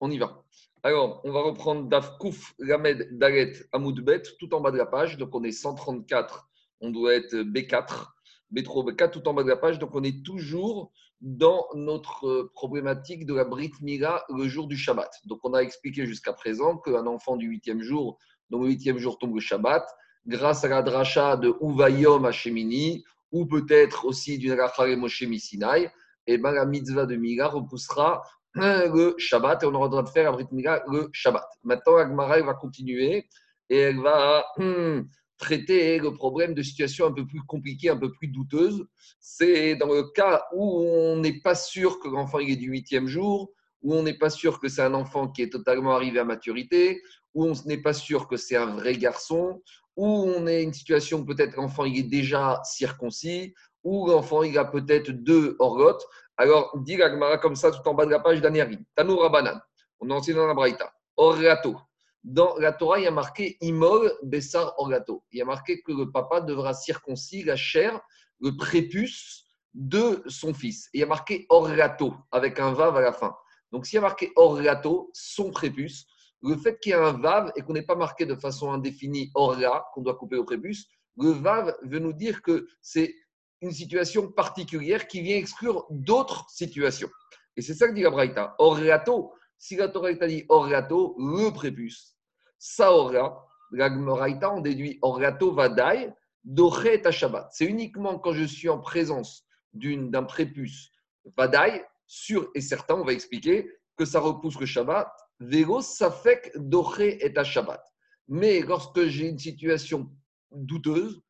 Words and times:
On 0.00 0.10
y 0.10 0.18
va. 0.18 0.44
Alors, 0.84 1.20
on 1.24 1.32
va 1.32 1.42
reprendre 1.42 1.88
Daf 1.88 2.18
Kouf 2.18 2.54
Lamed 2.58 3.08
Dalet 3.18 3.52
Amoudbet 3.72 4.22
tout 4.38 4.54
en 4.54 4.60
bas 4.60 4.70
de 4.70 4.76
la 4.76 4.86
page. 4.86 5.18
Donc, 5.18 5.34
on 5.34 5.42
est 5.42 5.52
134, 5.52 6.48
on 6.80 6.90
doit 6.90 7.14
être 7.14 7.34
B4, 7.34 8.06
B3, 8.54 8.92
B4 8.92 9.10
tout 9.10 9.26
en 9.28 9.34
bas 9.34 9.42
de 9.42 9.48
la 9.48 9.56
page. 9.56 9.78
Donc, 9.78 9.94
on 9.94 10.04
est 10.04 10.24
toujours 10.24 10.92
dans 11.20 11.66
notre 11.74 12.50
problématique 12.54 13.26
de 13.26 13.34
la 13.34 13.44
Brit 13.44 13.72
Mila 13.82 14.24
le 14.28 14.46
jour 14.46 14.68
du 14.68 14.76
Shabbat. 14.76 15.10
Donc, 15.24 15.40
on 15.42 15.52
a 15.52 15.60
expliqué 15.60 16.06
jusqu'à 16.06 16.32
présent 16.32 16.78
qu'un 16.78 17.06
enfant 17.06 17.36
du 17.36 17.48
huitième 17.48 17.82
jour, 17.82 18.18
dont 18.50 18.62
le 18.62 18.68
huitième 18.68 18.98
jour 18.98 19.18
tombe 19.18 19.34
le 19.34 19.40
Shabbat, 19.40 19.84
grâce 20.26 20.62
à 20.64 20.68
la 20.68 20.82
dracha 20.82 21.36
de 21.36 21.54
Uvayom 21.60 22.24
Hashemini, 22.24 23.04
ou 23.32 23.46
peut-être 23.46 24.04
aussi 24.04 24.38
d'une 24.38 24.52
Rachare 24.52 24.96
Moshe 24.96 25.24
Sinai, 25.38 25.90
et 26.26 26.34
eh 26.34 26.38
ben, 26.38 26.52
la 26.52 26.66
mitzvah 26.66 27.06
de 27.06 27.16
Mila 27.16 27.48
repoussera 27.48 28.22
le 28.58 29.14
Shabbat 29.18 29.62
et 29.62 29.66
on 29.66 29.74
aura 29.74 29.86
le 29.86 29.90
droit 29.90 30.02
de 30.02 30.08
faire 30.08 30.24
la 30.24 30.32
Brit 30.32 30.46
Mila 30.52 30.82
le 30.90 31.08
Shabbat. 31.12 31.46
Maintenant, 31.64 31.96
Agmara 31.96 32.40
va 32.42 32.54
continuer 32.54 33.28
et 33.70 33.78
elle 33.78 34.00
va 34.00 34.44
hmm, 34.56 35.02
traiter 35.38 35.98
le 35.98 36.12
problème 36.12 36.54
de 36.54 36.62
situations 36.62 37.06
un 37.06 37.12
peu 37.12 37.26
plus 37.26 37.40
compliquées, 37.42 37.90
un 37.90 37.96
peu 37.96 38.12
plus 38.12 38.28
douteuses. 38.28 38.84
C'est 39.20 39.76
dans 39.76 39.92
le 39.92 40.10
cas 40.12 40.44
où 40.52 40.80
on 40.80 41.16
n'est 41.18 41.40
pas 41.40 41.54
sûr 41.54 42.00
que 42.00 42.08
l'enfant 42.08 42.40
est 42.40 42.56
du 42.56 42.70
huitième 42.70 43.06
jour, 43.06 43.52
où 43.82 43.94
on 43.94 44.02
n'est 44.02 44.18
pas 44.18 44.30
sûr 44.30 44.60
que 44.60 44.68
c'est 44.68 44.82
un 44.82 44.94
enfant 44.94 45.28
qui 45.28 45.42
est 45.42 45.50
totalement 45.50 45.94
arrivé 45.94 46.18
à 46.18 46.24
maturité, 46.24 47.00
où 47.34 47.46
on 47.46 47.52
n'est 47.66 47.80
pas 47.80 47.92
sûr 47.92 48.26
que 48.26 48.36
c'est 48.36 48.56
un 48.56 48.74
vrai 48.74 48.96
garçon, 48.96 49.62
où 49.96 50.06
on 50.06 50.46
est 50.46 50.62
une 50.62 50.72
situation 50.72 51.24
peut-être 51.24 51.56
l'enfant 51.56 51.84
est 51.84 52.02
déjà 52.02 52.60
circoncis, 52.64 53.54
où 53.84 54.08
l'enfant 54.08 54.42
a 54.42 54.64
peut-être 54.64 55.10
deux 55.10 55.56
orgotes. 55.58 56.04
Alors, 56.40 56.70
dit 56.78 56.96
l'Agmara 56.96 57.38
comme 57.38 57.56
ça 57.56 57.72
tout 57.72 57.86
en 57.88 57.94
bas 57.94 58.06
de 58.06 58.12
la 58.12 58.20
page 58.20 58.40
d'Aniari. 58.40 58.78
Tanoura 58.94 59.24
Rabanan, 59.24 59.60
on 59.98 60.08
a 60.10 60.14
enseigné 60.14 60.38
dans 60.38 60.46
la 60.46 60.54
Braïta. 60.54 60.92
Orgato. 61.16 61.76
Dans 62.22 62.56
la 62.58 62.72
Torah, 62.72 63.00
il 63.00 63.04
y 63.04 63.06
a 63.08 63.10
marqué 63.10 63.56
Imol 63.60 64.12
Bessar 64.22 64.72
Orgato. 64.78 65.24
Il 65.32 65.38
y 65.38 65.42
a 65.42 65.44
marqué 65.44 65.82
que 65.82 65.90
le 65.90 66.12
papa 66.12 66.40
devra 66.40 66.74
circoncis 66.74 67.42
la 67.42 67.56
chair, 67.56 68.00
le 68.40 68.56
prépuce 68.56 69.46
de 69.74 70.22
son 70.28 70.54
fils. 70.54 70.88
il 70.92 71.00
y 71.00 71.02
a 71.02 71.06
marqué 71.06 71.44
Orgato 71.48 72.14
avec 72.30 72.60
un 72.60 72.72
vav 72.72 72.96
à 72.96 73.00
la 73.00 73.12
fin. 73.12 73.34
Donc, 73.72 73.86
s'il 73.86 73.96
y 73.96 73.98
a 73.98 74.02
marqué 74.02 74.30
Orgato, 74.36 75.10
son 75.12 75.50
prépuce, 75.50 76.06
le 76.42 76.56
fait 76.56 76.78
qu'il 76.78 76.90
y 76.90 76.94
ait 76.94 76.98
un 76.98 77.18
vav 77.18 77.50
et 77.56 77.62
qu'on 77.62 77.72
n'ait 77.72 77.82
pas 77.82 77.96
marqué 77.96 78.26
de 78.26 78.36
façon 78.36 78.70
indéfinie 78.70 79.32
orga, 79.34 79.86
qu'on 79.92 80.02
doit 80.02 80.14
couper 80.14 80.36
au 80.36 80.44
prépuce, 80.44 80.86
le 81.16 81.30
vav 81.30 81.76
veut 81.82 81.98
nous 81.98 82.12
dire 82.12 82.42
que 82.42 82.68
c'est 82.80 83.12
une 83.60 83.72
situation 83.72 84.30
particulière 84.30 85.06
qui 85.06 85.20
vient 85.20 85.36
exclure 85.36 85.86
d'autres 85.90 86.46
situations. 86.48 87.10
Et 87.56 87.62
c'est 87.62 87.74
ça 87.74 87.88
que 87.88 87.94
dit 87.94 88.02
la 88.02 88.10
Braïta. 88.10 88.54
Orgato, 88.58 89.32
si 89.58 89.76
la 89.76 89.88
Torah 89.88 90.12
dit 90.12 90.44
orgato, 90.48 91.16
le 91.18 91.50
prépuce, 91.50 92.16
ça 92.58 92.92
aura, 92.92 93.44
la 93.72 93.90
Braïta 93.90 94.50
en 94.50 94.60
déduit 94.60 94.98
orgato 95.02 95.52
vadai, 95.52 96.12
dochet 96.44 97.06
à 97.06 97.10
Shabbat. 97.10 97.48
C'est 97.52 97.66
uniquement 97.66 98.18
quand 98.18 98.32
je 98.32 98.44
suis 98.44 98.68
en 98.68 98.78
présence 98.78 99.44
d'un 99.72 100.22
prépuce 100.22 100.90
vadai, 101.36 101.84
sûr 102.06 102.50
et 102.54 102.60
certain, 102.60 102.94
on 102.94 103.04
va 103.04 103.12
expliquer, 103.12 103.70
que 103.96 104.04
ça 104.04 104.20
repousse 104.20 104.58
le 104.60 104.66
Shabbat. 104.66 105.10
Vélo, 105.40 105.80
ça 105.80 106.10
fait 106.10 106.52
dochet 106.54 107.18
et 107.20 107.36
à 107.36 107.44
Shabbat. 107.44 107.84
Mais 108.28 108.60
lorsque 108.60 109.06
j'ai 109.06 109.26
une 109.28 109.38
situation 109.38 110.10
douteuse, 110.52 111.20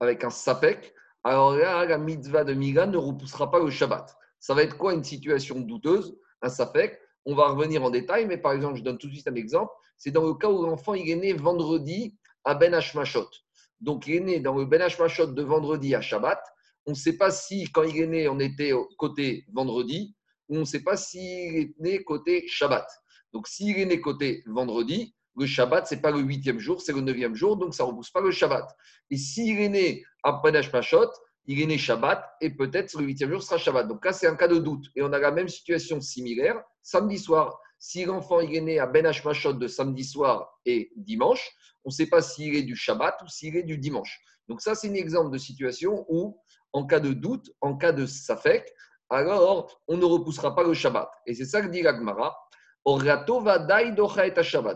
avec 0.00 0.24
un 0.24 0.30
sapek, 0.30 0.92
alors 1.24 1.54
la 1.56 1.98
mitzvah 1.98 2.44
de 2.44 2.54
Mila 2.54 2.86
ne 2.86 2.96
repoussera 2.96 3.50
pas 3.50 3.58
le 3.58 3.70
Shabbat. 3.70 4.16
Ça 4.38 4.54
va 4.54 4.62
être 4.62 4.76
quoi 4.76 4.94
une 4.94 5.04
situation 5.04 5.60
douteuse? 5.60 6.16
Un 6.42 6.48
safek. 6.48 6.98
On 7.26 7.34
va 7.34 7.48
revenir 7.48 7.82
en 7.82 7.90
détail, 7.90 8.26
mais 8.26 8.38
par 8.38 8.52
exemple, 8.52 8.76
je 8.76 8.82
donne 8.82 8.98
tout 8.98 9.08
de 9.08 9.12
suite 9.12 9.28
un 9.28 9.34
exemple. 9.34 9.72
C'est 9.96 10.12
dans 10.12 10.24
le 10.24 10.34
cas 10.34 10.48
où 10.48 10.62
l'enfant 10.62 10.94
est 10.94 11.14
né 11.14 11.32
vendredi 11.32 12.16
à 12.44 12.54
Ben 12.54 12.72
Hashmashot. 12.72 13.28
Donc, 13.80 14.06
il 14.06 14.14
est 14.14 14.20
né 14.20 14.40
dans 14.40 14.54
le 14.54 14.64
Ben 14.64 14.80
Hashmashot 14.80 15.26
de 15.26 15.42
vendredi 15.42 15.94
à 15.94 16.00
Shabbat. 16.00 16.40
On 16.86 16.92
ne 16.92 16.96
sait 16.96 17.16
pas 17.16 17.30
si, 17.30 17.64
quand 17.72 17.82
il 17.82 18.00
est 18.00 18.06
né, 18.06 18.28
on 18.28 18.38
était 18.38 18.72
côté 18.96 19.44
vendredi, 19.52 20.16
ou 20.48 20.56
on 20.56 20.60
ne 20.60 20.64
sait 20.64 20.82
pas 20.82 20.96
s'il 20.96 21.56
est 21.56 21.74
né 21.80 22.02
côté 22.04 22.46
Shabbat. 22.48 22.86
Donc, 23.32 23.48
s'il 23.48 23.78
est 23.78 23.84
né 23.84 24.00
côté 24.00 24.42
vendredi, 24.46 25.14
le 25.38 25.46
Shabbat, 25.46 25.86
ce 25.86 25.94
n'est 25.94 26.00
pas 26.00 26.10
le 26.10 26.20
huitième 26.20 26.58
jour, 26.58 26.80
c'est 26.80 26.92
le 26.92 27.00
neuvième 27.00 27.34
jour, 27.34 27.56
donc 27.56 27.74
ça 27.74 27.84
ne 27.84 27.88
repousse 27.88 28.10
pas 28.10 28.20
le 28.20 28.30
Shabbat. 28.30 28.68
Et 29.10 29.16
s'il 29.16 29.60
est 29.60 29.68
né 29.68 30.04
à 30.22 30.34
Panash 30.34 30.70
Pashot, 30.70 31.10
il 31.46 31.60
est 31.62 31.66
né 31.66 31.78
Shabbat, 31.78 32.22
et 32.40 32.50
peut-être 32.50 32.98
le 32.98 33.06
huitième 33.06 33.30
jour 33.30 33.42
sera 33.42 33.56
Shabbat. 33.56 33.88
Donc 33.88 34.04
là, 34.04 34.12
c'est 34.12 34.26
un 34.26 34.36
cas 34.36 34.48
de 34.48 34.58
doute. 34.58 34.86
Et 34.94 35.02
on 35.02 35.12
a 35.12 35.18
la 35.18 35.30
même 35.30 35.48
situation 35.48 36.00
similaire 36.00 36.62
samedi 36.82 37.18
soir. 37.18 37.58
Si 37.78 38.04
l'enfant 38.04 38.40
est 38.40 38.60
né 38.60 38.78
à 38.78 38.86
Ben 38.86 39.06
Hashmashot 39.06 39.54
de 39.54 39.66
samedi 39.68 40.04
soir 40.04 40.58
et 40.66 40.90
dimanche, 40.96 41.50
on 41.84 41.90
ne 41.90 41.94
sait 41.94 42.06
pas 42.06 42.20
s'il 42.20 42.54
est 42.54 42.62
du 42.62 42.76
Shabbat 42.76 43.22
ou 43.22 43.28
s'il 43.28 43.56
est 43.56 43.62
du 43.62 43.78
dimanche. 43.78 44.20
Donc 44.48 44.60
ça, 44.60 44.74
c'est 44.74 44.90
un 44.90 44.94
exemple 44.94 45.30
de 45.30 45.38
situation 45.38 46.04
où, 46.08 46.38
en 46.72 46.84
cas 46.86 47.00
de 47.00 47.12
doute, 47.12 47.50
en 47.60 47.76
cas 47.76 47.92
de 47.92 48.04
safek, 48.04 48.70
alors 49.10 49.80
on 49.86 49.96
ne 49.96 50.04
repoussera 50.04 50.54
pas 50.54 50.64
le 50.64 50.74
Shabbat. 50.74 51.08
Et 51.26 51.34
c'est 51.34 51.44
ça 51.44 51.62
que 51.62 51.68
dit 51.68 51.82
l'Agmara. 51.82 52.36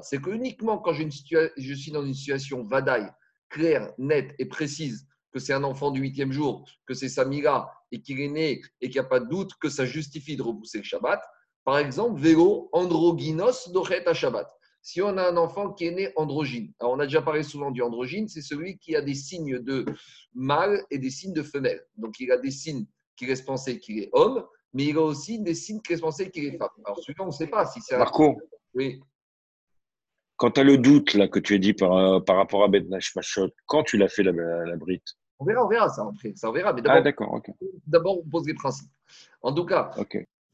C'est 0.03 0.21
que 0.21 0.31
uniquement 0.31 0.79
quand 0.79 0.93
je 0.93 1.75
suis 1.75 1.93
dans 1.93 2.05
une 2.05 2.15
situation 2.15 2.65
vadaï, 2.65 3.11
claire, 3.49 3.93
nette 3.99 4.35
et 4.39 4.47
précise, 4.47 5.07
que 5.33 5.39
c'est 5.39 5.53
un 5.53 5.65
enfant 5.65 5.91
du 5.91 6.01
huitième 6.01 6.33
jour, 6.33 6.65
que 6.87 6.95
c'est 6.95 7.09
Samira 7.09 7.73
et 7.91 8.01
qu'il 8.01 8.21
est 8.21 8.29
né 8.29 8.63
et 8.81 8.91
qu'il 8.91 9.01
n'y 9.01 9.07
a 9.07 9.09
pas 9.09 9.21
de 9.21 9.29
doute 9.29 9.53
que 9.61 9.69
ça 9.69 9.87
justifie 9.87 10.37
de 10.37 10.43
repousser 10.43 10.79
le 10.79 10.85
Shabbat. 10.85 11.23
Par 11.65 11.79
exemple, 11.79 12.21
vélo 12.21 12.69
androgynos 12.73 13.71
dochet 13.73 14.07
à 14.07 14.15
Shabbat. 14.15 14.49
Si 14.83 15.01
on 15.01 15.17
a 15.17 15.31
un 15.31 15.37
enfant 15.37 15.73
qui 15.73 15.87
est 15.87 15.93
né 15.93 16.13
androgyne, 16.17 16.73
alors 16.81 16.95
on 16.95 16.99
a 16.99 17.07
déjà 17.07 17.23
parlé 17.23 17.45
souvent 17.45 17.71
du 17.71 17.83
androgyne, 17.83 18.29
c'est 18.29 18.43
celui 18.43 18.79
qui 18.79 18.97
a 18.97 19.01
des 19.01 19.15
signes 19.15 19.61
de 19.61 19.85
mâle 20.35 20.85
et 20.91 20.99
des 20.99 21.11
signes 21.11 21.35
de 21.35 21.43
femelle. 21.43 21.87
Donc 21.97 22.19
il 22.19 22.33
a 22.33 22.37
des 22.37 22.51
signes 22.51 22.85
qui 23.17 23.27
laissent 23.27 23.43
penser 23.43 23.79
qu'il 23.79 24.01
est 24.01 24.11
homme, 24.13 24.45
mais 24.73 24.85
il 24.85 24.97
a 24.97 25.03
aussi 25.03 25.39
des 25.39 25.55
signes 25.55 25.81
qui 25.81 25.93
laissent 25.93 26.01
penser 26.01 26.31
qu'il 26.31 26.45
est 26.45 26.57
femme. 26.57 26.69
Alors 26.85 26.99
celui-là, 26.99 27.25
on 27.25 27.27
ne 27.27 27.33
sait 27.33 27.47
pas 27.47 27.67
si 27.67 27.81
c'est 27.81 27.97
Marco, 27.97 28.41
oui. 28.75 29.01
quand 30.37 30.53
tu 30.53 30.61
as 30.61 30.65
le 30.65 30.79
doute 30.79 31.15
là, 31.15 31.29
que 31.29 31.39
tu 31.39 31.55
as 31.55 31.59
dit 31.59 31.75
par, 31.75 32.25
par 32.25 32.37
rapport 32.37 32.65
à 32.65 32.69
Ben 32.69 32.89
Machot, 32.89 33.51
quand 33.67 33.83
tu 33.83 33.97
l'as 33.97 34.09
fait 34.09 34.23
la, 34.23 34.33
la, 34.33 34.77
brite? 34.77 35.17
On 35.39 35.45
verra, 35.45 35.65
on 35.65 35.69
verra 35.69 35.89
ça 35.89 36.07
après. 36.09 36.33
Ça, 36.37 36.49
on 36.49 36.53
verra. 36.53 36.73
Mais 36.73 36.83
d'abord, 36.83 36.99
ah, 36.99 37.03
d'accord, 37.03 37.33
ok. 37.35 37.51
D'abord, 37.87 38.19
on 38.19 38.29
pose 38.29 38.47
les 38.47 38.55
principes. 38.55 38.91
En 39.43 39.53
tout 39.53 39.65
cas, 39.65 39.91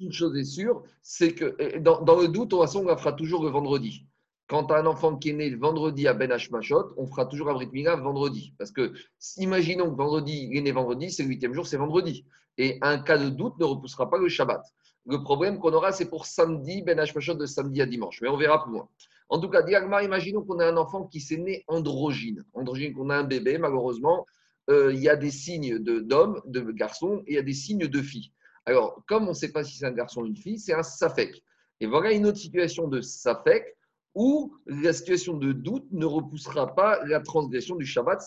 une 0.01 0.13
chose 0.13 0.37
est 0.37 0.45
sûre, 0.45 0.83
c'est 1.03 1.35
que 1.35 1.79
dans, 1.79 2.01
dans, 2.03 2.21
le 2.21 2.29
doute, 2.29 2.51
de 2.51 2.57
toute 2.57 2.61
façon, 2.61 2.81
on 2.81 2.87
la 2.87 2.97
fera 2.97 3.13
toujours 3.13 3.45
le 3.45 3.51
vendredi. 3.51 4.07
Quand 4.49 4.73
un 4.73 4.87
enfant 4.87 5.17
qui 5.17 5.31
est 5.31 5.35
né 5.35 5.51
le 5.51 5.59
vendredi 5.59 6.09
à 6.09 6.15
Ben 6.15 6.33
Hashmashot, 6.33 6.95
on 6.97 7.07
fera 7.07 7.27
toujours 7.27 7.51
un 7.51 7.55
Brit 7.55 7.69
Mila 7.71 7.97
vendredi. 7.97 8.55
Parce 8.57 8.71
que, 8.71 8.93
imaginons 9.37 9.91
que 9.91 9.97
vendredi, 9.97 10.49
il 10.51 10.57
est 10.57 10.63
né 10.63 10.73
vendredi, 10.73 11.11
c'est 11.11 11.23
le 11.23 11.29
huitième 11.29 11.53
jour, 11.53 11.67
c'est 11.67 11.77
vendredi. 11.77 12.25
Et 12.57 12.79
un 12.81 12.99
cas 12.99 13.19
de 13.19 13.29
doute 13.29 13.59
ne 13.59 13.65
repoussera 13.65 14.09
pas 14.09 14.17
le 14.17 14.29
Shabbat. 14.29 14.63
Le 15.07 15.23
problème 15.23 15.59
qu'on 15.59 15.73
aura, 15.75 15.93
c'est 15.93 16.09
pour 16.09 16.25
samedi, 16.25 16.83
Ben 16.83 16.99
Hashmashot 16.99 17.35
de 17.35 17.45
samedi 17.45 17.83
à 17.83 17.87
dimanche. 17.87 18.21
Mais 18.23 18.29
on 18.29 18.39
verra 18.39 18.65
plus 18.65 18.73
loin. 18.73 18.89
En 19.29 19.39
tout 19.39 19.51
cas, 19.51 19.61
Diagmar, 19.61 20.03
imaginons 20.03 20.43
qu'on 20.43 20.59
a 20.61 20.67
un 20.67 20.79
enfant 20.79 21.05
qui 21.05 21.21
s'est 21.21 21.37
né 21.37 21.65
androgyne. 21.69 22.45
Androgyne, 22.55 22.95
qu'on 22.95 23.11
a 23.11 23.17
un 23.19 23.25
bébé, 23.25 23.59
malheureusement, 23.59 24.25
euh, 24.71 24.93
il 24.95 25.01
y 25.01 25.11
a 25.11 25.17
des 25.17 25.31
signes 25.31 25.79
d'homme, 25.79 26.41
de, 26.47 26.61
de 26.61 26.73
garçon, 26.73 27.23
et 27.27 27.33
il 27.33 27.35
y 27.35 27.39
a 27.39 27.43
des 27.43 27.53
signes 27.53 27.87
de 27.87 28.03
fille. 28.03 28.33
Alors, 28.65 29.03
comme 29.07 29.25
on 29.25 29.31
ne 29.31 29.35
sait 29.35 29.53
pas 29.53 29.63
si 29.63 29.77
c'est 29.77 29.87
un 29.87 29.93
garçon 29.93 30.23
ou 30.23 30.27
une 30.27 30.37
fille, 30.37 30.59
c'est 30.59 30.75
un 30.75 30.83
safek. 30.83 31.43
Et 31.81 31.87
voilà 31.87 32.13
une 32.13 32.27
autre 32.27 32.39
situation 32.39 32.89
de 32.89 33.03
safek 33.03 33.77
où 34.19 34.53
la 34.67 34.93
situation 34.93 35.35
de 35.35 35.53
doute 35.53 35.87
ne 35.93 36.05
repoussera 36.05 36.75
pas 36.75 36.99
la 37.05 37.21
transgression 37.21 37.77
du 37.77 37.87
Shabbat. 37.87 38.21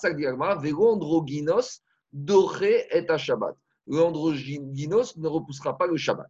androgynos 0.79 1.81
doré 2.13 2.87
et 2.91 3.09
à 3.09 3.17
Shabbat. 3.17 3.57
L'androgynos 3.87 5.17
ne 5.17 5.27
repoussera 5.27 5.77
pas 5.77 5.87
le 5.87 5.97
Shabbat. 5.97 6.29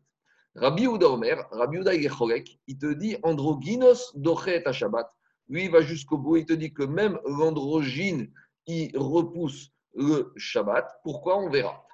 Rabbi 0.55 0.87
Ouda 0.87 1.09
Omer, 1.09 1.47
Rabbi 1.51 1.77
Ouda 1.77 1.93
il 1.93 2.77
te 2.79 2.91
dit 2.93 3.17
androgynos 3.21 4.11
doré 4.15 4.55
et 4.55 4.67
à 4.67 4.71
Shabbat. 4.71 5.07
Lui, 5.47 5.65
il 5.65 5.71
va 5.71 5.81
jusqu'au 5.81 6.17
bout, 6.17 6.37
il 6.37 6.45
te 6.47 6.53
dit 6.53 6.73
que 6.73 6.83
même 6.83 7.19
l'androgyne, 7.25 8.31
il 8.65 8.97
repousse 8.97 9.69
le 9.93 10.33
Shabbat. 10.37 10.87
Pourquoi? 11.03 11.37
On 11.37 11.51
verra. 11.51 11.85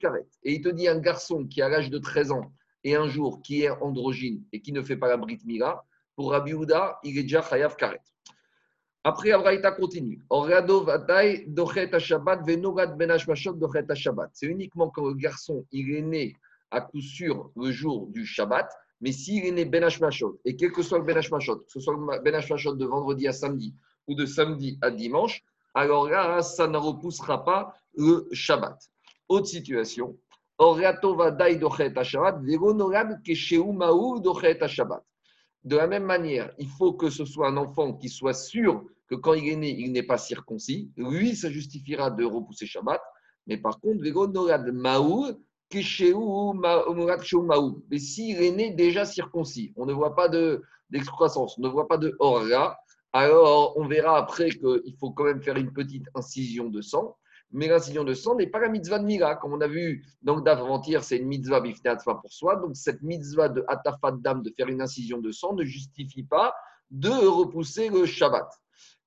Karet. 0.00 0.26
Et 0.42 0.52
il 0.52 0.60
te 0.60 0.68
dit 0.68 0.86
un 0.86 0.98
garçon 0.98 1.46
qui 1.46 1.62
a 1.62 1.70
l'âge 1.70 1.88
de 1.88 1.98
13 1.98 2.32
ans 2.32 2.52
et 2.84 2.94
un 2.94 3.08
jour 3.08 3.40
qui 3.40 3.62
est 3.62 3.70
androgyne 3.70 4.44
et 4.52 4.60
qui 4.60 4.72
ne 4.72 4.82
fait 4.82 4.98
pas 4.98 5.08
la 5.08 5.16
Brit 5.16 5.40
Mila, 5.46 5.82
pour 6.20 6.32
Rabbi 6.32 6.52
Houda, 6.52 6.98
il 7.02 7.16
est 7.16 7.22
déjà 7.22 7.40
Chayav 7.40 7.76
Karet. 7.76 8.02
Après, 9.04 9.30
Abraïta 9.32 9.72
continue. 9.72 10.20
C'est 14.34 14.46
uniquement 14.46 14.90
quand 14.90 15.06
le 15.06 15.14
garçon 15.14 15.64
il 15.72 15.94
est 15.94 16.02
né 16.02 16.36
à 16.70 16.82
coup 16.82 17.00
sûr 17.00 17.50
le 17.56 17.70
jour 17.70 18.08
du 18.08 18.26
Shabbat, 18.26 18.70
mais 19.00 19.12
s'il 19.12 19.46
est 19.46 19.50
né 19.50 19.64
Ben 19.64 19.82
Hashmashot, 19.82 20.38
et 20.44 20.56
quel 20.56 20.72
que 20.72 20.82
soit 20.82 20.98
le 20.98 21.04
Ben 21.04 21.16
Hashmashot, 21.16 21.60
que 21.60 21.72
ce 21.72 21.80
soit 21.80 21.94
le 21.94 22.20
Ben 22.22 22.34
Hashmashot 22.34 22.74
de 22.74 22.84
vendredi 22.84 23.26
à 23.26 23.32
samedi 23.32 23.74
ou 24.06 24.14
de 24.14 24.26
samedi 24.26 24.78
à 24.82 24.90
dimanche, 24.90 25.42
alors 25.72 26.06
là, 26.06 26.42
ça 26.42 26.66
ne 26.66 26.76
repoussera 26.76 27.46
pas 27.46 27.74
le 27.96 28.28
Shabbat. 28.30 28.78
Autre 29.30 29.46
situation. 29.46 30.18
Shabbat. 34.68 35.02
De 35.64 35.76
la 35.76 35.86
même 35.86 36.04
manière, 36.04 36.52
il 36.58 36.68
faut 36.68 36.92
que 36.94 37.10
ce 37.10 37.24
soit 37.24 37.48
un 37.48 37.56
enfant 37.56 37.92
qui 37.94 38.08
soit 38.08 38.34
sûr 38.34 38.84
que 39.08 39.14
quand 39.14 39.34
il 39.34 39.48
est 39.48 39.56
né, 39.56 39.76
il 39.78 39.92
n'est 39.92 40.02
pas 40.02 40.18
circoncis. 40.18 40.90
Lui, 40.96 41.36
ça 41.36 41.50
justifiera 41.50 42.10
de 42.10 42.24
repousser 42.24 42.66
Shabbat. 42.66 43.00
Mais 43.46 43.56
par 43.56 43.80
contre, 43.80 44.00
mais 47.90 47.98
s'il 47.98 48.42
est 48.42 48.52
né 48.52 48.70
déjà 48.70 49.04
circoncis, 49.04 49.72
on 49.76 49.86
ne 49.86 49.92
voit 49.92 50.14
pas 50.14 50.28
d'excroissance, 50.90 51.58
on 51.58 51.62
ne 51.62 51.68
voit 51.68 51.88
pas 51.88 51.96
de 51.96 52.16
orga, 52.18 52.78
alors 53.12 53.76
on 53.76 53.86
verra 53.86 54.18
après 54.18 54.50
qu'il 54.50 54.94
faut 54.98 55.10
quand 55.10 55.24
même 55.24 55.42
faire 55.42 55.56
une 55.56 55.72
petite 55.72 56.06
incision 56.14 56.68
de 56.68 56.80
sang. 56.80 57.16
Mais 57.52 57.66
l'incision 57.66 58.04
de 58.04 58.14
sang 58.14 58.36
n'est 58.36 58.46
pas 58.46 58.60
la 58.60 58.68
mitzvah 58.68 58.98
de 58.98 59.04
Mira. 59.04 59.36
Comme 59.36 59.52
on 59.52 59.60
a 59.60 59.66
vu 59.66 60.04
donc 60.22 60.44
d'avant-hier, 60.44 61.02
c'est 61.02 61.16
une 61.16 61.26
mitzvah 61.26 61.60
bifneatfa 61.60 62.14
pour 62.14 62.32
soi. 62.32 62.56
Donc 62.56 62.76
cette 62.76 63.02
mitzvah 63.02 63.48
de 63.48 63.64
atafat 63.66 64.12
dam 64.12 64.42
de 64.42 64.52
faire 64.56 64.68
une 64.68 64.80
incision 64.80 65.18
de 65.18 65.32
sang 65.32 65.54
ne 65.54 65.64
justifie 65.64 66.22
pas 66.22 66.54
de 66.90 67.10
repousser 67.10 67.88
le 67.88 68.06
Shabbat. 68.06 68.48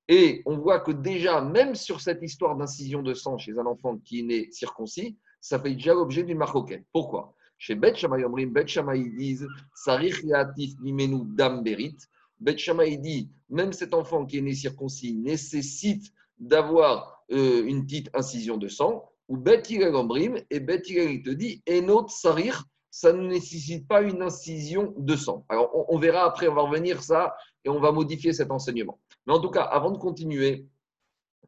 Et 0.08 0.42
on 0.44 0.58
voit 0.58 0.80
que 0.80 0.92
déjà, 0.92 1.40
même 1.40 1.74
sur 1.74 2.00
cette 2.00 2.22
histoire 2.22 2.56
d'incision 2.56 3.02
de 3.02 3.14
sang 3.14 3.38
chez 3.38 3.58
un 3.58 3.64
enfant 3.64 3.96
qui 3.98 4.20
est 4.20 4.24
né 4.24 4.48
circoncis, 4.52 5.16
ça 5.40 5.58
fait 5.58 5.72
déjà 5.72 5.94
l'objet 5.94 6.22
d'une 6.22 6.38
marocaine. 6.38 6.84
Pourquoi? 6.92 7.34
Chez 7.56 7.74
Bet 7.74 7.94
Shammai 7.94 8.24
Omrim, 8.24 8.52
Bet 8.52 8.66
Shammai 8.66 9.08
disent 9.16 9.46
Sarich 9.74 10.22
Yatif 10.22 10.74
Nimenu 10.80 11.22
Dam 11.24 11.62
Berit. 11.62 11.96
Bet 12.38 12.56
dit 13.00 13.30
même 13.48 13.72
cet 13.72 13.94
enfant 13.94 14.26
qui 14.26 14.38
est 14.38 14.42
né 14.42 14.54
circoncis 14.54 15.14
nécessite 15.14 16.12
d'avoir 16.38 17.13
euh, 17.32 17.64
une 17.64 17.84
petite 17.84 18.10
incision 18.14 18.56
de 18.56 18.68
sang. 18.68 19.10
Ou 19.28 19.38
Bet 19.38 19.62
Omrim, 19.94 20.38
et 20.50 20.60
Bet 20.60 20.82
il 20.86 21.22
te 21.22 21.30
dit 21.30 21.62
Enot 21.66 22.08
Sarich 22.08 22.56
ça 22.94 23.12
ne 23.12 23.26
nécessite 23.26 23.88
pas 23.88 24.02
une 24.02 24.22
incision 24.22 24.94
de 24.96 25.16
sang. 25.16 25.44
Alors, 25.48 25.68
on, 25.90 25.98
verra 25.98 26.22
après, 26.26 26.46
on 26.46 26.54
va 26.54 26.62
revenir 26.62 27.02
ça 27.02 27.34
et 27.64 27.68
on 27.68 27.80
va 27.80 27.90
modifier 27.90 28.32
cet 28.32 28.52
enseignement. 28.52 29.00
Mais 29.26 29.32
en 29.32 29.40
tout 29.40 29.50
cas, 29.50 29.62
avant 29.62 29.90
de 29.90 29.98
continuer, 29.98 30.68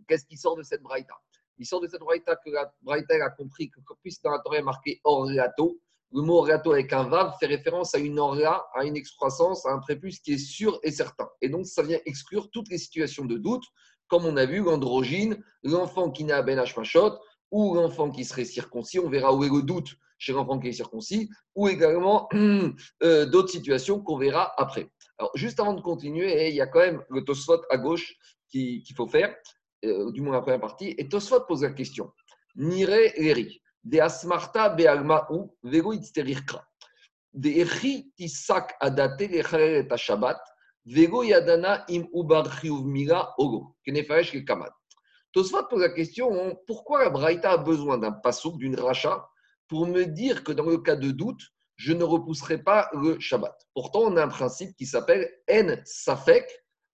qu'est-ce 0.09 0.25
qui 0.27 0.37
sort 0.37 0.57
de 0.57 0.65
cette 0.65 0.83
braïta? 0.83 1.15
Il 1.59 1.65
sort 1.65 1.81
de 1.81 1.87
cette 1.87 2.01
braïta 2.01 2.35
que 2.35 2.51
la 2.51 2.75
braïta 2.83 3.15
a 3.25 3.31
compris 3.31 3.71
que 3.71 3.79
puisque 4.03 4.25
dans 4.25 4.33
la 4.33 4.41
Torah 4.41 4.59
est 4.59 4.63
marqué 4.63 5.01
orgato, 5.05 5.79
le 6.13 6.23
mot 6.23 6.39
orgato 6.39 6.73
avec 6.73 6.93
un 6.93 7.05
vav 7.05 7.35
fait 7.39 7.47
référence 7.47 7.95
à 7.95 7.99
une 7.99 8.19
orga, 8.19 8.67
à 8.75 8.85
une 8.85 8.97
excroissance, 8.97 9.65
à 9.67 9.71
un 9.71 9.79
prépuce 9.79 10.19
qui 10.19 10.33
est 10.33 10.39
sûr 10.39 10.81
et 10.83 10.91
certain. 10.91 11.29
Et 11.41 11.49
donc, 11.49 11.67
ça 11.67 11.85
vient 11.85 12.01
exclure 12.07 12.51
toutes 12.51 12.71
les 12.71 12.79
situations 12.79 13.25
de 13.25 13.39
doute, 13.39 13.65
comme 14.09 14.25
on 14.25 14.37
a 14.37 14.47
vu 14.47 14.63
l'androgyne, 14.63 15.43
l'enfant 15.63 16.11
qui 16.11 16.25
naît 16.25 16.33
à 16.33 16.43
Ben 16.43 16.59
Hashmashot, 16.59 17.19
ou 17.51 17.75
l'enfant 17.75 18.11
qui 18.11 18.25
serait 18.25 18.45
circoncis, 18.45 18.99
on 18.99 19.09
verra 19.09 19.35
où 19.35 19.45
est 19.45 19.49
le 19.49 19.63
doute 19.63 19.97
chez 20.19 20.33
l'enfant 20.33 20.59
qui 20.59 20.69
est 20.69 20.73
circoncis, 20.73 21.29
ou 21.55 21.69
également 21.69 22.29
euh, 23.03 23.27
d'autres 23.27 23.51
situations 23.51 24.01
qu'on 24.01 24.19
verra 24.19 24.53
après. 24.57 24.91
Alors, 25.19 25.31
juste 25.35 25.61
avant 25.61 25.75
de 25.75 25.81
continuer, 25.81 26.49
il 26.49 26.55
y 26.55 26.61
a 26.61 26.67
quand 26.67 26.81
même 26.81 27.03
le 27.11 27.23
Tosfot 27.23 27.61
à 27.71 27.77
gauche 27.79 28.15
qu'il 28.51 28.83
faut 28.97 29.07
faire, 29.07 29.35
euh, 29.85 30.11
du 30.13 30.23
moins 30.23 30.35
la 30.35 30.41
première 30.41 30.61
partie. 30.61 30.95
Et 30.99 31.09
Tosfot 31.09 31.41
pose 31.47 31.63
la 31.63 31.71
question 31.71 32.13
Nire 32.57 33.13
eri, 33.17 33.61
de 33.85 34.01
asmarta 34.01 34.71
be'alma 34.71 35.27
ou 35.31 35.55
vego 35.63 35.93
itzterirkra. 35.93 36.65
De 37.33 37.51
echi 37.61 38.11
tisak 38.17 38.75
adate 38.81 39.29
shabbat, 39.97 40.41
vego 40.87 41.23
yadana 41.23 41.85
im 41.89 42.07
mila 42.85 43.35
ogo, 43.39 43.77
kenefaresh 43.85 44.33
ke 44.33 44.45
kamad. 44.45 44.71
Tosfot 45.33 45.69
pose 45.69 45.83
la 45.83 45.89
question 45.91 46.57
pourquoi 46.67 47.05
la 47.05 47.11
Braïta 47.11 47.53
a 47.53 47.57
besoin 47.59 47.99
d'un 47.99 48.13
pasouk, 48.13 48.57
d'une 48.59 48.77
racha, 48.77 49.29
pour 49.69 49.87
me 49.87 50.05
dire 50.05 50.45
que 50.45 50.53
dans 50.53 50.65
le 50.65 50.79
cas 50.79 50.97
de 50.97 51.11
doute, 51.11 51.43
je 51.77 51.93
ne 51.93 52.05
repousserai 52.05 52.63
pas 52.63 52.89
le 52.95 53.21
Shabbat? 53.21 53.55
Pourtant, 53.75 54.05
on 54.05 54.17
a 54.17 54.25
un 54.25 54.29
principe 54.29 54.75
qui 54.77 54.87
s'appelle 54.87 55.29
En 55.51 55.77
Safek 55.85 56.49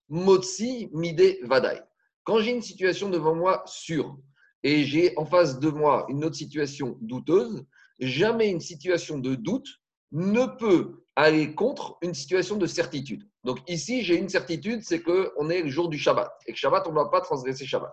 Motsi 0.08 0.90
Mide 0.92 1.38
Vadai. 1.44 1.80
Quand 2.24 2.40
j'ai 2.40 2.50
une 2.50 2.62
situation 2.62 3.10
devant 3.10 3.34
moi 3.34 3.62
sûre 3.66 4.16
et 4.62 4.84
j'ai 4.84 5.16
en 5.16 5.24
face 5.24 5.60
de 5.60 5.68
moi 5.68 6.06
une 6.08 6.24
autre 6.24 6.36
situation 6.36 6.98
douteuse, 7.00 7.64
jamais 8.00 8.50
une 8.50 8.60
situation 8.60 9.18
de 9.18 9.34
doute 9.34 9.68
ne 10.10 10.46
peut 10.46 11.04
aller 11.14 11.54
contre 11.54 11.98
une 12.02 12.14
situation 12.14 12.56
de 12.56 12.66
certitude. 12.66 13.28
Donc 13.44 13.58
ici, 13.68 14.02
j'ai 14.02 14.16
une 14.16 14.28
certitude, 14.28 14.82
c'est 14.82 15.02
qu'on 15.02 15.50
est 15.50 15.62
le 15.62 15.68
jour 15.68 15.88
du 15.88 15.98
Shabbat. 15.98 16.30
Et 16.46 16.52
que 16.52 16.58
Shabbat, 16.58 16.86
on 16.86 16.90
ne 16.90 16.96
va 16.96 17.06
pas 17.06 17.20
transgresser 17.20 17.66
Shabbat. 17.66 17.92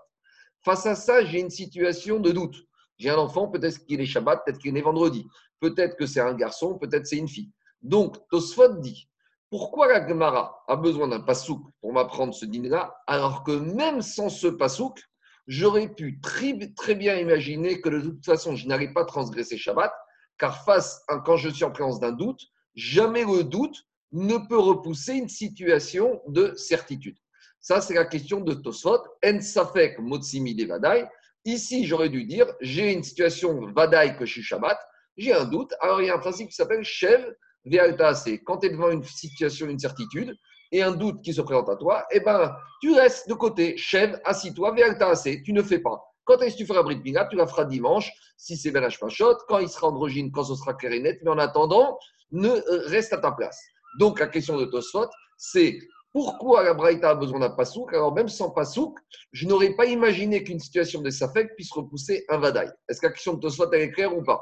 Face 0.63 0.85
à 0.85 0.95
ça, 0.95 1.23
j'ai 1.25 1.39
une 1.39 1.49
situation 1.49 2.19
de 2.19 2.31
doute. 2.31 2.55
J'ai 2.97 3.09
un 3.09 3.17
enfant, 3.17 3.47
peut-être 3.47 3.85
qu'il 3.85 4.01
est 4.01 4.05
Shabbat, 4.05 4.43
peut-être 4.45 4.59
qu'il 4.59 4.77
est 4.77 4.81
vendredi. 4.81 5.25
Peut-être 5.59 5.95
que 5.95 6.05
c'est 6.05 6.19
un 6.19 6.33
garçon, 6.33 6.77
peut-être 6.77 7.07
c'est 7.07 7.17
une 7.17 7.27
fille. 7.27 7.51
Donc, 7.81 8.17
Tosfot 8.29 8.75
dit 8.79 9.09
pourquoi 9.49 9.87
la 9.87 10.07
Gemara 10.07 10.63
a 10.67 10.75
besoin 10.75 11.07
d'un 11.07 11.21
pasouk 11.21 11.61
pour 11.81 11.91
m'apprendre 11.91 12.35
ce 12.35 12.45
dîner-là, 12.45 12.95
alors 13.07 13.43
que 13.43 13.51
même 13.51 14.03
sans 14.03 14.29
ce 14.29 14.45
pasouk, 14.45 15.01
j'aurais 15.47 15.89
pu 15.89 16.19
très, 16.21 16.53
bien 16.93 17.15
imaginer 17.15 17.81
que 17.81 17.89
de 17.89 18.01
toute 18.01 18.25
façon, 18.25 18.55
je 18.55 18.67
n'allais 18.67 18.93
pas 18.93 19.05
transgresser 19.05 19.57
Shabbat, 19.57 19.91
car 20.37 20.63
face, 20.63 21.01
à, 21.07 21.17
quand 21.17 21.35
je 21.35 21.49
suis 21.49 21.63
en 21.63 21.71
présence 21.71 21.99
d'un 21.99 22.11
doute, 22.11 22.41
jamais 22.75 23.25
le 23.25 23.43
doute 23.43 23.75
ne 24.11 24.37
peut 24.37 24.59
repousser 24.59 25.13
une 25.13 25.29
situation 25.29 26.21
de 26.27 26.53
certitude. 26.55 27.17
Ça, 27.61 27.81
c'est 27.81 27.93
la 27.93 28.05
question 28.05 28.41
de 28.41 28.53
Tosfot. 28.53 29.03
En 29.25 29.41
safek 29.41 29.99
motsimi 29.99 30.55
devadai. 30.55 31.05
Ici, 31.45 31.85
j'aurais 31.85 32.09
dû 32.09 32.25
dire, 32.25 32.47
j'ai 32.61 32.93
une 32.93 33.03
situation 33.03 33.65
vadaï 33.73 34.17
que 34.17 34.25
je 34.25 34.33
suis 34.33 34.43
Shabbat, 34.43 34.77
j'ai 35.17 35.33
un 35.33 35.45
doute. 35.45 35.73
Alors, 35.81 36.01
il 36.01 36.07
y 36.07 36.09
a 36.09 36.15
un 36.15 36.19
principe 36.19 36.49
qui 36.49 36.55
s'appelle 36.55 36.83
Shev 36.83 37.33
Ve'altaase. 37.65 38.39
Quand 38.45 38.57
tu 38.57 38.67
es 38.67 38.69
devant 38.69 38.89
une 38.89 39.03
situation, 39.03 39.67
une 39.67 39.79
certitude, 39.79 40.35
et 40.71 40.83
un 40.83 40.91
doute 40.91 41.21
qui 41.23 41.33
se 41.33 41.41
présente 41.41 41.67
à 41.69 41.75
toi, 41.75 42.05
eh 42.11 42.19
ben, 42.19 42.55
tu 42.81 42.93
restes 42.93 43.27
de 43.27 43.33
côté. 43.33 43.75
Shev, 43.77 44.19
assis-toi, 44.23 44.73
Ve'altaase. 44.73 45.29
Tu 45.43 45.53
ne 45.53 45.61
fais 45.61 45.79
pas. 45.79 46.01
Quand 46.25 46.39
est-ce 46.41 46.53
que 46.53 46.59
tu 46.59 46.65
feras 46.67 46.83
Brit 46.83 47.01
Mila 47.03 47.25
Tu 47.25 47.35
la 47.35 47.47
feras 47.47 47.65
dimanche, 47.65 48.11
si 48.37 48.55
c'est 48.55 48.71
Ben 48.71 48.87
Pachot, 48.99 49.35
quand 49.47 49.57
il 49.57 49.67
sera 49.67 49.87
androgyne, 49.87 50.31
quand 50.31 50.43
ce 50.43 50.55
sera 50.55 50.75
clair 50.75 50.91
Mais 51.01 51.27
en 51.27 51.39
attendant, 51.39 51.97
ne 52.31 52.49
euh, 52.49 52.87
reste 52.87 53.13
à 53.13 53.17
ta 53.17 53.31
place. 53.31 53.59
Donc, 53.97 54.19
la 54.19 54.27
question 54.27 54.57
de 54.57 54.65
Tosfot, 54.65 55.07
c'est 55.37 55.79
pourquoi 56.11 56.63
la 56.63 56.73
Braïta 56.73 57.11
a 57.11 57.15
besoin 57.15 57.39
d'un 57.39 57.51
pasouk 57.51 57.93
Alors, 57.93 58.13
même 58.13 58.29
sans 58.29 58.49
pasouk, 58.49 58.97
je 59.31 59.47
n'aurais 59.47 59.75
pas 59.75 59.85
imaginé 59.85 60.43
qu'une 60.43 60.59
situation 60.59 61.01
de 61.01 61.09
Safek 61.09 61.55
puisse 61.55 61.71
repousser 61.71 62.25
un 62.29 62.39
Vadaï. 62.39 62.69
Est-ce 62.87 62.99
que 62.99 63.07
la 63.07 63.13
question 63.13 63.33
de 63.33 63.39
Tosfot 63.39 63.71
est 63.71 63.91
claire 63.91 64.15
ou 64.15 64.23
pas? 64.23 64.41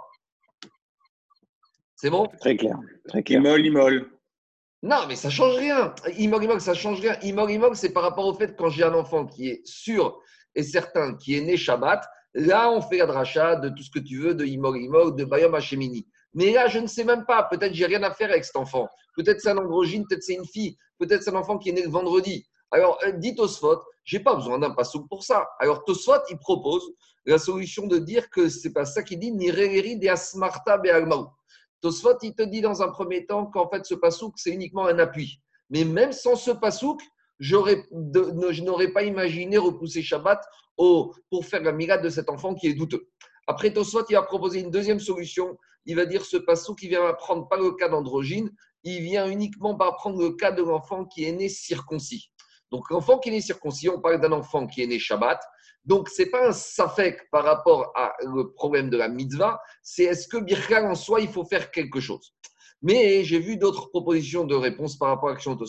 C'est 1.96 2.10
bon? 2.10 2.28
Très 2.40 2.56
clair. 2.56 2.78
Très 3.08 3.24
clair. 3.24 3.42
Imol, 3.42 3.66
imol. 3.66 4.12
Non, 4.84 5.08
mais 5.08 5.16
ça 5.16 5.30
change 5.30 5.56
rien. 5.56 5.94
Imol, 6.18 6.44
imol, 6.44 6.62
ça 6.62 6.74
change 6.74 7.02
rien. 7.02 7.18
Imol, 7.24 7.52
imol, 7.52 7.76
c'est 7.76 7.92
par 7.92 8.04
rapport 8.04 8.26
au 8.26 8.34
fait 8.34 8.50
que 8.50 8.58
quand 8.58 8.70
j'ai 8.70 8.84
un 8.84 8.94
enfant 8.94 9.26
qui 9.26 9.50
est 9.50 9.62
sûr 9.66 10.22
et 10.56 10.64
certain, 10.64 11.16
qui 11.16 11.36
est 11.36 11.42
né 11.42 11.58
Shabbat, 11.58 12.06
là, 12.36 12.72
on 12.72 12.82
fait 12.82 12.98
la 12.98 13.08
dracha 13.08 13.56
de 13.56 13.70
tout 13.70 13.84
ce 13.84 13.90
que 13.90 14.00
tu 14.00 14.20
veux, 14.20 14.36
de 14.36 14.46
imol, 14.46 14.78
imol, 14.78 15.16
de 15.16 15.26
bayom 15.26 15.56
hachemini. 15.56 16.08
Mais 16.38 16.52
là, 16.52 16.68
je 16.68 16.78
ne 16.78 16.86
sais 16.86 17.04
même 17.04 17.26
pas. 17.26 17.42
Peut-être 17.50 17.74
j'ai 17.74 17.88
rien 17.88 18.04
à 18.04 18.12
faire 18.12 18.30
avec 18.30 18.46
cet 18.46 18.58
enfant. 18.58 18.88
Peut-être 19.16 19.42
c'est 19.42 19.50
un 19.50 19.58
androgyne, 19.58 20.06
peut-être 20.08 20.22
c'est 20.22 20.36
une 20.36 20.46
fille, 20.46 20.78
peut-être 21.00 21.24
c'est 21.24 21.32
un 21.32 21.36
enfant 21.36 21.58
qui 21.58 21.70
est 21.70 21.72
né 21.72 21.82
le 21.82 21.90
vendredi. 21.90 22.46
Alors, 22.70 23.00
euh, 23.04 23.12
dit 23.14 23.34
Tosfot, 23.34 23.82
j'ai 24.04 24.20
pas 24.20 24.36
besoin 24.36 24.60
d'un 24.60 24.70
passouk 24.70 25.10
pour 25.10 25.24
ça. 25.24 25.48
Alors, 25.60 25.84
Tosfot, 25.84 26.20
il 26.30 26.38
propose 26.38 26.84
la 27.26 27.40
solution 27.40 27.88
de 27.88 27.98
dire 27.98 28.30
que 28.30 28.50
c'est 28.50 28.72
pas 28.72 28.86
ça 28.86 29.02
qu'il 29.02 29.18
dit, 29.18 29.32
ni 29.32 29.48
de 29.48 30.08
asmarta 30.10 30.78
be'almaou. 30.78 31.26
Tosfot, 31.82 32.20
il 32.22 32.36
te 32.36 32.44
dit 32.44 32.62
dans 32.62 32.84
un 32.84 32.90
premier 32.90 33.26
temps 33.26 33.48
qu'en 33.48 33.68
fait, 33.68 33.84
ce 33.84 33.96
passouk, 33.96 34.34
c'est 34.38 34.52
uniquement 34.52 34.86
un 34.86 35.00
appui. 35.00 35.42
Mais 35.72 35.86
même 35.86 36.12
sans 36.12 36.36
ce 36.36 36.52
passouk, 36.52 37.02
je 37.40 37.56
n'aurais 38.62 38.92
pas 38.92 39.02
imaginé 39.02 39.58
repousser 39.58 40.04
Shabbat 40.04 40.40
pour 40.76 41.46
faire 41.46 41.64
la 41.64 41.72
mirade 41.72 42.04
de 42.04 42.10
cet 42.10 42.30
enfant 42.30 42.54
qui 42.54 42.68
est 42.68 42.76
douteux. 42.76 43.10
Après, 43.48 43.74
Tosfot, 43.74 44.06
il 44.08 44.14
va 44.14 44.22
proposer 44.22 44.60
une 44.60 44.70
deuxième 44.70 45.00
solution. 45.00 45.58
Il 45.88 45.96
va 45.96 46.06
dire 46.06 46.26
ce 46.26 46.38
passouk 46.38 46.78
qui 46.78 46.90
vient 46.90 47.14
prendre 47.14 47.48
pas 47.48 47.58
le 47.58 47.72
cas 47.72 47.88
d'androgyne, 47.90 48.52
il 48.84 49.02
vient 49.02 49.28
uniquement 49.28 49.76
prendre 49.76 50.22
le 50.22 50.32
cas 50.32 50.52
de 50.52 50.62
l'enfant 50.62 51.06
qui 51.06 51.26
est 51.26 51.32
né 51.32 51.50
circoncis. 51.50 52.30
Donc, 52.72 52.90
l'enfant 52.90 53.18
qui 53.18 53.30
est 53.30 53.32
né 53.32 53.42
circoncis, 53.42 53.90
on 53.90 54.02
parle 54.02 54.20
d'un 54.20 54.34
enfant 54.34 54.68
qui 54.68 54.84
est 54.84 54.88
né 54.88 55.00
Shabbat. 55.00 55.42
Donc, 55.86 56.10
ce 56.10 56.22
n'est 56.22 56.30
pas 56.30 56.50
un 56.50 56.52
safek 56.52 57.30
par 57.32 57.46
rapport 57.46 57.94
au 58.22 58.46
problème 58.50 58.90
de 58.90 58.98
la 58.98 59.08
mitzvah, 59.08 59.62
c'est 59.82 60.04
est-ce 60.04 60.28
que 60.28 60.38
Birkal 60.38 60.86
en 60.86 60.96
soi, 60.96 61.22
il 61.22 61.30
faut 61.30 61.46
faire 61.46 61.72
quelque 61.72 62.02
chose? 62.02 62.36
Mais 62.82 63.24
j'ai 63.24 63.40
vu 63.40 63.56
d'autres 63.56 63.90
propositions 63.90 64.44
de 64.44 64.56
réponse 64.56 64.98
par 64.98 65.08
rapport 65.08 65.30
à 65.30 65.32
l'action 65.32 65.56
de. 65.56 65.66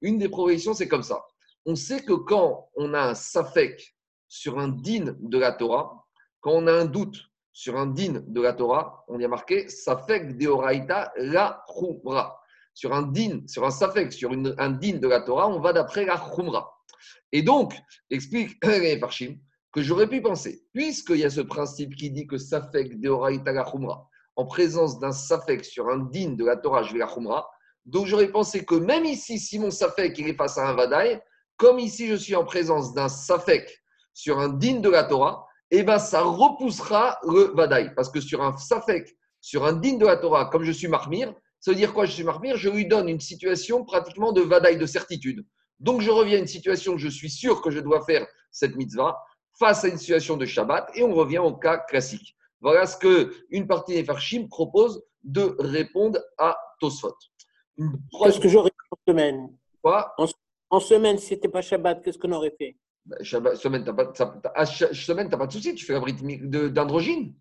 Une 0.00 0.18
des 0.18 0.30
propositions, 0.30 0.72
c'est 0.72 0.88
comme 0.88 1.02
ça. 1.02 1.22
On 1.66 1.76
sait 1.76 2.02
que 2.02 2.14
quand 2.14 2.70
on 2.74 2.94
a 2.94 3.00
un 3.10 3.14
safek 3.14 3.94
sur 4.26 4.58
un 4.58 4.68
din 4.68 5.14
de 5.20 5.38
la 5.38 5.52
Torah, 5.52 6.06
quand 6.40 6.52
on 6.52 6.66
a 6.66 6.72
un 6.72 6.86
doute 6.86 7.29
sur 7.52 7.76
un 7.76 7.86
din 7.86 8.22
de 8.26 8.40
la 8.40 8.52
Torah, 8.52 9.04
on 9.08 9.18
y 9.18 9.24
a 9.24 9.28
marqué 9.28 9.68
safek 9.68 10.36
deoraita 10.36 11.12
la 11.16 11.64
chumra 11.68 12.40
sur 12.74 12.94
un 12.94 13.02
din, 13.02 13.42
sur 13.46 13.64
un 13.66 13.70
safek, 13.70 14.12
sur 14.12 14.30
un 14.32 14.70
din 14.70 14.98
de 14.98 15.08
la 15.08 15.20
Torah, 15.20 15.48
on 15.48 15.60
va 15.60 15.72
d'après 15.72 16.04
la 16.04 16.16
chumra. 16.16 16.72
Et 17.32 17.42
donc, 17.42 17.74
explique 18.10 18.64
Farshim 19.00 19.38
que 19.72 19.82
j'aurais 19.82 20.08
pu 20.08 20.20
penser, 20.20 20.64
puisqu'il 20.72 21.18
y 21.18 21.24
a 21.24 21.30
ce 21.30 21.40
principe 21.40 21.94
qui 21.94 22.10
dit 22.10 22.26
que 22.26 22.38
safek 22.38 23.00
deoraita 23.00 23.52
la 23.52 23.64
chumra, 23.64 24.08
en 24.36 24.46
présence 24.46 24.98
d'un 24.98 25.12
safek 25.12 25.64
sur 25.64 25.88
un 25.88 25.98
din 25.98 26.30
de 26.30 26.44
la 26.44 26.56
Torah, 26.56 26.82
je 26.82 26.92
vais 26.92 26.98
la 26.98 27.08
chumra, 27.08 27.48
Donc 27.86 28.06
j'aurais 28.06 28.30
pensé 28.30 28.64
que 28.64 28.74
même 28.74 29.04
ici, 29.04 29.38
si 29.38 29.58
mon 29.58 29.70
Safek 29.70 30.18
il 30.18 30.28
est 30.28 30.34
face 30.34 30.58
à 30.58 30.68
un 30.68 30.74
Vadaï, 30.74 31.20
comme 31.56 31.78
ici 31.78 32.08
je 32.08 32.14
suis 32.14 32.36
en 32.36 32.44
présence 32.44 32.94
d'un 32.94 33.08
Safek 33.08 33.68
sur 34.12 34.38
un 34.38 34.48
digne 34.48 34.80
de 34.80 34.90
la 34.90 35.04
Torah, 35.04 35.46
eh 35.70 35.82
ben 35.82 35.98
ça 35.98 36.22
repoussera 36.22 37.18
le 37.28 37.52
Vadaï. 37.54 37.92
Parce 37.94 38.10
que 38.10 38.20
sur 38.20 38.42
un 38.42 38.56
Safek, 38.56 39.16
sur 39.40 39.64
un 39.64 39.72
digne 39.72 39.98
de 39.98 40.06
la 40.06 40.16
Torah, 40.16 40.46
comme 40.46 40.64
je 40.64 40.72
suis 40.72 40.88
Marmir, 40.88 41.32
ça 41.60 41.70
veut 41.70 41.76
dire 41.76 41.92
quoi 41.92 42.06
Je 42.06 42.12
suis 42.12 42.24
Marmir, 42.24 42.56
je 42.56 42.70
lui 42.70 42.86
donne 42.86 43.08
une 43.08 43.20
situation 43.20 43.84
pratiquement 43.84 44.32
de 44.32 44.40
Vadaï, 44.40 44.78
de 44.78 44.86
certitude. 44.86 45.44
Donc 45.78 46.00
je 46.00 46.10
reviens 46.10 46.36
à 46.36 46.40
une 46.40 46.46
situation 46.46 46.94
où 46.94 46.98
je 46.98 47.08
suis 47.08 47.30
sûr 47.30 47.62
que 47.62 47.70
je 47.70 47.80
dois 47.80 48.04
faire 48.04 48.26
cette 48.50 48.76
mitzvah 48.76 49.18
face 49.58 49.84
à 49.84 49.88
une 49.88 49.98
situation 49.98 50.36
de 50.36 50.46
Shabbat 50.46 50.90
et 50.94 51.02
on 51.02 51.14
revient 51.14 51.38
au 51.38 51.54
cas 51.54 51.78
classique. 51.78 52.36
Voilà 52.60 52.86
ce 52.86 52.96
que 52.96 53.34
une 53.50 53.66
partie 53.66 53.94
des 53.94 54.04
Farshim 54.04 54.48
propose 54.48 55.02
de 55.22 55.54
répondre 55.58 56.18
à 56.38 56.56
Tosfot. 56.80 57.14
Qu'est-ce 58.22 58.40
que 58.40 58.48
j'aurais 58.48 58.70
fait 58.70 58.88
en 58.90 59.12
semaine? 59.12 59.56
Quoi? 59.82 60.14
En, 60.70 60.80
semaine, 60.80 61.18
si 61.18 61.28
ce 61.28 61.34
n'était 61.34 61.48
pas 61.48 61.62
Shabbat, 61.62 62.02
qu'est-ce 62.02 62.18
qu'on 62.18 62.32
aurait 62.32 62.54
fait? 62.56 62.76
Bah, 63.06 63.16
Semaine, 63.22 63.84
tu 63.84 63.90
n'as 63.90 63.96
pas, 63.96 64.64
semaine, 64.64 65.30
pas 65.30 65.46
de 65.46 65.52
souci, 65.52 65.74
tu 65.74 65.84
fais 65.84 65.92
la 65.94 66.00
brite 66.00 66.22
d'androgyne 66.72 67.34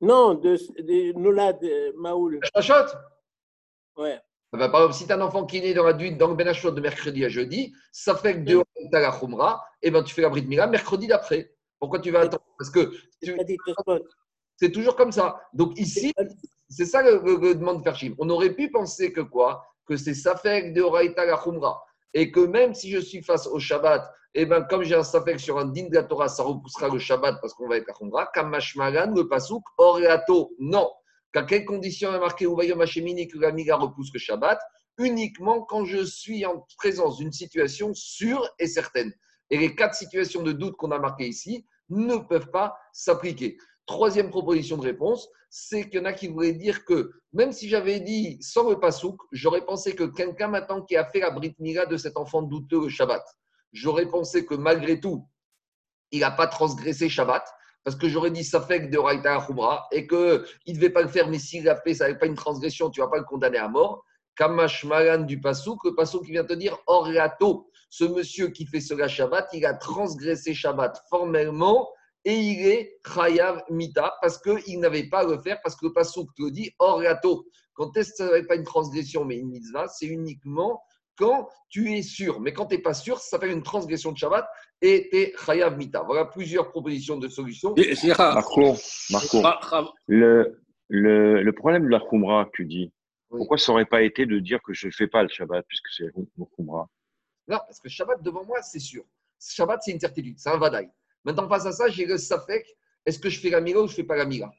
Non, 0.00 0.34
de, 0.34 0.56
de 0.82 1.12
Noulad 1.18 1.60
Maoul. 1.96 2.40
Shachot 2.54 2.96
Ouais. 3.96 4.20
Ah 4.52 4.58
bah, 4.58 4.68
par 4.68 4.80
exemple, 4.82 4.94
si 4.94 5.06
tu 5.06 5.12
as 5.12 5.16
un 5.16 5.20
enfant 5.20 5.44
qui 5.44 5.58
est 5.58 5.60
né 5.60 5.74
dans 5.74 5.84
la 5.84 5.92
dans 5.92 6.28
le 6.28 6.34
Benachot 6.34 6.70
de 6.70 6.80
mercredi 6.80 7.24
à 7.24 7.28
jeudi, 7.28 7.74
ça 7.92 8.14
fait 8.14 8.34
que 8.34 8.38
deux 8.40 8.62
tu 8.76 8.96
as 8.96 9.00
la 9.00 9.10
Khumra, 9.10 9.64
et 9.82 9.90
ben 9.90 10.02
tu 10.02 10.14
fais 10.14 10.22
la 10.22 10.28
brite 10.28 10.48
Mila 10.48 10.66
mercredi 10.66 11.06
d'après. 11.06 11.52
Pourquoi 11.78 11.98
tu 11.98 12.10
vas 12.10 12.20
attendre? 12.20 12.44
Parce 12.58 12.70
que 12.70 12.92
c'est 14.56 14.70
toujours 14.70 14.96
comme 14.96 15.12
ça. 15.12 15.40
Donc 15.52 15.78
ici, 15.78 16.12
c'est 16.68 16.86
ça 16.86 17.02
le, 17.02 17.20
le, 17.24 17.54
demande 17.54 17.78
de 17.78 17.82
Fershim. 17.82 18.14
On 18.18 18.30
aurait 18.30 18.54
pu 18.54 18.70
penser 18.70 19.12
que 19.12 19.20
quoi? 19.20 19.66
Que 19.84 19.96
c'est 19.96 20.14
Safek 20.14 20.72
de 20.72 20.80
Oraita 20.80 21.24
la 21.26 21.36
Khumra. 21.36 21.84
Et 22.14 22.30
que 22.30 22.40
même 22.40 22.72
si 22.72 22.90
je 22.90 22.98
suis 22.98 23.22
face 23.22 23.46
au 23.46 23.58
Shabbat, 23.58 24.10
eh 24.38 24.44
ben, 24.44 24.66
comme 24.68 24.82
j'ai 24.82 24.94
un 24.94 25.02
Safek 25.02 25.40
sur 25.40 25.58
un 25.58 25.64
din 25.64 25.88
de 25.88 25.98
Torah, 26.02 26.28
ça 26.28 26.42
repoussera 26.42 26.90
le 26.90 26.98
Shabbat 26.98 27.38
parce 27.40 27.54
qu'on 27.54 27.66
va 27.68 27.78
être 27.78 27.88
à 27.88 27.94
Khumra. 27.94 28.26
Kamashmagan, 28.34 29.14
le 29.14 29.26
Pasuk, 29.26 29.62
Oreato, 29.78 30.52
non. 30.58 30.90
Qu'à 31.32 31.44
quelles 31.44 31.64
conditions 31.64 32.14
est 32.14 32.18
marqué 32.18 32.44
Uvayom 32.44 32.78
Hashemini 32.82 33.28
que 33.28 33.38
la 33.38 33.50
Miga 33.50 33.76
repousse 33.76 34.12
le 34.12 34.18
Shabbat? 34.18 34.60
Uniquement 34.98 35.62
quand 35.62 35.86
je 35.86 36.04
suis 36.04 36.44
en 36.44 36.66
présence 36.76 37.16
d'une 37.16 37.32
situation 37.32 37.94
sûre 37.94 38.46
et 38.58 38.66
certaine. 38.66 39.10
Et 39.48 39.56
les 39.56 39.74
quatre 39.74 39.94
situations 39.94 40.42
de 40.42 40.52
doute 40.52 40.76
qu'on 40.76 40.90
a 40.90 40.98
marquées 40.98 41.28
ici 41.28 41.66
ne 41.88 42.16
peuvent 42.16 42.50
pas 42.50 42.76
s'appliquer. 42.92 43.56
Troisième 43.86 44.28
proposition 44.28 44.76
de 44.76 44.82
réponse, 44.82 45.30
c'est 45.48 45.84
qu'il 45.88 46.00
y 46.00 46.02
en 46.02 46.04
a 46.04 46.12
qui 46.12 46.28
voulaient 46.28 46.52
dire 46.52 46.84
que 46.84 47.10
même 47.32 47.52
si 47.52 47.70
j'avais 47.70 48.00
dit 48.00 48.36
sans 48.42 48.68
le 48.68 48.78
pasouk, 48.78 49.18
j'aurais 49.32 49.64
pensé 49.64 49.94
que 49.94 50.04
quelqu'un 50.04 50.48
maintenant 50.48 50.82
qui 50.82 50.94
a 50.94 51.06
fait 51.06 51.20
la 51.20 51.30
brit 51.30 51.54
mila 51.58 51.86
de 51.86 51.96
cet 51.96 52.18
enfant 52.18 52.42
douteux 52.42 52.82
le 52.82 52.88
Shabbat, 52.90 53.24
j'aurais 53.72 54.06
pensé 54.06 54.46
que 54.46 54.54
malgré 54.54 55.00
tout, 55.00 55.28
il 56.10 56.20
n'a 56.20 56.30
pas 56.30 56.46
transgressé 56.46 57.08
Shabbat, 57.08 57.44
parce 57.84 57.96
que 57.96 58.08
j'aurais 58.08 58.30
dit 58.30 58.44
ça 58.44 58.60
fait 58.60 58.82
que 58.82 58.90
de 58.90 58.98
Raïta 58.98 59.44
Khumra, 59.46 59.86
et 59.92 60.06
qu'il 60.06 60.18
ne 60.18 60.74
devait 60.74 60.90
pas 60.90 61.02
le 61.02 61.08
faire, 61.08 61.28
mais 61.28 61.38
s'il 61.38 61.64
l'a 61.64 61.76
fait, 61.76 61.94
ça 61.94 62.08
n'est 62.08 62.18
pas 62.18 62.26
une 62.26 62.34
transgression, 62.34 62.90
tu 62.90 63.00
ne 63.00 63.04
vas 63.04 63.10
pas 63.10 63.18
le 63.18 63.24
condamner 63.24 63.58
à 63.58 63.68
mort. 63.68 64.04
Kamash 64.36 64.84
Malan 64.84 65.24
du 65.24 65.40
Pasouk, 65.40 65.82
le 65.84 65.94
Pasouk 65.94 66.24
qui 66.24 66.32
vient 66.32 66.44
te 66.44 66.52
dire 66.52 66.78
Oriato, 66.86 67.70
ce 67.88 68.04
monsieur 68.04 68.48
qui 68.48 68.66
fait 68.66 68.80
cela 68.80 69.08
Shabbat, 69.08 69.48
il 69.52 69.64
a 69.64 69.74
transgressé 69.74 70.52
Shabbat 70.52 71.00
formellement 71.08 71.88
et 72.24 72.34
il 72.34 72.66
est 72.66 72.98
Chayav 73.06 73.62
Mita 73.70 74.14
parce 74.20 74.38
qu'il 74.38 74.80
n'avait 74.80 75.08
pas 75.08 75.20
à 75.20 75.24
le 75.24 75.38
faire, 75.38 75.60
parce 75.62 75.76
que 75.76 75.86
le 75.86 75.92
Passouk 75.92 76.28
te 76.36 76.50
dit 76.50 76.70
Oriato. 76.78 77.46
Quand 77.74 77.96
est-ce 77.96 78.10
que 78.10 78.16
ça 78.16 78.32
n'est 78.32 78.46
pas 78.46 78.56
une 78.56 78.64
transgression 78.64 79.24
mais 79.24 79.36
une 79.38 79.48
mitzvah? 79.48 79.86
C'est 79.88 80.06
uniquement 80.06 80.82
quand 81.16 81.48
tu 81.68 81.92
es 81.92 82.02
sûr. 82.02 82.40
Mais 82.40 82.52
quand 82.52 82.66
tu 82.66 82.76
n'es 82.76 82.82
pas 82.82 82.94
sûr, 82.94 83.18
ça 83.18 83.30
s'appelle 83.30 83.50
une 83.50 83.62
transgression 83.62 84.12
de 84.12 84.16
Shabbat 84.16 84.46
et 84.82 85.08
tu 85.10 85.16
es 85.16 85.34
Chayav 85.44 85.76
Mita. 85.76 86.02
Voilà 86.02 86.24
plusieurs 86.24 86.70
propositions 86.70 87.18
de 87.18 87.28
solutions. 87.28 87.74
Marco, 88.18 88.74
Marco 89.10 89.42
le, 90.06 90.62
le, 90.88 91.42
le, 91.42 91.52
problème 91.52 91.84
de 91.84 91.88
la 91.88 92.00
Khumra, 92.00 92.48
tu 92.52 92.64
dis, 92.64 92.92
pourquoi 93.28 93.58
ça 93.58 93.72
n'aurait 93.72 93.86
pas 93.86 94.02
été 94.02 94.26
de 94.26 94.38
dire 94.38 94.60
que 94.62 94.72
je 94.72 94.86
ne 94.86 94.92
fais 94.92 95.08
pas 95.08 95.22
le 95.22 95.28
Shabbat 95.28 95.64
puisque 95.66 95.88
c'est 95.88 96.04
le 96.04 96.44
Khumra? 96.56 96.88
Non, 97.48 97.58
parce 97.58 97.80
que 97.80 97.88
Shabbat 97.88 98.22
devant 98.22 98.44
moi, 98.44 98.62
c'est 98.62 98.80
sûr. 98.80 99.04
Shabbat, 99.40 99.82
c'est 99.82 99.92
une 99.92 100.00
certitude, 100.00 100.38
c'est 100.38 100.50
un 100.50 100.58
vadaï. 100.58 100.88
Maintenant, 101.24 101.48
face 101.48 101.66
à 101.66 101.72
ça, 101.72 101.88
j'ai 101.88 102.06
le 102.06 102.18
safek. 102.18 102.64
Est-ce 103.04 103.18
que 103.20 103.28
je 103.28 103.38
fais 103.38 103.50
la 103.50 103.60
mira 103.60 103.80
ou 103.82 103.86
je 103.86 103.92
ne 103.92 103.96
fais 103.96 104.04
pas 104.04 104.16
la 104.16 104.24
mira 104.24 104.50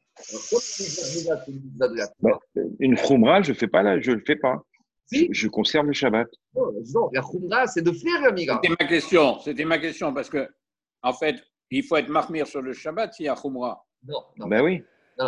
bah, 2.20 2.40
Une 2.80 2.96
khumra, 2.96 3.42
je 3.42 3.52
ne 3.52 3.58
fais 3.58 3.68
pas 3.68 3.84
là, 3.84 4.00
je 4.00 4.12
ne 4.12 4.16
le 4.16 4.24
fais 4.26 4.38
pas. 4.38 4.64
Je, 5.12 5.48
conserve 5.48 5.88
le 5.88 5.94
Shabbat. 5.94 6.28
Non, 6.56 7.10
la 7.14 7.22
khumra, 7.22 7.68
c'est 7.68 7.82
de 7.82 7.92
faire 7.92 8.22
la 8.22 8.32
mira. 8.32 8.60
C'était 8.62 8.76
ma 8.80 8.88
question. 8.88 9.40
C'était 9.40 9.66
ma 9.66 9.78
question 9.78 10.14
parce 10.14 10.30
que, 10.30 10.48
en 11.02 11.14
fait, 11.14 11.36
il 11.72 11.84
faut 11.84 11.96
être 11.96 12.10
marmir 12.10 12.48
sur 12.48 12.62
le 12.62 12.74
Shabbat 12.74 13.14
s'il 13.14 13.26
y 13.26 13.30
a 13.30 13.36
khumra. 13.36 13.86
Non, 14.06 14.22
non. 14.38 14.48
Ben 14.48 14.62
oui. 14.62 14.84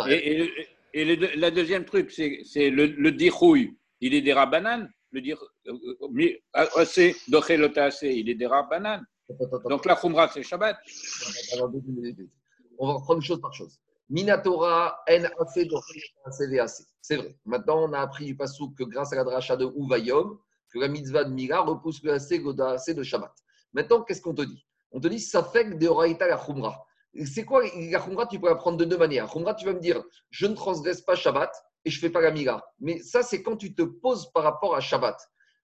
et, 0.08 0.50
et, 0.92 1.04
le, 1.04 1.50
deuxième 1.50 1.84
truc, 1.84 2.10
c'est 2.10 2.70
le, 2.70 2.86
le 2.86 3.12
dirouille. 3.12 3.76
Il 4.00 4.14
est 4.14 4.22
des 4.22 4.32
rabanan. 4.32 4.88
Le 5.12 5.20
dire, 5.20 5.42
euh, 5.66 5.72
euh, 6.02 6.70
assez, 6.76 7.16
il 7.24 8.28
est 8.28 8.34
des 8.34 8.46
rabanan. 8.46 9.02
Donc 9.68 9.84
la 9.86 9.96
Khumra, 9.96 10.28
c'est 10.28 10.42
Shabbat. 10.42 10.76
On 12.78 12.86
va 12.86 12.92
reprendre 12.94 13.22
chose 13.22 13.40
par 13.40 13.52
chose. 13.52 13.78
Minatora, 14.10 15.00
N, 15.06 15.30
C'est 17.00 17.16
vrai. 17.16 17.36
Maintenant, 17.44 17.88
on 17.88 17.92
a 17.92 18.00
appris 18.00 18.26
du 18.26 18.36
Passouk 18.36 18.76
que 18.76 18.82
grâce 18.82 19.12
à 19.12 19.16
la 19.16 19.24
dracha 19.24 19.56
de 19.56 19.66
Uvayom, 19.76 20.36
que 20.72 20.78
la 20.80 20.88
mitzvah 20.88 21.24
de 21.24 21.32
Mira 21.32 21.60
repousse 21.60 22.02
le 22.02 22.12
AC 22.12 22.94
de 22.94 23.02
Shabbat. 23.02 23.32
Maintenant, 23.72 24.02
qu'est-ce 24.02 24.20
qu'on 24.20 24.34
te 24.34 24.42
dit? 24.42 24.66
On 24.90 25.00
te 25.00 25.06
dit 25.06 25.20
ça 25.20 25.44
fait 25.44 25.78
de 25.78 25.86
Oraïta 25.86 26.26
la 26.26 26.36
Khumra. 26.36 26.84
C'est 27.24 27.44
quoi 27.44 27.62
la 27.64 28.00
Khumra 28.00 28.26
Tu 28.26 28.40
peux 28.40 28.48
la 28.48 28.56
prendre 28.56 28.78
de 28.78 28.84
deux 28.84 28.98
manières. 28.98 29.30
Khumra, 29.30 29.54
tu 29.54 29.64
vas 29.64 29.72
me 29.74 29.80
dire 29.80 30.02
je 30.30 30.46
ne 30.46 30.54
transgresse 30.54 31.02
pas 31.02 31.14
Shabbat 31.14 31.52
et 31.84 31.90
je 31.90 31.96
ne 31.98 32.00
fais 32.00 32.10
pas 32.10 32.20
la 32.20 32.32
Mira. 32.32 32.62
Mais 32.80 33.00
ça, 33.00 33.22
c'est 33.22 33.42
quand 33.42 33.56
tu 33.56 33.74
te 33.74 33.82
poses 33.82 34.30
par 34.32 34.42
rapport 34.42 34.74
à 34.74 34.80
Shabbat. 34.80 35.16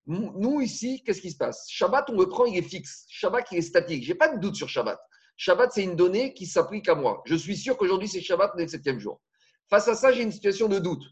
Nous, 0.07 0.61
ici, 0.61 1.03
qu'est-ce 1.05 1.21
qui 1.21 1.33
se 1.33 1.37
passe? 1.37 1.67
Shabbat, 1.69 2.11
on 2.11 2.19
le 2.19 2.29
prend, 2.29 2.45
il 2.45 2.57
est 2.57 2.63
fixe. 2.63 3.07
Shabbat, 3.09 3.47
il 3.51 3.59
est 3.59 3.63
statique. 3.63 4.05
Je 4.05 4.13
n'ai 4.13 4.15
pas 4.15 4.29
de 4.29 4.39
doute 4.39 4.55
sur 4.55 4.69
Shabbat. 4.69 5.01
Shabbat, 5.37 5.73
c'est 5.73 5.83
une 5.83 5.97
donnée 5.97 6.33
qui 6.35 6.47
s'applique 6.47 6.89
à 6.89 6.95
moi. 6.95 7.23
Je 7.27 7.35
suis 7.35 7.57
sûr 7.57 7.77
qu'aujourd'hui, 7.77 8.09
c'est 8.09 8.21
Shabbat, 8.21 8.53
le 8.57 8.67
septième 8.67 8.99
jour. 8.99 9.21
Face 9.69 9.89
à 9.89 9.95
ça, 9.95 10.13
j'ai 10.13 10.23
une 10.23 10.33
situation 10.33 10.69
de 10.69 10.79
doute. 10.79 11.05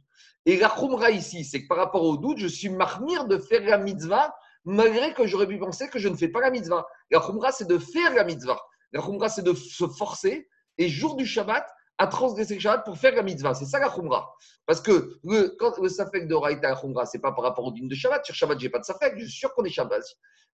Et 0.47 0.57
la 0.57 0.69
khumra 0.69 1.11
ici, 1.11 1.45
c'est 1.45 1.63
que 1.63 1.69
par 1.69 1.79
rapport 1.79 2.03
au 2.03 2.17
doute, 2.17 2.39
je 2.39 2.47
suis 2.47 2.69
marmire 2.69 3.27
de 3.27 3.39
faire 3.39 3.63
la 3.65 3.79
mitzvah, 3.79 4.35
malgré 4.65 5.13
que 5.15 5.27
j'aurais 5.27 5.47
pu 5.47 5.59
penser 5.59 5.89
que 5.89 5.99
je 5.99 6.09
ne 6.09 6.17
fais 6.17 6.29
pas 6.29 6.41
la 6.41 6.51
mitzvah. 6.51 6.87
La 7.11 7.21
khumra, 7.21 7.53
c'est 7.53 7.69
de 7.69 7.79
faire 7.79 8.15
la 8.15 8.25
mitzvah. 8.25 8.61
La 8.93 9.03
khumra, 9.03 9.29
c'est 9.29 9.43
de 9.43 9.55
se 9.55 9.87
forcer. 9.89 10.49
Et 10.79 10.89
jour 10.89 11.17
du 11.17 11.27
Shabbat, 11.27 11.67
à 11.99 12.07
transgresser 12.07 12.55
le 12.55 12.61
Shabbat 12.61 12.85
pour 12.85 12.99
faire 12.99 13.15
la 13.15 13.23
mitzvah. 13.23 13.55
C'est 13.55 13.67
ça 13.67 13.79
la 13.79 13.89
Khumra. 13.89 14.35
Parce 14.67 14.81
que 14.81 15.19
le, 15.25 15.55
quand 15.59 15.79
le 15.79 15.89
Safek 15.89 16.27
de 16.27 16.35
Raïta 16.35 16.71
la 16.71 16.77
Khumra, 16.77 17.07
ce 17.07 17.17
n'est 17.17 17.21
pas 17.21 17.33
par 17.33 17.45
rapport 17.45 17.65
au 17.65 17.73
dîme 17.73 17.89
de 17.89 17.95
Shabbat. 17.95 18.25
Sur 18.25 18.35
Shabbat, 18.35 18.59
je 18.59 18.65
n'ai 18.65 18.71
pas 18.71 18.81
de 18.81 18.85
Safek. 18.85 19.15
Je 19.17 19.25
suis 19.25 19.39
sûr 19.39 19.55
qu'on 19.55 19.65
est 19.65 19.71
Shabbat. 19.71 20.03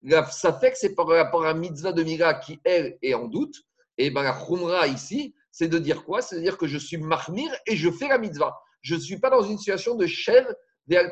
La 0.02 0.25
Safek, 0.25 0.76
c'est 0.76 0.94
par 0.94 1.06
rapport 1.06 1.42
à 1.42 1.49
la 1.49 1.54
mitzvah 1.54 1.92
de 1.92 2.02
Mira 2.02 2.35
qui, 2.35 2.61
elle, 2.64 2.99
est 3.02 3.14
en 3.14 3.26
doute. 3.26 3.54
Et 3.99 4.11
ben, 4.11 4.23
la 4.23 4.32
Khumra 4.32 4.87
ici, 4.87 5.35
c'est 5.50 5.68
de 5.68 5.78
dire 5.78 6.04
quoi? 6.04 6.23
C'est 6.23 6.37
de 6.37 6.40
dire 6.40 6.59
que 6.59 6.66
je 6.66 6.78
suis 6.78 6.97
marmir 6.99 7.50
et 7.66 7.76
je 7.76 7.90
fais 7.90 8.09
la 8.09 8.18
mitzvah. 8.18 8.59
Je 8.82 8.94
ne 8.94 9.00
suis 9.00 9.18
pas 9.18 9.30
dans 9.30 9.42
une 9.42 9.59
situation 9.59 9.94
de 9.94 10.06
chèvre 10.06 10.54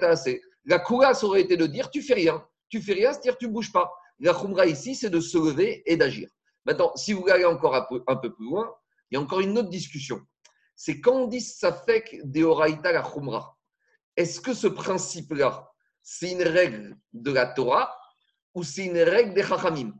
assez. 0.02 0.40
La 0.64 0.78
Kura, 0.78 1.14
ça 1.14 1.26
aurait 1.26 1.42
été 1.42 1.56
de 1.56 1.66
dire 1.66 1.90
tu 1.90 2.02
fais 2.02 2.14
rien. 2.14 2.44
Tu 2.68 2.82
fais 2.82 2.92
rien, 2.92 3.12
c'est-à-dire 3.12 3.38
tu 3.38 3.46
ne 3.46 3.52
bouges 3.52 3.72
pas. 3.72 3.92
La 4.20 4.34
Khumra 4.34 4.66
ici, 4.66 4.94
c'est 4.94 5.10
de 5.10 5.20
se 5.20 5.38
lever 5.38 5.82
et 5.86 5.96
d'agir. 5.96 6.28
Maintenant, 6.64 6.92
si 6.96 7.12
vous 7.12 7.26
allez 7.28 7.44
encore 7.44 7.74
un 7.74 8.16
peu 8.16 8.32
plus 8.32 8.44
loin, 8.44 8.70
il 9.10 9.14
y 9.14 9.18
a 9.18 9.20
encore 9.20 9.40
une 9.40 9.56
autre 9.58 9.70
discussion. 9.70 10.20
C'est 10.76 11.00
quand 11.00 11.12
on 11.12 11.26
dit 11.26 11.40
Safek 11.40 12.20
Deoraita 12.24 12.92
la 12.92 13.02
Khumra, 13.02 13.56
est-ce 14.16 14.40
que 14.40 14.54
ce 14.54 14.66
principe-là, 14.66 15.70
c'est 16.02 16.32
une 16.32 16.42
règle 16.42 16.96
de 17.12 17.32
la 17.32 17.46
Torah 17.46 17.96
ou 18.54 18.62
c'est 18.62 18.86
une 18.86 18.98
règle 18.98 19.34
des 19.34 19.42
Chachamim? 19.42 19.92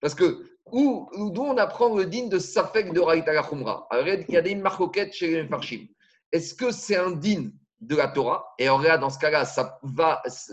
Parce 0.00 0.14
que 0.14 0.44
d'où 0.70 1.42
on 1.42 1.56
apprend 1.56 1.94
le 1.94 2.06
din 2.06 2.26
de 2.26 2.38
Safek 2.38 2.92
Deoraita 2.92 3.32
la 3.32 3.42
Khumra 3.42 3.86
Alors, 3.90 4.06
il 4.06 4.30
y 4.30 4.36
a 4.36 4.42
des 4.42 4.54
marcoquettes 4.54 5.14
chez 5.14 5.42
les 5.42 5.48
Farshim. 5.48 5.86
Est-ce 6.30 6.54
que 6.54 6.70
c'est 6.70 6.96
un 6.96 7.12
din 7.12 7.50
de 7.80 7.96
la 7.96 8.08
Torah? 8.08 8.54
Et 8.58 8.68
en 8.68 8.76
réalité, 8.76 9.00
dans 9.00 9.10
ce 9.10 9.18
cas-là, 9.18 9.44
ça 9.44 9.78
va, 9.82 10.22
ce 10.26 10.52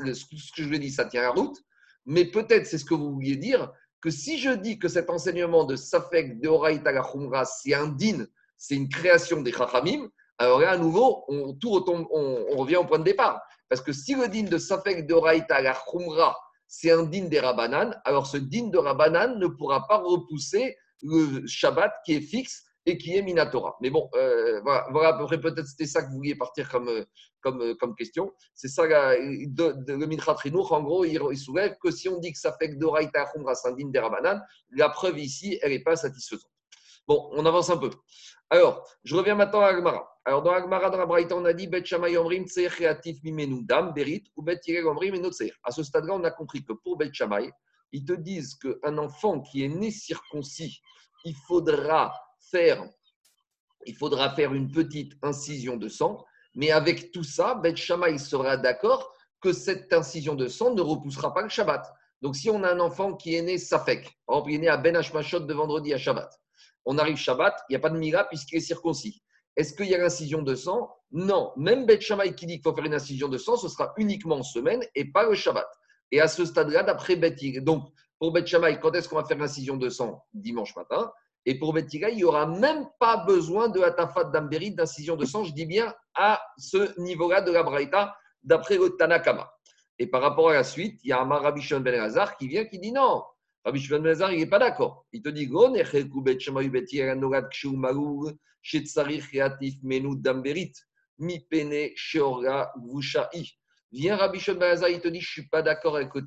que 0.56 0.64
je 0.64 0.76
dis, 0.76 0.92
ça 0.92 1.06
tient 1.06 1.22
la 1.22 1.32
route. 1.32 1.58
Mais 2.06 2.26
peut-être, 2.26 2.66
c'est 2.66 2.78
ce 2.78 2.86
que 2.86 2.94
vous 2.94 3.12
vouliez 3.14 3.36
dire, 3.36 3.72
que 4.06 4.12
si 4.12 4.38
je 4.38 4.52
dis 4.52 4.78
que 4.78 4.88
cet 4.88 5.10
enseignement 5.10 5.64
de 5.64 5.76
Safek 5.76 6.40
de 6.40 6.48
Oraïta 6.48 6.92
la 6.92 7.04
c'est 7.44 7.74
un 7.74 7.88
din, 7.88 8.28
c'est 8.56 8.76
une 8.76 8.88
création 8.88 9.42
des 9.42 9.52
Chachamim, 9.52 10.08
alors 10.38 10.60
là, 10.60 10.74
à 10.74 10.78
nouveau, 10.78 11.26
on, 11.28 11.56
tout 11.56 11.72
retombe, 11.72 12.06
on, 12.12 12.56
revient 12.56 12.76
au 12.76 12.86
point 12.86 13.00
de 13.00 13.04
départ. 13.04 13.42
Parce 13.68 13.82
que 13.82 13.92
si 13.92 14.14
le 14.14 14.28
din 14.28 14.44
de 14.44 14.60
Safek 14.60 15.08
de 15.08 15.14
Oraïta 15.16 15.60
la 15.60 15.76
c'est 16.68 16.92
un 16.92 17.02
din 17.02 17.26
des 17.26 17.40
Rabbanan, 17.40 18.00
alors 18.06 18.28
ce 18.28 18.38
din 18.38 18.68
de 18.68 18.78
Rabbanan 18.78 19.40
ne 19.40 19.48
pourra 19.48 19.88
pas 19.88 19.98
repousser 19.98 20.78
le 21.02 21.48
Shabbat 21.48 21.92
qui 22.06 22.14
est 22.14 22.22
fixe 22.22 22.64
et 22.86 22.98
qui 22.98 23.16
est 23.16 23.22
Minatora. 23.22 23.76
Mais 23.82 23.90
bon, 23.90 24.10
euh, 24.16 24.62
voilà, 24.62 25.10
à 25.10 25.18
peu 25.18 25.26
près, 25.26 25.40
peut-être 25.40 25.68
c'était 25.68 25.86
ça 25.86 26.04
que 26.04 26.10
vous 26.10 26.18
vouliez 26.18 26.36
partir 26.36 26.70
comme, 26.70 27.06
comme, 27.42 27.76
comme 27.78 27.96
question. 27.96 28.32
C'est 28.54 28.68
ça, 28.68 28.86
le 28.86 30.06
Minchat 30.06 30.36
en 30.54 30.84
gros, 30.84 31.06
il, 31.06 31.38
soulève 31.38 31.76
que 31.82 31.92
si 31.92 32.10
on 32.10 32.20
dit 32.20 32.32
que 32.32 32.40
ça 32.40 32.56
fait 32.60 32.70
que 32.70 32.76
Doraita 32.76 33.26
Khumra 33.34 33.56
Sandin 33.56 33.90
Derabanan, 33.90 34.42
la 34.72 34.90
preuve 34.90 35.20
ici, 35.20 35.58
elle 35.62 35.72
n'est 35.72 35.84
pas 35.84 35.96
satisfaisante. 35.96 36.50
Bon, 37.08 37.30
on 37.34 37.46
avance 37.46 37.70
un 37.70 37.78
peu. 37.78 37.92
Alors, 38.50 38.88
je 39.04 39.16
reviens 39.16 39.36
maintenant 39.36 39.62
à 39.62 39.68
Agmara. 39.68 40.08
Alors, 40.24 40.42
dans 40.42 40.52
Agmara, 40.52 40.90
dans 40.90 40.98
la 40.98 41.06
Braïta, 41.06 41.36
on 41.36 41.46
a 41.46 41.54
dit 41.54 41.68
Bet 41.68 41.84
Omrim 41.94 42.46
Tseir 42.48 42.74
Mimenu 43.24 43.64
Dam 43.64 43.94
Berit 43.94 44.24
ou 44.36 44.44
Bet 44.44 44.62
Omrim 44.86 45.16
Enot 45.16 45.32
À 45.64 45.72
ce 45.72 45.84
stade-là, 45.84 46.14
on 46.16 46.24
a 46.24 46.32
compris 46.32 46.64
que 46.64 46.74
pour 46.74 46.98
Bet 46.98 47.12
ils 47.92 48.04
te 48.04 48.14
disent 48.14 48.56
qu'un 48.56 48.98
enfant 48.98 49.40
qui 49.40 49.64
est 49.64 49.70
né 49.70 49.92
circoncis, 49.92 50.82
il 51.24 51.36
faudra 51.48 52.14
faire, 52.52 52.84
il 53.86 53.96
faudra 53.96 54.34
faire 54.36 54.54
une 54.54 54.72
petite 54.72 55.14
incision 55.22 55.78
de 55.78 55.88
sang, 55.88 56.24
mais 56.56 56.72
avec 56.72 57.12
tout 57.12 57.24
ça, 57.24 57.56
Bet 57.56 57.76
Shammai 57.76 58.18
sera 58.18 58.58
d'accord 58.58 59.14
que 59.42 59.54
cette 59.54 59.94
incision 59.94 60.36
de 60.36 60.48
sang 60.48 60.74
ne 60.74 60.82
repoussera 60.82 61.34
pas 61.34 61.42
le 61.42 61.50
Shabbat. 61.50 61.86
Donc, 62.22 62.36
si 62.36 62.50
on 62.50 62.64
a 62.64 62.72
un 62.72 62.80
enfant 62.80 63.14
qui 63.14 63.36
est 63.36 63.42
né 63.42 63.58
Safek, 63.58 64.18
par 64.26 64.38
exemple, 64.38 64.52
il 64.52 64.56
est 64.56 64.60
né 64.60 64.68
à 64.70 64.78
Ben 64.78 64.96
Hashmashot 64.96 65.42
de 65.42 65.54
vendredi 65.54 65.94
à 65.94 65.98
Shabbat, 65.98 66.32
on 66.86 66.98
arrive 66.98 67.18
Shabbat, 67.18 67.54
il 67.70 67.74
n'y 67.74 67.76
a 67.76 67.80
pas 67.80 67.90
de 67.90 67.98
mira 67.98 68.24
puisqu'il 68.26 68.58
est 68.58 68.62
circoncis. 68.62 69.22
Est-ce 69.56 69.74
qu'il 69.74 69.88
y 69.88 69.96
a 69.96 69.98
l'incision 69.98 70.42
de 70.42 70.54
sang? 70.56 70.90
Non. 71.12 71.52
Même 71.56 71.86
Bet 71.86 72.02
Shammai 72.02 72.36
qui 72.36 72.46
dit 72.46 72.56
qu'il 72.56 72.64
faut 72.64 72.76
faire 72.76 72.86
une 72.86 72.94
incision 72.94 73.28
de 73.28 73.38
sang, 73.38 73.56
ce 73.56 73.70
sera 73.70 73.94
uniquement 73.98 74.38
en 74.38 74.44
semaine 74.44 74.84
et 74.96 75.12
pas 75.12 75.28
le 75.28 75.34
Shabbat. 75.34 75.68
Et 76.12 76.22
à 76.22 76.28
ce 76.28 76.46
stade-là, 76.46 76.84
d'après 76.84 77.16
Bet 77.16 77.36
donc 77.62 77.88
pour 78.20 78.32
Bet 78.32 78.46
Shammai, 78.46 78.80
quand 78.80 78.94
est-ce 78.94 79.10
qu'on 79.10 79.16
va 79.16 79.26
faire 79.26 79.38
l'incision 79.38 79.78
de 79.78 79.90
sang? 79.90 80.24
Dimanche 80.34 80.76
matin. 80.76 81.12
Et 81.46 81.60
pour 81.60 81.74
Betiga, 81.74 82.10
il 82.10 82.18
n'y 82.18 82.24
aura 82.24 82.48
même 82.48 82.88
pas 83.00 83.18
besoin 83.18 83.70
de 83.70 83.80
Atafat 83.82 84.26
d'Amberi, 84.26 84.72
d'incision 84.72 85.16
de 85.16 85.26
sang, 85.26 85.44
je 85.44 85.54
dis 85.54 85.66
bien 85.66 85.94
à 86.16 86.42
ce 86.58 87.00
niveau-là 87.00 87.42
de 87.42 87.52
la 87.52 87.62
Braïta, 87.62 88.16
d'après 88.44 88.78
le 88.78 88.90
Tanakama. 88.98 89.52
Et 90.00 90.08
par 90.08 90.22
rapport 90.22 90.50
à 90.50 90.54
la 90.54 90.64
suite, 90.64 91.00
il 91.04 91.10
y 91.10 91.14
a 91.14 91.22
un 91.22 91.26
Rabbi 91.26 91.62
Shimon 91.62 91.82
Ben 91.82 92.00
Hazar 92.00 92.36
qui 92.38 92.48
vient 92.48 92.66
qui 92.66 92.80
dit 92.80 92.92
non. 92.92 93.24
Rabbi 93.64 93.80
Shimon 93.80 94.00
Ben 94.00 94.12
Hazar, 94.12 94.32
il 94.32 94.40
n'est 94.40 94.46
pas 94.48 94.60
d'accord. 94.60 95.06
Il 95.14 95.22
te 95.22 95.30
dit. 95.30 95.48
Viens 103.92 104.16
Rabbi 104.18 104.40
Shimon 104.40 104.60
Ben 104.60 104.84
il 104.90 105.00
te 105.00 105.08
dit 105.08 105.22
je 105.22 105.30
ne 105.30 105.32
suis 105.32 105.48
pas 105.48 105.62
d'accord 105.62 105.96
avec 105.96 106.14
le. 106.14 106.22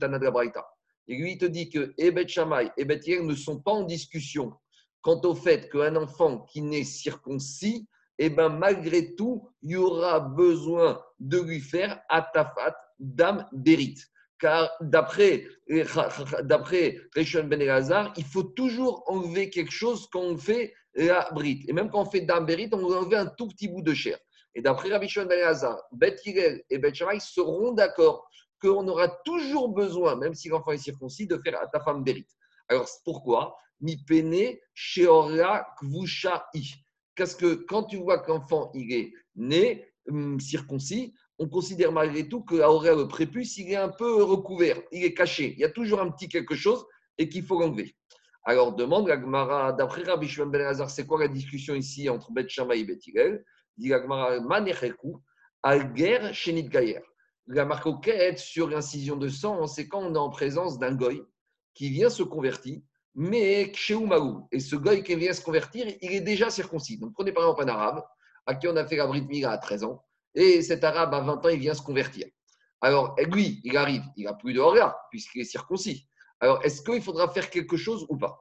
Et 1.10 1.16
lui, 1.16 1.32
il 1.32 1.38
te 1.38 1.46
dit 1.46 1.70
que 1.70 1.94
Ebet 1.98 2.28
Shammai 2.28 2.70
et 2.76 2.84
Bet 2.84 3.00
ne 3.22 3.34
sont 3.34 3.60
pas 3.60 3.72
en 3.72 3.82
discussion 3.82 4.52
quant 5.08 5.20
au 5.24 5.34
fait 5.34 5.70
qu'un 5.70 5.96
enfant 5.96 6.40
qui 6.40 6.60
naît 6.60 6.84
circoncis, 6.84 7.88
eh 8.18 8.28
ben, 8.28 8.50
malgré 8.50 9.14
tout, 9.14 9.48
il 9.62 9.70
y 9.70 9.76
aura 9.76 10.20
besoin 10.20 11.02
de 11.18 11.40
lui 11.40 11.60
faire 11.60 11.98
atafat 12.10 12.76
dam 12.98 13.48
berit. 13.52 13.96
Car 14.38 14.70
d'après 14.82 15.46
Rishon 17.16 17.44
Ben 17.44 17.62
Elazar, 17.62 18.12
il 18.18 18.24
faut 18.24 18.42
toujours 18.42 19.02
enlever 19.06 19.48
quelque 19.48 19.72
chose 19.72 20.06
quand 20.12 20.20
on 20.20 20.36
fait 20.36 20.74
la. 20.94 21.30
Et 21.66 21.72
même 21.72 21.88
quand 21.90 22.02
on 22.02 22.10
fait 22.10 22.20
dam 22.20 22.44
berit, 22.44 22.68
on 22.72 22.86
va 22.86 22.98
enlever 22.98 23.16
un 23.16 23.26
tout 23.26 23.48
petit 23.48 23.68
bout 23.68 23.80
de 23.80 23.94
chair. 23.94 24.18
Et 24.54 24.60
d'après 24.60 24.90
Rabbi 24.90 25.10
Ben 25.16 25.30
Elazar, 25.30 25.78
Bet 25.90 26.16
et 26.26 26.78
Bet 26.78 26.92
Shammai 26.92 27.18
seront 27.20 27.72
d'accord 27.72 28.28
qu'on 28.60 28.86
aura 28.88 29.08
toujours 29.24 29.70
besoin, 29.70 30.16
même 30.16 30.34
si 30.34 30.50
l'enfant 30.50 30.72
est 30.72 30.78
circoncis, 30.78 31.26
de 31.26 31.40
faire 31.42 31.58
atafam 31.62 32.04
berit. 32.04 32.26
Alors 32.68 32.88
pourquoi 33.04 33.56
mi 33.80 33.96
pene 33.96 34.58
sheora 34.74 35.74
i. 36.54 36.74
Parce 37.16 37.34
que 37.34 37.54
quand 37.54 37.84
tu 37.84 37.96
vois 37.96 38.18
qu'enfant 38.18 38.70
il 38.74 38.92
est 38.92 39.12
né 39.36 39.86
hum, 40.08 40.38
circoncis, 40.40 41.14
on 41.38 41.48
considère 41.48 41.92
malgré 41.92 42.28
tout 42.28 42.42
que 42.42 42.56
le 42.56 43.08
prépuce, 43.08 43.58
il 43.58 43.70
est 43.70 43.76
un 43.76 43.88
peu 43.88 44.22
recouvert, 44.22 44.80
il 44.92 45.04
est 45.04 45.14
caché. 45.14 45.54
Il 45.54 45.60
y 45.60 45.64
a 45.64 45.70
toujours 45.70 46.00
un 46.00 46.10
petit 46.10 46.28
quelque 46.28 46.56
chose 46.56 46.84
et 47.16 47.28
qu'il 47.28 47.44
faut 47.44 47.60
l'enlever. 47.60 47.94
Alors 48.44 48.74
demande 48.74 49.08
la 49.08 49.20
Gemara, 49.20 49.72
d'après 49.72 50.02
Rabbi 50.02 50.26
Shimon 50.26 50.46
Ben 50.46 50.88
c'est 50.88 51.06
quoi 51.06 51.20
la 51.20 51.28
discussion 51.28 51.74
ici 51.74 52.08
entre 52.08 52.32
Bet 52.32 52.48
Shammai 52.48 52.80
et 52.80 52.84
Bet 52.84 52.98
Hillel? 53.06 53.44
Dit 53.76 53.88
la 53.88 54.00
Gemara, 54.00 54.40
Manecheku, 54.40 55.18
Alger 55.62 56.30
Shenit 56.32 56.68
Gayer. 56.68 57.02
La 57.46 57.64
marque 57.64 57.88
sur 58.36 58.68
l'incision 58.68 59.16
de 59.16 59.28
sang, 59.28 59.66
c'est 59.66 59.88
quand 59.88 60.00
on 60.00 60.14
est 60.14 60.18
en 60.18 60.30
présence 60.30 60.78
d'un 60.78 60.94
goy 60.94 61.22
qui 61.78 61.90
vient 61.90 62.10
se 62.10 62.24
convertir 62.24 62.80
mais 63.14 63.72
chez 63.74 63.94
Oumaou, 63.94 64.46
et 64.52 64.60
ce 64.60 64.76
goy 64.76 65.02
qui 65.02 65.16
vient 65.16 65.32
se 65.32 65.42
convertir, 65.42 65.86
il 66.00 66.12
est 66.12 66.20
déjà 66.20 66.50
circoncis. 66.50 66.98
Donc 66.98 67.14
prenez 67.14 67.32
par 67.32 67.44
exemple 67.44 67.62
un 67.64 67.68
arabe 67.68 68.04
à 68.46 68.54
qui 68.54 68.68
on 68.68 68.76
a 68.76 68.84
fait 68.86 68.96
la 68.96 69.06
Brit 69.06 69.22
Mila 69.22 69.50
à 69.52 69.58
13 69.58 69.84
ans, 69.84 70.04
et 70.34 70.62
cet 70.62 70.84
arabe 70.84 71.14
à 71.14 71.20
20 71.20 71.44
ans, 71.44 71.48
il 71.48 71.58
vient 71.58 71.74
se 71.74 71.82
convertir. 71.82 72.26
Alors 72.80 73.16
lui, 73.18 73.60
il 73.64 73.76
arrive, 73.76 74.02
il 74.16 74.24
n'a 74.24 74.34
plus 74.34 74.52
de 74.54 74.60
regard, 74.60 74.96
puisqu'il 75.10 75.40
est 75.40 75.44
circoncis. 75.44 76.06
Alors 76.38 76.64
est-ce 76.64 76.80
qu'il 76.82 77.02
faudra 77.02 77.28
faire 77.28 77.50
quelque 77.50 77.76
chose 77.76 78.06
ou 78.08 78.16
pas? 78.16 78.40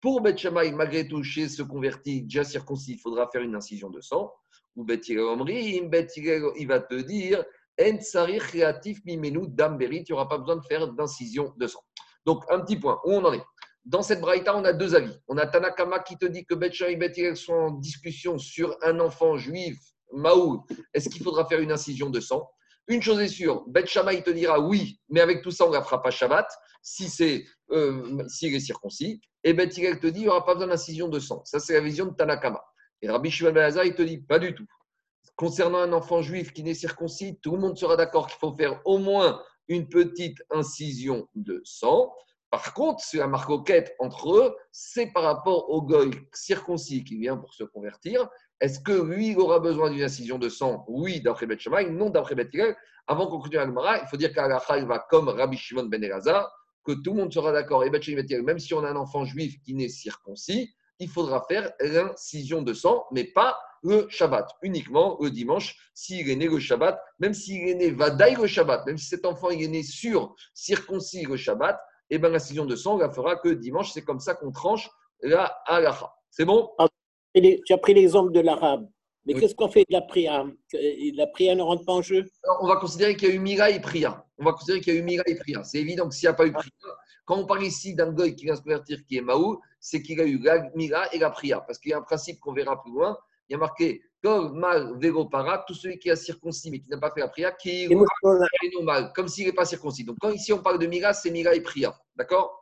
Pour 0.00 0.20
Bet 0.20 0.36
malgré 0.52 1.08
tout, 1.08 1.22
chez 1.22 1.48
ce 1.48 1.62
converti 1.62 2.22
déjà 2.22 2.44
circoncis, 2.44 2.92
il 2.92 2.98
faudra 2.98 3.28
faire 3.30 3.40
une 3.40 3.54
incision 3.54 3.88
de 3.88 4.02
sang. 4.02 4.32
Ou 4.76 4.84
Bet 4.84 5.00
il 5.06 6.66
va 6.66 6.80
te 6.80 6.94
dire 6.94 7.44
en 7.80 8.38
créatif 8.38 9.00
mimenu 9.04 9.48
damberit, 9.48 9.98
il 9.98 10.04
n'y 10.08 10.12
aura 10.12 10.28
pas 10.28 10.38
besoin 10.38 10.56
de 10.56 10.64
faire 10.64 10.88
d'incision 10.88 11.52
de 11.56 11.66
sang. 11.66 11.80
Donc, 12.26 12.44
un 12.48 12.60
petit 12.60 12.76
point, 12.76 13.00
où 13.04 13.12
on 13.12 13.24
en 13.24 13.32
est? 13.32 13.42
Dans 13.84 14.02
cette 14.02 14.20
braïta, 14.20 14.56
on 14.56 14.64
a 14.64 14.72
deux 14.72 14.94
avis. 14.94 15.14
On 15.28 15.36
a 15.36 15.46
Tanakama 15.46 15.98
qui 16.00 16.16
te 16.16 16.24
dit 16.24 16.46
que 16.46 16.54
Betcha 16.54 16.88
et 16.88 16.96
Bet 16.96 17.34
sont 17.34 17.52
en 17.52 17.70
discussion 17.72 18.38
sur 18.38 18.76
un 18.82 18.98
enfant 19.00 19.36
juif, 19.36 19.78
Maou, 20.12 20.64
est-ce 20.94 21.10
qu'il 21.10 21.22
faudra 21.22 21.44
faire 21.46 21.60
une 21.60 21.72
incision 21.72 22.08
de 22.08 22.20
sang? 22.20 22.48
Une 22.86 23.02
chose 23.02 23.20
est 23.20 23.28
sûre, 23.28 23.64
Bet 23.66 23.84
il 23.84 24.22
te 24.22 24.30
dira 24.30 24.60
oui, 24.60 25.00
mais 25.08 25.20
avec 25.20 25.42
tout 25.42 25.50
ça, 25.50 25.66
on 25.66 25.70
ne 25.70 25.74
la 25.74 25.82
fera 25.82 26.02
pas 26.02 26.10
Shabbat, 26.10 26.46
si 26.82 27.08
c'est 27.08 27.44
euh, 27.72 28.22
s'il 28.28 28.54
est 28.54 28.60
circoncis. 28.60 29.20
Et 29.42 29.52
Bet 29.52 29.68
te 29.68 30.06
dit 30.06 30.20
il 30.20 30.22
n'y 30.22 30.28
aura 30.28 30.44
pas 30.44 30.54
besoin 30.54 30.68
d'incision 30.68 31.08
de 31.08 31.18
sang. 31.18 31.42
Ça, 31.44 31.58
c'est 31.58 31.74
la 31.74 31.80
vision 31.80 32.06
de 32.06 32.14
Tanakama. 32.14 32.62
Et 33.02 33.10
Rabbi 33.10 33.30
Shimon 33.30 33.52
Ben 33.52 33.70
il 33.84 33.94
te 33.94 34.02
dit 34.02 34.18
pas 34.18 34.38
du 34.38 34.54
tout 34.54 34.66
concernant 35.36 35.78
un 35.78 35.92
enfant 35.92 36.22
juif 36.22 36.52
qui 36.52 36.62
n'est 36.62 36.74
circoncis, 36.74 37.38
tout 37.42 37.52
le 37.52 37.60
monde 37.60 37.76
sera 37.76 37.96
d'accord 37.96 38.26
qu'il 38.26 38.38
faut 38.38 38.54
faire 38.54 38.80
au 38.84 38.98
moins 38.98 39.42
une 39.68 39.88
petite 39.88 40.38
incision 40.50 41.28
de 41.34 41.60
sang. 41.64 42.12
Par 42.50 42.72
contre, 42.72 43.02
la 43.14 43.26
marcoquette 43.26 43.96
entre 43.98 44.32
eux, 44.36 44.56
c'est 44.70 45.12
par 45.12 45.24
rapport 45.24 45.70
au 45.70 45.82
goy 45.82 46.10
circoncis 46.32 47.02
qui 47.02 47.18
vient 47.18 47.36
pour 47.36 47.52
se 47.52 47.64
convertir. 47.64 48.28
Est-ce 48.60 48.78
que 48.78 48.92
lui, 48.92 49.34
aura 49.34 49.58
besoin 49.58 49.90
d'une 49.90 50.04
incision 50.04 50.38
de 50.38 50.48
sang? 50.48 50.84
Oui, 50.86 51.20
d'après 51.20 51.46
Beth 51.46 51.66
non 51.90 52.10
d'après 52.10 52.36
Beth 52.36 52.54
Avant 53.08 53.26
qu'on 53.26 53.40
continue 53.40 53.60
Gemara, 53.60 53.98
il 53.98 54.06
faut 54.06 54.16
dire 54.16 54.32
qu'Alacha, 54.32 54.84
va 54.84 55.04
comme 55.10 55.28
Rabbi 55.28 55.56
Shimon 55.56 55.86
ben 55.86 56.02
Elazar, 56.04 56.48
que 56.84 56.92
tout 56.92 57.12
le 57.12 57.22
monde 57.22 57.32
sera 57.32 57.50
d'accord. 57.50 57.82
Et 57.84 57.90
même 57.90 58.58
si 58.60 58.72
on 58.74 58.84
a 58.84 58.88
un 58.88 58.96
enfant 58.96 59.24
juif 59.24 59.60
qui 59.64 59.74
n'est 59.74 59.88
circoncis, 59.88 60.72
il 60.98 61.08
faudra 61.08 61.44
faire 61.48 61.72
l'incision 61.80 62.62
de 62.62 62.72
sang, 62.72 63.04
mais 63.10 63.24
pas 63.24 63.58
le 63.82 64.06
Shabbat, 64.08 64.48
uniquement 64.62 65.18
le 65.20 65.30
dimanche, 65.30 65.90
s'il 65.92 66.28
est 66.30 66.36
né 66.36 66.48
le 66.48 66.58
Shabbat, 66.58 67.00
même 67.18 67.34
s'il 67.34 67.68
est 67.68 67.74
né 67.74 67.90
Vadaï 67.90 68.34
le 68.34 68.46
Shabbat, 68.46 68.86
même 68.86 68.96
si 68.96 69.06
cet 69.06 69.26
enfant 69.26 69.50
est 69.50 69.66
né 69.68 69.82
sur 69.82 70.34
circoncis 70.54 71.24
le 71.24 71.36
Shabbat, 71.36 71.78
et 72.10 72.16
eh 72.16 72.18
bien 72.18 72.28
l'incision 72.28 72.66
de 72.66 72.76
sang, 72.76 72.98
la 72.98 73.10
fera 73.10 73.36
que 73.36 73.48
dimanche, 73.48 73.92
c'est 73.92 74.04
comme 74.04 74.20
ça 74.20 74.34
qu'on 74.34 74.52
tranche 74.52 74.88
la 75.22 75.46
halacha. 75.66 76.12
C'est 76.30 76.44
bon? 76.44 76.70
Ah, 76.78 76.86
Tu 77.34 77.72
as 77.72 77.78
pris 77.78 77.94
l'exemple 77.94 78.32
de 78.32 78.40
l'arabe. 78.40 78.86
Mais 79.26 79.32
qu'est-ce 79.34 79.54
qu'on 79.54 79.70
fait 79.70 79.84
de 79.88 79.92
la 79.92 80.02
prière? 80.02 80.46
La 81.14 81.26
prière 81.26 81.56
ne 81.56 81.62
rentre 81.62 81.84
pas 81.86 81.94
en 81.94 82.02
jeu? 82.02 82.26
On 82.60 82.66
va 82.66 82.76
considérer 82.76 83.16
qu'il 83.16 83.28
y 83.28 83.32
a 83.32 83.34
eu 83.34 83.38
Mira 83.38 83.70
et 83.70 83.80
prière. 83.80 84.22
On 84.36 84.44
va 84.44 84.52
considérer 84.52 84.80
qu'il 84.80 84.94
y 84.94 84.96
a 84.96 85.00
eu 85.00 85.02
Mira 85.02 85.24
et 85.26 85.34
prière. 85.34 85.64
C'est 85.64 85.78
évident 85.78 86.08
que 86.08 86.14
s'il 86.14 86.26
n'y 86.26 86.30
a 86.30 86.34
pas 86.34 86.46
eu 86.46 86.52
prière, 86.52 86.70
quand 87.24 87.38
on 87.38 87.46
parle 87.46 87.64
ici 87.64 87.94
d'un 87.94 88.12
goy 88.12 88.34
qui 88.34 88.44
vient 88.44 88.56
se 88.56 88.62
convertir, 88.62 89.04
qui 89.06 89.16
est 89.16 89.22
Maou, 89.22 89.60
c'est 89.80 90.02
qu'il 90.02 90.20
a 90.20 90.24
eu 90.24 90.38
la 90.38 90.70
Mira 90.74 91.12
et 91.12 91.18
la 91.18 91.30
prière. 91.30 91.64
Parce 91.64 91.78
qu'il 91.78 91.90
y 91.90 91.94
a 91.94 91.98
un 91.98 92.02
principe 92.02 92.40
qu'on 92.40 92.52
verra 92.52 92.80
plus 92.82 92.92
loin, 92.92 93.16
il 93.48 93.52
y 93.52 93.56
a 93.56 93.58
marqué 93.58 94.02
mal 94.24 94.98
para, 95.30 95.64
tout 95.66 95.74
celui 95.74 95.98
qui 95.98 96.10
a 96.10 96.16
circoncis 96.16 96.70
mais 96.70 96.80
qui 96.80 96.88
n'a 96.88 96.98
pas 96.98 97.10
fait 97.10 97.20
la 97.20 97.28
prière, 97.28 97.56
qui 97.56 97.84
est 97.84 97.88
normal, 98.74 99.12
comme 99.14 99.28
s'il 99.28 99.46
n'est 99.46 99.52
pas 99.52 99.64
circoncis. 99.64 100.04
Donc, 100.04 100.16
quand 100.20 100.30
ici 100.30 100.52
on 100.52 100.62
parle 100.62 100.78
de 100.78 100.86
Mira, 100.86 101.12
c'est 101.12 101.30
Mira 101.30 101.54
et 101.54 101.60
prière. 101.60 101.98
D'accord? 102.16 102.60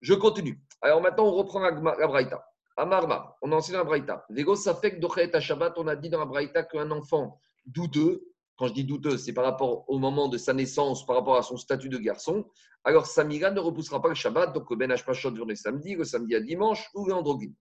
Je 0.00 0.14
continue. 0.14 0.60
Alors 0.80 1.00
maintenant, 1.00 1.26
on 1.26 1.32
reprend 1.32 1.60
la, 1.60 1.70
la 1.70 2.06
Braïta. 2.06 2.44
Amarma, 2.76 3.36
on 3.42 3.50
a 3.50 3.56
enseigné 3.56 3.78
la 3.78 3.84
Braïta. 3.84 4.24
Vego 4.30 4.54
Safek 4.54 5.00
Dochet 5.00 5.32
Shabbat, 5.40 5.74
on 5.78 5.88
a 5.88 5.96
dit 5.96 6.10
dans 6.10 6.20
la 6.20 6.26
Braïta 6.26 6.62
qu'un 6.62 6.90
enfant 6.92 7.40
douteux, 7.66 8.22
quand 8.58 8.66
je 8.66 8.74
dis 8.74 8.84
douteux, 8.84 9.16
c'est 9.16 9.32
par 9.32 9.44
rapport 9.44 9.84
au 9.88 9.98
moment 9.98 10.28
de 10.28 10.36
sa 10.36 10.52
naissance, 10.52 11.06
par 11.06 11.16
rapport 11.16 11.36
à 11.36 11.42
son 11.42 11.56
statut 11.56 11.88
de 11.88 11.98
garçon, 11.98 12.44
alors 12.84 13.06
sa 13.06 13.22
Mira 13.22 13.50
ne 13.50 13.60
repoussera 13.60 14.02
pas 14.02 14.08
le 14.08 14.14
Shabbat, 14.14 14.52
donc 14.52 14.68
le 14.70 14.76
Ben 14.76 14.90
Hashmashot 14.90 15.30
le 15.30 15.54
samedi, 15.54 15.94
le 15.94 16.04
samedi 16.04 16.34
à 16.34 16.40
dimanche 16.40 16.88
ou 16.94 17.10
androgyne. 17.10 17.54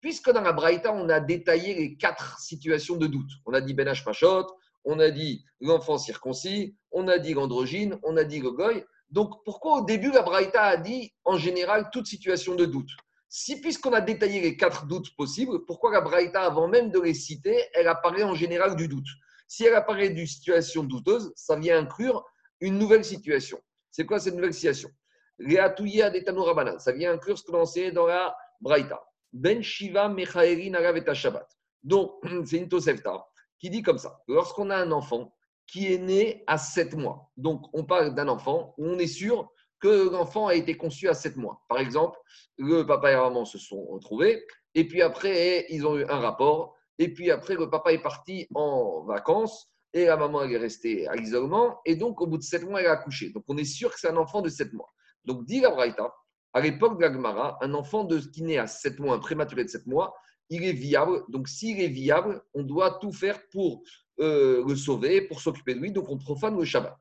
Puisque 0.00 0.30
dans 0.30 0.40
la 0.40 0.52
Braïta, 0.52 0.94
on 0.94 1.08
a 1.10 1.20
détaillé 1.20 1.74
les 1.74 1.96
quatre 1.96 2.38
situations 2.40 2.96
de 2.96 3.06
doute. 3.06 3.30
On 3.44 3.52
a 3.52 3.60
dit 3.60 3.74
Benash 3.74 4.02
Pachot, 4.04 4.46
on 4.84 4.98
a 4.98 5.10
dit 5.10 5.44
l'enfant 5.60 5.98
circoncis, 5.98 6.74
on 6.92 7.08
a 7.08 7.18
dit 7.18 7.34
l'androgyne, 7.34 7.98
on 8.02 8.16
a 8.16 8.24
dit 8.24 8.40
le. 8.40 8.86
Donc, 9.10 9.44
pourquoi 9.44 9.80
au 9.80 9.84
début, 9.84 10.10
la 10.12 10.22
Braïta 10.22 10.62
a 10.62 10.76
dit, 10.78 11.12
en 11.24 11.36
général, 11.36 11.90
toute 11.92 12.06
situation 12.06 12.54
de 12.54 12.64
doute? 12.64 12.90
Si, 13.32 13.60
puisqu'on 13.60 13.92
a 13.92 14.00
détaillé 14.00 14.40
les 14.40 14.56
quatre 14.56 14.86
doutes 14.86 15.14
possibles, 15.14 15.64
pourquoi 15.64 15.92
la 15.92 16.00
Braïta, 16.00 16.42
avant 16.42 16.66
même 16.66 16.90
de 16.90 16.98
les 16.98 17.14
citer, 17.14 17.56
elle 17.74 17.86
apparaît 17.86 18.24
en 18.24 18.34
général 18.34 18.74
du 18.74 18.88
doute? 18.88 19.06
Si 19.46 19.64
elle 19.64 19.74
apparaît 19.74 20.10
d'une 20.10 20.26
situation 20.26 20.82
douteuse, 20.82 21.32
ça 21.36 21.54
vient 21.54 21.78
inclure 21.78 22.24
une 22.60 22.76
nouvelle 22.76 23.04
situation. 23.04 23.60
C'est 23.92 24.04
quoi 24.04 24.18
cette 24.18 24.34
nouvelle 24.34 24.52
situation? 24.52 24.90
Ça 25.38 26.92
vient 26.92 27.12
inclure 27.12 27.38
ce 27.38 27.44
que 27.44 27.52
l'on 27.52 27.66
sait 27.66 27.92
dans 27.92 28.06
la 28.08 28.36
Braïta. 28.60 29.00
Ben 29.32 29.62
Shiva 29.62 30.08
Mechaerin 30.08 31.14
Shabbat. 31.14 31.48
Donc, 31.84 32.10
c'est 32.44 32.56
une 32.56 32.68
Tosefta 32.68 33.24
qui 33.60 33.70
dit 33.70 33.82
comme 33.82 33.98
ça 33.98 34.20
lorsqu'on 34.26 34.70
a 34.70 34.76
un 34.76 34.90
enfant 34.90 35.32
qui 35.68 35.92
est 35.92 35.98
né 35.98 36.42
à 36.48 36.58
7 36.58 36.94
mois, 36.94 37.30
donc 37.36 37.62
on 37.74 37.84
parle 37.84 38.12
d'un 38.12 38.26
enfant 38.26 38.74
où 38.76 38.88
on 38.88 38.98
est 38.98 39.06
sûr 39.06 39.48
que 39.80 40.10
l'enfant 40.10 40.46
a 40.46 40.54
été 40.54 40.76
conçu 40.76 41.08
à 41.08 41.14
7 41.14 41.36
mois. 41.36 41.62
Par 41.68 41.78
exemple, 41.78 42.18
le 42.58 42.84
papa 42.84 43.10
et 43.10 43.14
la 43.14 43.22
maman 43.22 43.44
se 43.44 43.58
sont 43.58 43.84
retrouvés, 43.86 44.44
et 44.74 44.86
puis 44.86 45.02
après, 45.02 45.66
ils 45.70 45.86
ont 45.86 45.96
eu 45.96 46.04
un 46.04 46.20
rapport, 46.20 46.76
et 46.98 47.12
puis 47.12 47.30
après, 47.30 47.54
le 47.54 47.70
papa 47.70 47.92
est 47.92 48.02
parti 48.02 48.46
en 48.54 49.04
vacances, 49.04 49.68
et 49.92 50.04
la 50.04 50.16
maman 50.16 50.44
est 50.44 50.56
restée 50.56 51.08
à 51.08 51.16
l'isolement, 51.16 51.80
et 51.84 51.96
donc 51.96 52.20
au 52.20 52.26
bout 52.26 52.38
de 52.38 52.42
7 52.42 52.64
mois, 52.68 52.80
elle 52.80 52.86
a 52.86 52.92
accouché. 52.92 53.30
Donc 53.30 53.44
on 53.48 53.56
est 53.56 53.64
sûr 53.64 53.92
que 53.92 53.98
c'est 53.98 54.08
un 54.08 54.16
enfant 54.16 54.42
de 54.42 54.48
7 54.48 54.72
mois. 54.72 54.92
Donc, 55.24 55.44
dit 55.44 55.60
la 55.60 55.70
Braïta, 55.70 56.14
à 56.52 56.60
l'époque 56.60 56.96
de 56.96 57.02
l'Agmara, 57.02 57.58
un 57.60 57.74
enfant 57.74 58.04
de, 58.04 58.18
qui 58.18 58.42
naît 58.42 58.58
à 58.58 58.66
7 58.66 58.98
mois, 58.98 59.14
un 59.14 59.18
prématuré 59.18 59.64
de 59.64 59.68
7 59.68 59.86
mois, 59.86 60.14
il 60.48 60.64
est 60.64 60.72
viable. 60.72 61.22
Donc, 61.28 61.48
s'il 61.48 61.80
est 61.80 61.88
viable, 61.88 62.42
on 62.54 62.62
doit 62.62 62.98
tout 63.00 63.12
faire 63.12 63.40
pour 63.50 63.82
euh, 64.20 64.64
le 64.66 64.76
sauver, 64.76 65.22
pour 65.22 65.40
s'occuper 65.40 65.74
de 65.74 65.80
lui. 65.80 65.92
Donc, 65.92 66.08
on 66.08 66.18
profane 66.18 66.56
le 66.56 66.64
Shabbat. 66.64 66.98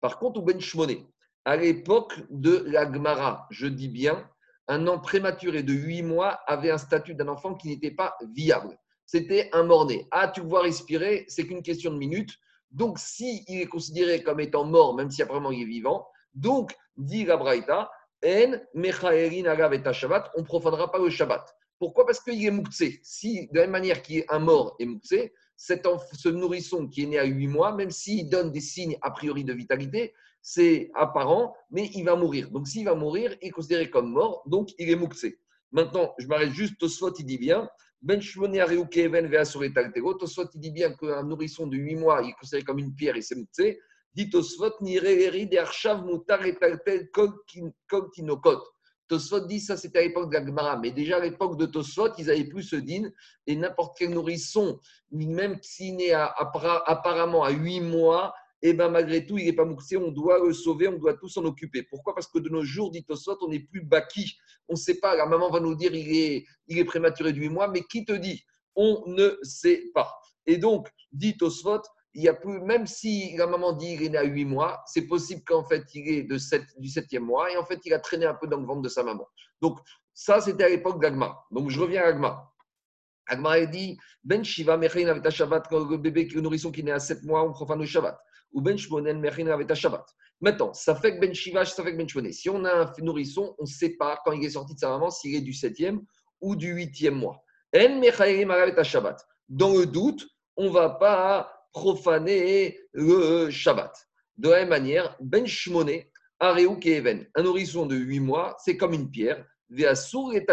Par 0.00 0.18
contre, 0.18 0.40
au 0.40 0.42
Ben 0.42 0.60
à 1.44 1.56
l'époque 1.56 2.14
de 2.30 2.64
l'Agmara, 2.66 3.46
je 3.50 3.66
dis 3.66 3.88
bien, 3.88 4.28
un 4.68 4.86
an 4.86 4.98
prématuré 4.98 5.62
de 5.62 5.72
8 5.72 6.02
mois 6.02 6.40
avait 6.46 6.70
un 6.70 6.78
statut 6.78 7.14
d'un 7.14 7.28
enfant 7.28 7.54
qui 7.54 7.68
n'était 7.68 7.90
pas 7.90 8.16
viable. 8.34 8.78
C'était 9.04 9.50
un 9.52 9.64
mort-né. 9.64 10.06
Ah, 10.10 10.28
tu 10.28 10.40
vois 10.40 10.62
respirer, 10.62 11.26
c'est 11.28 11.46
qu'une 11.46 11.62
question 11.62 11.92
de 11.92 11.98
minutes. 11.98 12.38
Donc, 12.70 12.98
s'il 12.98 13.42
est 13.48 13.66
considéré 13.66 14.22
comme 14.22 14.40
étant 14.40 14.64
mort, 14.64 14.94
même 14.94 15.10
si 15.10 15.22
apparemment 15.22 15.52
il 15.52 15.62
est 15.62 15.66
vivant, 15.66 16.06
donc, 16.34 16.74
dit 16.96 17.24
la 17.24 17.36
Braïta, 17.36 17.90
En 18.24 18.28
et 18.32 19.92
Shabbat, 19.92 20.30
on 20.34 20.40
ne 20.40 20.46
profanera 20.46 20.90
pas 20.90 20.98
le 20.98 21.10
Shabbat. 21.10 21.54
Pourquoi? 21.78 22.06
Parce 22.06 22.20
qu'il 22.20 22.44
est 22.44 22.50
mouktsé. 22.50 23.00
Si, 23.02 23.48
de 23.52 23.56
la 23.56 23.62
même 23.62 23.72
manière 23.72 24.00
qu'il 24.00 24.24
un 24.30 24.38
mort 24.38 24.76
est 24.78 24.86
mouktsé, 24.86 25.34
ce 25.56 26.28
nourrisson 26.28 26.88
qui 26.88 27.02
est 27.02 27.06
né 27.06 27.18
à 27.18 27.24
8 27.24 27.46
mois, 27.48 27.74
même 27.74 27.90
s'il 27.90 28.28
donne 28.28 28.50
des 28.50 28.60
signes 28.60 28.96
a 29.02 29.10
priori 29.10 29.44
de 29.44 29.52
vitalité, 29.52 30.14
c'est 30.46 30.90
apparent, 30.94 31.56
mais 31.70 31.90
il 31.94 32.04
va 32.04 32.16
mourir. 32.16 32.50
Donc 32.50 32.68
s'il 32.68 32.84
va 32.84 32.94
mourir, 32.94 33.34
il 33.40 33.48
est 33.48 33.50
considéré 33.50 33.88
comme 33.88 34.10
mort, 34.10 34.42
donc 34.44 34.68
il 34.78 34.90
est 34.90 34.94
mouktsé. 34.94 35.38
Maintenant, 35.72 36.14
je 36.18 36.26
m'arrête 36.26 36.52
juste, 36.52 36.76
Tosfot, 36.78 37.14
il 37.18 37.24
dit 37.24 37.38
bien, 37.38 37.66
Ben 38.02 38.20
Tosfot, 38.20 38.44
il 40.54 40.60
dit 40.60 40.70
bien 40.70 40.92
qu'un 40.92 41.22
nourrisson 41.22 41.66
de 41.66 41.78
8 41.78 41.96
mois, 41.96 42.20
il 42.22 42.28
est 42.28 42.34
considéré 42.34 42.62
comme 42.62 42.78
une 42.78 42.94
pierre 42.94 43.16
et 43.16 43.22
c'est 43.22 43.36
mouktsé 43.36 43.80
dit 44.14 44.28
Tosfot, 44.28 44.74
Mutar 44.82 46.44
et 46.44 46.56
Tosfot 49.08 49.40
dit 49.40 49.60
ça 49.60 49.76
c'était 49.76 49.98
à 49.98 50.02
l'époque 50.02 50.30
de 50.30 50.38
la 50.38 50.46
Gemara, 50.46 50.76
mais 50.78 50.90
déjà 50.90 51.16
à 51.16 51.20
l'époque 51.20 51.58
de 51.58 51.66
Tosfot, 51.66 52.10
ils 52.18 52.26
n'avaient 52.26 52.44
plus 52.44 52.62
ce 52.62 52.76
din 52.76 53.10
et 53.46 53.56
n'importe 53.56 53.96
quel 53.98 54.10
nourrisson, 54.10 54.78
même 55.10 55.58
s'il 55.62 56.00
est 56.02 56.12
apparemment 56.12 57.44
à 57.44 57.50
8 57.50 57.80
mois, 57.80 58.34
et 58.64 58.70
eh 58.70 58.72
ben 58.72 58.88
malgré 58.88 59.26
tout, 59.26 59.36
il 59.36 59.44
n'est 59.44 59.52
pas 59.52 59.66
mouxé, 59.66 59.98
on 59.98 60.10
doit 60.10 60.38
le 60.38 60.54
sauver, 60.54 60.88
on 60.88 60.96
doit 60.96 61.12
tous 61.12 61.28
s'en 61.28 61.44
occuper. 61.44 61.82
Pourquoi? 61.82 62.14
Parce 62.14 62.26
que 62.26 62.38
de 62.38 62.48
nos 62.48 62.64
jours, 62.64 62.90
dit 62.90 63.04
Tosfot, 63.04 63.36
on 63.42 63.48
n'est 63.48 63.60
plus 63.60 63.82
baki. 63.82 64.38
On 64.70 64.72
ne 64.72 64.78
sait 64.78 65.00
pas, 65.00 65.14
la 65.14 65.26
maman 65.26 65.50
va 65.50 65.60
nous 65.60 65.74
dire 65.74 65.94
il 65.94 66.16
est, 66.16 66.46
il 66.68 66.78
est 66.78 66.84
prématuré 66.86 67.34
de 67.34 67.38
8 67.40 67.50
mois, 67.50 67.68
mais 67.68 67.82
qui 67.82 68.06
te 68.06 68.12
dit? 68.12 68.42
On 68.74 69.04
ne 69.06 69.36
sait 69.42 69.90
pas. 69.92 70.10
Et 70.46 70.56
donc, 70.56 70.88
dit 71.12 71.36
Tosfot, 71.36 71.82
il 72.14 72.22
y 72.22 72.28
a 72.28 72.32
plus, 72.32 72.58
même 72.62 72.86
si 72.86 73.36
la 73.36 73.46
maman 73.46 73.74
dit 73.74 73.98
qu'il 73.98 74.06
est 74.06 74.08
né 74.08 74.16
à 74.16 74.22
8 74.22 74.46
mois, 74.46 74.82
c'est 74.86 75.06
possible 75.06 75.42
qu'en 75.44 75.64
fait 75.64 75.84
il 75.94 76.08
est 76.08 76.22
de 76.22 76.38
7, 76.38 76.62
du 76.78 76.88
7e 76.88 77.18
mois 77.18 77.52
et 77.52 77.58
en 77.58 77.66
fait 77.66 77.80
il 77.84 77.92
a 77.92 77.98
traîné 77.98 78.24
un 78.24 78.34
peu 78.34 78.46
dans 78.46 78.58
le 78.58 78.64
ventre 78.64 78.80
de 78.80 78.88
sa 78.88 79.02
maman. 79.02 79.28
Donc 79.60 79.78
ça 80.14 80.40
c'était 80.40 80.64
à 80.64 80.68
l'époque 80.70 81.02
d'Agma. 81.02 81.36
Donc 81.50 81.68
je 81.68 81.78
reviens 81.78 82.02
à 82.02 82.06
Agma. 82.06 82.50
Agma 83.26 83.50
a 83.50 83.66
dit 83.66 83.98
Ben 84.22 84.42
Shiva 84.42 84.78
Mechin 84.78 85.08
avec 85.08 85.28
Shabbat, 85.28 85.66
quand 85.68 85.86
le 85.86 85.98
bébé, 85.98 86.26
le 86.32 86.40
nourrisson 86.40 86.70
qui 86.70 86.80
est 86.80 86.84
né 86.84 86.92
à 86.92 87.00
7 87.00 87.24
mois, 87.24 87.42
on 87.44 87.52
profane 87.52 87.80
le 87.80 87.86
Shabbat. 87.86 88.18
Ou 88.54 88.62
Ben 88.62 88.78
Shmonen 88.78 89.20
Mechin 89.20 89.48
avec 89.48 89.72
Shabbat. 89.74 90.06
Maintenant, 90.40 90.72
ça 90.72 90.94
fait 90.94 91.14
que 91.14 91.20
Ben 91.20 91.34
Shiva, 91.34 91.64
ça 91.64 91.82
fait 91.82 91.92
que 91.92 91.96
Ben. 91.96 92.32
Si 92.32 92.48
on 92.48 92.64
a 92.64 92.72
un 92.72 92.92
nourrisson, 93.02 93.54
on 93.58 93.64
ne 93.64 93.68
sait 93.68 93.96
pas 93.98 94.20
quand 94.24 94.32
il 94.32 94.44
est 94.44 94.50
sorti 94.50 94.74
de 94.74 94.78
sa 94.78 94.88
maman 94.88 95.10
s'il 95.10 95.34
est 95.34 95.40
du 95.40 95.52
7e 95.52 96.00
ou 96.40 96.56
du 96.56 96.74
8e 96.74 97.10
mois. 97.10 97.42
En 97.76 98.00
Mechin 98.00 98.48
avec 98.50 98.82
Shabbat. 98.82 99.20
Dans 99.48 99.76
le 99.76 99.86
doute, 99.86 100.26
on 100.56 100.64
ne 100.64 100.70
va 100.70 100.90
pas 100.90 101.52
profaner 101.72 102.78
le 102.92 103.50
Shabbat. 103.50 103.92
De 104.36 104.48
la 104.48 104.60
même 104.60 104.68
manière, 104.68 105.16
Ben 105.20 105.46
Shmoné, 105.46 106.10
Areu 106.40 106.76
Keven, 106.78 107.26
un 107.34 107.42
nourrisson 107.42 107.86
de 107.86 107.96
8 107.96 108.20
mois, 108.20 108.56
c'est 108.58 108.76
comme 108.76 108.92
une 108.92 109.10
pierre, 109.10 109.44
Veasur 109.70 110.32
et. 110.34 110.46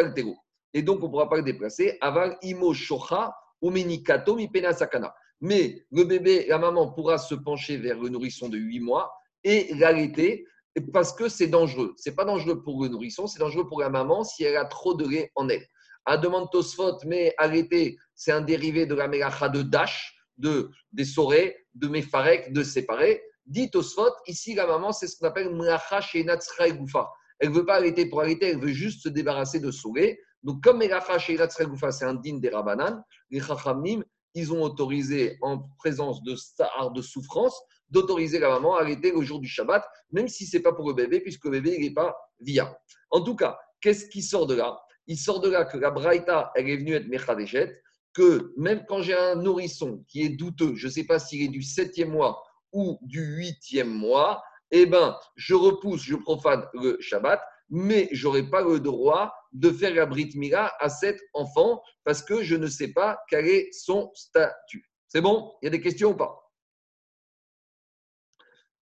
Et 0.73 0.81
donc, 0.81 0.99
on 1.01 1.07
ne 1.07 1.11
pourra 1.11 1.29
pas 1.29 1.37
le 1.37 1.43
déplacer. 1.43 1.97
Aval 2.01 2.37
Imo 2.41 2.73
Shocha 2.73 3.35
ou 3.61 3.69
Menikato 3.69 4.35
Mipena 4.35 4.73
Sakana. 4.73 5.13
Mais 5.41 5.85
le 5.91 6.03
bébé, 6.03 6.45
la 6.47 6.59
maman 6.59 6.91
pourra 6.91 7.17
se 7.17 7.35
pencher 7.35 7.77
vers 7.77 7.99
le 7.99 8.09
nourrisson 8.09 8.47
de 8.47 8.57
8 8.57 8.79
mois 8.79 9.11
et 9.43 9.73
l'arrêter 9.75 10.45
parce 10.93 11.13
que 11.13 11.27
c'est 11.27 11.47
dangereux. 11.47 11.93
Ce 11.97 12.09
n'est 12.09 12.15
pas 12.15 12.25
dangereux 12.25 12.63
pour 12.63 12.81
le 12.83 12.89
nourrisson, 12.89 13.27
c'est 13.27 13.39
dangereux 13.39 13.67
pour 13.67 13.81
la 13.81 13.89
maman 13.89 14.23
si 14.23 14.43
elle 14.43 14.55
a 14.55 14.65
trop 14.65 14.93
de 14.93 15.07
lait 15.07 15.31
en 15.35 15.49
elle. 15.49 15.65
À 16.05 16.17
demande 16.17 16.49
Tosfot, 16.51 16.97
mais 17.05 17.33
arrêter, 17.37 17.97
c'est 18.15 18.31
un 18.31 18.41
dérivé 18.41 18.85
de 18.85 18.95
la 18.95 19.07
mélacha 19.07 19.49
de 19.49 19.61
Dash 19.61 20.15
de, 20.37 20.71
des 20.91 21.05
sorés, 21.05 21.55
de 21.75 21.87
Mefarek, 21.87 22.53
de 22.53 22.63
séparer. 22.63 23.21
Dit 23.45 23.69
Tosfot, 23.69 24.11
ici 24.27 24.55
la 24.55 24.65
maman, 24.65 24.91
c'est 24.91 25.07
ce 25.07 25.17
qu'on 25.17 25.27
appelle 25.27 25.53
Mlacha 25.53 26.01
Sheinatzra 26.01 26.69
Goufa. 26.71 27.09
Elle 27.39 27.49
ne 27.49 27.55
veut 27.55 27.65
pas 27.65 27.75
arrêter 27.75 28.05
pour 28.05 28.21
arrêter, 28.21 28.49
elle 28.49 28.59
veut 28.59 28.71
juste 28.71 29.03
se 29.03 29.09
débarrasser 29.09 29.59
de 29.59 29.71
soré. 29.71 30.19
Donc, 30.43 30.63
comme 30.63 30.79
Melacha 30.79 31.19
Sheinatzra 31.19 31.65
Goufa, 31.65 31.91
c'est 31.91 32.05
un 32.05 32.15
din 32.15 32.37
des 32.37 32.49
Rabanan, 32.49 33.03
les 33.29 33.39
Chachamim, 33.39 34.03
ils 34.33 34.53
ont 34.53 34.61
autorisé, 34.63 35.37
en 35.41 35.59
présence 35.77 36.23
de 36.23 36.35
star 36.35 36.91
de 36.91 37.01
souffrance, 37.01 37.59
d'autoriser 37.89 38.39
la 38.39 38.49
maman 38.49 38.75
à 38.75 38.81
arrêter 38.81 39.11
le 39.11 39.21
jour 39.21 39.39
du 39.39 39.47
Shabbat, 39.47 39.85
même 40.11 40.27
si 40.27 40.45
ce 40.45 40.57
n'est 40.57 40.63
pas 40.63 40.73
pour 40.73 40.87
le 40.87 40.93
bébé, 40.93 41.19
puisque 41.19 41.45
le 41.45 41.51
bébé 41.51 41.77
n'est 41.77 41.93
pas 41.93 42.15
viable. 42.39 42.75
En 43.09 43.21
tout 43.21 43.35
cas, 43.35 43.59
qu'est-ce 43.81 44.07
qui 44.07 44.21
sort 44.21 44.47
de 44.47 44.55
là? 44.55 44.79
Il 45.07 45.17
sort 45.17 45.41
de 45.41 45.49
là 45.49 45.65
que 45.65 45.77
la 45.77 45.91
Braïta, 45.91 46.51
elle 46.55 46.69
est 46.69 46.77
venue 46.77 46.93
être 46.93 47.07
Mechadeshet, 47.07 47.81
que 48.13 48.53
même 48.57 48.85
quand 48.87 49.01
j'ai 49.01 49.17
un 49.17 49.35
nourrisson 49.35 50.03
qui 50.07 50.23
est 50.23 50.29
douteux, 50.29 50.75
je 50.75 50.87
ne 50.87 50.91
sais 50.91 51.05
pas 51.05 51.19
s'il 51.19 51.43
est 51.43 51.47
du 51.49 51.61
septième 51.61 52.11
mois 52.11 52.41
ou 52.71 52.99
du 53.01 53.21
huitième 53.21 53.89
mois, 53.89 54.41
eh 54.71 54.85
ben, 54.85 55.17
je 55.35 55.53
repousse, 55.53 56.03
je 56.03 56.15
profane 56.15 56.65
le 56.73 56.97
Shabbat, 57.01 57.41
mais 57.69 58.07
je 58.11 58.27
n'aurai 58.27 58.43
pas 58.43 58.61
le 58.61 58.79
droit 58.79 59.33
de 59.51 59.71
faire 59.71 59.93
la 59.93 60.05
Brit 60.05 60.31
Mila 60.35 60.73
à 60.79 60.89
cet 60.89 61.19
enfant 61.33 61.81
parce 62.03 62.21
que 62.21 62.43
je 62.43 62.55
ne 62.55 62.67
sais 62.67 62.93
pas 62.93 63.19
quel 63.29 63.47
est 63.47 63.69
son 63.71 64.11
statut. 64.13 64.89
C'est 65.07 65.21
bon? 65.21 65.53
Il 65.61 65.65
y 65.65 65.67
a 65.67 65.71
des 65.71 65.81
questions 65.81 66.11
ou 66.11 66.15
pas? 66.15 66.37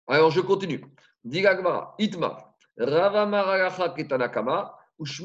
Alors, 0.08 0.32
je 0.32 0.42
continue. 0.42 0.84
Itma, 1.26 1.96
Ketanakama, 3.96 4.78
donc 5.00 5.18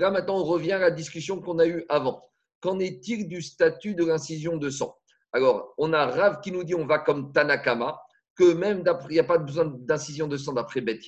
là, 0.00 0.10
maintenant, 0.10 0.38
on 0.38 0.44
revient 0.44 0.72
à 0.72 0.78
la 0.78 0.90
discussion 0.90 1.40
qu'on 1.40 1.58
a 1.58 1.66
eue 1.66 1.84
avant. 1.88 2.22
Qu'en 2.60 2.78
est-il 2.78 3.28
du 3.28 3.42
statut 3.42 3.94
de 3.94 4.04
l'incision 4.04 4.56
de 4.56 4.70
sang? 4.70 4.96
Alors, 5.32 5.74
on 5.76 5.92
a 5.92 6.06
Rav 6.06 6.40
qui 6.40 6.52
nous 6.52 6.62
dit 6.62 6.74
on 6.74 6.86
va 6.86 7.00
comme 7.00 7.32
Tanakama, 7.32 8.00
que 8.36 8.54
même 8.54 8.84
il 9.08 9.12
n'y 9.12 9.18
a 9.18 9.24
pas 9.24 9.38
besoin 9.38 9.64
d'incision 9.66 10.28
de 10.28 10.36
sang 10.36 10.52
d'après 10.52 10.80
Beth 10.80 11.02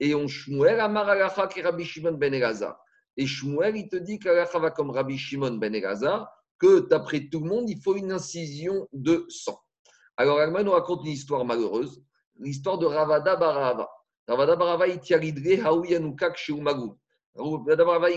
Et 0.00 0.14
on 0.14 0.28
Shmuel 0.28 0.80
Amar 0.80 1.12
et 1.14 1.62
Rabbi 1.62 1.84
Shimon 1.84 2.12
ben 2.12 2.32
Elazar. 2.32 2.78
Et 3.16 3.26
Shmuel, 3.26 3.76
il 3.76 3.88
te 3.88 3.96
dit 3.96 4.18
qu'Alacha 4.18 4.58
va 4.58 4.70
comme 4.70 4.90
Rabbi 4.90 5.18
Shimon 5.18 5.54
ben 5.54 5.74
Elazar, 5.74 6.30
que 6.58 6.88
d'après 6.88 7.28
tout 7.28 7.40
le 7.40 7.48
monde, 7.48 7.68
il 7.68 7.80
faut 7.80 7.96
une 7.96 8.12
incision 8.12 8.88
de 8.92 9.26
sang. 9.28 9.60
Alors, 10.16 10.38
Alma 10.38 10.62
nous 10.62 10.72
raconte 10.72 11.04
une 11.04 11.12
histoire 11.12 11.44
malheureuse, 11.44 12.02
l'histoire 12.38 12.78
de 12.78 12.86
Ravada 12.86 13.36
Barava. 13.36 13.88
Ravada 14.26 14.56
Barava, 14.56 14.88
il 14.88 15.00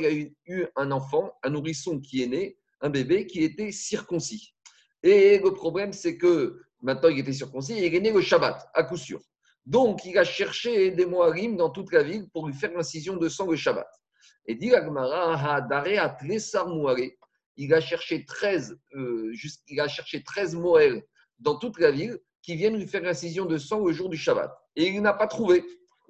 a 0.05 0.11
eu 0.11 0.67
un 0.75 0.91
enfant, 0.91 1.31
un 1.43 1.49
nourrisson 1.51 1.99
qui 1.99 2.23
est 2.23 2.27
né, 2.27 2.57
un 2.81 2.89
bébé 2.89 3.27
qui 3.27 3.43
était 3.43 3.71
circoncis. 3.71 4.55
Et 5.03 5.39
le 5.39 5.53
problème, 5.53 5.93
c'est 5.93 6.17
que 6.17 6.59
maintenant 6.81 7.09
il 7.09 7.19
était 7.19 7.33
circoncis 7.33 7.73
et 7.73 7.87
il 7.87 7.95
est 7.95 7.99
né 7.99 8.11
le 8.11 8.21
Shabbat, 8.21 8.69
à 8.73 8.83
coup 8.83 8.97
sûr. 8.97 9.21
Donc, 9.65 10.05
il 10.05 10.17
a 10.17 10.23
cherché 10.23 10.91
des 10.91 11.05
Moarim 11.05 11.55
dans 11.55 11.69
toute 11.69 11.91
la 11.93 12.03
ville 12.03 12.27
pour 12.31 12.47
lui 12.47 12.53
faire 12.53 12.71
l'incision 12.73 13.17
de 13.17 13.29
sang 13.29 13.49
le 13.49 13.55
Shabbat. 13.55 13.87
Et 14.47 14.55
dit 14.55 14.73
Agmara, 14.73 15.67
il 17.57 17.73
a 17.73 17.81
cherché 17.81 18.25
13, 18.25 18.79
euh, 18.95 19.31
il 19.67 19.79
a 19.79 19.87
cherché 19.87 20.23
13 20.23 20.55
Moël 20.55 21.03
dans 21.39 21.57
toute 21.57 21.79
la 21.79 21.91
ville 21.91 22.19
qui 22.41 22.55
viennent 22.55 22.75
lui 22.75 22.87
faire 22.87 23.03
l'incision 23.03 23.45
de 23.45 23.57
sang 23.57 23.85
le 23.85 23.93
jour 23.93 24.09
du 24.09 24.17
Shabbat. 24.17 24.51
Et 24.75 24.87
il 24.87 25.01
n'a 25.01 25.13
pas 25.13 25.27
trouvé. 25.27 25.63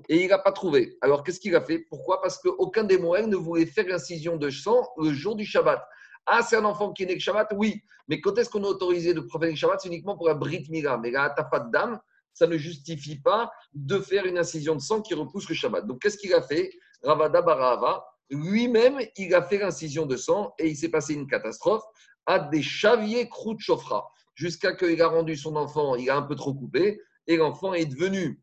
Et 0.08 0.24
il 0.24 0.30
n'a 0.30 0.40
pas 0.40 0.52
trouvé. 0.52 0.98
Alors, 1.02 1.24
qu'est-ce 1.24 1.40
qu'il 1.40 1.56
a 1.56 1.62
fait? 1.62 1.80
Pourquoi? 1.90 2.22
Parce 2.22 2.40
qu'aucun 2.40 2.84
des 2.84 2.98
Moël 2.98 3.28
ne 3.28 3.36
voulait 3.36 3.66
faire 3.66 3.88
l'incision 3.88 4.38
de 4.38 4.50
sang 4.50 4.88
le 4.98 5.12
jour 5.12 5.36
du 5.36 5.46
Shabbat. 5.46 5.84
Ah, 6.26 6.42
c'est 6.42 6.56
un 6.56 6.66
enfant 6.66 6.94
qui 6.94 7.04
est 7.04 7.08
né 7.08 7.16
le 7.16 7.20
Shabbat? 7.20 7.50
Oui. 7.56 7.82
Mais 8.08 8.22
quand 8.22 8.38
est-ce 8.38 8.50
qu'on 8.50 8.64
a 8.64 8.68
autorisé 8.68 9.14
de 9.14 9.20
profaner 9.20 9.52
le 9.52 9.58
Shabbat? 9.58 9.82
C'est 9.82 9.90
uniquement 9.90 10.16
pour 10.16 10.28
la 10.28 10.36
Brit 10.36 10.66
Mila. 10.70 10.98
Mais 10.98 11.12
pas 11.12 11.60
de 11.60 11.72
dame, 11.72 12.00
ça 12.34 12.48
ne 12.48 12.58
justifie 12.58 13.20
pas 13.20 13.52
de 13.74 14.00
faire 14.00 14.26
une 14.26 14.38
incision 14.38 14.76
de 14.76 14.82
sang 14.82 15.02
qui 15.02 15.14
repousse 15.14 15.48
le 15.50 15.56
Shabbat. 15.56 15.86
Donc, 15.86 16.02
qu'est-ce 16.02 16.18
qu'il 16.18 16.34
a 16.34 16.42
fait? 16.42 16.72
Ravada 17.04 17.42
Barava, 17.42 18.06
lui-même, 18.30 19.00
il 19.18 19.34
a 19.34 19.42
fait 19.42 19.58
l'incision 19.58 20.06
de 20.06 20.16
sang 20.16 20.54
et 20.60 20.70
il 20.70 20.76
s'est 20.76 20.90
passé 20.90 21.14
une 21.14 21.28
catastrophe 21.28 21.84
à 22.26 22.40
des 22.40 22.62
chaviers 22.62 23.28
croûte 23.28 23.60
chauffra. 23.60 24.08
Jusqu'à 24.36 24.74
qu'il 24.76 25.02
a 25.02 25.08
rendu 25.08 25.36
son 25.36 25.56
enfant, 25.56 25.96
il 25.96 26.10
a 26.10 26.16
un 26.16 26.22
peu 26.22 26.36
trop 26.36 26.54
coupé 26.54 27.02
et 27.28 27.38
l'enfant 27.38 27.74
est 27.74 27.86
devenu 27.86 28.42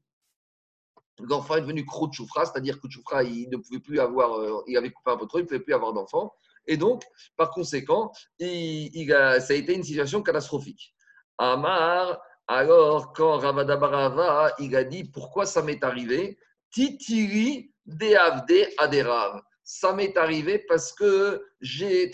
l'enfant 1.21 1.57
est 1.57 1.63
devenu 1.63 1.85
croûte 1.85 2.13
choufra, 2.13 2.47
c'est-à-dire 2.47 2.81
que 2.81 2.89
choufra, 2.89 3.23
il 3.25 3.49
ne 3.51 3.57
pouvait 3.57 3.81
plus 3.81 3.99
avoir, 3.99 4.35
euh, 4.35 4.63
il 4.67 4.77
avait 4.77 4.91
coupé 4.91 5.11
un 5.11 5.17
peu 5.17 5.27
trop, 5.27 5.39
il 5.39 5.43
ne 5.43 5.47
pouvait 5.47 5.61
plus 5.61 5.75
avoir 5.75 5.93
d'enfant. 5.93 6.33
Et 6.67 6.77
donc, 6.77 7.03
par 7.37 7.51
conséquent, 7.51 8.13
a, 8.41 9.41
ça 9.41 9.53
a 9.53 9.57
été 9.57 9.75
une 9.75 9.83
situation 9.83 10.23
catastrophique. 10.23 10.95
Amar, 11.39 12.21
alors, 12.49 13.13
quand 13.13 13.37
Ravada 13.37 13.77
Barava, 13.77 14.55
il 14.59 14.75
a 14.75 14.83
dit 14.83 15.05
pourquoi 15.05 15.45
ça 15.45 15.63
m'est 15.63 15.85
arrivé, 15.85 16.39
Titiri 16.71 17.71
Deavde 17.85 18.71
Aderav. 18.79 19.43
Ça 19.63 19.93
m'est 19.93 20.17
arrivé 20.17 20.59
parce 20.59 20.95
que 20.95 21.45
j'ai 21.61 22.11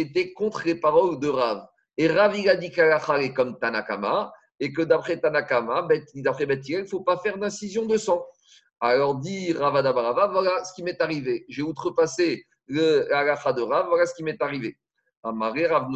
été 0.00 0.32
contre 0.32 0.62
les 0.64 0.76
paroles 0.76 1.20
de 1.20 1.28
Rav. 1.28 1.66
Et 1.98 2.08
Rav, 2.08 2.34
il 2.38 2.48
a 2.48 2.56
dit 2.56 2.72
est 2.74 3.32
comme 3.34 3.58
Tanakama, 3.58 4.32
et 4.60 4.72
que 4.72 4.80
d'après 4.80 5.20
Tanakama, 5.20 5.86
d'après 6.14 6.46
Bethil, 6.46 6.76
il 6.76 6.82
ne 6.82 6.86
faut 6.86 7.02
pas 7.02 7.18
faire 7.18 7.36
d'incision 7.36 7.84
de 7.84 7.98
sang. 7.98 8.26
Alors 8.80 9.16
dit 9.16 9.52
Ravada 9.52 9.92
Barava, 9.92 10.28
voilà 10.28 10.64
ce 10.64 10.72
qui 10.72 10.82
m'est 10.82 11.02
arrivé. 11.02 11.44
J'ai 11.50 11.60
outrepassé 11.62 12.46
le 12.66 13.06
de 13.10 13.62
Rav, 13.62 13.88
voilà 13.88 14.06
ce 14.06 14.14
qui 14.14 14.22
m'est 14.22 14.40
arrivé. 14.40 14.78
Amaré 15.22 15.66
Rav 15.66 15.90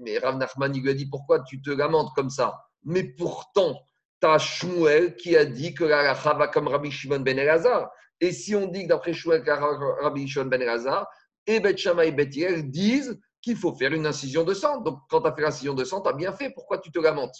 Mais 0.00 0.18
Rav 0.18 0.36
Nachman, 0.36 0.74
il 0.74 0.82
lui 0.82 0.90
a 0.90 0.94
dit 0.94 1.06
pourquoi 1.06 1.40
tu 1.40 1.60
te 1.60 1.70
lamentes 1.70 2.12
comme 2.14 2.30
ça? 2.30 2.60
Mais 2.84 3.04
pourtant, 3.04 3.80
tu 4.20 4.26
as 4.26 4.38
Shmuel 4.38 5.16
qui 5.16 5.36
a 5.36 5.44
dit 5.44 5.74
que 5.74 5.84
la 5.84 6.12
va 6.12 6.48
comme 6.48 6.68
Rabbi 6.68 6.90
Shimon 6.90 7.20
ben 7.20 7.38
Elazar. 7.38 7.90
Et 8.20 8.32
si 8.32 8.54
on 8.54 8.68
dit 8.68 8.84
que 8.84 8.88
d'après 8.88 9.12
Shmuel, 9.12 9.42
Rabbi 9.48 10.28
Shimon 10.28 10.46
ben 10.46 10.62
Elazar, 10.62 11.08
et 11.46 11.60
Bet 11.60 11.76
Shammai 11.76 12.08
et 12.08 12.12
Bet 12.12 12.26
disent 12.62 13.20
qu'il 13.42 13.56
faut 13.56 13.74
faire 13.74 13.92
une 13.92 14.06
incision 14.06 14.44
de 14.44 14.54
sang. 14.54 14.80
Donc, 14.80 15.00
quand 15.10 15.20
tu 15.20 15.28
as 15.28 15.34
fait 15.34 15.42
l'incision 15.42 15.74
de 15.74 15.84
sang, 15.84 16.00
tu 16.00 16.08
as 16.08 16.14
bien 16.14 16.32
fait. 16.32 16.50
Pourquoi 16.50 16.78
tu 16.78 16.90
te 16.90 16.98
lamentes? 16.98 17.36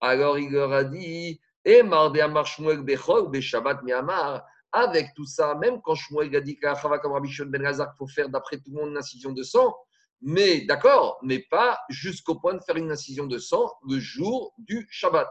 Alors, 0.00 0.38
il 0.38 0.50
leur 0.50 0.72
a 0.72 0.84
dit 0.84 1.40
et 1.64 1.80
Amar 1.80 2.46
Shmuel 2.46 2.82
Miamar, 3.84 4.44
avec 4.72 5.08
tout 5.14 5.26
ça, 5.26 5.54
même 5.54 5.80
quand 5.82 5.94
Shmuel 5.94 6.34
a 6.34 6.40
dit 6.40 6.58
comme 6.58 7.12
Rabbi 7.12 7.28
Ben 7.46 7.64
Hazar 7.64 7.88
qu'il 7.88 7.98
faut 7.98 8.06
faire 8.06 8.28
d'après 8.28 8.56
tout 8.56 8.70
le 8.70 8.80
monde 8.80 8.90
une 8.90 8.98
incision 8.98 9.32
de 9.32 9.42
sang, 9.42 9.74
mais 10.22 10.60
d'accord, 10.62 11.18
mais 11.22 11.40
pas 11.40 11.78
jusqu'au 11.88 12.36
point 12.36 12.54
de 12.54 12.62
faire 12.62 12.76
une 12.76 12.90
incision 12.90 13.26
de 13.26 13.38
sang 13.38 13.70
le 13.88 13.98
jour 13.98 14.54
du 14.56 14.86
Shabbat. 14.90 15.28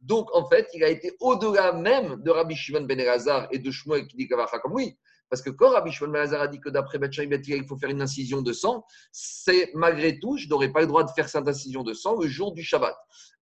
Donc 0.00 0.28
en 0.34 0.48
fait, 0.48 0.68
il 0.74 0.82
a 0.82 0.88
été 0.88 1.12
au-delà 1.20 1.72
même 1.72 2.16
de 2.22 2.30
Rabbi 2.30 2.56
Shimon 2.56 2.82
ben 2.82 2.98
Elazar 2.98 3.46
et 3.52 3.58
de 3.58 3.70
Shmuel 3.70 4.06
qui 4.06 4.16
dit 4.16 4.28
comme 4.28 4.72
oui. 4.72 4.98
Parce 5.30 5.40
que 5.40 5.50
quand 5.50 5.70
Rabbi 5.70 5.92
Shimon 5.92 6.10
ben 6.10 6.18
Elazar 6.20 6.42
a 6.42 6.48
dit 6.48 6.58
que 6.58 6.68
d'après 6.68 6.98
Bet 6.98 7.10
il 7.16 7.66
faut 7.66 7.76
faire 7.78 7.90
une 7.90 8.02
incision 8.02 8.42
de 8.42 8.52
sang, 8.52 8.84
c'est 9.12 9.70
malgré 9.74 10.18
tout, 10.18 10.36
je 10.36 10.48
n'aurais 10.48 10.72
pas 10.72 10.80
le 10.80 10.88
droit 10.88 11.04
de 11.04 11.10
faire 11.10 11.28
cette 11.28 11.46
incision 11.46 11.84
de 11.84 11.94
sang 11.94 12.18
le 12.20 12.26
jour 12.26 12.52
du 12.52 12.64
Shabbat. 12.64 12.96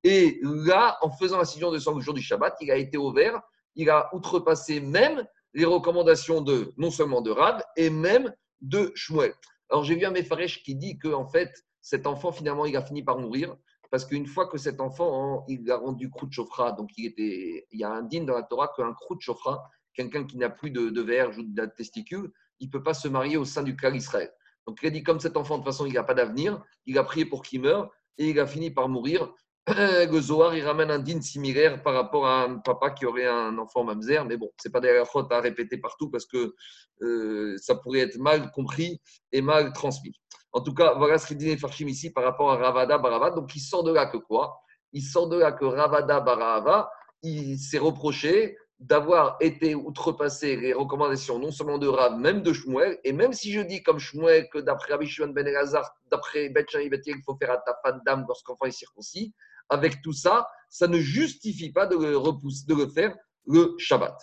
Et 0.05 0.39
là, 0.43 0.99
en 1.01 1.11
faisant 1.11 1.39
l'incision 1.39 1.71
de 1.71 1.79
sang 1.79 1.95
le 1.95 2.03
jour 2.03 2.15
du 2.15 2.23
Shabbat, 2.23 2.57
il 2.61 2.71
a 2.71 2.77
été 2.77 2.99
ouvert, 2.99 3.41
il 3.75 3.89
a 3.89 4.15
outrepassé 4.15 4.81
même 4.81 5.25
les 5.55 5.65
recommandations 5.65 6.43
de 6.43 6.73
non 6.77 6.91
seulement 6.91 7.23
de 7.23 7.31
Rab, 7.31 7.63
et 7.77 7.91
même 7.91 8.33
de 8.61 8.93
Shmuel. 8.95 9.33
Alors 9.71 9.85
j'ai 9.85 9.95
vu 9.95 10.05
un 10.05 10.11
Mefaresh 10.11 10.63
qui 10.63 10.75
dit 10.75 10.99
que 10.99 11.09
en 11.09 11.27
fait, 11.27 11.53
cet 11.81 12.07
enfant 12.07 12.33
finalement 12.33 12.67
il 12.67 12.77
a 12.77 12.83
fini 12.83 13.03
par 13.03 13.19
mourir 13.19 13.57
parce 13.91 14.05
qu'une 14.05 14.27
fois 14.27 14.49
que 14.49 14.59
cet 14.59 14.81
enfant 14.81 15.45
il 15.49 15.71
a 15.71 15.77
rendu 15.77 16.11
croûte 16.11 16.33
chauffra, 16.33 16.73
donc 16.73 16.91
il 16.97 17.07
était, 17.07 17.67
il 17.71 17.81
y 17.81 17.85
a 17.85 17.91
un 17.91 18.03
digne 18.03 18.27
dans 18.27 18.35
la 18.35 18.43
Torah 18.43 18.73
qu'un 18.77 18.93
croûte 18.93 19.21
chauffra, 19.21 19.63
quelqu'un 19.95 20.25
qui 20.25 20.37
n'a 20.37 20.51
plus 20.51 20.71
de, 20.71 20.91
de 20.91 21.01
verge 21.01 21.39
ou 21.39 21.43
de 21.43 21.67
testicule, 21.67 22.33
il 22.59 22.67
ne 22.67 22.73
peut 22.73 22.83
pas 22.83 22.95
se 22.95 23.09
marier 23.09 23.37
au 23.37 23.45
sein 23.45 23.63
du 23.63 23.77
clan 23.77 23.93
Israël. 23.95 24.33
Donc 24.67 24.79
il 24.83 24.87
a 24.87 24.91
dit 24.91 25.03
comme 25.03 25.21
cet 25.21 25.37
enfant 25.37 25.59
de 25.59 25.65
toute 25.65 25.73
façon 25.73 25.87
il 25.87 25.95
n'a 25.95 26.05
pas 26.05 26.15
d'avenir, 26.15 26.63
il 26.87 26.99
a 26.99 27.05
prié 27.05 27.25
pour 27.25 27.43
qu'il 27.43 27.63
meure 27.63 27.91
et 28.19 28.31
il 28.31 28.41
a 28.41 28.47
fini 28.47 28.71
par 28.71 28.89
mourir 28.89 29.33
le 29.69 30.21
Zohar, 30.21 30.57
il 30.57 30.65
ramène 30.65 30.91
un 30.91 30.99
din 30.99 31.21
similaire 31.21 31.83
par 31.83 31.95
rapport 31.95 32.27
à 32.27 32.45
un 32.45 32.59
papa 32.59 32.91
qui 32.91 33.07
aurait 33.07 33.27
un 33.27 33.57
enfant 33.59 33.85
mamzer, 33.85 34.25
mais 34.25 34.37
bon, 34.37 34.51
c'est 34.57 34.73
pas 34.73 34.81
des 34.81 35.03
faute 35.07 35.31
à 35.33 35.41
répéter 35.41 35.79
partout 35.79 36.11
parce 36.11 36.27
que 36.27 36.55
euh, 37.03 37.57
ça 37.59 37.75
pourrait 37.77 38.01
être 38.01 38.19
mal 38.19 38.51
compris 38.51 39.01
et 39.33 39.43
mal 39.43 39.73
transmis. 39.73 40.19
En 40.53 40.61
tout 40.61 40.75
cas, 40.75 40.95
voilà 40.95 41.19
ce 41.19 41.27
qu'il 41.27 41.37
dit 41.37 41.57
Farshim 41.57 41.89
ici 41.89 42.11
par 42.11 42.25
rapport 42.25 42.51
à 42.51 42.57
Ravada 42.57 42.99
Barava. 42.99 43.31
Donc, 43.31 43.55
il 43.55 43.61
sort 43.61 43.85
de 43.85 43.93
là 43.93 44.07
que 44.07 44.17
quoi? 44.17 44.61
Il 44.93 45.03
sort 45.03 45.29
de 45.29 45.39
là 45.39 45.53
que 45.53 45.65
Ravada 45.65 46.21
Barava, 46.21 46.91
il 47.23 47.59
s'est 47.59 47.79
reproché 47.79 48.57
d'avoir 48.81 49.37
été 49.41 49.75
outrepassé 49.75 50.57
les 50.57 50.73
recommandations 50.73 51.39
non 51.39 51.51
seulement 51.51 51.77
de 51.77 51.87
Rav, 51.87 52.19
même 52.19 52.43
de 52.43 52.53
Shmuel, 52.53 52.99
et 53.05 53.13
même 53.13 53.35
si 53.35 53.53
je 53.53 53.61
dis 53.61 53.83
comme 53.83 53.99
Shmuel 53.99 54.49
que 54.49 54.59
d'après 54.59 54.95
Rabbi 54.95 55.07
Shimon 55.07 55.29
ben 55.29 55.47
Elazar, 55.47 55.95
d'après 56.11 56.49
Bet 56.49 56.65
il 56.73 57.23
faut 57.25 57.37
faire 57.37 57.51
à 57.51 57.59
ta 57.59 57.77
femme 57.85 58.01
d'âme 58.07 58.25
lorsqu'enfant 58.27 58.65
est 58.65 58.71
circoncis, 58.71 59.35
avec 59.71 60.03
tout 60.03 60.13
ça, 60.13 60.49
ça 60.69 60.87
ne 60.87 60.99
justifie 60.99 61.73
pas 61.73 61.87
de 61.87 61.97
le, 61.97 62.17
repousser, 62.17 62.65
de 62.67 62.75
le 62.75 62.89
faire 62.89 63.17
le 63.47 63.75
Shabbat. 63.79 64.17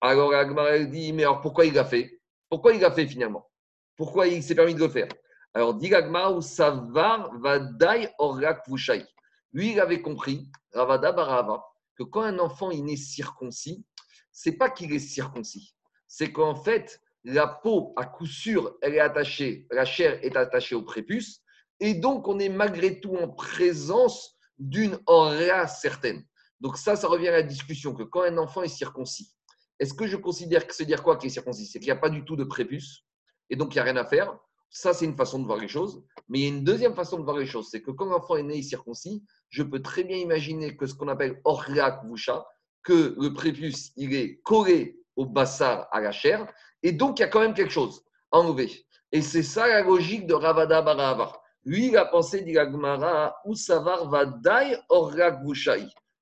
Alors 0.00 0.32
Agmar 0.32 0.78
dit, 0.86 1.12
mais 1.12 1.24
alors 1.24 1.40
pourquoi 1.40 1.66
il 1.66 1.74
l'a 1.74 1.84
fait? 1.84 2.20
Pourquoi 2.48 2.72
il 2.72 2.80
l'a 2.80 2.90
fait 2.90 3.06
finalement? 3.06 3.50
Pourquoi 3.96 4.26
il 4.26 4.42
s'est 4.42 4.54
permis 4.54 4.74
de 4.74 4.80
le 4.80 4.88
faire? 4.88 5.08
Alors 5.52 5.74
dit 5.74 5.92
Agmar, 5.94 6.36
ou 6.36 6.40
savar 6.40 7.30
vadai 7.40 8.08
orak 8.18 8.66
vushai. 8.68 9.04
Lui, 9.52 9.72
il 9.72 9.80
avait 9.80 10.00
compris, 10.00 10.48
Ravada 10.72 11.12
Barava, 11.12 11.64
que 11.96 12.04
quand 12.04 12.22
un 12.22 12.38
enfant 12.38 12.70
est 12.70 12.80
né 12.80 12.96
circoncis, 12.96 13.84
c'est 14.30 14.56
pas 14.56 14.70
qu'il 14.70 14.92
est 14.92 15.00
circoncis, 15.00 15.74
c'est 16.06 16.32
qu'en 16.32 16.54
fait, 16.54 17.00
la 17.24 17.46
peau, 17.46 17.92
à 17.96 18.06
coup 18.06 18.26
sûr, 18.26 18.76
elle 18.80 18.94
est 18.94 19.00
attachée, 19.00 19.66
la 19.70 19.84
chair 19.84 20.18
est 20.24 20.36
attachée 20.36 20.74
au 20.74 20.82
prépuce, 20.82 21.42
et 21.80 21.94
donc 21.94 22.28
on 22.28 22.38
est 22.38 22.48
malgré 22.48 23.00
tout 23.00 23.16
en 23.16 23.28
présence 23.28 24.38
d'une 24.60 24.98
auréa 25.06 25.66
certaine. 25.66 26.24
Donc 26.60 26.76
ça, 26.76 26.94
ça 26.94 27.08
revient 27.08 27.28
à 27.28 27.32
la 27.32 27.42
discussion 27.42 27.94
que 27.94 28.02
quand 28.02 28.22
un 28.22 28.38
enfant 28.38 28.62
est 28.62 28.68
circoncis, 28.68 29.34
est-ce 29.78 29.94
que 29.94 30.06
je 30.06 30.16
considère 30.16 30.66
que 30.66 30.74
c'est 30.74 30.84
dire 30.84 31.02
quoi 31.02 31.16
qu'il 31.16 31.28
est 31.28 31.32
circoncis? 31.32 31.66
C'est 31.66 31.78
qu'il 31.78 31.88
n'y 31.88 31.92
a 31.92 31.96
pas 31.96 32.10
du 32.10 32.24
tout 32.24 32.36
de 32.36 32.44
prépuce, 32.44 33.04
et 33.48 33.56
donc 33.56 33.74
il 33.74 33.78
n'y 33.78 33.80
a 33.80 33.84
rien 33.84 33.96
à 33.96 34.04
faire. 34.04 34.38
Ça, 34.68 34.92
c'est 34.92 35.06
une 35.06 35.16
façon 35.16 35.40
de 35.40 35.46
voir 35.46 35.58
les 35.58 35.66
choses. 35.66 36.04
Mais 36.28 36.38
il 36.38 36.42
y 36.42 36.44
a 36.44 36.48
une 36.50 36.62
deuxième 36.62 36.94
façon 36.94 37.18
de 37.18 37.24
voir 37.24 37.38
les 37.38 37.46
choses, 37.46 37.68
c'est 37.70 37.82
que 37.82 37.90
quand 37.90 38.04
l'enfant 38.04 38.36
est 38.36 38.42
né 38.42 38.58
et 38.58 38.62
circoncis, 38.62 39.24
je 39.48 39.62
peux 39.62 39.82
très 39.82 40.04
bien 40.04 40.18
imaginer 40.18 40.76
que 40.76 40.86
ce 40.86 40.94
qu'on 40.94 41.08
appelle 41.08 41.40
auréa 41.44 42.02
voucha, 42.04 42.46
que 42.82 43.16
le 43.18 43.32
prépuce, 43.32 43.92
il 43.96 44.14
est 44.14 44.40
collé 44.42 45.00
au 45.16 45.26
bassar, 45.26 45.88
à 45.90 46.00
la 46.00 46.12
chair, 46.12 46.46
et 46.82 46.92
donc 46.92 47.18
il 47.18 47.22
y 47.22 47.24
a 47.24 47.28
quand 47.28 47.40
même 47.40 47.54
quelque 47.54 47.72
chose 47.72 48.02
à 48.30 48.38
enlever. 48.38 48.86
Et 49.12 49.22
c'est 49.22 49.42
ça 49.42 49.66
la 49.66 49.82
logique 49.82 50.26
de 50.26 50.34
Ravada 50.34 50.82
Barahava. 50.82 51.40
Lui, 51.64 51.88
il 51.88 51.96
a 51.96 52.06
pensé, 52.06 52.40
dit 52.42 52.52
Gmara, 52.52 53.36
Usavar 53.44 54.08
Vadai 54.08 54.78
Orrak 54.88 55.40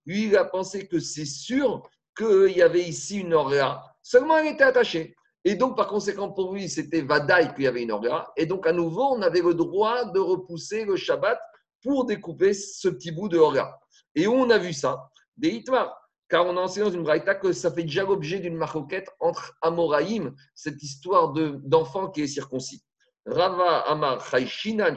Lui, 0.04 0.24
il 0.24 0.36
a 0.36 0.44
pensé 0.44 0.88
que 0.88 0.98
c'est 0.98 1.24
sûr 1.24 1.88
qu'il 2.16 2.56
y 2.56 2.62
avait 2.62 2.82
ici 2.82 3.20
une 3.20 3.34
Orga. 3.34 3.82
Seulement, 4.02 4.38
elle 4.38 4.54
était 4.54 4.64
attachée. 4.64 5.14
Et 5.44 5.54
donc, 5.54 5.76
par 5.76 5.86
conséquent, 5.86 6.30
pour 6.30 6.52
lui, 6.52 6.68
c'était 6.68 7.02
Vadaï 7.02 7.54
qu'il 7.54 7.64
y 7.64 7.66
avait 7.68 7.82
une 7.82 7.92
Orga. 7.92 8.26
Et 8.36 8.46
donc, 8.46 8.66
à 8.66 8.72
nouveau, 8.72 9.04
on 9.04 9.22
avait 9.22 9.40
le 9.40 9.54
droit 9.54 10.04
de 10.06 10.18
repousser 10.18 10.84
le 10.84 10.96
Shabbat 10.96 11.38
pour 11.82 12.04
découper 12.04 12.52
ce 12.52 12.88
petit 12.88 13.12
bout 13.12 13.28
de 13.28 13.38
Orga. 13.38 13.78
Et 14.16 14.26
où 14.26 14.32
on 14.32 14.50
a 14.50 14.58
vu 14.58 14.72
ça? 14.72 15.08
Des 15.36 15.50
Hitmar. 15.50 15.96
Car 16.28 16.46
on 16.46 16.56
a 16.56 16.60
enseigné 16.60 16.86
dans 16.86 16.92
une 16.92 17.04
braïta 17.04 17.36
que 17.36 17.52
ça 17.52 17.70
fait 17.70 17.84
déjà 17.84 18.02
l'objet 18.02 18.40
d'une 18.40 18.56
maroquette 18.56 19.08
entre 19.20 19.56
Amoraïm, 19.62 20.34
cette 20.54 20.82
histoire 20.82 21.32
d'enfant 21.32 22.10
qui 22.10 22.22
est 22.22 22.26
circoncis. 22.26 22.82
Rava 23.30 23.80
Amar 23.80 24.24
Shema 24.46 24.90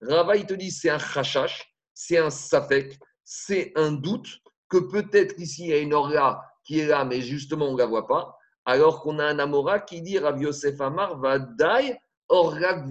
Rava, 0.00 0.36
il 0.36 0.46
te 0.46 0.54
dit 0.54 0.70
c'est 0.70 0.90
un 0.90 0.98
chachash, 0.98 1.74
c'est 1.92 2.18
un 2.18 2.30
safek, 2.30 2.96
c'est 3.24 3.72
un 3.74 3.90
doute 3.90 4.28
que 4.68 4.78
peut-être 4.78 5.34
ici 5.40 5.64
il 5.64 5.70
y 5.70 5.72
a 5.72 5.78
une 5.78 5.92
orga 5.92 6.40
qui 6.62 6.78
est 6.78 6.86
là, 6.86 7.04
mais 7.04 7.20
justement 7.20 7.66
on 7.66 7.72
ne 7.72 7.78
la 7.78 7.86
voit 7.86 8.06
pas. 8.06 8.36
Alors 8.64 9.02
qu'on 9.02 9.18
a 9.18 9.24
un 9.24 9.40
Amora 9.40 9.80
qui 9.80 10.02
dit 10.02 10.18
Rav 10.18 10.40
Yosef 10.40 10.80
Amar 10.80 11.18
va 11.18 11.40
dai 11.40 11.96
orga 12.28 12.84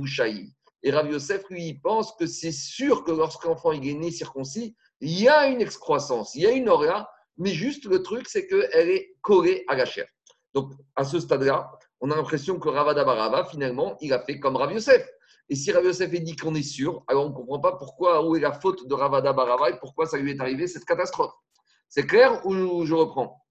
Et 0.83 0.91
Rav 0.91 1.09
Yosef, 1.09 1.43
lui, 1.49 1.67
il 1.67 1.81
pense 1.81 2.13
que 2.13 2.25
c'est 2.25 2.51
sûr 2.51 3.05
que 3.05 3.11
lorsqu'un 3.11 3.49
enfant 3.49 3.71
est 3.71 3.79
né 3.79 4.11
circoncis, 4.11 4.75
il 4.99 5.17
y 5.17 5.29
a 5.29 5.47
une 5.47 5.61
excroissance, 5.61 6.35
il 6.35 6.41
y 6.41 6.47
a 6.47 6.51
une 6.51 6.67
orga, 6.67 7.07
mais 7.37 7.51
juste 7.51 7.85
le 7.85 8.01
truc, 8.01 8.27
c'est 8.27 8.47
qu'elle 8.47 8.89
est 8.89 9.15
collée 9.21 9.63
à 9.67 9.75
la 9.75 9.85
chair. 9.85 10.07
Donc, 10.53 10.73
à 10.95 11.03
ce 11.03 11.19
stade-là, 11.19 11.76
on 12.01 12.11
a 12.11 12.15
l'impression 12.15 12.59
que 12.59 12.69
Ravada 12.69 13.03
Barava, 13.03 13.45
finalement, 13.45 13.97
il 14.01 14.13
a 14.13 14.19
fait 14.19 14.39
comme 14.39 14.55
Rav 14.55 14.71
Yosef. 14.71 15.07
Et 15.49 15.55
si 15.55 15.71
Rav 15.71 15.83
Yosef 15.83 16.09
dit 16.11 16.35
qu'on 16.35 16.55
est 16.55 16.61
sûr, 16.61 17.03
alors 17.07 17.25
on 17.25 17.29
ne 17.29 17.33
comprend 17.33 17.59
pas 17.59 17.73
pourquoi, 17.73 18.27
où 18.27 18.35
est 18.35 18.39
la 18.39 18.51
faute 18.51 18.87
de 18.87 18.93
Ravada 18.93 19.33
Barava 19.33 19.69
et 19.69 19.79
pourquoi 19.79 20.05
ça 20.05 20.17
lui 20.17 20.31
est 20.31 20.39
arrivé 20.39 20.67
cette 20.67 20.85
catastrophe. 20.85 21.33
C'est 21.89 22.05
clair 22.05 22.45
ou 22.45 22.85
je 22.85 22.93
reprends? 22.93 23.43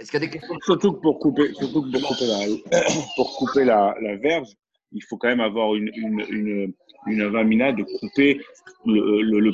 Est-ce 0.00 0.10
qu'il 0.10 0.20
y 0.20 0.24
a 0.24 0.26
des 0.26 0.32
questions? 0.32 0.56
Surtout 0.62 0.94
que 0.94 1.00
pour 1.00 1.18
couper, 1.18 1.52
surtout 1.52 1.82
que 1.82 1.90
pour 1.90 2.08
couper, 2.08 2.26
la, 2.26 2.80
pour 3.16 3.36
couper 3.36 3.64
la, 3.64 3.94
la, 4.00 4.16
verge, 4.16 4.48
il 4.92 5.02
faut 5.04 5.18
quand 5.18 5.28
même 5.28 5.40
avoir 5.40 5.74
une, 5.74 5.90
une, 5.94 6.74
une, 7.06 7.18
de 7.76 7.98
couper 7.98 8.40
le, 8.86 9.22
le, 9.22 9.40
le 9.40 9.52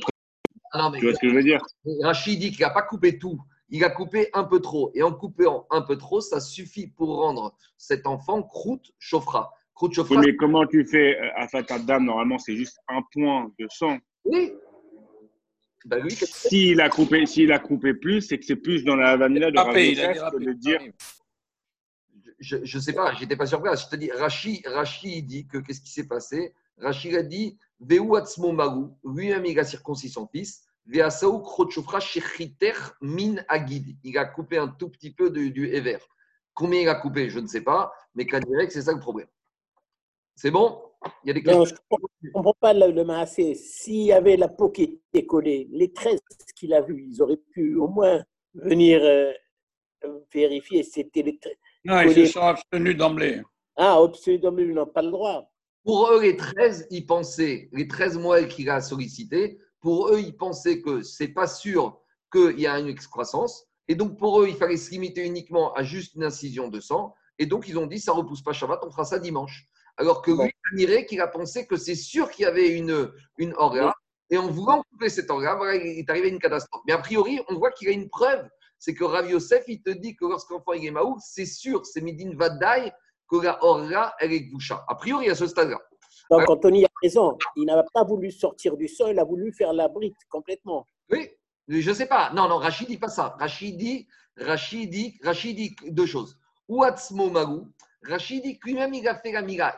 ah 0.73 0.93
tu 0.95 1.05
vois 1.05 1.15
ce 1.15 1.19
que 1.19 1.29
je 1.29 1.35
veux 1.35 1.43
dire? 1.43 1.61
Rachid 2.03 2.39
dit 2.39 2.51
qu'il 2.51 2.61
n'a 2.61 2.71
pas 2.71 2.83
coupé 2.83 3.19
tout, 3.19 3.39
il 3.69 3.85
a 3.85 3.91
coupé 3.91 4.29
un 4.33 4.45
peu 4.45 4.61
trop. 4.61 4.91
Et 4.95 5.03
en 5.03 5.13
coupant 5.13 5.67
un 5.71 5.83
peu 5.83 5.97
trop, 5.97 6.21
ça 6.21 6.41
suffit 6.41 6.87
pour 6.87 7.17
rendre 7.17 7.57
cet 7.77 8.07
enfant 8.07 8.43
croûte 8.43 8.93
chauffera. 8.99 9.53
Croûte 9.75 9.95
chauffera. 9.95 10.21
mais 10.21 10.37
comment 10.37 10.67
tu 10.67 10.87
fais 10.87 11.19
à 11.37 11.45
euh, 11.45 11.49
Fatadam 11.49 12.05
Normalement, 12.05 12.39
c'est 12.39 12.57
juste 12.57 12.79
un 12.89 13.03
point 13.13 13.53
de 13.59 13.67
sang. 13.69 13.99
Oui. 14.25 14.53
Bah 15.85 15.99
s'il 16.11 16.81
a 16.81 16.89
coupé, 16.89 17.27
s'il 17.27 17.53
a 17.53 17.61
coupé 17.61 17.95
plus, 17.95 18.21
c'est 18.21 18.39
que 18.39 18.45
c'est 18.45 18.57
plus 18.57 18.85
dans 18.85 18.97
la 18.97 19.17
vanilla 19.17 19.53
de 19.53 19.57
Ravi 19.59 19.95
que 19.95 20.45
de 20.45 20.53
dire. 20.53 20.81
Je 22.41 22.57
ne 22.57 22.83
sais 22.83 22.93
pas, 22.93 23.15
j'étais 23.15 23.37
pas 23.37 23.47
sur 23.47 23.63
place. 23.63 23.85
Je 23.85 23.91
te 23.91 23.97
dis, 23.97 24.11
Rachid, 24.11 24.67
Rachid 24.67 25.27
dit 25.27 25.47
que 25.47 25.59
qu'est-ce 25.59 25.81
qui 25.81 25.91
s'est 25.91 26.09
passé? 26.09 26.53
Rachid 26.79 27.15
a 27.15 27.23
dit 27.23 27.57
Veu 27.79 28.01
Magu, 28.53 28.89
lui-même 29.05 29.47
il 29.47 29.59
a 29.61 29.65
circoncis 29.65 30.09
son 30.09 30.27
fils. 30.27 30.66
Min 33.01 33.37
agid. 33.49 33.97
Il 34.05 34.19
a 34.19 34.25
coupé 34.25 34.59
un 34.59 34.69
tout 34.69 34.89
petit 34.89 35.11
peu 35.11 35.31
du, 35.31 35.51
du 35.51 35.67
Ever. 35.75 35.99
Combien 36.55 36.81
il 36.81 36.89
a 36.89 36.95
coupé, 36.95 37.29
je 37.29 37.39
ne 37.39 37.47
sais 37.47 37.61
pas, 37.61 37.93
mais 38.15 38.27
qu'à 38.27 38.41
direct, 38.41 38.73
c'est 38.73 38.83
ça 38.83 38.93
le 38.93 39.01
problème. 39.01 39.29
C'est 40.35 40.51
bon? 40.51 40.81
Il 41.23 41.29
y 41.29 41.31
a 41.31 41.35
des 41.35 41.43
questions? 41.43 41.65
je 41.65 41.75
ne 42.23 42.31
comprends 42.33 42.57
pas 42.59 42.73
le, 42.73 42.91
le 42.91 43.55
S'il 43.55 44.05
y 44.05 44.13
avait 44.13 44.37
la 44.37 44.49
peau 44.49 44.71
qui 44.71 45.01
était 45.13 45.27
collée, 45.27 45.69
les 45.71 45.93
13 45.93 46.21
qu'il 46.55 46.73
a 46.73 46.81
vus, 46.81 47.09
ils 47.11 47.23
auraient 47.23 47.37
pu 47.37 47.77
au 47.77 47.89
moins 47.89 48.25
venir 48.55 49.01
euh, 49.03 49.33
vérifier 50.33 50.83
si 50.83 50.91
c'était 50.93 51.23
les 51.23 51.39
13. 51.39 51.55
Non, 51.85 52.01
ils 52.01 52.27
se 52.27 52.33
sont 52.33 52.41
abstenus 52.41 52.97
d'emblée. 52.97 53.43
Ah, 53.77 53.99
abstenus 54.03 54.41
d'emblée, 54.41 54.65
ils 54.65 54.75
n'ont 54.75 54.87
pas 54.87 55.03
le 55.03 55.11
droit. 55.11 55.51
Pour 55.85 56.11
eux, 56.11 56.23
les 56.23 56.37
13, 56.37 56.89
ils 56.91 57.07
pensaient, 57.07 57.69
les 57.73 57.87
13 57.87 58.19
mois 58.19 58.43
qu'il 58.45 58.69
a 58.71 58.81
sollicité, 58.81 59.59
pour 59.87 60.09
eux, 60.09 60.19
ils 60.19 60.37
pensaient 60.37 60.83
que 60.83 61.03
c'est 61.03 61.29
pas 61.29 61.47
sûr 61.47 62.01
qu'il 62.33 62.59
y 62.59 62.67
a 62.67 62.77
une 62.77 62.89
excroissance. 62.89 63.69
Et 63.87 63.95
donc, 63.95 64.19
pour 64.19 64.43
eux, 64.43 64.49
il 64.49 64.57
fallait 64.57 64.79
se 64.79 64.91
limiter 64.91 65.25
uniquement 65.25 65.73
à 65.75 65.85
juste 65.85 66.17
une 66.17 66.25
incision 66.25 66.67
de 66.67 66.81
sang. 66.81 67.15
Et 67.39 67.47
donc, 67.47 67.69
ils 67.69 67.79
ont 67.79 67.87
dit, 67.87 68.01
ça 68.01 68.13
ne 68.13 68.17
repousse 68.17 68.43
pas 68.43 68.53
Shabbat, 68.53 68.81
on 68.83 68.91
fera 68.91 69.05
ça 69.05 69.21
dimanche. 69.21 69.69
Alors 69.97 70.23
que 70.23 70.33
lui, 70.33 70.51
il 70.77 71.07
qu'il 71.07 71.21
a 71.21 71.29
pensé 71.29 71.69
que 71.69 71.77
c'est 71.77 71.95
sûr 71.95 72.33
qu'il 72.33 72.43
y 72.43 72.47
avait 72.47 72.71
une, 72.71 73.13
une 73.39 73.55
orga. 73.59 73.95
Et 74.29 74.37
en 74.39 74.49
voulant 74.49 74.83
couper 74.91 75.09
cette 75.09 75.31
orga, 75.31 75.57
il 75.77 76.01
est 76.01 76.11
arrivé 76.11 76.31
une 76.31 76.41
catastrophe. 76.41 76.83
Mais 76.89 76.93
a 76.93 76.99
priori, 76.99 77.39
on 77.49 77.55
voit 77.55 77.71
qu'il 77.71 77.87
y 77.87 77.93
a 77.93 77.95
une 77.95 78.09
preuve. 78.09 78.45
C'est 78.81 78.93
que 78.93 79.05
Rav 79.05 79.31
Yosef, 79.31 79.67
il 79.69 79.83
te 79.83 79.91
dit 79.91 80.17
que 80.17 80.25
lorsqu'enfant 80.25 80.73
il 80.73 80.85
est 80.85 80.91
maou, 80.91 81.17
c'est 81.25 81.47
sûr, 81.47 81.87
c'est 81.87 82.01
Midin 82.01 82.33
Vadaï, 82.35 82.93
que 83.31 83.37
la 83.37 83.63
orga, 83.63 84.17
elle 84.19 84.33
est. 84.33 84.51
A 84.89 84.97
priori, 84.97 85.31
à 85.31 85.37
ce 85.37 85.47
stade-là. 85.47 85.79
Donc, 86.31 86.49
Anthony 86.49 86.85
a 86.85 86.89
raison. 87.03 87.37
Il 87.57 87.65
n'a 87.67 87.83
pas 87.93 88.05
voulu 88.05 88.31
sortir 88.31 88.77
du 88.77 88.89
sol, 88.89 89.11
il 89.13 89.19
a 89.19 89.25
voulu 89.25 89.53
faire 89.53 89.73
la 89.73 89.89
brite 89.89 90.17
complètement. 90.29 90.87
Oui, 91.11 91.31
je 91.69 91.89
ne 91.89 91.95
sais 91.95 92.07
pas. 92.07 92.33
Non, 92.33 92.49
non, 92.49 92.57
Rachid 92.57 92.89
dit 92.89 92.99
pas 92.99 93.09
ça. 93.09 93.37
Rachid 93.39 93.77
dit, 93.77 94.09
Rachid 94.37 94.91
dit, 94.91 95.19
Rachid 95.23 95.57
dit 95.57 95.77
deux 95.89 96.07
choses. 96.07 96.39
Ouatsmo 96.69 97.31
Magou. 97.31 97.69
Rachid 98.03 98.43
dit 98.43 98.59
que 98.59 98.69
lui-même, 98.69 98.95
il 98.95 99.07
a 99.07 99.17
fait 99.17 99.33
la 99.33 99.43
mira. 99.43 99.75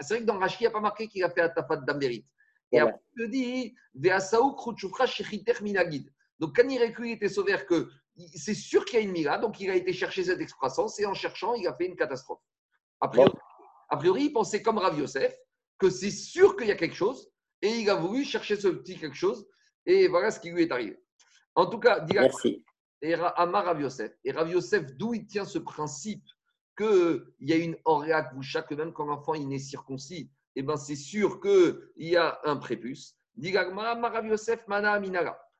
C'est 0.00 0.14
vrai 0.14 0.20
que 0.20 0.24
dans 0.24 0.38
Rachid, 0.38 0.60
il 0.60 0.64
n'y 0.64 0.68
a 0.68 0.72
pas 0.72 0.80
marqué 0.80 1.08
qu'il 1.08 1.22
a 1.24 1.30
fait 1.30 1.42
Atafat 1.42 1.76
d'Amberit. 1.76 2.26
Et 2.72 2.80
après, 2.80 3.00
il 3.16 3.30
dit 3.30 3.74
Veasaou 3.94 4.52
Kruchufra 4.54 5.06
Shechiter 5.06 5.54
Minagid. 5.62 6.10
Donc, 6.38 6.56
quand 6.56 6.68
il 6.68 6.94
il 6.98 7.10
était 7.12 7.28
sauvé 7.28 7.54
que 7.68 7.88
c'est 8.34 8.54
sûr 8.54 8.84
qu'il 8.84 8.98
y 8.98 9.02
a 9.02 9.04
une 9.04 9.12
mira, 9.12 9.38
donc 9.38 9.60
il 9.60 9.70
a 9.70 9.74
été 9.74 9.92
chercher 9.92 10.24
cette 10.24 10.40
excroissance 10.40 10.98
et 11.00 11.06
en 11.06 11.14
cherchant, 11.14 11.54
il 11.54 11.66
a 11.66 11.74
fait 11.74 11.86
une 11.86 11.96
catastrophe. 11.96 12.40
A 13.00 13.08
priori, 13.08 13.32
a 13.88 13.96
priori 13.96 14.24
il 14.24 14.32
pensait 14.32 14.62
comme 14.62 14.78
Rav 14.78 14.98
Yosef 14.98 15.34
que 15.78 15.90
c'est 15.90 16.10
sûr 16.10 16.56
qu'il 16.56 16.68
y 16.68 16.72
a 16.72 16.76
quelque 16.76 16.94
chose 16.94 17.30
et 17.62 17.70
il 17.80 17.90
a 17.90 17.94
voulu 17.94 18.24
chercher 18.24 18.56
ce 18.56 18.68
petit 18.68 18.96
quelque 18.96 19.16
chose 19.16 19.46
et 19.86 20.08
voilà 20.08 20.30
ce 20.30 20.40
qui 20.40 20.50
lui 20.50 20.62
est 20.62 20.72
arrivé. 20.72 20.98
En 21.54 21.66
tout 21.66 21.78
cas, 21.78 22.04
Merci. 22.12 22.64
Et 23.02 23.14
Amar 23.14 23.66
Rav 23.66 23.80
Yosef. 23.80 24.12
Et 24.24 24.32
Rav 24.32 24.50
Yosef, 24.50 24.94
d'où 24.96 25.14
il 25.14 25.26
tient 25.26 25.44
ce 25.44 25.58
principe 25.58 26.24
qu'il 26.76 27.22
y 27.40 27.52
a 27.52 27.56
une 27.56 27.76
auréate 27.84 28.34
boucha, 28.34 28.62
que 28.62 28.74
même 28.74 28.92
quand 28.92 29.04
l'enfant 29.04 29.34
il 29.34 29.52
est 29.52 29.58
circoncis, 29.58 30.30
eh 30.56 30.62
ben 30.62 30.76
c'est 30.76 30.96
sûr 30.96 31.40
qu'il 31.40 31.76
y 31.96 32.16
a 32.16 32.40
un 32.44 32.56
prépuce. 32.56 33.16
Rav 33.36 34.26
Yosef 34.26 34.66
Mana 34.68 35.00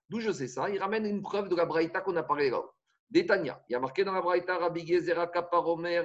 D'où 0.08 0.20
je 0.20 0.32
sais 0.32 0.48
ça? 0.48 0.70
Il 0.70 0.78
ramène 0.78 1.06
une 1.06 1.22
preuve 1.22 1.48
de 1.48 1.56
la 1.56 1.66
braïta 1.66 2.00
qu'on 2.00 2.16
a 2.16 2.22
parlé 2.22 2.50
là. 2.50 2.62
D'Etania. 3.10 3.62
Il 3.68 3.72
y 3.72 3.76
a 3.76 3.80
marqué 3.80 4.04
dans 4.04 4.12
la 4.12 4.20
braïta 4.20 4.58
Rabbi 4.58 4.86
Gezera 4.86 5.26
Kaparomer, 5.26 6.02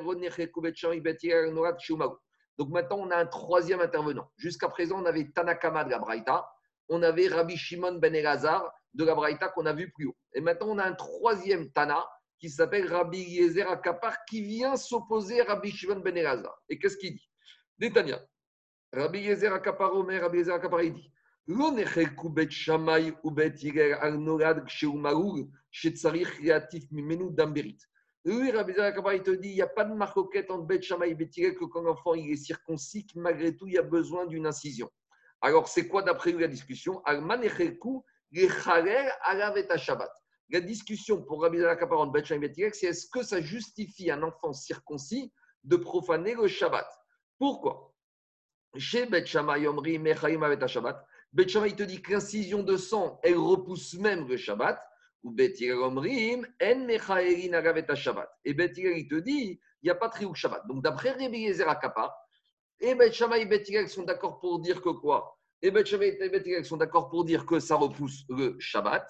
Ibetier, 0.93 1.51
Norat 1.51 1.77
Shumagu. 1.79 2.15
Donc 2.59 2.69
maintenant, 2.71 2.97
on 2.99 3.09
a 3.09 3.15
un 3.15 3.25
troisième 3.25 3.79
intervenant. 3.79 4.29
Jusqu'à 4.35 4.67
présent, 4.67 5.01
on 5.01 5.05
avait 5.05 5.29
Tanakama 5.31 5.85
de 5.85 5.91
la 5.91 5.99
Braïta, 5.99 6.45
on 6.89 7.01
avait 7.03 7.29
Rabbi 7.29 7.55
Shimon 7.55 7.93
ben 7.93 8.13
Elazar 8.13 8.69
de 8.93 9.05
la 9.05 9.15
Braïta 9.15 9.47
qu'on 9.47 9.65
a 9.65 9.71
vu 9.71 9.89
plus 9.91 10.07
haut. 10.07 10.17
Et 10.33 10.41
maintenant, 10.41 10.67
on 10.71 10.77
a 10.77 10.83
un 10.83 10.93
troisième 10.93 11.71
Tana 11.71 12.05
qui 12.37 12.49
s'appelle 12.49 12.93
Rabbi 12.93 13.17
Yezer 13.17 13.65
Akapar 13.69 14.25
qui 14.25 14.41
vient 14.41 14.75
s'opposer 14.75 15.39
à 15.39 15.45
Rabbi 15.45 15.71
Shimon 15.71 16.01
ben 16.01 16.17
Elazar. 16.17 16.53
Et 16.67 16.77
qu'est-ce 16.77 16.97
qu'il 16.97 17.13
dit? 17.13 17.29
Netanya, 17.79 18.19
Rabbi 18.91 19.19
Yezer 19.19 19.53
Akapar 19.53 19.95
Omer, 19.95 20.21
Rabbi 20.21 20.39
Yezer 20.39 20.53
Akapar, 20.53 20.81
il 20.81 20.93
dit 20.93 21.13
Shamay 22.49 23.13
ou 23.23 23.33
Shetzarich 25.71 26.91
Mimenu 26.91 27.31
Damberit. 27.31 27.77
Lui, 28.25 28.51
Rabbi 28.51 28.73
il 29.13 29.23
te 29.23 29.32
dit, 29.32 29.49
il 29.49 29.55
n'y 29.55 29.62
a 29.62 29.67
pas 29.67 29.86
de 29.86 29.93
marcoquette 29.93 30.51
entre 30.51 30.65
Bet 30.65 30.82
Shamaï 30.82 31.12
et 31.12 31.15
Betirel 31.15 31.55
que 31.55 31.63
quand 31.65 31.82
l'enfant 31.82 32.15
il 32.15 32.29
est 32.32 32.36
circoncis, 32.36 33.08
que 33.08 33.17
malgré 33.17 33.55
tout, 33.55 33.67
il 33.67 33.75
y 33.75 33.77
a 33.77 33.84
besoin 33.84 34.25
d'une 34.25 34.45
incision. 34.45 34.89
Alors, 35.41 35.69
c'est 35.69 35.88
quoi 35.88 36.01
d'après 36.01 36.34
lui 36.34 36.41
la 36.41 36.49
discussion? 36.49 37.01
Alman 37.05 37.41
et 37.43 37.49
Shabbat. 39.77 40.12
La 40.51 40.62
discussion 40.62 41.21
pour 41.23 41.43
Rabbi 41.43 41.60
Zalakapar 41.60 41.99
entre 41.99 42.12
Bet 42.12 42.25
Shamaï 42.25 42.45
et 42.45 42.47
Betirel, 42.49 42.73
c'est 42.73 42.88
est-ce 42.88 43.08
que 43.08 43.23
ça 43.23 43.39
justifie 43.39 44.12
un 44.12 44.21
enfant 44.23 44.51
circoncis 44.51 45.32
de 45.63 45.77
profaner 45.77 46.36
le 46.36 46.47
Shabbat? 46.47 46.88
Pourquoi? 47.38 47.93
Chez 48.75 49.05
Bet 49.05 49.25
Shamaï, 49.25 49.65
Omri, 49.65 49.97
Mechaim, 49.97 50.67
Shabbat. 50.67 51.05
Bet 51.32 51.47
Shamaï 51.47 51.73
te 51.73 51.84
dit 51.84 52.01
que 52.01 52.12
l'incision 52.12 52.63
de 52.63 52.75
sang, 52.75 53.19
elle 53.23 53.38
repousse 53.38 53.93
même 53.93 54.27
le 54.27 54.36
Shabbat. 54.36 54.77
Ou 55.23 55.32
En 55.32 56.01
Shabbat. 57.95 58.29
Et 58.45 58.53
Bet 58.53 58.73
il 58.75 59.08
te 59.08 59.15
dit, 59.15 59.60
il 59.82 59.86
n'y 59.86 59.89
a 59.89 59.95
pas 59.95 60.08
de 60.08 60.13
Triouk 60.13 60.36
Shabbat. 60.36 60.67
Donc 60.67 60.84
d'après 60.84 61.12
Rabbi 61.12 61.39
Yezer 61.39 61.67
Akapa, 61.67 62.15
et 62.79 62.95
Bet 62.95 63.12
et 63.12 63.45
Bet 63.45 63.88
sont 63.88 64.03
d'accord 64.03 64.39
pour 64.39 64.60
dire 64.60 64.82
que 64.82 64.89
quoi? 64.89 65.38
Et 65.62 65.71
Bet 65.71 65.84
et 65.91 66.29
Bet 66.29 66.63
sont 66.63 66.77
d'accord 66.77 67.10
pour 67.10 67.25
dire 67.25 67.45
que 67.45 67.60
ça 67.60 67.75
repousse 67.75 68.23
le 68.29 68.55
Shabbat. 68.60 69.05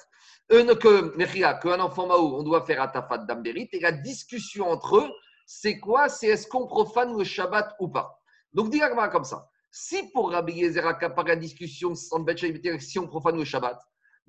Euh, 0.52 0.76
que, 0.76 1.16
Mechila, 1.16 1.54
qu'un 1.56 1.80
enfant 1.80 2.08
Maou, 2.08 2.36
on 2.36 2.44
doit 2.44 2.66
faire 2.66 2.82
Atafat 2.82 3.20
Damberit. 3.20 3.70
Et 3.72 3.80
la 3.80 3.92
discussion 3.92 4.68
entre 4.68 4.98
eux, 4.98 5.10
c'est 5.46 5.80
quoi? 5.80 6.10
C'est 6.10 6.28
est-ce 6.28 6.48
qu'on 6.48 6.66
profane 6.66 7.16
le 7.16 7.24
Shabbat 7.24 7.76
ou 7.80 7.88
pas? 7.88 8.20
Donc 8.52 8.72
dis 8.72 8.82
comme 9.12 9.24
ça. 9.26 9.48
Si 9.70 10.10
pour 10.12 10.32
Rabbi 10.32 10.54
Yezer 10.54 10.88
Akapa, 10.88 11.22
la 11.22 11.36
discussion 11.36 11.94
entre 12.12 12.26
Bet 12.26 12.44
et 12.44 12.52
Bet 12.52 12.80
si 12.80 12.98
on 12.98 13.08
profane 13.08 13.38
le 13.38 13.46
Shabbat, 13.46 13.80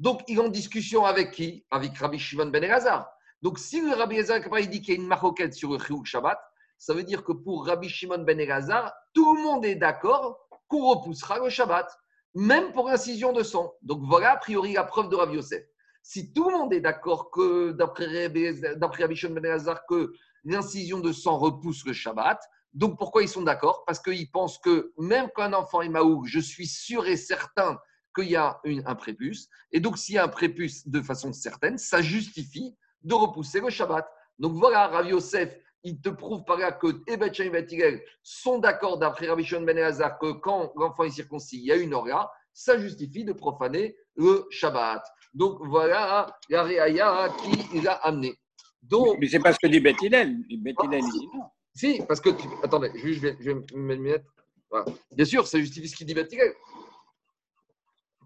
donc, 0.01 0.23
il 0.29 0.39
est 0.39 0.41
en 0.41 0.49
discussion 0.49 1.05
avec 1.05 1.31
qui? 1.33 1.67
Avec 1.71 1.99
Rabbi 1.99 2.19
Shimon 2.19 2.47
ben 2.47 2.65
Elazar. 2.65 3.13
Donc, 3.43 3.59
si 3.59 3.83
le 3.83 3.95
Rabbi 3.95 4.17
Elazar 4.17 4.41
dit 4.41 4.81
qu'il 4.81 4.95
y 4.95 4.97
a 4.97 5.01
une 5.01 5.07
maroquette 5.07 5.53
sur 5.53 5.71
le 5.71 6.05
Shabbat, 6.05 6.41
ça 6.79 6.95
veut 6.95 7.05
dire 7.05 7.23
que 7.23 7.33
pour 7.33 7.67
Rabbi 7.67 7.87
Shimon 7.87 8.25
ben 8.25 8.41
Elazar, 8.41 8.95
tout 9.13 9.37
le 9.37 9.43
monde 9.43 9.67
est 9.67 9.75
d'accord 9.75 10.39
qu'on 10.69 10.89
repoussera 10.89 11.39
le 11.39 11.51
Shabbat, 11.51 11.87
même 12.35 12.73
pour 12.73 12.89
incision 12.89 13.35
de 13.35 13.43
sang. 13.43 13.75
Donc, 13.83 14.01
voilà 14.03 14.33
a 14.33 14.37
priori 14.39 14.73
la 14.73 14.85
preuve 14.85 15.11
de 15.11 15.17
Rabbi 15.17 15.35
Yosef. 15.35 15.63
Si 16.03 16.33
tout 16.33 16.49
le 16.49 16.57
monde 16.57 16.73
est 16.73 16.81
d'accord 16.81 17.31
que, 17.31 17.73
d'après 17.73 18.07
Rabbi 18.27 19.17
Shimon 19.17 19.35
ben 19.35 19.45
Elazar, 19.45 19.85
que 19.85 20.15
l'incision 20.45 21.01
de 21.01 21.13
sang 21.13 21.37
repousse 21.37 21.85
le 21.85 21.93
Shabbat, 21.93 22.41
donc 22.73 22.97
pourquoi 22.97 23.23
ils 23.23 23.29
sont 23.29 23.43
d'accord? 23.43 23.85
Parce 23.85 24.01
qu'ils 24.01 24.31
pensent 24.31 24.59
que 24.59 24.95
même 24.97 25.29
quand 25.35 25.43
un 25.43 25.53
enfant 25.53 25.83
est 25.83 25.91
maouk, 25.91 26.25
je 26.25 26.41
suis 26.41 26.67
sûr 26.67 27.07
et 27.07 27.19
certain 27.19 27.79
qu'il 28.15 28.31
y 28.31 28.37
a 28.37 28.61
un 28.65 28.95
prépuce. 28.95 29.49
Et 29.73 29.81
donc, 29.81 29.99
s'il 29.99 30.17
y 30.17 30.19
a 30.19 30.25
un 30.25 30.29
prépuce 30.29 30.87
de 30.87 31.01
façon 31.01 31.33
certaine, 31.33 31.79
ça 31.79 32.03
justifie 32.03 32.77
de 33.03 33.15
repousser 33.15 33.61
le 33.61 33.71
Shabbat. 33.71 34.07
Donc 34.39 34.55
voilà, 34.55 34.89
Rav 34.89 35.07
Yosef, 35.07 35.57
il 35.83 36.01
te 36.01 36.09
prouve 36.11 36.45
par 36.45 36.59
là 36.59 36.73
que 36.73 37.03
Ebet 37.07 37.33
et 37.39 37.51
Bet 37.51 38.05
sont 38.23 38.59
d'accord 38.59 38.99
d'après 38.99 39.29
Rabbi 39.29 39.45
Shimon 39.45 39.63
Ben 39.63 39.79
Elazar 39.79 40.19
que 40.19 40.33
quand 40.33 40.73
l'enfant 40.77 41.05
est 41.05 41.11
circoncis, 41.11 41.59
il 41.59 41.67
y 41.67 41.73
a 41.73 41.77
une 41.77 41.95
aura, 41.95 42.31
ça 42.53 42.79
justifie 42.79 43.25
de 43.25 43.33
profaner 43.33 43.97
le 44.17 44.47
Shabbat. 44.51 45.03
Donc 45.33 45.59
voilà 45.67 46.37
la 46.49 46.63
réaya 46.63 47.29
qui 47.43 47.81
l'a 47.81 47.95
amené. 47.95 48.35
Donc, 48.83 49.19
mais 49.21 49.29
c'est 49.29 49.39
pas 49.39 49.53
ce 49.53 49.59
que 49.59 49.69
dit 49.69 49.81
Bet 49.81 49.95
Bet 50.01 50.75
il 50.83 51.01
dit 51.01 51.29
non. 51.35 51.45
Si, 51.75 52.03
parce 52.07 52.21
que, 52.21 52.31
attendez, 52.63 52.91
je 52.95 53.21
vais, 53.21 53.37
je 53.39 53.53
vais 53.53 53.61
me 53.75 53.97
mettre 53.97 54.25
Voilà. 54.71 54.87
Bien 55.13 55.25
sûr, 55.25 55.47
ça 55.47 55.59
justifie 55.59 55.89
ce 55.89 55.97
qu'il 55.97 56.07
dit 56.07 56.15
Bet 56.15 56.29
Hillel. 56.31 56.53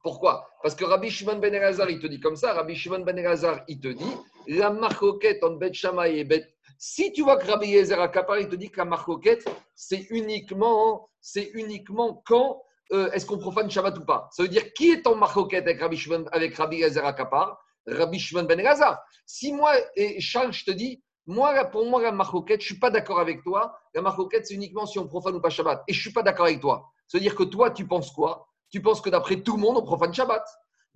Pourquoi? 0.05 0.47
Parce 0.63 0.75
que 0.75 0.85
Rabbi 0.85 1.09
Shimon 1.09 1.39
Ben 1.39 1.55
Elazar, 1.55 1.89
il 1.89 1.99
te 1.99 2.07
dit 2.07 2.21
comme 2.21 2.37
ça. 2.37 2.53
Rabbi 2.53 2.77
Shimon 2.77 3.01
Ben 3.01 3.17
Elazar, 3.17 3.65
il 3.69 3.81
te 3.81 3.89
dit 3.89 4.15
la 4.47 4.69
marcoquette 4.69 5.43
entre 5.43 5.57
Bet 5.57 5.73
Shammai 5.73 6.19
et 6.19 6.25
Bet. 6.25 6.47
Si 6.79 7.11
tu 7.15 7.23
vois 7.23 7.39
que 7.39 7.47
Rabbi 7.47 7.69
Yezer 7.69 7.99
Akapar, 7.99 8.39
il 8.39 8.49
te 8.51 8.55
dit 8.55 8.71
que 8.71 8.77
la 8.77 8.85
marcoquette, 8.85 9.49
c'est 9.75 10.07
uniquement, 10.11 11.09
c'est 11.23 11.51
uniquement 11.55 12.23
quand 12.27 12.63
euh, 12.93 13.11
est-ce 13.13 13.25
qu'on 13.25 13.39
profane 13.39 13.71
Shabbat 13.71 13.97
ou 13.97 14.05
pas? 14.05 14.29
Ça 14.33 14.43
veut 14.43 14.51
dire 14.51 14.75
qui 14.75 14.91
est 14.91 15.07
en 15.07 15.17
marcoquette 15.17 15.65
avec 15.65 15.81
Rabbi 15.81 15.97
Shimon, 15.97 16.27
avec 16.33 16.55
Rabbi 16.55 16.85
Akapar 16.85 17.59
Rabbi 17.87 18.19
Shimon 18.19 18.43
Ben 18.45 18.61
Elazar. 18.61 19.03
Si 19.25 19.55
moi, 19.55 19.73
et 19.97 20.21
Charles, 20.21 20.53
je 20.53 20.67
te 20.67 20.71
dis, 20.71 21.03
moi, 21.27 21.65
pour 21.65 21.87
moi, 21.87 22.03
la 22.03 22.13
marcoquette, 22.13 22.61
je 22.61 22.67
ne 22.67 22.73
suis 22.73 22.79
pas 22.79 22.91
d'accord 22.91 23.21
avec 23.21 23.43
toi. 23.43 23.75
La 23.95 24.03
marcoquette, 24.03 24.47
c'est 24.47 24.55
uniquement 24.55 24.85
si 24.85 24.99
on 24.99 25.07
profane 25.07 25.35
ou 25.35 25.41
pas 25.41 25.49
Shabbat. 25.49 25.83
Et 25.89 25.95
je 25.95 25.99
ne 25.99 26.03
suis 26.03 26.13
pas 26.13 26.23
d'accord 26.23 26.45
avec 26.45 26.61
toi. 26.61 26.91
Ça 27.07 27.17
veut 27.17 27.23
dire 27.23 27.35
que 27.35 27.45
toi, 27.45 27.71
tu 27.71 27.87
penses 27.87 28.11
quoi? 28.11 28.47
Tu 28.75 28.83
penses 28.83 29.01
que 29.01 29.09
d'après 29.09 29.37
tout 29.37 29.55
le 29.55 29.63
monde, 29.63 29.77
on 29.77 29.85
profane 29.85 30.13
Shabbat. 30.13 30.45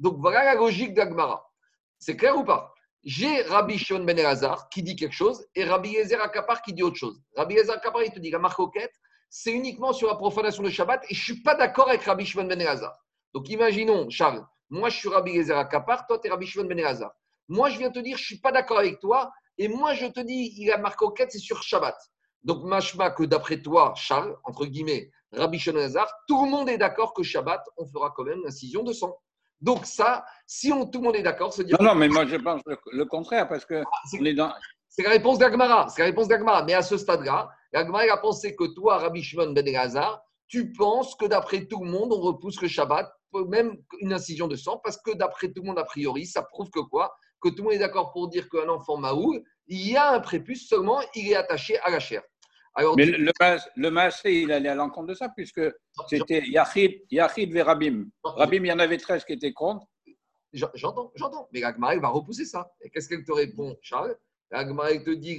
Donc 0.01 0.17
voilà 0.19 0.43
la 0.43 0.57
logique 0.57 0.95
d'Agmara. 0.95 1.49
C'est 2.01 2.17
clair 2.17 2.37
ou 2.37 2.43
pas? 2.43 2.75
J'ai 3.05 3.43
Rabbi 3.43 3.79
Shimon 3.79 4.03
Ben 4.03 4.19
Elazar 4.19 4.69
qui 4.69 4.83
dit 4.83 4.97
quelque 4.97 5.15
chose 5.15 5.47
et 5.55 5.63
Rabbi 5.63 5.91
Yezer 5.91 6.21
Akapar 6.21 6.61
qui 6.61 6.73
dit 6.73 6.83
autre 6.83 6.97
chose. 6.97 7.23
Rabbi 7.37 7.55
Yezer 7.55 7.77
Akapar, 7.77 8.03
il 8.03 8.11
te 8.11 8.19
dit 8.19 8.33
la 8.33 8.41
marcoquette, 8.41 8.93
c'est 9.31 9.53
uniquement 9.53 9.93
sur 9.93 10.09
la 10.09 10.17
profanation 10.17 10.65
de 10.65 10.71
Shabbat 10.71 11.05
et 11.09 11.15
je 11.15 11.21
ne 11.21 11.37
suis 11.37 11.43
pas 11.45 11.55
d'accord 11.55 11.89
avec 11.89 12.03
Rabbi 12.03 12.27
Shimon 12.27 12.47
Ben 12.47 12.61
Elazar. 12.61 12.99
Donc 13.33 13.49
imaginons, 13.49 14.11
Charles, 14.11 14.45
moi 14.71 14.89
je 14.89 14.97
suis 14.97 15.09
Rabbi 15.09 15.35
Yezer 15.35 15.57
Akapar, 15.57 16.05
toi 16.09 16.19
tu 16.19 16.27
es 16.27 16.31
Rabbi 16.33 16.47
Shimon 16.49 16.65
Ben 16.65 16.81
Elazar. 16.81 17.13
Moi 17.47 17.71
je 17.71 17.79
viens 17.79 17.93
te 17.93 18.01
dire, 18.01 18.17
je 18.17 18.23
ne 18.23 18.27
suis 18.27 18.41
pas 18.41 18.51
d'accord 18.51 18.81
avec 18.81 18.99
toi 18.99 19.31
et 19.57 19.69
moi 19.69 19.95
je 19.95 20.07
te 20.07 20.19
dis, 20.19 20.65
la 20.67 20.79
marcoquette, 20.79 21.31
c'est 21.31 21.39
sur 21.39 21.63
Shabbat. 21.63 21.97
Donc, 22.45 22.65
machma 22.65 23.11
que 23.11 23.25
d'après 23.25 23.61
toi, 23.61 23.93
Charles, 23.97 24.37
entre 24.45 24.65
guillemets, 24.67 25.11
Rabbi 25.33 25.59
Shonazar, 25.59 26.11
tout 26.27 26.45
le 26.45 26.51
monde 26.51 26.69
est 26.69 26.79
d'accord 26.79 27.13
que 27.13 27.23
Shabbat, 27.23 27.63
on 27.77 27.87
fera 27.87 28.13
quand 28.17 28.25
même 28.25 28.41
l'incision 28.45 28.83
de 28.83 28.93
sang. 28.93 29.17
Donc 29.61 29.87
ça, 29.87 30.25
si 30.47 30.73
on, 30.73 30.87
tout 30.87 31.01
le 31.01 31.07
monde 31.07 31.17
est 31.17 31.23
d'accord, 31.23 31.53
se 31.53 31.63
dire... 31.63 31.77
Non, 31.81 31.89
non, 31.89 31.95
mais 31.95 32.09
moi 32.09 32.27
je 32.27 32.37
pense 32.37 32.63
le, 32.67 33.05
contraire, 33.05 33.49
parce 33.49 33.65
que 33.65 33.83
ah, 33.83 34.53
c'est 34.89 35.03
la 35.03 35.11
réponse 35.11 35.39
d'Agmara, 35.39 35.89
c'est 35.89 36.03
la 36.03 36.07
réponse 36.07 36.29
d'Agmara. 36.29 36.63
Mais 36.65 36.75
à 36.75 36.83
ce 36.83 36.97
stade-là, 36.97 37.49
Agmara 37.75 38.05
a 38.13 38.17
pensé 38.17 38.55
que 38.57 38.65
toi, 38.75 38.99
Rabbi 38.99 39.23
Shimon 39.23 39.53
Ben 39.53 39.67
Elazar, 39.67 40.23
tu 40.47 40.73
penses 40.73 41.15
que 41.15 41.27
d'après 41.27 41.67
tout 41.67 41.85
le 41.85 41.91
monde, 41.91 42.13
on 42.13 42.21
repousse 42.21 42.61
le 42.63 42.69
Shabbat, 42.69 43.13
même 43.49 43.77
une 44.01 44.13
incision 44.13 44.49
de 44.49 44.57
sang, 44.57 44.81
parce 44.83 44.97
que 44.97 45.15
d'après 45.15 45.49
tout 45.49 45.63
le 45.63 45.67
monde, 45.67 45.79
a 45.79 45.85
priori, 45.85 46.25
ça 46.25 46.43
prouve 46.43 46.71
que 46.71 46.81
quoi? 46.81 47.15
Que 47.41 47.51
tout 47.51 47.59
le 47.59 47.63
monde 47.65 47.73
est 47.75 47.79
d'accord 47.79 48.13
pour 48.13 48.29
dire 48.29 48.49
qu'un 48.49 48.69
enfant 48.69 48.97
maoul, 48.97 49.43
il 49.67 49.91
y 49.91 49.97
a 49.97 50.13
un 50.13 50.21
prépuce, 50.21 50.67
seulement 50.67 51.01
il 51.15 51.31
est 51.31 51.37
attaché 51.37 51.79
à 51.81 51.91
la 51.91 52.01
chair. 52.01 52.23
Mais 52.97 53.07
le, 53.07 53.33
le 53.77 53.91
Maasé, 53.91 54.43
il 54.43 54.53
allait 54.53 54.69
à 54.69 54.75
l'encontre 54.75 55.09
de 55.09 55.15
ça, 55.15 55.29
puisque 55.29 55.61
c'était 56.09 56.43
Yachid, 56.47 57.03
Yachid 57.11 57.55
et 57.55 57.63
Rabim. 57.63 58.07
Rabim, 58.23 58.65
il 58.65 58.69
y 58.69 58.73
en 58.73 58.79
avait 58.79 58.99
13 58.99 59.25
qui 59.25 59.33
étaient 59.33 59.53
contre. 59.53 59.87
J'entends, 60.53 61.13
j'entend. 61.15 61.49
Mais 61.53 61.63
Agmarek 61.63 62.01
va 62.01 62.09
repousser 62.09 62.45
ça. 62.45 62.71
Et 62.81 62.91
qu'est-ce 62.91 63.09
qu'elle 63.09 63.25
te 63.25 63.33
répond, 63.33 63.77
Charles? 63.83 64.17
Agmarek 64.51 65.05
te 65.05 65.11
dit 65.11 65.39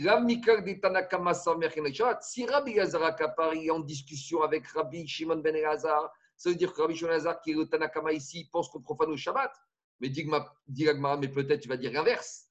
Si 2.22 2.46
Rabbi 2.46 2.72
Yazar 2.74 3.18
est 3.20 3.70
en 3.72 3.80
discussion 3.80 4.44
avec 4.44 4.68
Rabbi 4.68 5.08
Shimon 5.08 5.38
Ben 5.38 5.56
Elazar, 5.56 6.12
ça 6.38 6.50
veut 6.50 6.56
dire 6.56 6.72
que 6.74 6.82
Rabbi 6.82 6.96
Shimon 6.96 7.10
Ben 7.10 7.16
Elazar, 7.16 7.42
qui 7.42 7.52
est 7.52 7.56
le 7.56 7.66
Tanakama 7.66 8.12
ici, 8.14 8.48
pense 8.52 8.70
qu'on 8.70 8.82
profane 8.82 9.10
au 9.10 9.18
Shabbat. 9.18 9.52
Mais 10.00 10.10
dit 10.10 10.30
mais 10.30 11.28
peut-être 11.28 11.62
tu 11.62 11.70
vas 11.70 11.78
dire 11.78 11.92
l'inverse. 11.92 12.46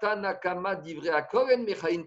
Tanakama 0.00 0.76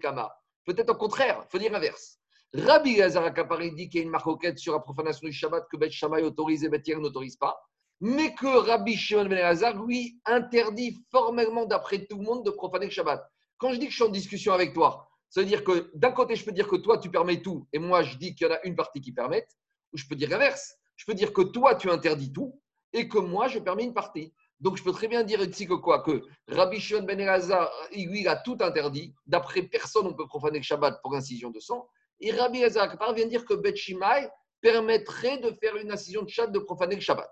Kama. 0.00 0.36
Peut-être 0.66 0.90
au 0.90 0.96
contraire, 0.96 1.42
il 1.44 1.50
faut 1.50 1.58
dire 1.58 1.72
l'inverse. 1.72 2.18
Rabbi 2.52 2.96
Lazar 2.96 3.24
Akapari 3.24 3.72
dit 3.72 3.88
qu'il 3.88 4.00
y 4.00 4.02
a 4.02 4.04
une 4.04 4.10
marquette 4.10 4.58
sur 4.58 4.72
la 4.72 4.80
profanation 4.80 5.26
du 5.26 5.32
Shabbat 5.32 5.66
que 5.70 5.76
Beth 5.76 5.92
Shammai 5.92 6.22
autorise 6.22 6.64
et 6.64 6.68
Beth 6.68 6.86
n'autorise 6.88 7.36
pas, 7.36 7.56
mais 8.00 8.34
que 8.34 8.46
Rabbi 8.46 8.96
Shimon 8.96 9.26
Ben 9.26 9.38
Lazar, 9.38 9.82
lui, 9.84 10.20
interdit 10.26 10.98
formellement, 11.10 11.66
d'après 11.66 12.04
tout 12.06 12.16
le 12.16 12.24
monde, 12.24 12.44
de 12.44 12.50
profaner 12.50 12.86
le 12.86 12.90
Shabbat. 12.90 13.24
Quand 13.58 13.72
je 13.72 13.78
dis 13.78 13.86
que 13.86 13.90
je 13.90 13.96
suis 13.96 14.04
en 14.04 14.08
discussion 14.08 14.52
avec 14.52 14.74
toi, 14.74 15.08
ça 15.28 15.40
veut 15.40 15.46
dire 15.46 15.64
que 15.64 15.90
d'un 15.94 16.12
côté, 16.12 16.36
je 16.36 16.44
peux 16.44 16.52
dire 16.52 16.68
que 16.68 16.76
toi, 16.76 16.98
tu 16.98 17.10
permets 17.10 17.40
tout, 17.40 17.66
et 17.72 17.78
moi, 17.78 18.02
je 18.02 18.16
dis 18.16 18.34
qu'il 18.34 18.46
y 18.46 18.50
en 18.50 18.54
a 18.54 18.58
une 18.64 18.76
partie 18.76 19.00
qui 19.00 19.12
permet, 19.12 19.46
ou 19.92 19.98
je 19.98 20.06
peux 20.06 20.14
dire 20.14 20.28
l'inverse. 20.28 20.74
Je 20.96 21.04
peux 21.04 21.14
dire 21.14 21.32
que 21.32 21.42
toi, 21.42 21.74
tu 21.74 21.90
interdis 21.90 22.32
tout, 22.32 22.60
et 22.92 23.08
que 23.08 23.18
moi, 23.18 23.48
je 23.48 23.58
permets 23.58 23.84
une 23.84 23.94
partie. 23.94 24.32
Donc, 24.60 24.76
je 24.78 24.82
peux 24.82 24.92
très 24.92 25.08
bien 25.08 25.22
dire 25.22 25.42
ici 25.42 25.66
que 25.66 25.74
quoi 25.74 26.02
Que 26.02 26.22
Rabbi 26.48 26.80
Shimon 26.80 27.02
ben 27.02 27.20
Elazar, 27.20 27.70
lui, 27.92 28.26
a 28.26 28.36
tout 28.36 28.56
interdit. 28.60 29.14
D'après 29.26 29.62
personne, 29.62 30.06
on 30.06 30.14
peut 30.14 30.26
profaner 30.26 30.58
le 30.58 30.64
Shabbat 30.64 31.00
pour 31.02 31.14
incision 31.14 31.50
de 31.50 31.60
sang. 31.60 31.86
Et 32.20 32.32
Rabbi 32.32 32.60
Elazar 32.60 32.96
vient 33.14 33.26
dire 33.26 33.44
que 33.44 33.54
Bet 33.54 33.76
Shimai 33.76 34.28
permettrait 34.62 35.38
de 35.38 35.50
faire 35.60 35.76
une 35.76 35.92
incision 35.92 36.22
de 36.22 36.28
Shabbat, 36.28 36.52
de 36.52 36.58
profaner 36.60 36.94
le 36.94 37.02
Shabbat. 37.02 37.30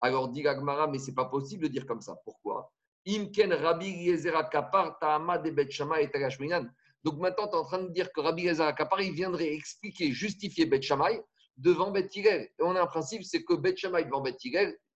Alors, 0.00 0.28
dit 0.28 0.42
Gagmara, 0.42 0.86
mais 0.86 0.98
c'est 0.98 1.14
pas 1.14 1.26
possible 1.26 1.64
de 1.64 1.68
dire 1.68 1.86
comme 1.86 2.00
ça. 2.00 2.16
Pourquoi? 2.24 2.72
Imken 3.06 3.52
Rabbi 3.52 4.08
Elazar 4.08 4.48
Kapar 4.48 4.98
de 5.00 5.50
Bet 5.50 5.68
et 5.68 6.66
Donc 7.04 7.18
maintenant, 7.18 7.48
tu 7.48 7.54
es 7.54 7.58
en 7.58 7.64
train 7.64 7.82
de 7.82 7.88
dire 7.88 8.10
que 8.12 8.20
Rabbi 8.20 8.44
Elazar 8.44 8.74
Kapar, 8.74 9.02
il 9.02 9.12
viendrait 9.12 9.52
expliquer, 9.52 10.10
justifier 10.12 10.64
Bet 10.64 10.80
Shammai 10.80 11.20
devant 11.58 11.90
Bet 11.90 12.08
Et 12.14 12.48
on 12.60 12.74
a 12.74 12.82
un 12.82 12.86
principe, 12.86 13.24
c'est 13.24 13.44
que 13.44 13.54
Bet 13.54 13.76
Shammai 13.76 14.04
devant 14.04 14.22
Bet 14.22 14.36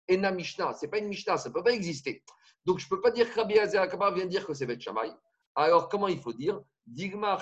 Ena 0.08 0.30
Mishnah. 0.30 0.74
Ce 0.74 0.84
n'est 0.84 0.90
pas 0.90 0.98
une 0.98 1.08
Mishnah, 1.08 1.36
ça 1.36 1.48
ne 1.48 1.54
peut 1.54 1.62
pas 1.62 1.72
exister. 1.72 2.22
Donc, 2.64 2.78
je 2.78 2.86
ne 2.86 2.90
peux 2.90 3.00
pas 3.00 3.10
dire 3.10 3.32
que 3.32 3.40
Rabbi 3.40 3.58
Azer 3.58 3.78
Akabar 3.78 4.14
vient 4.14 4.26
dire 4.26 4.46
que 4.46 4.54
c'est 4.54 4.66
Bet 4.66 4.80
Shammai. 4.80 5.10
Alors, 5.54 5.88
comment 5.88 6.08
il 6.08 6.18
faut 6.18 6.32
dire? 6.32 6.60
Digma 6.86 7.38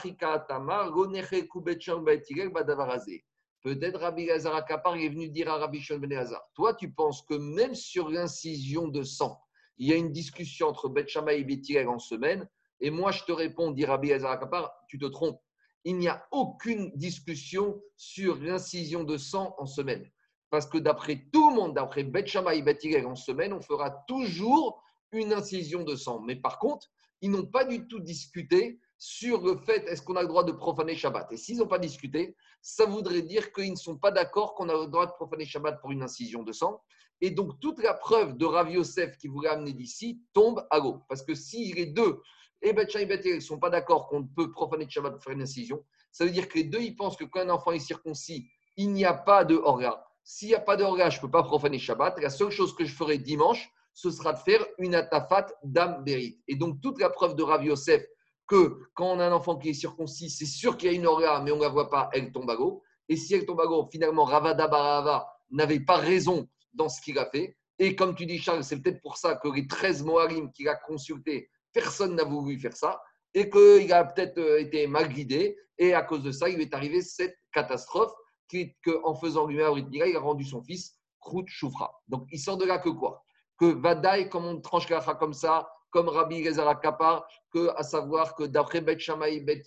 Peut-être 3.64 4.00
Rabbi 4.00 4.30
Azer 4.30 4.54
Akapar 4.54 4.96
est 4.96 5.08
venu 5.08 5.28
dire 5.30 5.50
à 5.50 5.56
Rabbi 5.56 5.80
Shon 5.80 5.98
Ben 5.98 6.24
Toi, 6.54 6.74
tu 6.74 6.92
penses 6.92 7.22
que 7.22 7.34
même 7.34 7.74
sur 7.74 8.08
l'incision 8.10 8.88
de 8.88 9.02
sang, 9.02 9.40
il 9.78 9.88
y 9.88 9.92
a 9.92 9.96
une 9.96 10.12
discussion 10.12 10.68
entre 10.68 10.88
Bet 10.88 11.08
Shammai 11.08 11.38
et 11.38 11.44
Bet 11.44 11.86
en 11.86 11.98
semaine? 11.98 12.48
Et 12.80 12.90
moi, 12.90 13.10
je 13.10 13.24
te 13.24 13.32
réponds, 13.32 13.70
dit 13.72 13.84
Rabbi 13.84 14.12
Azer 14.12 14.28
Akapar, 14.28 14.72
tu 14.86 14.98
te 14.98 15.06
trompes. 15.06 15.40
Il 15.84 15.98
n'y 15.98 16.08
a 16.08 16.26
aucune 16.30 16.92
discussion 16.94 17.82
sur 17.96 18.36
l'incision 18.36 19.02
de 19.02 19.16
sang 19.16 19.54
en 19.58 19.66
semaine. 19.66 20.08
Parce 20.54 20.66
que 20.66 20.78
d'après 20.78 21.26
tout 21.32 21.50
le 21.50 21.56
monde, 21.56 21.74
d'après 21.74 22.04
Bet 22.04 22.28
Shammai 22.28 22.58
et 22.58 22.62
Bet 22.62 23.04
en 23.04 23.16
semaine, 23.16 23.52
on 23.52 23.60
fera 23.60 23.90
toujours 24.06 24.80
une 25.10 25.32
incision 25.32 25.82
de 25.82 25.96
sang. 25.96 26.20
Mais 26.20 26.36
par 26.36 26.60
contre, 26.60 26.86
ils 27.20 27.28
n'ont 27.28 27.46
pas 27.46 27.64
du 27.64 27.88
tout 27.88 27.98
discuté 27.98 28.78
sur 28.96 29.42
le 29.42 29.56
fait 29.56 29.84
est-ce 29.88 30.00
qu'on 30.00 30.14
a 30.14 30.22
le 30.22 30.28
droit 30.28 30.44
de 30.44 30.52
profaner 30.52 30.94
Shabbat? 30.94 31.32
Et 31.32 31.36
s'ils 31.36 31.58
n'ont 31.58 31.66
pas 31.66 31.80
discuté, 31.80 32.36
ça 32.62 32.86
voudrait 32.86 33.22
dire 33.22 33.52
qu'ils 33.52 33.72
ne 33.72 33.76
sont 33.76 33.98
pas 33.98 34.12
d'accord 34.12 34.54
qu'on 34.54 34.68
a 34.68 34.74
le 34.74 34.86
droit 34.86 35.06
de 35.06 35.10
profaner 35.10 35.44
Shabbat 35.44 35.80
pour 35.80 35.90
une 35.90 36.04
incision 36.04 36.44
de 36.44 36.52
sang. 36.52 36.80
Et 37.20 37.32
donc, 37.32 37.58
toute 37.58 37.82
la 37.82 37.92
preuve 37.92 38.36
de 38.36 38.46
Rav 38.46 38.70
Yosef 38.70 39.18
qui 39.18 39.26
voulait 39.26 39.48
amener 39.48 39.72
d'ici 39.72 40.22
tombe 40.34 40.64
à 40.70 40.78
l'eau. 40.78 41.00
Parce 41.08 41.24
que 41.24 41.34
si 41.34 41.72
les 41.72 41.86
deux, 41.86 42.22
et 42.62 42.72
Bet 42.72 42.86
et 42.94 43.06
Bet 43.06 43.22
ne 43.24 43.40
sont 43.40 43.58
pas 43.58 43.70
d'accord 43.70 44.06
qu'on 44.06 44.24
peut 44.24 44.52
profaner 44.52 44.88
Shabbat 44.88 45.14
pour 45.14 45.24
faire 45.24 45.32
une 45.32 45.42
incision, 45.42 45.84
ça 46.12 46.24
veut 46.24 46.30
dire 46.30 46.48
que 46.48 46.58
les 46.58 46.64
deux, 46.64 46.80
ils 46.80 46.94
pensent 46.94 47.16
que 47.16 47.24
quand 47.24 47.40
un 47.40 47.50
enfant 47.50 47.72
est 47.72 47.80
circoncis, 47.80 48.48
il 48.76 48.92
n'y 48.92 49.04
a 49.04 49.14
pas 49.14 49.44
de 49.44 49.56
orga. 49.56 50.00
S'il 50.24 50.48
n'y 50.48 50.54
a 50.54 50.60
pas 50.60 50.76
de 50.76 50.84
je 50.84 51.16
ne 51.16 51.20
peux 51.20 51.30
pas 51.30 51.42
profaner 51.42 51.78
Shabbat. 51.78 52.18
La 52.18 52.30
seule 52.30 52.50
chose 52.50 52.74
que 52.74 52.86
je 52.86 52.94
ferai 52.94 53.18
dimanche, 53.18 53.70
ce 53.92 54.10
sera 54.10 54.32
de 54.32 54.38
faire 54.38 54.64
une 54.78 54.94
atafat 54.94 55.46
d'âme 55.62 56.02
bérit. 56.02 56.40
Et 56.48 56.56
donc, 56.56 56.80
toute 56.80 56.98
la 56.98 57.10
preuve 57.10 57.36
de 57.36 57.42
Rav 57.42 57.62
Yosef 57.62 58.02
que 58.46 58.78
quand 58.94 59.12
on 59.12 59.20
a 59.20 59.26
un 59.26 59.32
enfant 59.32 59.56
qui 59.56 59.68
est 59.68 59.74
circoncis, 59.74 60.30
c'est 60.30 60.46
sûr 60.46 60.76
qu'il 60.76 60.90
y 60.90 60.94
a 60.94 60.96
une 60.96 61.06
orga, 61.06 61.40
mais 61.40 61.52
on 61.52 61.56
ne 61.56 61.62
la 61.62 61.68
voit 61.68 61.90
pas, 61.90 62.08
elle 62.12 62.32
tombe 62.32 62.50
à 62.50 62.54
l'eau. 62.54 62.82
Et 63.08 63.16
si 63.16 63.34
elle 63.34 63.44
tombe 63.44 63.60
à 63.60 63.64
l'eau, 63.64 63.86
finalement, 63.92 64.24
Ravada 64.24 64.66
Barava 64.66 65.26
n'avait 65.50 65.80
pas 65.80 65.96
raison 65.96 66.48
dans 66.72 66.88
ce 66.88 67.02
qu'il 67.02 67.18
a 67.18 67.26
fait. 67.26 67.56
Et 67.78 67.94
comme 67.94 68.14
tu 68.14 68.24
dis, 68.24 68.38
Charles, 68.38 68.64
c'est 68.64 68.80
peut-être 68.80 69.02
pour 69.02 69.18
ça 69.18 69.36
que 69.36 69.48
les 69.48 69.66
13 69.66 70.04
Moharim 70.04 70.50
qu'il 70.52 70.68
a 70.68 70.74
consultés, 70.74 71.50
personne 71.72 72.14
n'a 72.14 72.24
voulu 72.24 72.58
faire 72.58 72.76
ça. 72.76 73.02
Et 73.34 73.50
qu'il 73.50 73.92
a 73.92 74.04
peut-être 74.04 74.38
euh, 74.38 74.60
été 74.60 74.86
mal 74.86 75.08
guidé. 75.08 75.58
Et 75.76 75.92
à 75.92 76.02
cause 76.02 76.22
de 76.22 76.30
ça, 76.30 76.48
il 76.48 76.60
est 76.60 76.72
arrivé 76.72 77.02
cette 77.02 77.36
catastrophe 77.52 78.12
qu'en 78.84 79.14
faisant 79.14 79.46
lui-même 79.46 79.88
il 79.92 80.16
a 80.16 80.20
rendu 80.20 80.44
son 80.44 80.62
fils 80.62 80.98
Krout 81.20 81.46
Choufra. 81.48 81.90
Donc 82.08 82.26
il 82.30 82.38
sort 82.38 82.56
de 82.56 82.64
là 82.64 82.78
que 82.78 82.90
quoi? 82.90 83.24
Que 83.58 83.66
Vadaï, 83.66 84.28
comme 84.28 84.44
on 84.44 84.60
tranche 84.60 84.86
comme 85.18 85.32
ça, 85.32 85.68
comme 85.90 86.08
Rabbi 86.08 86.46
Rezara 86.46 86.74
Kappa, 86.74 87.24
que, 87.52 87.70
à 87.76 87.82
savoir 87.82 88.34
que 88.34 88.44
d'après 88.44 88.80
Bet 88.80 88.98
Shammai 88.98 89.40
Bet 89.40 89.62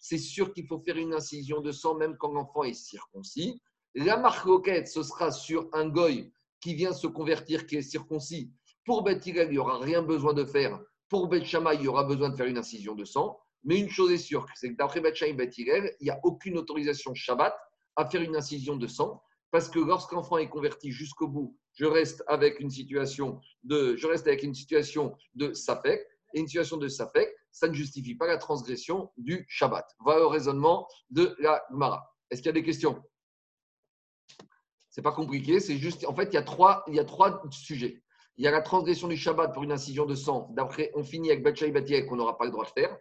c'est 0.00 0.18
sûr 0.18 0.52
qu'il 0.52 0.66
faut 0.66 0.80
faire 0.80 0.96
une 0.96 1.14
incision 1.14 1.60
de 1.60 1.70
sang 1.70 1.94
même 1.94 2.16
quand 2.18 2.32
l'enfant 2.32 2.64
est 2.64 2.74
circoncis. 2.74 3.60
La 3.94 4.16
marque 4.16 4.48
ce 4.86 5.02
sera 5.02 5.30
sur 5.30 5.68
un 5.72 5.88
goy 5.88 6.32
qui 6.60 6.74
vient 6.74 6.92
se 6.92 7.06
convertir, 7.06 7.66
qui 7.66 7.76
est 7.76 7.82
circoncis. 7.82 8.52
Pour 8.86 9.02
Bet 9.02 9.20
il 9.26 9.48
n'y 9.48 9.58
aura 9.58 9.78
rien 9.78 10.02
besoin 10.02 10.32
de 10.32 10.44
faire. 10.44 10.80
Pour 11.08 11.28
Bet 11.28 11.44
Shammai, 11.44 11.74
il 11.74 11.82
y 11.82 11.88
aura 11.88 12.04
besoin 12.04 12.30
de 12.30 12.36
faire 12.36 12.46
une 12.46 12.58
incision 12.58 12.94
de 12.94 13.04
sang. 13.04 13.38
Mais 13.62 13.78
une 13.78 13.90
chose 13.90 14.10
est 14.12 14.18
sûre, 14.18 14.46
c'est 14.54 14.70
que 14.70 14.76
d'après 14.76 15.00
Bet 15.00 15.14
Shammai 15.14 15.34
Bet 15.34 15.50
il 15.58 15.92
n'y 16.00 16.10
a 16.10 16.18
aucune 16.24 16.56
autorisation 16.56 17.14
Shabbat 17.14 17.54
à 17.96 18.08
faire 18.08 18.22
une 18.22 18.36
incision 18.36 18.76
de 18.76 18.86
sang, 18.86 19.22
parce 19.50 19.68
que 19.68 19.78
lorsqu'un 19.78 20.22
est 20.38 20.48
converti 20.48 20.90
jusqu'au 20.92 21.28
bout, 21.28 21.56
je 21.74 21.84
reste 21.84 22.22
avec 22.26 22.60
une 22.60 22.70
situation 22.70 23.40
de, 23.64 23.96
je 23.96 24.06
reste 24.06 24.26
avec 24.26 24.42
une 24.42 24.54
situation 24.54 25.16
de 25.34 25.52
et 26.32 26.40
une 26.40 26.46
situation 26.46 26.76
de 26.76 26.88
safek, 26.88 27.28
ça 27.50 27.68
ne 27.68 27.74
justifie 27.74 28.14
pas 28.14 28.26
la 28.26 28.38
transgression 28.38 29.10
du 29.16 29.44
Shabbat. 29.48 29.84
Voilà 30.00 30.20
le 30.20 30.26
raisonnement 30.26 30.86
de 31.10 31.34
la 31.40 31.62
Gemara. 31.70 32.14
Est-ce 32.30 32.40
qu'il 32.40 32.46
y 32.46 32.50
a 32.50 32.52
des 32.52 32.62
questions? 32.62 33.02
C'est 34.90 35.02
pas 35.02 35.12
compliqué, 35.12 35.60
c'est 35.60 35.76
juste. 35.76 36.04
En 36.06 36.14
fait, 36.14 36.28
il 36.32 36.34
y, 36.34 36.38
a 36.38 36.42
trois, 36.42 36.84
il 36.88 36.94
y 36.94 37.00
a 37.00 37.04
trois 37.04 37.42
sujets. 37.50 38.02
Il 38.36 38.44
y 38.44 38.48
a 38.48 38.50
la 38.50 38.62
transgression 38.62 39.08
du 39.08 39.16
Shabbat 39.16 39.52
pour 39.52 39.62
une 39.62 39.72
incision 39.72 40.06
de 40.06 40.14
sang. 40.14 40.48
D'après, 40.52 40.90
on 40.94 41.04
finit 41.04 41.30
avec 41.30 41.42
Betchaï 41.44 41.72
Batiel 41.72 42.06
qu'on 42.06 42.16
n'aura 42.16 42.38
pas 42.38 42.44
le 42.44 42.50
droit 42.50 42.64
de 42.64 42.70
faire. 42.70 42.96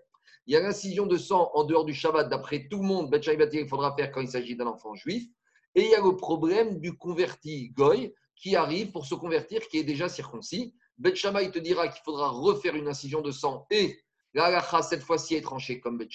Il 0.47 0.53
y 0.53 0.55
a 0.55 0.61
l'incision 0.61 1.05
de 1.05 1.17
sang 1.17 1.51
en 1.53 1.63
dehors 1.63 1.85
du 1.85 1.93
Shabbat. 1.93 2.29
D'après 2.29 2.67
tout 2.69 2.77
le 2.77 2.87
monde, 2.87 3.19
il 3.53 3.67
faudra 3.67 3.95
faire 3.95 4.11
quand 4.11 4.21
il 4.21 4.29
s'agit 4.29 4.55
d'un 4.55 4.67
enfant 4.67 4.95
juif. 4.95 5.27
Et 5.75 5.83
il 5.83 5.89
y 5.89 5.95
a 5.95 6.01
le 6.01 6.15
problème 6.15 6.79
du 6.79 6.97
converti 6.97 7.69
Goy 7.69 8.13
qui 8.35 8.55
arrive 8.55 8.91
pour 8.91 9.05
se 9.05 9.15
convertir, 9.15 9.61
qui 9.67 9.77
est 9.77 9.83
déjà 9.83 10.09
circoncis. 10.09 10.73
Bet 10.97 11.13
il 11.13 11.51
te 11.51 11.59
dira 11.59 11.87
qu'il 11.87 12.01
faudra 12.03 12.29
refaire 12.29 12.75
une 12.75 12.87
incision 12.87 13.21
de 13.21 13.31
sang 13.31 13.65
et 13.69 13.97
la 14.33 14.81
cette 14.81 15.01
fois-ci, 15.01 15.35
est 15.35 15.41
tranchée 15.41 15.79
comme 15.79 15.97
Bet 15.97 16.09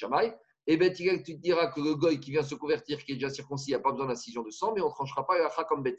Et 0.66 0.76
Bet 0.76 0.92
te 0.92 1.32
diras 1.32 1.68
que 1.68 1.80
le 1.80 1.94
goy 1.94 2.20
qui 2.20 2.30
vient 2.30 2.42
se 2.42 2.54
convertir, 2.54 3.02
qui 3.04 3.12
est 3.12 3.16
déjà 3.16 3.30
circoncis, 3.30 3.72
n'a 3.72 3.78
pas 3.78 3.92
besoin 3.92 4.06
d'incision 4.06 4.42
de 4.42 4.50
sang, 4.50 4.72
mais 4.74 4.80
on 4.82 4.88
ne 4.88 4.90
tranchera 4.90 5.26
pas 5.26 5.38
la 5.38 5.64
comme 5.64 5.82
Bet 5.82 5.96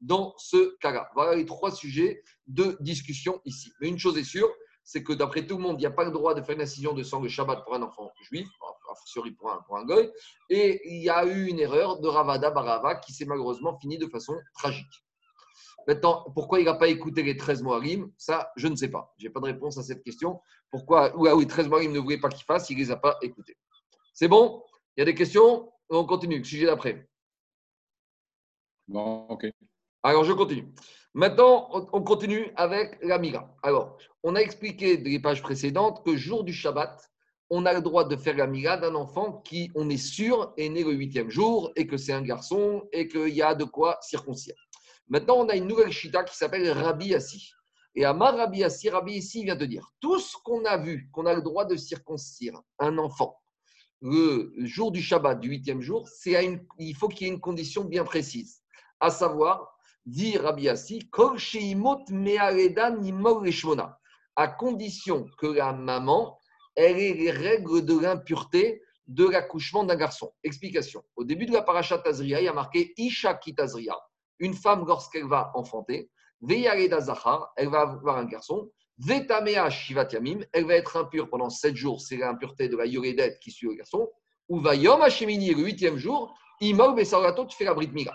dans 0.00 0.34
ce 0.36 0.76
cas-là. 0.78 1.10
Voilà 1.14 1.34
les 1.34 1.46
trois 1.46 1.70
sujets 1.70 2.22
de 2.46 2.76
discussion 2.80 3.40
ici. 3.44 3.72
Mais 3.80 3.88
une 3.88 3.98
chose 3.98 4.18
est 4.18 4.24
sûre, 4.24 4.48
c'est 4.84 5.02
que 5.02 5.14
d'après 5.14 5.46
tout 5.46 5.56
le 5.56 5.62
monde, 5.62 5.76
il 5.78 5.80
n'y 5.80 5.86
a 5.86 5.90
pas 5.90 6.04
le 6.04 6.10
droit 6.10 6.34
de 6.34 6.42
faire 6.42 6.54
une 6.54 6.62
incision 6.62 6.92
de 6.92 7.02
sang 7.02 7.20
le 7.20 7.28
Shabbat 7.28 7.64
pour 7.64 7.74
un 7.74 7.82
enfant 7.82 8.12
juif, 8.22 8.48
a 8.62 9.62
pour 9.66 9.76
un, 9.78 9.84
goy. 9.84 10.10
Et 10.50 10.80
il 10.94 11.02
y 11.02 11.10
a 11.10 11.24
eu 11.24 11.46
une 11.48 11.58
erreur 11.58 12.00
de 12.00 12.06
Ravada 12.06 12.50
Barava 12.50 12.96
qui 12.96 13.12
s'est 13.12 13.24
malheureusement 13.24 13.76
finie 13.78 13.98
de 13.98 14.06
façon 14.06 14.36
tragique. 14.54 15.04
Maintenant, 15.86 16.24
pourquoi 16.34 16.60
il 16.60 16.66
n'a 16.66 16.74
pas 16.74 16.88
écouté 16.88 17.22
les 17.22 17.36
13 17.36 17.62
Moarim? 17.62 18.10
Ça, 18.16 18.52
je 18.56 18.68
ne 18.68 18.76
sais 18.76 18.88
pas. 18.88 19.12
Je 19.18 19.26
n'ai 19.26 19.30
pas 19.30 19.40
de 19.40 19.46
réponse 19.46 19.76
à 19.78 19.82
cette 19.82 20.02
question. 20.02 20.40
Pourquoi 20.70 21.12
ah 21.14 21.34
oui, 21.34 21.46
13 21.46 21.68
Moarim 21.68 21.92
ne 21.92 21.98
voulait 21.98 22.20
pas 22.20 22.28
qu'il 22.28 22.44
fasse, 22.44 22.70
il 22.70 22.76
ne 22.76 22.82
les 22.82 22.90
a 22.90 22.96
pas 22.96 23.18
écoutés. 23.22 23.56
C'est 24.12 24.28
bon? 24.28 24.62
Il 24.96 25.00
y 25.00 25.02
a 25.02 25.06
des 25.06 25.14
questions? 25.14 25.70
On 25.88 26.04
continue. 26.06 26.44
Sujet 26.44 26.66
d'après. 26.66 27.08
Bon, 28.86 29.26
ok. 29.28 29.46
Alors, 30.06 30.22
je 30.22 30.34
continue. 30.34 30.68
Maintenant, 31.14 31.70
on 31.94 32.02
continue 32.02 32.52
avec 32.56 32.98
la 33.02 33.18
Mira. 33.18 33.56
Alors, 33.62 33.96
on 34.22 34.34
a 34.34 34.40
expliqué 34.40 34.98
dans 34.98 35.08
les 35.08 35.18
pages 35.18 35.40
précédentes 35.40 36.04
que 36.04 36.14
jour 36.14 36.44
du 36.44 36.52
Shabbat, 36.52 37.10
on 37.48 37.64
a 37.64 37.72
le 37.72 37.80
droit 37.80 38.04
de 38.04 38.14
faire 38.14 38.36
la 38.36 38.46
Mira 38.46 38.76
d'un 38.76 38.94
enfant 38.96 39.40
qui, 39.46 39.70
on 39.74 39.88
est 39.88 39.96
sûr, 39.96 40.52
est 40.58 40.68
né 40.68 40.84
le 40.84 40.92
huitième 40.92 41.30
jour 41.30 41.72
et 41.74 41.86
que 41.86 41.96
c'est 41.96 42.12
un 42.12 42.20
garçon 42.20 42.86
et 42.92 43.08
qu'il 43.08 43.30
y 43.30 43.40
a 43.40 43.54
de 43.54 43.64
quoi 43.64 43.96
circoncire. 44.02 44.54
Maintenant, 45.08 45.36
on 45.38 45.48
a 45.48 45.56
une 45.56 45.66
nouvelle 45.66 45.90
chita 45.90 46.22
qui 46.22 46.36
s'appelle 46.36 46.70
Rabbi 46.70 47.14
Assi. 47.14 47.52
Et 47.94 48.04
Amar 48.04 48.36
Rabbi 48.36 48.62
Assi, 48.62 48.90
Rabbi 48.90 49.16
Assi 49.16 49.44
vient 49.44 49.56
te 49.56 49.64
dire 49.64 49.88
tout 50.00 50.18
ce 50.18 50.36
qu'on 50.44 50.66
a 50.66 50.76
vu, 50.76 51.08
qu'on 51.12 51.24
a 51.24 51.32
le 51.32 51.40
droit 51.40 51.64
de 51.64 51.76
circoncire 51.76 52.60
un 52.78 52.98
enfant 52.98 53.40
le 54.02 54.52
jour 54.58 54.92
du 54.92 55.00
Shabbat, 55.00 55.40
du 55.40 55.48
huitième 55.48 55.80
jour, 55.80 56.06
c'est 56.08 56.44
une, 56.44 56.62
il 56.78 56.94
faut 56.94 57.08
qu'il 57.08 57.26
y 57.26 57.30
ait 57.30 57.32
une 57.32 57.40
condition 57.40 57.84
bien 57.84 58.04
précise, 58.04 58.60
à 59.00 59.08
savoir, 59.08 59.73
dit 60.06 60.36
Rabbi 60.36 60.68
Assi, 60.68 61.08
à 64.36 64.48
condition 64.48 65.26
que 65.38 65.46
la 65.46 65.72
maman 65.72 66.38
elle 66.76 66.98
ait 66.98 67.14
les 67.14 67.30
règles 67.30 67.84
de 67.84 67.98
l'impureté 67.98 68.82
de 69.06 69.28
l'accouchement 69.28 69.84
d'un 69.84 69.96
garçon. 69.96 70.32
Explication. 70.42 71.04
Au 71.16 71.24
début 71.24 71.46
de 71.46 71.52
la 71.52 71.62
paracha 71.62 71.98
Tazria, 71.98 72.40
il 72.40 72.44
y 72.44 72.48
a 72.48 72.52
marqué 72.52 72.92
Isha 72.96 73.34
Kitazria 73.34 73.96
une 74.40 74.54
femme, 74.54 74.84
lorsqu'elle 74.86 75.26
va 75.26 75.52
enfanter, 75.54 76.10
Zahar, 76.42 77.52
elle 77.56 77.68
va 77.68 77.82
avoir 77.82 78.18
un 78.18 78.24
garçon, 78.24 78.70
Vetamea 78.98 79.70
Shivat 79.70 80.08
Yamim, 80.12 80.40
elle 80.52 80.66
va 80.66 80.74
être 80.74 80.96
impure 80.96 81.28
pendant 81.28 81.50
sept 81.50 81.76
jours, 81.76 82.00
c'est 82.00 82.16
l'impureté 82.16 82.68
de 82.68 82.76
la 82.76 82.86
Yoredet 82.86 83.38
qui 83.40 83.50
suit 83.50 83.68
le 83.68 83.74
garçon, 83.74 84.08
ou 84.48 84.60
va 84.60 84.74
Yom 84.74 85.00
Hashemini, 85.02 85.54
le 85.54 85.62
huitième 85.62 85.96
jour, 85.96 86.34
Imol 86.60 86.94
Besarato, 86.94 87.46
tu 87.46 87.56
fais 87.56 87.64
la 87.64 87.74
Brit 87.74 87.90
Mila. 87.92 88.12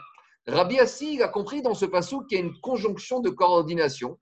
Rabbi 0.50 0.80
Assi, 0.80 1.22
a 1.22 1.28
compris 1.28 1.62
dans 1.62 1.74
ce 1.74 1.86
passage 1.86 2.20
qu'il 2.28 2.40
y 2.40 2.42
a 2.42 2.46
une 2.46 2.60
conjonction 2.60 3.20
de 3.20 3.30
coordination 3.30 4.18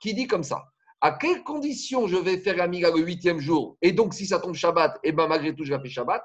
qui 0.00 0.14
dit 0.14 0.26
comme 0.26 0.42
ça. 0.42 0.64
À 1.00 1.12
quelles 1.12 1.42
conditions 1.42 2.06
je 2.06 2.16
vais 2.16 2.38
faire 2.38 2.56
la 2.56 2.68
Mila 2.68 2.90
le 2.90 3.00
huitième 3.00 3.40
jour 3.40 3.76
Et 3.82 3.92
donc, 3.92 4.14
si 4.14 4.26
ça 4.26 4.38
tombe 4.38 4.54
Shabbat, 4.54 4.96
et 5.02 5.08
eh 5.08 5.12
ben 5.12 5.26
malgré 5.26 5.54
tout, 5.54 5.64
je 5.64 5.74
vais 5.74 5.80
faire 5.80 5.90
Shabbat. 5.90 6.24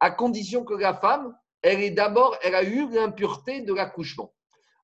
À 0.00 0.10
condition 0.10 0.64
que 0.64 0.74
la 0.74 0.94
femme, 0.94 1.34
elle 1.62 1.82
est 1.82 1.90
d'abord, 1.90 2.36
elle 2.42 2.54
a 2.54 2.62
eu 2.62 2.88
l'impureté 2.90 3.62
de 3.62 3.72
l'accouchement. 3.72 4.34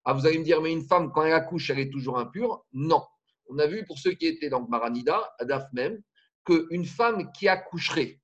Ah, 0.04 0.12
vous 0.12 0.26
allez 0.26 0.38
me 0.38 0.44
dire, 0.44 0.60
mais 0.60 0.72
une 0.72 0.84
femme, 0.84 1.12
quand 1.12 1.22
elle 1.22 1.32
accouche, 1.32 1.70
elle 1.70 1.78
est 1.78 1.90
toujours 1.90 2.18
impure? 2.18 2.64
Non. 2.72 3.02
On 3.48 3.58
a 3.58 3.66
vu 3.66 3.84
pour 3.86 3.98
ceux 3.98 4.12
qui 4.12 4.26
étaient 4.26 4.48
dans 4.48 4.66
Maranida, 4.66 5.34
à 5.38 5.44
Daf 5.44 5.64
même, 5.72 6.00
qu'une 6.44 6.84
femme 6.84 7.30
qui 7.32 7.48
accoucherait, 7.48 8.20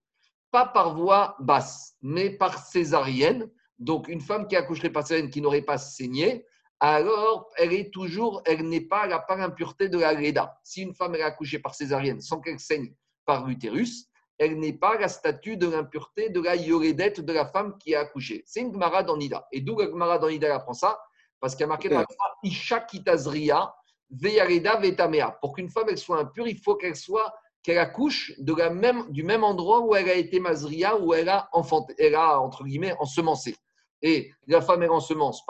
pas 0.51 0.67
par 0.67 0.95
voie 0.95 1.37
basse, 1.41 1.97
mais 2.03 2.31
par 2.31 2.67
césarienne, 2.67 3.51
donc 3.81 4.09
une 4.09 4.21
femme 4.21 4.47
qui 4.47 4.57
accoucherait 4.57 4.91
par 4.91 5.07
césarienne 5.07 5.31
qui 5.31 5.41
n'aurait 5.41 5.63
pas 5.63 5.79
saigné, 5.79 6.47
alors 6.79 7.51
elle 7.57 7.73
est 7.73 7.93
toujours, 7.93 8.43
elle 8.45 8.69
n'est 8.69 8.81
pas, 8.83 9.07
la 9.07 9.19
part 9.19 9.41
impureté 9.41 9.89
de 9.89 9.99
la 9.99 10.11
Reda. 10.11 10.59
Si 10.63 10.83
une 10.83 10.95
femme 10.95 11.15
est 11.15 11.23
accouchée 11.23 11.59
par 11.59 11.75
césarienne 11.75 12.21
sans 12.21 12.41
qu'elle 12.41 12.61
saigne 12.61 12.95
par 13.25 13.47
l'utérus, 13.47 14.07
elle 14.39 14.59
n'est 14.59 14.73
pas 14.73 14.99
la 14.99 15.09
statue 15.09 15.57
de 15.57 15.69
l'impureté 15.69 16.31
de 16.31 16.41
la 16.41 16.57
yoredette 16.57 17.21
de 17.21 17.33
la 17.33 17.47
femme 17.47 17.77
qui 17.79 17.95
a 17.95 18.01
accouché. 18.01 18.43
C'est 18.47 18.61
une 18.61 18.73
Gemara 18.73 19.03
dans 19.03 19.17
Nida. 19.17 19.47
Et 19.53 19.61
d'où 19.61 19.79
la 19.79 19.87
Gemara 19.87 20.19
dans 20.19 20.31
Nida 20.31 20.55
apprend 20.55 20.73
ça? 20.73 20.99
Parce 21.41 21.55
qu'il 21.55 21.61
y 21.61 21.65
a 21.65 21.69
marqué 21.69 21.91
dans 21.91 21.99
la 21.99 22.07
Isha 22.43 22.81
Kitazria, 22.81 23.75
Vetamea. 24.11 25.39
Pour 25.41 25.55
qu'une 25.55 25.69
femme 25.69 25.95
soit 25.97 26.19
impure, 26.19 26.49
il 26.49 26.59
faut 26.59 26.77
qu'elle 26.77 26.97
soit 26.97 27.35
qu'elle 27.63 27.79
accouche 27.79 28.33
de 28.39 28.55
la 28.55 28.71
même, 28.71 29.11
du 29.11 29.23
même 29.23 29.45
endroit 29.45 29.81
où 29.81 29.95
elle 29.95 30.09
a 30.09 30.15
été 30.15 30.41
Mazria, 30.41 30.99
où 30.99 31.13
elle 31.13 31.29
a 31.29 31.49
enfanté, 31.53 31.95
elle 31.99 32.15
a 32.15 32.41
entre 32.41 32.65
guillemets 32.65 32.95
ensemencé. 32.99 33.57
Et 34.03 34.33
la 34.47 34.61
femme 34.61 34.83
elle 34.83 34.91
ensemence 34.91 35.45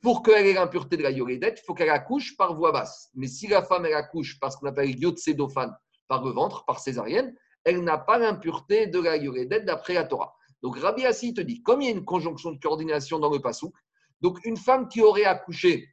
pour 0.00 0.22
qu'elle 0.22 0.46
ait 0.46 0.52
l'impureté 0.52 0.98
de 0.98 1.02
la 1.02 1.10
yoredette, 1.10 1.60
il 1.62 1.64
faut 1.64 1.72
qu'elle 1.72 1.88
accouche 1.88 2.36
par 2.36 2.54
voie 2.54 2.72
basse. 2.72 3.10
Mais 3.14 3.26
si 3.26 3.46
la 3.46 3.62
femme 3.62 3.86
elle 3.86 3.94
accouche 3.94 4.38
par 4.38 4.52
ce 4.52 4.58
qu'on 4.58 4.66
appelle 4.66 4.98
yotsédophane, 5.00 5.74
par 6.08 6.22
le 6.22 6.30
ventre, 6.30 6.64
par 6.66 6.78
césarienne, 6.78 7.34
elle 7.64 7.82
n'a 7.82 7.96
pas 7.96 8.18
l'impureté 8.18 8.86
de 8.86 8.98
la 9.00 9.16
yoredette 9.16 9.64
d'après 9.64 9.94
la 9.94 10.04
Torah. 10.04 10.36
Donc 10.62 10.78
Rabbi 10.78 11.06
Assi 11.06 11.32
te 11.32 11.40
dit, 11.40 11.62
comme 11.62 11.80
il 11.80 11.86
y 11.86 11.88
a 11.88 11.94
une 11.94 12.04
conjonction 12.04 12.52
de 12.52 12.58
coordination 12.58 13.18
dans 13.18 13.30
le 13.30 13.40
pasouk, 13.40 13.74
donc, 14.24 14.42
une 14.46 14.56
femme 14.56 14.88
qui 14.88 15.02
aurait 15.02 15.26
accouché 15.26 15.90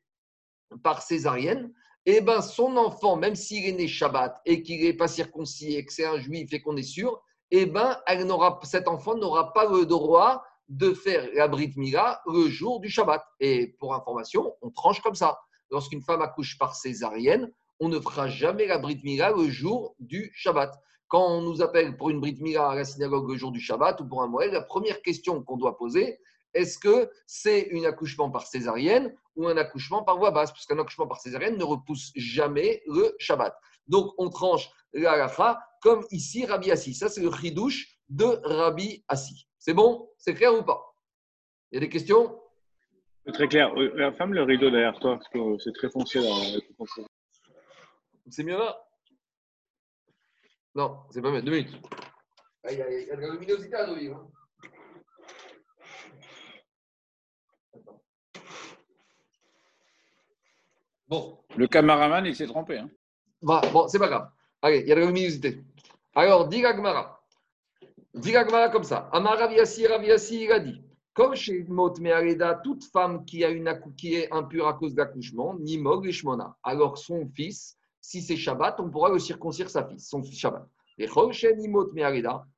par 0.84 1.02
césarienne, 1.02 1.74
eh 2.06 2.22
ben, 2.22 2.42
son 2.42 2.78
enfant, 2.78 3.18
même 3.18 3.36
s'il 3.36 3.66
est 3.66 3.74
né 3.74 3.90
Shabbat 3.90 4.40
et 4.46 4.64
qu'il 4.64 4.82
n'est 4.82 4.94
pas 4.94 5.10
circoncis 5.10 5.76
et 5.76 5.86
que 5.86 5.92
c'est 5.92 6.06
un 6.06 6.18
juif 6.18 6.54
et 6.54 6.62
qu'on 6.62 6.78
est 6.78 6.82
sûr, 6.82 7.22
eh 7.52 7.66
ben, 7.66 8.00
elle 8.08 8.26
cet 8.64 8.88
enfant 8.88 9.16
n'aura 9.16 9.52
pas 9.52 9.66
le 9.66 9.86
droit 9.86 10.46
de 10.72 10.94
faire 10.94 11.28
la 11.34 11.50
Brit 11.50 11.74
Mila 11.76 12.22
le 12.26 12.48
jour 12.48 12.80
du 12.80 12.90
Shabbat. 12.90 13.22
Et 13.42 13.76
pour 13.78 13.94
information, 13.94 14.56
on 14.62 14.70
tranche 14.70 15.02
comme 15.02 15.16
ça. 15.16 15.38
Lorsqu'une 15.70 16.02
femme 16.02 16.22
accouche 16.22 16.58
par 16.58 16.76
césarienne, 16.76 17.52
on 17.82 17.90
ne 17.90 18.00
fera 18.00 18.30
jamais 18.30 18.68
la 18.68 18.78
Brit 18.78 19.02
Mila 19.04 19.32
le 19.32 19.50
jour 19.50 19.96
du 20.00 20.32
Shabbat. 20.34 20.74
Quand 21.10 21.28
on 21.28 21.42
nous 21.42 21.62
appelle 21.62 21.98
pour 21.98 22.10
une 22.10 22.22
Brit 22.22 22.38
Mila 22.40 22.70
à 22.70 22.76
la 22.76 22.86
synagogue 22.86 23.30
le 23.30 23.36
jour 23.36 23.52
du 23.52 23.60
Shabbat 23.60 24.00
ou 24.00 24.08
pour 24.08 24.24
un 24.24 24.28
Moël, 24.28 24.52
la 24.52 24.62
première 24.62 25.02
question 25.02 25.44
qu'on 25.44 25.58
doit 25.58 25.78
poser, 25.78 26.20
est-ce 26.54 26.80
que 26.80 27.10
c'est 27.26 27.70
un 27.74 27.84
accouchement 27.84 28.32
par 28.32 28.48
césarienne 28.48 29.14
ou 29.36 29.48
un 29.48 29.58
accouchement 29.58 30.04
par 30.04 30.18
voie 30.18 30.32
basse? 30.32 30.52
Parce 30.52 30.66
qu'un 30.66 30.80
accouchement 30.80 31.08
par 31.08 31.20
césarienne 31.20 31.58
ne 31.58 31.66
repousse 31.66 32.14
jamais 32.16 32.82
le 32.88 33.14
Shabbat. 33.20 33.54
Donc, 33.88 34.14
on 34.18 34.30
tranche 34.30 34.70
la 34.94 35.28
comme 35.82 36.06
ici 36.12 36.46
Rabbi 36.46 36.72
Assi. 36.72 36.94
Ça, 36.94 37.10
c'est 37.10 37.22
le 37.22 37.32
chidouche 37.32 37.98
de 38.08 38.40
Rabbi 38.44 39.04
Assi. 39.10 39.48
C'est 39.62 39.76
bon? 39.76 40.10
C'est 40.18 40.34
clair 40.34 40.56
ou 40.56 40.64
pas? 40.64 40.96
Il 41.72 41.76
y 41.76 41.78
a 41.78 41.82
des 41.82 41.90
questions? 41.90 42.42
C'est 43.24 43.32
très 43.32 43.48
clair. 43.48 43.72
La 43.76 44.12
femme, 44.12 44.34
le 44.34 44.42
rideau 44.42 44.72
derrière 44.72 44.98
toi, 45.00 45.18
parce 45.18 45.30
que 45.30 45.60
c'est 45.60 45.72
très 45.74 45.88
foncé 45.88 46.20
là. 46.20 46.32
C'est 48.32 48.44
mieux 48.44 48.58
là? 48.58 48.84
Non, 50.74 51.02
c'est 51.12 51.22
pas 51.22 51.30
mieux. 51.30 51.44
Deux 51.44 51.52
minutes. 51.52 51.80
Il 52.72 52.78
y, 52.78 52.82
a, 52.82 53.16
de 53.16 53.22
la 53.22 53.34
luminosité 53.34 53.76
à 53.76 53.86
nos 53.86 53.96
livres. 53.96 54.32
Bon. 61.08 61.38
Le 61.56 61.68
camaraman, 61.68 62.26
il 62.26 62.36
s'est 62.36 62.48
trompé. 62.48 62.80
Hein. 62.80 62.90
bon, 63.44 63.88
c'est 63.88 64.00
pas 64.00 64.08
grave. 64.08 64.32
Allez, 64.64 64.80
il 64.80 64.88
y 64.88 64.92
a 64.92 64.96
de 64.96 65.02
la 65.02 65.06
luminosité. 65.06 65.64
Alors, 66.16 66.48
dit 66.48 66.62
Gagmara. 66.62 67.21
Dit 68.14 68.34
Gagmara 68.34 68.70
comme 68.70 68.84
ça. 68.84 69.10
Amar 69.14 69.38
Raviasi, 69.38 69.88
Raviasi, 69.88 70.44
il 70.44 70.52
a 70.52 70.60
dit. 70.60 70.82
Comme 71.14 71.34
chez 71.36 71.64
Mot 71.70 71.94
Me'areda, 72.00 72.56
toute 72.64 72.84
femme 72.86 73.24
qui, 73.26 73.44
a 73.46 73.50
une, 73.50 73.70
qui 73.98 74.16
est 74.16 74.32
impure 74.34 74.68
à 74.68 74.74
cause 74.74 74.94
d'accouchement, 74.94 75.56
ni 75.60 75.78
mog 75.78 76.06
et 76.08 76.12
shmona. 76.12 76.58
Alors, 76.64 76.98
son 76.98 77.26
fils, 77.36 77.78
si 78.02 78.22
c'est 78.22 78.36
Shabbat, 78.36 78.80
on 78.80 78.90
pourra 78.90 79.10
le 79.10 79.20
circoncire 79.20 79.70
sa 79.70 79.86
fille, 79.86 80.00
son 80.00 80.24
fils 80.24 80.40
Shabbat. 80.40 80.68
Et 80.98 81.08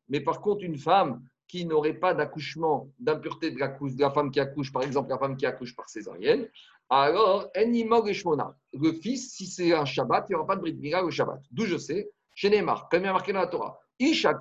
mais 0.10 0.20
par 0.22 0.42
contre, 0.42 0.64
une 0.64 0.78
femme 0.78 1.24
qui 1.48 1.66
n'aurait 1.66 1.94
pas 1.94 2.14
d'accouchement, 2.14 2.90
d'impureté 3.00 3.52
de, 3.52 3.60
la, 3.60 4.12
femme 4.12 4.32
qui 4.32 4.40
accouche, 4.40 4.72
par 4.72 4.84
exemple 4.84 5.10
la 5.10 5.20
femme 5.20 5.38
qui 5.38 5.46
accouche 5.46 5.76
par 5.76 5.88
césarienne, 5.88 6.48
alors, 6.90 7.50
le 7.56 8.92
fils, 8.94 9.34
si 9.34 9.46
c'est 9.46 9.74
un 9.74 9.86
Shabbat, 9.86 10.26
il 10.30 10.32
n'y 10.32 10.36
aura 10.36 10.48
pas 10.48 10.56
de 10.56 10.62
Brit 10.62 10.74
Mila 10.74 11.02
le 11.02 11.12
Shabbat. 11.12 11.42
D'où 11.52 11.66
je 11.66 11.78
sais, 11.78 12.10
chez 12.34 12.50
Neymar, 12.50 12.90
comme 12.90 13.02
il 13.02 13.06
y 13.06 13.10
a 13.10 13.14
marqué 13.14 13.34
dans 13.34 13.42
la 13.42 13.48
Torah, 13.48 13.80
Isha 14.00 14.34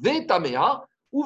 vetamea, 0.00 0.86
ou 1.12 1.24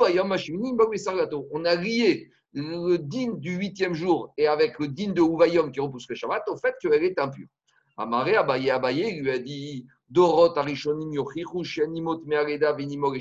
On 1.53 1.65
a 1.65 1.75
lié 1.75 2.31
le 2.55 2.97
din 2.99 3.33
du 3.35 3.57
huitième 3.57 3.95
jour 3.95 4.33
et 4.37 4.47
avec 4.47 4.79
le 4.79 4.89
din 4.89 5.13
de 5.13 5.21
Ouvayom 5.21 5.73
qui 5.73 5.81
repousse 5.81 6.09
le 6.09 6.15
Shabbat 6.15 6.45
au 6.49 6.57
fait 6.57 6.75
qu'elle 6.81 7.03
est 7.03 7.19
impure. 7.19 7.49
Amaré, 7.97 8.37
Abaye, 8.37 8.71
Abaye 8.71 9.21
lui 9.21 9.31
a 9.31 9.39
dit 9.39 9.87
Dorot, 10.09 10.57
Arishonim, 10.57 11.13
Yochichu, 11.13 11.65
Shianimot, 11.65 12.23
Meareda, 12.27 12.73
Venimor. 12.73 13.17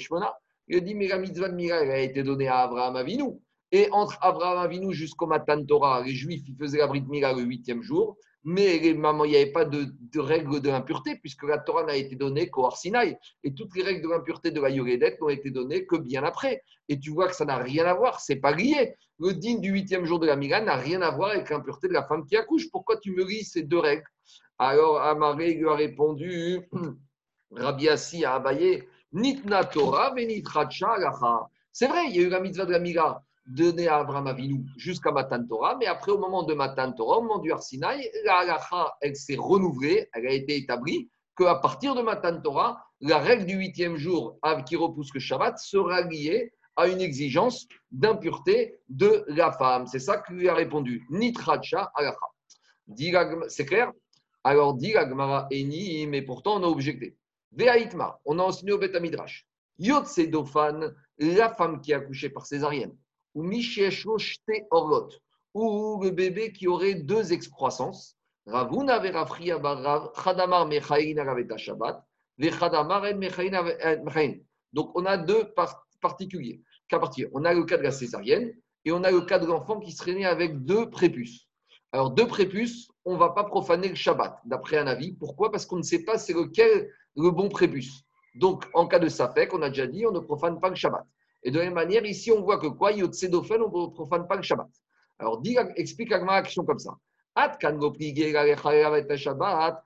Il 0.67 0.77
a 0.77 0.79
dit 0.79 0.95
Mais 0.95 1.07
la 1.07 1.17
mitzvah 1.17 1.49
de 1.49 1.55
Mira, 1.55 1.77
a 1.77 1.97
été 1.97 2.23
donnée 2.23 2.47
à 2.47 2.59
Abraham 2.59 2.95
Avinu. 2.95 3.39
Et 3.71 3.87
entre 3.91 4.17
Abraham 4.21 4.59
Avinu 4.59 4.93
jusqu'au 4.93 5.27
Matan 5.27 5.63
Torah, 5.65 6.01
les 6.03 6.13
Juifs, 6.13 6.43
ils 6.47 6.55
faisaient 6.55 6.79
la 6.79 6.87
Brit 6.87 7.05
Mira 7.07 7.33
le 7.33 7.41
huitième 7.41 7.81
jour. 7.81 8.17
Mais 8.43 8.79
les 8.79 8.95
mamans, 8.95 9.25
il 9.25 9.31
n'y 9.31 9.37
avait 9.37 9.51
pas 9.51 9.65
de, 9.65 9.85
règles 10.15 10.61
de 10.61 10.69
l'impureté, 10.69 11.15
puisque 11.17 11.43
la 11.43 11.59
Torah 11.59 11.83
n'a 11.83 11.95
été 11.95 12.15
donnée 12.15 12.49
qu'au 12.49 12.65
Arsinaï. 12.65 13.17
Et 13.43 13.53
toutes 13.53 13.75
les 13.75 13.83
règles 13.83 14.01
de 14.01 14.09
l'impureté 14.09 14.51
de 14.51 14.59
la 14.59 14.69
Yoredet 14.69 15.17
n'ont 15.21 15.29
été 15.29 15.51
données 15.51 15.85
que 15.85 15.95
bien 15.95 16.23
après. 16.23 16.63
Et 16.89 16.99
tu 16.99 17.11
vois 17.11 17.27
que 17.27 17.35
ça 17.35 17.45
n'a 17.45 17.57
rien 17.57 17.85
à 17.85 17.93
voir, 17.93 18.19
c'est 18.19 18.37
pas 18.37 18.51
lié. 18.51 18.95
Le 19.19 19.33
digne 19.33 19.61
du 19.61 19.71
huitième 19.71 20.05
jour 20.05 20.19
de 20.19 20.25
la 20.25 20.35
Mira 20.35 20.59
n'a 20.61 20.75
rien 20.75 21.01
à 21.03 21.11
voir 21.11 21.31
avec 21.31 21.49
l'impureté 21.51 21.87
de 21.87 21.93
la 21.93 22.03
femme 22.03 22.25
qui 22.25 22.35
accouche. 22.35 22.71
Pourquoi 22.71 22.97
tu 22.97 23.11
me 23.11 23.23
lis 23.23 23.43
ces 23.43 23.61
deux 23.61 23.77
règles? 23.77 24.07
Alors 24.57 24.99
Amaré 25.01 25.53
lui 25.53 25.67
a 25.67 25.75
répondu 25.75 26.61
Rabbi 27.51 27.89
Assi 27.89 28.25
a 28.25 28.35
abayé 28.35 28.87
Nitna 29.13 29.63
Torah 29.65 30.13
venitratcha 30.15 30.93
alacha. 30.93 31.47
C'est 31.71 31.87
vrai, 31.87 32.07
il 32.09 32.15
y 32.15 32.19
a 32.19 32.23
eu 32.23 32.29
la 32.29 32.39
mitzvah 32.39 32.65
de 32.65 32.71
la 32.71 32.79
Mira 32.79 33.23
donnée 33.45 33.87
à 33.87 33.97
Abraham 33.97 34.27
Avinu 34.27 34.65
jusqu'à 34.77 35.11
Matan 35.11 35.45
Torah, 35.45 35.75
mais 35.79 35.87
après, 35.87 36.11
au 36.11 36.17
moment 36.17 36.43
de 36.43 36.53
Matan 36.53 36.91
Torah, 36.91 37.17
au 37.17 37.21
moment 37.21 37.39
du 37.39 37.51
Arsinaï, 37.51 38.09
la 38.23 38.59
elle 39.01 39.15
s'est 39.15 39.35
renouvelée, 39.35 40.09
elle 40.13 40.27
a 40.27 40.31
été 40.33 40.57
établie 40.57 41.09
qu'à 41.37 41.55
partir 41.55 41.95
de 41.95 42.01
Matan 42.01 42.39
Torah, 42.41 42.83
la 42.99 43.19
règle 43.19 43.45
du 43.45 43.55
huitième 43.55 43.97
jour 43.97 44.37
qui 44.65 44.75
repousse 44.75 45.13
le 45.13 45.19
Shabbat 45.19 45.57
sera 45.57 46.01
liée 46.01 46.53
à 46.75 46.87
une 46.87 47.01
exigence 47.01 47.67
d'impureté 47.91 48.79
de 48.89 49.23
la 49.27 49.51
femme. 49.51 49.87
C'est 49.87 49.99
ça 49.99 50.17
que 50.17 50.33
lui 50.33 50.47
a 50.47 50.53
répondu. 50.53 51.05
Nitracha 51.09 51.91
Gem- 52.87 53.45
C'est 53.47 53.65
clair? 53.65 53.91
Alors 54.43 54.73
dit 54.73 54.93
la 54.93 55.47
Eni, 55.51 56.07
mais 56.07 56.21
pourtant 56.21 56.59
on 56.59 56.63
a 56.63 56.67
objecté. 56.67 57.15
Ve'aitma, 57.51 58.19
on 58.25 58.39
a 58.39 58.43
enseigné 58.43 58.71
au 58.71 58.77
Beth 58.77 58.99
Midrash. 59.01 59.45
Yotse 59.77 60.19
Dofan, 60.29 60.93
la 61.17 61.53
femme 61.53 61.81
qui 61.81 61.91
est 61.91 61.95
accouchée 61.95 62.29
par 62.29 62.45
césarienne, 62.45 62.95
ou 63.35 63.49
le 66.03 66.09
bébé 66.09 66.51
qui 66.51 66.67
aurait 66.67 66.95
deux 66.95 67.33
excroissances. 67.33 68.15
Ravuna 68.45 68.99
barav, 68.99 70.11
Chadamar 70.23 70.67
vechadamar. 70.67 72.03
Donc 74.73 74.91
on 74.95 75.05
a 75.05 75.17
deux 75.17 75.51
par- 75.53 75.85
particuliers. 76.01 76.61
On 77.33 77.45
a 77.45 77.53
le 77.53 77.63
cas 77.63 77.77
de 77.77 77.83
la 77.83 77.91
césarienne 77.91 78.53
et 78.83 78.91
on 78.91 79.03
a 79.03 79.11
le 79.11 79.21
cas 79.21 79.39
de 79.39 79.45
l'enfant 79.45 79.79
qui 79.79 79.91
serait 79.91 80.13
né 80.13 80.25
avec 80.25 80.65
deux 80.65 80.89
prépuces. 80.89 81.47
Alors, 81.93 82.11
deux 82.11 82.27
prépuces, 82.27 82.87
on 83.03 83.13
ne 83.13 83.19
va 83.19 83.29
pas 83.29 83.43
profaner 83.43 83.89
le 83.89 83.95
Shabbat, 83.95 84.39
d'après 84.45 84.77
un 84.77 84.87
avis. 84.87 85.11
Pourquoi? 85.13 85.51
Parce 85.51 85.65
qu'on 85.65 85.77
ne 85.77 85.83
sait 85.83 86.03
pas 86.03 86.17
c'est 86.17 86.33
lequel 86.33 86.89
le 87.17 87.31
bon 87.31 87.49
prépuce. 87.49 88.03
Donc, 88.35 88.65
en 88.73 88.87
cas 88.87 88.99
de 88.99 89.09
Safek, 89.09 89.53
on 89.53 89.61
a 89.61 89.69
déjà 89.69 89.87
dit, 89.87 90.05
on 90.05 90.11
ne 90.11 90.19
profane 90.19 90.59
pas 90.59 90.69
le 90.69 90.75
Shabbat. 90.75 91.05
Et 91.43 91.51
de 91.51 91.57
la 91.57 91.65
même 91.65 91.73
manière, 91.73 92.05
ici, 92.05 92.31
on 92.31 92.41
voit 92.41 92.59
que 92.59 92.67
quoi 92.67 92.91
Yotsedofen, 92.91 93.61
on 93.61 93.87
ne 93.87 93.87
profane 93.87 94.27
pas 94.27 94.35
le 94.35 94.41
Shabbat. 94.41 94.69
Alors, 95.19 95.41
explique 95.75 96.09
la 96.09 96.41
question 96.41 96.63
comme 96.63 96.79
ça. 96.79 96.95
At 97.35 97.57
Shabbat. 97.59 99.83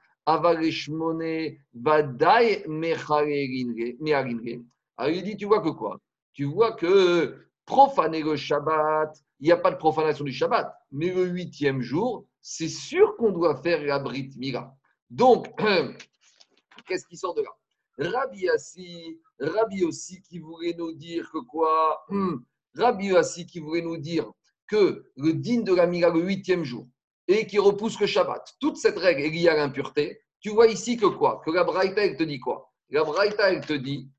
Alors, 4.97 5.11
il 5.11 5.23
dit, 5.23 5.37
tu 5.37 5.45
vois 5.45 5.61
que 5.61 5.69
quoi? 5.69 5.99
Tu 6.33 6.45
vois 6.45 6.71
que 6.73 7.45
profaner 7.65 8.23
le 8.23 8.35
Shabbat, 8.35 9.15
il 9.39 9.45
n'y 9.45 9.51
a 9.51 9.57
pas 9.57 9.71
de 9.71 9.77
profanation 9.77 10.23
du 10.23 10.31
Shabbat, 10.31 10.73
mais 10.91 11.13
le 11.13 11.25
huitième 11.25 11.81
jour, 11.81 12.25
c'est 12.41 12.69
sûr 12.69 13.15
qu'on 13.17 13.31
doit 13.31 13.61
faire 13.61 13.83
la 13.83 13.99
Brit 13.99 14.31
Mila. 14.37 14.73
Donc, 15.09 15.47
qu'est-ce 16.87 17.07
qui 17.07 17.17
sort 17.17 17.33
de 17.33 17.41
là? 17.41 17.49
Rabbi 17.97 18.49
Assi, 18.49 19.19
Rabbi 19.39 19.83
aussi 19.83 20.21
qui 20.21 20.39
voulait 20.39 20.75
nous 20.77 20.93
dire 20.93 21.29
que 21.31 21.39
quoi? 21.39 22.03
Hum, 22.09 22.45
Rabbi 22.75 23.15
Assi 23.15 23.45
qui 23.45 23.59
voulait 23.59 23.81
nous 23.81 23.97
dire 23.97 24.31
que 24.67 25.05
le 25.15 25.33
din 25.33 25.61
de 25.61 25.73
la 25.73 25.87
Mila 25.87 26.09
le 26.09 26.21
huitième 26.21 26.63
jour 26.63 26.87
et 27.27 27.47
qui 27.47 27.59
repousse 27.59 27.99
le 27.99 28.07
Shabbat, 28.07 28.55
toute 28.59 28.77
cette 28.77 28.97
règle 28.97 29.21
est 29.21 29.29
liée 29.29 29.49
à 29.49 29.55
l'impureté. 29.55 30.19
Tu 30.39 30.49
vois 30.49 30.67
ici 30.67 30.97
que 30.97 31.05
quoi? 31.05 31.41
Que 31.43 31.51
la 31.51 31.63
Braïta, 31.63 32.05
elle 32.05 32.17
te 32.17 32.23
dit 32.23 32.39
quoi? 32.39 32.71
La 32.89 33.03
Braïta, 33.03 33.51
elle 33.51 33.65
te 33.65 33.73
dit, 33.73 34.11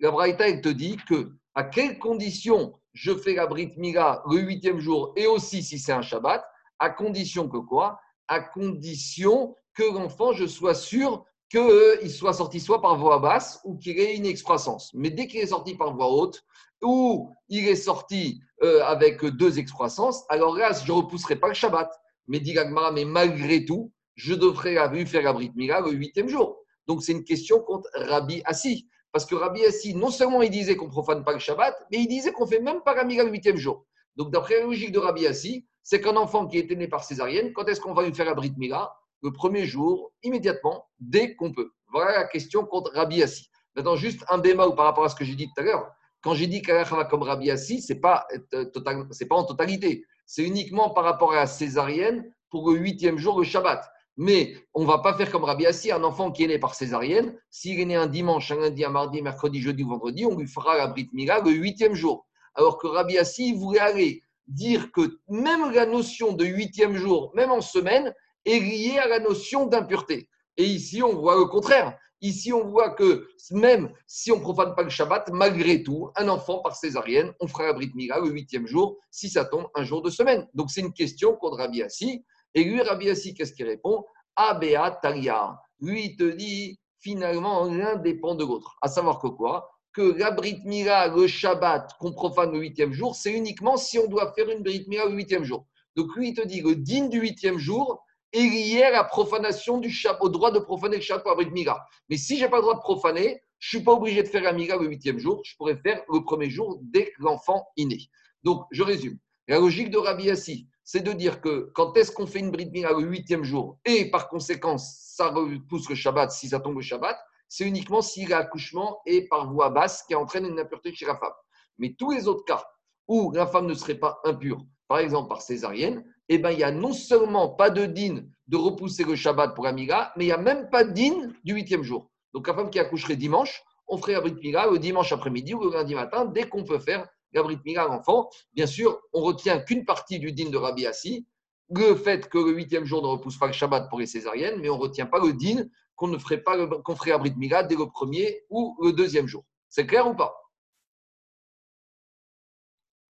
la 0.00 0.10
que 0.10 1.32
à 1.54 1.64
quelles 1.64 1.98
conditions 1.98 2.72
je 2.92 3.14
fais 3.14 3.34
la 3.34 3.46
Brit 3.46 3.74
Mila 3.76 4.22
le 4.28 4.38
huitième 4.40 4.80
jour 4.80 5.12
et 5.16 5.26
aussi 5.26 5.62
si 5.62 5.78
c'est 5.78 5.92
un 5.92 6.02
Shabbat, 6.02 6.44
à 6.78 6.90
condition 6.90 7.48
que 7.48 7.58
quoi? 7.58 8.00
À 8.26 8.40
condition 8.40 9.54
que 9.74 9.84
l'enfant, 9.84 10.32
je 10.32 10.46
sois 10.46 10.74
sûr 10.74 11.24
qu'il 11.48 12.10
soit 12.10 12.32
sorti 12.32 12.60
soit 12.60 12.82
par 12.82 12.98
voie 12.98 13.18
basse 13.18 13.60
ou 13.64 13.76
qu'il 13.76 13.98
ait 13.98 14.16
une 14.16 14.26
excroissance. 14.26 14.92
Mais 14.94 15.10
dès 15.10 15.26
qu'il 15.26 15.40
est 15.40 15.48
sorti 15.48 15.74
par 15.74 15.94
voie 15.94 16.10
haute 16.10 16.44
ou 16.82 17.30
il 17.48 17.66
est 17.66 17.76
sorti 17.76 18.40
euh, 18.62 18.82
avec 18.84 19.24
deux 19.24 19.58
excroissances, 19.58 20.24
alors 20.28 20.56
là, 20.56 20.72
je 20.72 20.90
ne 20.90 20.96
repousserai 20.96 21.36
pas 21.36 21.48
le 21.48 21.54
Shabbat. 21.54 21.90
Mais 22.26 22.40
dit 22.40 22.52
l'Agmara, 22.52 22.92
mais 22.92 23.04
malgré 23.04 23.64
tout, 23.64 23.90
je 24.14 24.34
devrais 24.34 24.76
avoir 24.76 25.06
faire 25.06 25.22
la 25.22 25.32
Brit 25.32 25.52
Mila 25.54 25.80
le 25.80 25.92
huitième 25.92 26.28
jour. 26.28 26.58
Donc 26.86 27.02
c'est 27.02 27.12
une 27.12 27.24
question 27.24 27.60
contre 27.60 27.88
Rabbi 27.94 28.42
Assi. 28.44 28.88
Parce 29.12 29.24
que 29.24 29.34
Rabbi 29.34 29.64
Assi, 29.64 29.94
non 29.94 30.10
seulement 30.10 30.42
il 30.42 30.50
disait 30.50 30.76
qu'on 30.76 30.88
profane 30.88 31.24
pas 31.24 31.32
le 31.32 31.38
Shabbat, 31.38 31.74
mais 31.90 31.98
il 31.98 32.08
disait 32.08 32.32
qu'on 32.32 32.46
fait 32.46 32.60
même 32.60 32.82
pas 32.82 32.94
la 32.94 33.04
le 33.04 33.30
huitième 33.30 33.56
jour. 33.56 33.86
Donc 34.16 34.30
d'après 34.30 34.58
la 34.58 34.64
logique 34.64 34.92
de 34.92 34.98
Rabbi 34.98 35.26
Assi, 35.26 35.66
c'est 35.82 36.00
qu'un 36.00 36.16
enfant 36.16 36.46
qui 36.46 36.58
est 36.58 36.70
né 36.76 36.88
par 36.88 37.04
césarienne, 37.04 37.52
quand 37.54 37.64
est-ce 37.66 37.80
qu'on 37.80 37.94
va 37.94 38.02
lui 38.02 38.14
faire 38.14 38.26
la 38.26 38.34
Brit 38.34 38.52
Mila 38.58 38.92
Le 39.22 39.32
premier 39.32 39.66
jour, 39.66 40.12
immédiatement, 40.22 40.88
dès 41.00 41.34
qu'on 41.34 41.52
peut. 41.52 41.70
Voilà 41.92 42.12
la 42.12 42.24
question 42.24 42.64
contre 42.64 42.92
Rabbi 42.94 43.22
Assi. 43.22 43.50
Maintenant, 43.74 43.96
juste 43.96 44.24
un 44.28 44.38
bémol 44.38 44.74
par 44.74 44.84
rapport 44.86 45.04
à 45.04 45.08
ce 45.08 45.16
que 45.16 45.24
j'ai 45.24 45.34
dit 45.34 45.46
tout 45.46 45.60
à 45.60 45.62
l'heure. 45.62 45.90
Quand 46.22 46.34
j'ai 46.34 46.46
dit 46.46 46.62
qu'Allah 46.62 46.84
va 46.84 47.04
comme 47.04 47.22
Rabbi 47.22 47.50
Assi, 47.50 47.80
ce 47.80 47.92
n'est 47.92 48.00
pas, 48.00 48.26
euh, 48.54 48.64
pas 48.82 49.36
en 49.36 49.44
totalité. 49.44 50.04
C'est 50.26 50.44
uniquement 50.44 50.90
par 50.90 51.04
rapport 51.04 51.32
à 51.32 51.36
la 51.36 51.46
césarienne 51.46 52.30
pour 52.50 52.70
le 52.70 52.78
huitième 52.78 53.18
jour, 53.18 53.38
le 53.38 53.44
Shabbat. 53.44 53.88
Mais 54.16 54.56
on 54.74 54.82
ne 54.82 54.86
va 54.86 54.98
pas 54.98 55.14
faire 55.14 55.30
comme 55.30 55.44
Rabbi 55.44 55.64
Assi, 55.64 55.92
un 55.92 56.02
enfant 56.02 56.32
qui 56.32 56.42
est 56.42 56.48
né 56.48 56.58
par 56.58 56.74
césarienne, 56.74 57.38
s'il 57.50 57.78
est 57.78 57.84
né 57.84 57.94
un 57.94 58.08
dimanche, 58.08 58.50
un 58.50 58.56
lundi, 58.56 58.84
un 58.84 58.90
mardi, 58.90 59.22
mercredi, 59.22 59.60
jeudi 59.60 59.84
ou 59.84 59.90
vendredi, 59.90 60.26
on 60.26 60.36
lui 60.36 60.48
fera 60.48 60.76
la 60.76 60.88
Brit 60.88 61.08
Mila 61.12 61.40
le 61.40 61.52
huitième 61.52 61.94
jour. 61.94 62.26
Alors 62.54 62.78
que 62.78 62.88
Rabbi 62.88 63.16
Assi 63.16 63.52
voulait 63.52 63.78
aller 63.78 64.22
dire 64.48 64.90
que 64.90 65.20
même 65.28 65.70
la 65.72 65.86
notion 65.86 66.32
de 66.32 66.44
huitième 66.44 66.96
jour, 66.96 67.30
même 67.36 67.52
en 67.52 67.60
semaine, 67.60 68.12
est 68.48 68.60
liée 68.60 68.98
à 68.98 69.06
la 69.08 69.20
notion 69.20 69.66
d'impureté. 69.66 70.28
Et 70.56 70.64
ici, 70.64 71.02
on 71.02 71.14
voit 71.14 71.36
le 71.36 71.44
contraire. 71.44 71.96
Ici, 72.20 72.52
on 72.52 72.64
voit 72.64 72.90
que 72.90 73.28
même 73.52 73.92
si 74.08 74.32
on 74.32 74.38
ne 74.38 74.40
profane 74.40 74.74
pas 74.74 74.82
le 74.82 74.90
Shabbat, 74.90 75.30
malgré 75.30 75.84
tout, 75.84 76.10
un 76.16 76.28
enfant 76.28 76.58
par 76.58 76.74
césarienne, 76.74 77.32
on 77.38 77.46
fera 77.46 77.66
la 77.66 77.72
Brit 77.74 77.92
Mila 77.94 78.18
le 78.18 78.30
huitième 78.30 78.66
jour, 78.66 78.96
si 79.10 79.28
ça 79.30 79.44
tombe 79.44 79.68
un 79.76 79.84
jour 79.84 80.02
de 80.02 80.10
semaine. 80.10 80.48
Donc, 80.52 80.70
c'est 80.70 80.80
une 80.80 80.92
question 80.92 81.36
contre 81.36 81.58
Rabbi 81.58 81.82
Assi. 81.82 82.24
Et 82.54 82.64
lui, 82.64 82.82
Rabbi 82.82 83.08
Assi, 83.08 83.34
qu'est-ce 83.34 83.52
qu'il 83.52 83.66
répond 83.66 84.04
Abea 84.34 84.98
Taria. 85.00 85.56
Lui, 85.80 86.06
il 86.06 86.16
te 86.16 86.24
dit, 86.24 86.80
finalement, 86.98 87.64
l'un 87.66 87.96
dépend 87.96 88.34
de 88.34 88.44
l'autre. 88.44 88.76
À 88.82 88.88
savoir 88.88 89.20
que 89.20 89.28
quoi? 89.28 89.70
Que 89.92 90.18
la 90.18 90.32
Brit 90.32 90.60
Mila, 90.64 91.06
le 91.08 91.28
Shabbat, 91.28 91.92
qu'on 92.00 92.12
profane 92.12 92.52
le 92.52 92.58
huitième 92.58 92.92
jour, 92.92 93.14
c'est 93.14 93.32
uniquement 93.32 93.76
si 93.76 93.96
on 93.96 94.08
doit 94.08 94.32
faire 94.32 94.48
une 94.48 94.64
Brit 94.64 94.84
Mila 94.88 95.06
le 95.06 95.14
huitième 95.14 95.44
jour. 95.44 95.66
Donc, 95.94 96.14
lui, 96.16 96.30
il 96.30 96.34
te 96.34 96.44
dit, 96.44 96.62
le 96.62 96.74
digne 96.74 97.08
du 97.08 97.20
huitième 97.20 97.58
jour 97.58 98.04
est 98.32 98.42
lié 98.42 98.82
à 98.82 98.90
la 98.90 99.04
profanation 99.04 99.78
du 99.78 99.90
Shabbat, 99.90 100.22
au 100.22 100.28
droit 100.28 100.50
de 100.50 100.58
profaner 100.58 100.98
le 100.98 101.04
la 101.08 101.34
Brit 101.34 101.50
Mila. 101.50 101.84
Mais 102.08 102.16
si 102.16 102.36
je 102.36 102.44
n'ai 102.44 102.50
pas 102.50 102.56
le 102.56 102.62
droit 102.62 102.74
de 102.74 102.80
profaner, 102.80 103.42
je 103.58 103.76
ne 103.76 103.80
suis 103.80 103.84
pas 103.84 103.92
obligé 103.92 104.22
de 104.22 104.28
faire 104.28 104.42
la 104.42 104.52
Mila 104.52 104.76
le 104.76 104.86
huitième 104.86 105.18
jour, 105.18 105.40
je 105.44 105.56
pourrais 105.56 105.76
faire 105.76 106.02
le 106.12 106.22
premier 106.22 106.50
jour 106.50 106.78
dès 106.82 107.12
l'enfant 107.18 107.66
est 107.76 107.84
né. 107.84 107.98
Donc, 108.42 108.64
je 108.70 108.82
résume. 108.82 109.18
La 109.48 109.58
logique 109.58 109.90
de 109.90 109.98
Rabbi 109.98 110.30
Assi, 110.30 110.68
c'est 110.84 111.00
de 111.00 111.12
dire 111.12 111.40
que 111.40 111.70
quand 111.74 111.96
est-ce 111.96 112.12
qu'on 112.12 112.26
fait 112.26 112.38
une 112.38 112.50
Brit 112.50 112.70
Mila 112.70 112.92
le 112.92 113.02
huitième 113.02 113.44
jour 113.44 113.78
et 113.84 114.10
par 114.10 114.28
conséquent, 114.28 114.76
ça 114.78 115.28
repousse 115.28 115.88
le 115.88 115.94
Shabbat 115.94 116.30
si 116.30 116.48
ça 116.48 116.60
tombe 116.60 116.76
le 116.76 116.82
Shabbat, 116.82 117.18
c'est 117.48 117.64
uniquement 117.64 118.02
si 118.02 118.26
l'accouchement 118.26 119.00
est 119.06 119.26
par 119.28 119.50
voie 119.50 119.70
basse 119.70 120.02
qui 120.02 120.14
entraîne 120.14 120.44
une 120.44 120.60
impureté 120.60 120.94
chez 120.94 121.06
la 121.06 121.16
femme. 121.16 121.32
Mais 121.78 121.94
tous 121.98 122.10
les 122.10 122.28
autres 122.28 122.44
cas 122.44 122.64
où 123.06 123.32
la 123.32 123.46
femme 123.46 123.66
ne 123.66 123.74
serait 123.74 123.98
pas 123.98 124.20
impure, 124.24 124.64
par 124.86 124.98
exemple 124.98 125.28
par 125.28 125.40
césarienne, 125.40 126.04
eh 126.28 126.38
ben, 126.38 126.50
il 126.50 126.58
n'y 126.58 126.64
a 126.64 126.70
non 126.70 126.92
seulement 126.92 127.48
pas 127.48 127.70
de 127.70 127.86
din 127.86 128.24
de 128.46 128.56
repousser 128.56 129.04
le 129.04 129.16
Shabbat 129.16 129.54
pour 129.54 129.64
la 129.64 129.72
mais 129.72 129.86
il 130.16 130.26
n'y 130.26 130.32
a 130.32 130.38
même 130.38 130.68
pas 130.70 130.84
de 130.84 130.92
din 130.92 131.32
du 131.44 131.54
huitième 131.54 131.82
jour. 131.82 132.10
Donc 132.32 132.46
la 132.46 132.54
femme 132.54 132.70
qui 132.70 132.78
accoucherait 132.78 133.16
dimanche, 133.16 133.62
on 133.86 133.96
ferait 133.96 134.12
la 134.12 134.20
Brit 134.20 134.34
Mila 134.42 134.66
le 134.70 134.78
dimanche 134.78 135.12
après-midi 135.12 135.54
ou 135.54 135.64
le 135.64 135.70
lundi 135.70 135.94
matin, 135.94 136.26
dès 136.26 136.48
qu'on 136.48 136.64
peut 136.64 136.78
faire 136.78 137.08
la 137.32 137.42
Brit 137.42 137.58
Mila 137.64 137.84
à 137.84 137.88
l'enfant. 137.88 138.28
Bien 138.52 138.66
sûr, 138.66 139.00
on 139.12 139.22
retient 139.22 139.60
qu'une 139.60 139.84
partie 139.84 140.18
du 140.18 140.32
din 140.32 140.50
de 140.50 140.56
Rabbi 140.56 140.86
Assi, 140.86 141.26
le 141.70 141.94
fait 141.94 142.28
que 142.28 142.38
le 142.38 142.52
huitième 142.52 142.84
jour 142.84 143.02
ne 143.02 143.08
repousse 143.08 143.38
pas 143.38 143.46
le 143.46 143.52
Shabbat 143.52 143.88
pour 143.88 143.98
les 143.98 144.06
césariennes, 144.06 144.60
mais 144.60 144.70
on 144.70 144.76
ne 144.76 144.82
retient 144.82 145.06
pas 145.06 145.18
le 145.18 145.32
din 145.32 145.64
qu'on 145.96 146.08
ne 146.08 146.18
ferait 146.18 146.42
pas 146.42 146.56
qu'on 146.66 146.96
ferait 146.96 147.18
dès 147.18 147.76
le 147.76 147.90
premier 147.90 148.42
ou 148.50 148.76
le 148.82 148.92
deuxième 148.92 149.26
jour. 149.26 149.44
C'est 149.68 149.86
clair 149.86 150.06
ou 150.08 150.14
pas? 150.14 150.34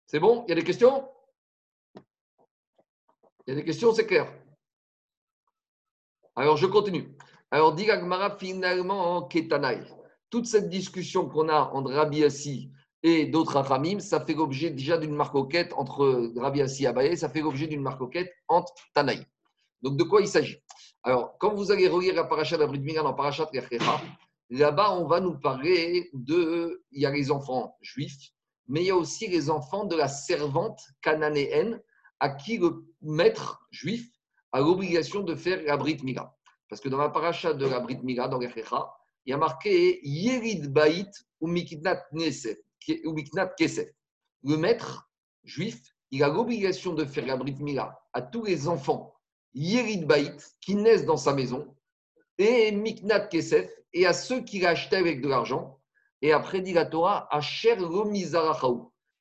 C'est 0.06 0.20
bon? 0.20 0.44
Il 0.46 0.50
y 0.50 0.52
a 0.52 0.54
des 0.54 0.64
questions? 0.64 1.06
Il 3.46 3.50
y 3.50 3.52
a 3.52 3.60
des 3.60 3.64
questions, 3.64 3.92
c'est 3.92 4.06
clair. 4.06 4.32
Alors, 6.34 6.56
je 6.56 6.66
continue. 6.66 7.16
Alors, 7.50 7.74
dit 7.74 7.86
finalement, 8.38 9.16
en 9.16 9.22
Ketanaï, 9.22 9.86
toute 10.30 10.46
cette 10.46 10.68
discussion 10.68 11.28
qu'on 11.28 11.48
a 11.48 11.70
entre 11.72 11.92
Rabbi 11.92 12.24
Assi 12.24 12.72
et 13.04 13.26
d'autres 13.26 13.56
Achamim, 13.56 14.00
ça 14.00 14.20
fait 14.20 14.34
l'objet 14.34 14.70
déjà 14.70 14.98
d'une 14.98 15.14
marcoquette 15.14 15.72
entre 15.74 16.32
Rabbi 16.36 16.60
Assi 16.60 16.84
et 16.84 16.86
Abaye, 16.88 17.16
ça 17.16 17.28
fait 17.28 17.40
l'objet 17.40 17.68
d'une 17.68 17.82
marcoquette 17.82 18.32
entre 18.48 18.74
Tanaï. 18.94 19.24
Donc, 19.80 19.96
de 19.96 20.02
quoi 20.02 20.20
il 20.20 20.28
s'agit? 20.28 20.58
Alors, 21.04 21.38
quand 21.38 21.54
vous 21.54 21.70
allez 21.70 21.86
relire 21.86 22.14
la 22.14 22.24
paracha 22.24 22.56
d'Abrid 22.56 22.82
Mira 22.82 23.04
dans 23.04 23.14
paracha 23.14 23.44
Rechecha, 23.44 24.00
là-bas, 24.50 24.90
on 24.98 25.06
va 25.06 25.20
nous 25.20 25.38
parler 25.38 26.10
de. 26.12 26.82
Il 26.90 27.00
y 27.00 27.06
a 27.06 27.12
les 27.12 27.30
enfants 27.30 27.76
juifs, 27.80 28.32
mais 28.66 28.80
il 28.80 28.86
y 28.86 28.90
a 28.90 28.96
aussi 28.96 29.28
les 29.28 29.48
enfants 29.50 29.84
de 29.84 29.94
la 29.94 30.08
servante 30.08 30.80
cananéenne 31.00 31.80
à 32.20 32.30
qui 32.30 32.58
le 32.58 32.84
maître 33.02 33.66
juif 33.70 34.10
a 34.52 34.60
l'obligation 34.60 35.20
de 35.20 35.34
faire 35.34 35.62
la 35.62 35.76
Brit 35.76 35.98
Mila. 36.02 36.34
Parce 36.68 36.80
que 36.80 36.88
dans 36.88 36.98
la 36.98 37.10
paracha 37.10 37.52
de 37.52 37.66
la 37.66 37.80
Brit 37.80 38.00
Mila, 38.02 38.28
dans 38.28 38.38
l'Echecha, 38.38 38.92
il 39.24 39.30
y 39.30 39.32
a 39.32 39.36
marqué 39.36 40.00
Yerid 40.02 40.72
Baït 40.72 41.10
ou 41.40 41.48
Miknat 41.48 42.04
Kesef. 43.58 43.88
Le 44.42 44.56
maître 44.56 45.10
juif, 45.44 45.82
il 46.10 46.22
a 46.22 46.28
l'obligation 46.28 46.94
de 46.94 47.04
faire 47.04 47.26
la 47.26 47.36
Brit 47.36 47.56
Mila 47.60 48.00
à 48.12 48.22
tous 48.22 48.44
les 48.44 48.68
enfants 48.68 49.14
Yerid 49.54 50.06
Baït 50.06 50.56
qui 50.60 50.74
naissent 50.76 51.06
dans 51.06 51.16
sa 51.16 51.32
maison 51.32 51.74
et 52.38 52.72
Miknat 52.72 53.26
Kesef 53.28 53.70
et 53.92 54.06
à 54.06 54.12
ceux 54.12 54.42
qui 54.42 54.60
l'achetaient 54.60 54.96
avec 54.96 55.20
de 55.20 55.28
l'argent. 55.28 55.80
Et 56.22 56.32
après, 56.32 56.60
dit 56.60 56.72
la 56.72 56.86
Torah, 56.86 57.26
Asher 57.34 57.76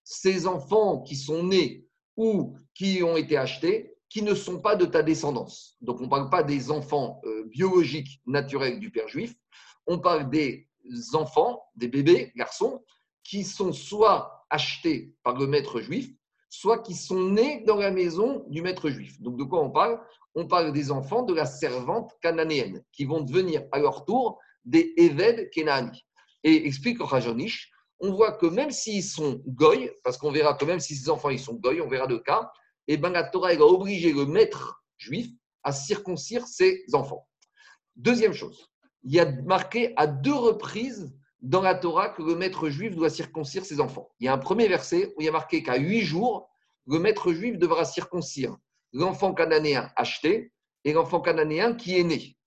Ces 0.04 0.48
enfants 0.48 1.02
qui 1.02 1.16
sont 1.16 1.44
nés 1.44 1.85
ou 2.18 2.58
qui 2.74 3.02
ont 3.04 3.18
été 3.18 3.38
achetés, 3.38 3.96
qui 4.10 4.22
ne 4.22 4.36
sont 4.36 4.60
pas 4.60 4.76
de 4.76 4.86
ta 4.86 5.04
descendance. 5.04 5.76
Donc, 5.82 6.00
on 6.00 6.06
ne 6.06 6.10
parle 6.10 6.30
pas 6.30 6.44
des 6.44 6.72
enfants 6.72 7.22
euh, 7.26 7.44
biologiques 7.46 8.22
naturels 8.26 8.80
du 8.80 8.92
père 8.92 9.08
juif, 9.08 9.36
on 9.88 10.00
parle 10.00 10.30
des 10.30 10.68
enfants, 11.14 11.64
des 11.76 11.88
bébés, 11.88 12.32
garçons, 12.36 12.84
qui 13.24 13.44
sont 13.44 13.74
soit 13.74 14.46
achetés 14.50 15.14
par 15.24 15.38
le 15.38 15.48
maître 15.48 15.82
juif, 15.82 16.12
soit 16.50 16.80
qui 16.80 16.94
sont 16.94 17.30
nés 17.32 17.64
dans 17.66 17.78
la 17.78 17.92
maison 17.92 18.46
du 18.48 18.62
maître 18.62 18.90
juif. 18.90 19.20
Donc, 19.22 19.38
de 19.38 19.44
quoi 19.44 19.62
on 19.62 19.72
parle? 19.72 20.00
On 20.36 20.48
parle 20.48 20.72
des 20.74 20.92
enfants 20.92 21.24
de 21.24 21.34
la 21.34 21.46
servante 21.46 22.12
cananéenne, 22.22 22.84
qui 22.92 23.06
vont 23.06 23.22
devenir 23.22 23.64
à 23.72 23.80
leur 23.80 24.06
tour 24.06 24.40
des 24.64 24.94
Eved 24.98 25.50
Kenani. 25.50 26.06
Et 26.44 26.68
explique 26.68 27.02
Rajonish, 27.02 27.72
on 28.00 28.12
voit 28.12 28.34
que 28.34 28.46
même 28.46 28.72
s'ils 28.72 29.04
sont 29.04 29.42
goy, 29.48 29.92
parce 30.04 30.18
qu'on 30.18 30.32
verra 30.32 30.54
que 30.56 30.66
même 30.66 30.80
si 30.80 30.96
ces 30.96 31.10
enfants 31.10 31.30
ils 31.30 31.40
sont 31.40 31.54
goy, 31.54 31.82
on 31.82 31.88
verra 31.88 32.08
deux 32.08 32.20
cas, 32.20 32.52
et 32.88 32.94
eh 32.94 32.98
ben 32.98 33.10
la 33.10 33.24
Torah 33.24 33.50
a 33.50 33.60
obligé 33.60 34.14
le 34.14 34.26
maître 34.26 34.84
juif 34.98 35.28
à 35.64 35.72
circoncire 35.72 36.46
ses 36.46 36.84
enfants. 36.94 37.28
Deuxième 37.96 38.34
chose, 38.34 38.70
il 39.04 39.14
y 39.14 39.20
a 39.20 39.32
marqué 39.44 39.94
à 39.96 40.06
deux 40.06 40.34
reprises 40.34 41.16
dans 41.42 41.62
la 41.62 41.76
Torah 41.76 42.10
que 42.10 42.22
le 42.22 42.36
maître 42.36 42.70
juif 42.70 42.96
doit 42.96 43.10
circoncire 43.10 43.66
ses 43.66 43.80
enfants. 43.80 44.10
Il 44.20 44.26
y 44.26 44.28
a 44.28 44.34
un 44.34 44.38
premier 44.38 44.68
verset 44.68 45.14
où 45.16 45.22
il 45.22 45.26
y 45.26 45.30
a 45.30 45.32
marqué 45.32 45.64
qu'à 45.64 45.78
huit 45.78 46.02
jours, 46.02 46.50
le 46.88 47.00
maître 47.00 47.34
juif 47.34 47.58
devra 47.58 47.86
circoncire 47.86 48.56
l'enfant 48.94 49.34
cananéen 49.34 49.92
acheté 49.96 50.52
et 50.84 50.94
l'enfant 50.94 51.22
cananéen 51.22 51.74
qui 51.74 52.00
est 52.00 52.04
né. 52.04 52.38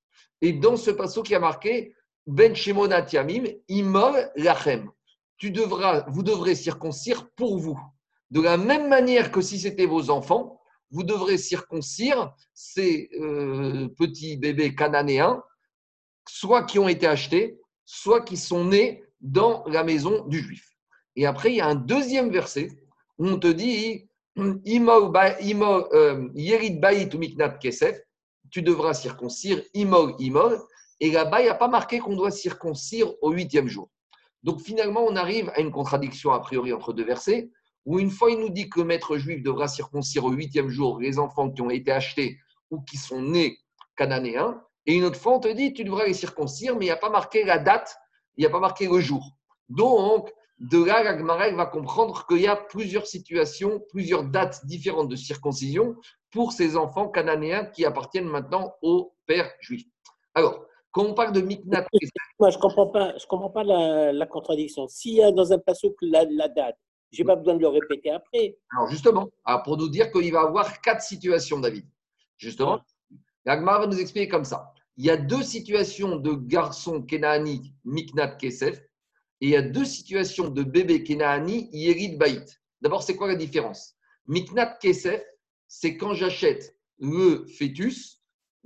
Et 0.41 0.53
dans 0.53 0.77
ce 0.77 0.91
passage 0.91 1.25
qui 1.25 1.35
a 1.35 1.41
marqué 1.41 1.95
Ben 2.27 2.55
Shemonat 2.55 3.07
Yamim, 3.13 3.45
Imol 3.69 4.31
Lachem 4.37 4.91
tu 5.39 5.51
devras, 5.51 6.05
vous 6.09 6.23
devrez 6.23 6.55
circoncire 6.55 7.31
pour 7.31 7.59
vous. 7.59 7.81
De 8.31 8.41
la 8.41 8.57
même 8.57 8.89
manière 8.89 9.33
que 9.33 9.41
si 9.41 9.59
c'était 9.59 9.87
vos 9.87 10.11
enfants, 10.11 10.61
vous 10.91 11.03
devrez 11.03 11.39
circoncire 11.39 12.35
ces 12.55 13.09
euh, 13.21 13.89
petits 13.97 14.37
bébés 14.37 14.75
cananéens, 14.75 15.43
soit 16.29 16.65
qui 16.65 16.79
ont 16.79 16.89
été 16.89 17.07
achetés, 17.07 17.59
soit 17.85 18.23
qui 18.23 18.37
sont 18.37 18.65
nés 18.65 19.05
dans 19.21 19.65
la 19.67 19.85
maison 19.85 20.27
du 20.27 20.41
juif. 20.41 20.77
Et 21.17 21.27
après, 21.27 21.53
il 21.53 21.57
y 21.57 21.61
a 21.61 21.67
un 21.67 21.75
deuxième 21.75 22.31
verset 22.31 22.69
où 23.19 23.27
on 23.27 23.39
te 23.39 23.49
dit 23.49 24.09
euh, 24.39 26.29
Yerid 26.35 26.81
Baït 26.81 27.15
ou 27.15 27.21
Kesef, 27.61 28.01
tu 28.51 28.63
devras 28.63 28.95
circoncire 28.95 29.63
Imol 29.75 30.15
Imol. 30.19 30.59
Et 31.01 31.11
là-bas, 31.11 31.41
il 31.41 31.45
n'y 31.45 31.51
a 31.51 31.55
pas 31.55 31.69
marqué 31.69 31.99
qu'on 31.99 32.17
doit 32.17 32.31
circoncire 32.31 33.13
au 33.23 33.31
huitième 33.31 33.69
jour. 33.69 33.89
Donc 34.43 34.61
finalement, 34.61 35.05
on 35.05 35.17
arrive 35.17 35.51
à 35.55 35.61
une 35.61 35.71
contradiction 35.71 36.33
a 36.33 36.41
priori 36.41 36.73
entre 36.73 36.93
deux 36.93 37.05
versets, 37.05 37.51
où 37.85 37.99
une 37.99 38.11
fois 38.11 38.31
il 38.31 38.39
nous 38.39 38.51
dit 38.51 38.69
que 38.69 38.81
le 38.81 38.87
maître 38.87 39.17
juif 39.17 39.43
devra 39.43 39.69
circoncire 39.69 40.25
au 40.25 40.31
huitième 40.31 40.69
jour 40.69 41.01
les 41.01 41.19
enfants 41.19 41.51
qui 41.51 41.63
ont 41.63 41.71
été 41.71 41.91
achetés 41.91 42.39
ou 42.71 42.81
qui 42.83 42.97
sont 42.97 43.23
nés 43.23 43.59
cananéens, 43.97 44.63
et 44.87 44.95
une 44.95 45.05
autre 45.05 45.19
fois 45.19 45.35
on 45.35 45.41
te 45.41 45.49
dit 45.49 45.73
tu 45.73 45.85
devras 45.85 46.07
les 46.07 46.15
circoncire, 46.15 46.75
mais 46.75 46.85
il 46.85 46.89
n'y 46.89 46.93
a 46.93 46.97
pas 46.97 47.11
marqué 47.11 47.45
la 47.45 47.59
date, 47.59 47.97
il 48.37 48.43
n'y 48.43 48.47
a 48.47 48.51
pas 48.51 48.61
marqué 48.61 48.87
le 48.89 49.01
jour. 49.01 49.25
Donc, 49.69 50.31
de 50.59 50.83
là, 50.83 51.03
la 51.03 51.15
va 51.53 51.67
comprendre 51.67 52.27
qu'il 52.27 52.41
y 52.41 52.47
a 52.49 52.57
plusieurs 52.57 53.07
situations, 53.07 53.81
plusieurs 53.91 54.25
dates 54.25 54.67
différentes 54.67 55.09
de 55.09 55.17
circoncision 55.17 55.95
pour 56.31 56.53
ces 56.53 56.77
enfants 56.77 57.09
cananéens 57.09 57.67
qui 57.67 57.85
appartiennent 57.85 58.29
maintenant 58.29 58.75
au 58.83 59.15
père 59.27 59.51
juif. 59.61 59.85
Alors, 60.35 60.65
quand 60.93 61.05
on 61.05 61.15
parle 61.15 61.33
de 61.33 61.41
Miknat. 61.41 61.87
Moi, 62.39 62.51
je 62.51 62.57
ne 62.57 62.61
comprends 62.61 62.89
pas, 62.89 63.17
je 63.19 63.27
comprends 63.27 63.51
pas 63.51 63.65
la, 63.65 64.27
contradiction. 64.27 64.89
S'il 64.89 65.15
y 65.15 65.23
a 65.23 65.33
dans 65.33 65.53
un 65.53 65.59
passage 65.59 65.91
la, 66.03 66.25
la 66.31 66.49
date, 66.49 66.77
je 67.13 67.23
n'ai 67.23 67.27
pas 67.27 67.37
besoin 67.37 67.55
de 67.55 67.61
le 67.61 67.69
répéter 67.69 68.11
après. 68.11 68.57
Alors, 68.75 68.89
justement, 68.89 69.29
pour 69.65 69.77
nous 69.77 69.89
dire 69.89 70.11
qu'il 70.11 70.33
va 70.33 70.43
y 70.43 70.47
avoir 70.47 70.81
quatre 70.81 71.03
situations, 71.03 71.59
David. 71.61 71.85
Justement, 72.37 72.81
l'Agmar 73.45 73.81
va 73.81 73.87
nous 73.87 73.99
expliquer 73.99 74.29
comme 74.29 74.45
ça. 74.45 74.73
Il 74.97 75.05
y 75.07 75.11
a 75.11 75.17
deux 75.17 75.43
situations 75.43 76.17
de 76.17 76.33
garçons 76.33 77.03
Kenani, 77.03 77.75
Miknat 77.85 78.37
Kesef, 78.37 78.79
et 79.41 79.47
il 79.47 79.51
y 79.51 79.57
a 79.57 79.63
deux 79.63 79.85
situations 79.85 80.49
de 80.49 80.63
bébés 80.63 81.05
Kenani, 81.05 81.69
Yerid 81.73 82.19
Baït. 82.19 82.61
D'abord, 82.81 83.03
c'est 83.03 83.17
quoi 83.17 83.29
la 83.29 83.37
différence? 83.37 83.95
Miknat 84.27 84.79
Kesef, 84.81 85.23
c'est 85.69 85.97
quand 85.97 86.15
j'achète 86.15 86.77
le 86.99 87.47
fœtus 87.47 88.18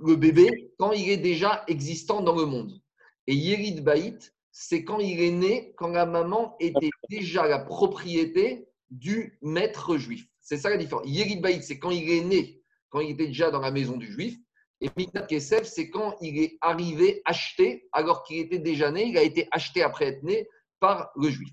le 0.05 0.15
bébé 0.15 0.73
quand 0.77 0.91
il 0.91 1.09
est 1.09 1.17
déjà 1.17 1.63
existant 1.67 2.21
dans 2.21 2.35
le 2.35 2.45
monde. 2.45 2.79
Et 3.27 3.35
Yerid 3.35 3.83
Baït, 3.83 4.33
c'est 4.51 4.83
quand 4.83 4.99
il 4.99 5.21
est 5.21 5.31
né, 5.31 5.73
quand 5.77 5.89
la 5.89 6.05
maman 6.05 6.55
était 6.59 6.89
déjà 7.09 7.47
la 7.47 7.59
propriété 7.59 8.67
du 8.89 9.37
maître 9.41 9.97
juif. 9.97 10.27
C'est 10.41 10.57
ça 10.57 10.69
la 10.69 10.77
différence. 10.77 11.07
Yerid 11.07 11.41
Baït, 11.41 11.63
c'est 11.63 11.79
quand 11.79 11.89
il 11.91 12.09
est 12.09 12.23
né, 12.23 12.61
quand 12.89 12.99
il 12.99 13.11
était 13.11 13.27
déjà 13.27 13.49
dans 13.49 13.61
la 13.61 13.71
maison 13.71 13.97
du 13.97 14.11
juif. 14.11 14.37
Et 14.81 14.89
Miknat 14.97 15.23
Kesef, 15.23 15.63
c'est 15.63 15.89
quand 15.89 16.17
il 16.21 16.37
est 16.39 16.57
arrivé 16.59 17.21
acheté, 17.25 17.87
alors 17.93 18.23
qu'il 18.23 18.39
était 18.39 18.59
déjà 18.59 18.91
né, 18.91 19.05
il 19.07 19.17
a 19.17 19.23
été 19.23 19.47
acheté 19.51 19.81
après 19.81 20.07
être 20.07 20.23
né 20.23 20.47
par 20.79 21.11
le 21.15 21.29
juif. 21.29 21.49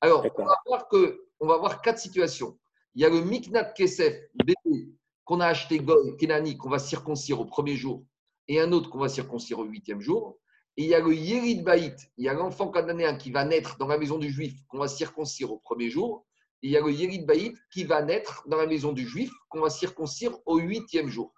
Alors, 0.00 0.26
on 0.36 0.44
va 0.44 0.56
voir 0.66 0.88
que, 0.88 1.24
on 1.38 1.46
va 1.46 1.56
voir 1.56 1.80
quatre 1.80 1.98
situations. 1.98 2.58
Il 2.94 3.02
y 3.02 3.04
a 3.04 3.08
le 3.08 3.22
Miknat 3.22 3.72
Kesef, 3.72 4.14
bébé, 4.34 4.88
qu'on 5.24 5.40
a 5.40 5.46
acheté 5.46 5.80
Kenani, 6.18 6.56
qu'on 6.56 6.70
va 6.70 6.78
circoncire 6.78 7.40
au 7.40 7.44
premier 7.44 7.76
jour, 7.76 8.04
et 8.48 8.60
un 8.60 8.72
autre 8.72 8.90
qu'on 8.90 8.98
va 8.98 9.08
circoncire 9.08 9.58
au 9.58 9.64
huitième 9.64 10.00
jour. 10.00 10.38
Et 10.76 10.84
il 10.84 10.88
y 10.88 10.94
a 10.94 11.00
le 11.00 11.14
Yerid 11.14 11.62
Baït, 11.64 12.10
il 12.16 12.24
y 12.24 12.28
a 12.28 12.34
l'enfant 12.34 12.68
cananéen 12.68 13.16
qui 13.16 13.30
va 13.30 13.44
naître 13.44 13.78
dans 13.78 13.86
la 13.86 13.96
maison 13.96 14.18
du 14.18 14.30
juif, 14.30 14.54
qu'on 14.68 14.78
va 14.78 14.88
circoncire 14.88 15.52
au 15.52 15.58
premier 15.58 15.88
jour. 15.88 16.26
Et 16.62 16.68
il 16.68 16.70
y 16.72 16.76
a 16.76 16.80
le 16.80 16.90
Yerid 16.90 17.26
Baït 17.26 17.56
qui 17.72 17.84
va 17.84 18.02
naître 18.02 18.42
dans 18.48 18.56
la 18.56 18.66
maison 18.66 18.92
du 18.92 19.06
juif, 19.06 19.30
qu'on 19.48 19.60
va 19.60 19.70
circoncire 19.70 20.36
au 20.46 20.58
huitième 20.58 21.08
jour. 21.08 21.32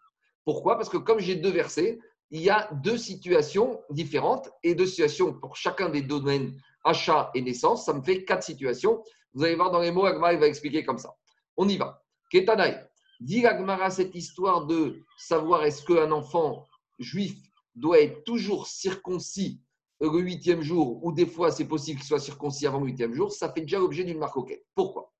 Pourquoi? 0.44 0.76
Parce 0.76 0.88
que 0.88 0.96
comme 0.96 1.18
j'ai 1.18 1.36
deux 1.36 1.50
versets, 1.50 1.98
il 2.30 2.40
y 2.40 2.50
a 2.50 2.68
deux 2.82 2.96
situations 2.96 3.80
différentes 3.90 4.50
et 4.62 4.74
deux 4.74 4.86
situations 4.86 5.32
pour 5.34 5.56
chacun 5.56 5.90
des 5.90 6.02
domaines 6.02 6.56
achat 6.82 7.30
et 7.34 7.42
naissance. 7.42 7.84
Ça 7.84 7.92
me 7.92 8.02
fait 8.02 8.24
quatre 8.24 8.42
situations. 8.42 9.02
Vous 9.34 9.44
allez 9.44 9.54
voir 9.54 9.70
dans 9.70 9.80
les 9.80 9.90
mots, 9.90 10.06
Agma, 10.06 10.34
va 10.34 10.46
expliquer 10.46 10.84
comme 10.84 10.98
ça. 10.98 11.14
On 11.56 11.68
y 11.68 11.76
va. 11.76 12.02
Ketanaï. 12.30 12.80
Dit 13.20 13.46
Agmara 13.46 13.90
cette 13.90 14.14
histoire 14.14 14.66
de 14.66 15.02
savoir 15.18 15.64
est-ce 15.64 15.84
qu'un 15.84 16.12
enfant 16.12 16.66
juif 16.98 17.36
doit 17.74 18.00
être 18.00 18.24
toujours 18.24 18.66
circoncis 18.66 19.60
le 20.00 20.20
huitième 20.20 20.60
jour, 20.60 21.02
ou 21.04 21.12
des 21.12 21.26
fois 21.26 21.50
c'est 21.50 21.66
possible 21.66 21.98
qu'il 21.98 22.06
soit 22.06 22.18
circoncis 22.18 22.66
avant 22.66 22.80
le 22.80 22.86
huitième 22.86 23.14
jour, 23.14 23.32
ça 23.32 23.50
fait 23.52 23.62
déjà 23.62 23.78
l'objet 23.78 24.04
d'une 24.04 24.18
marcoquette. 24.18 24.64
Pourquoi? 24.74 25.12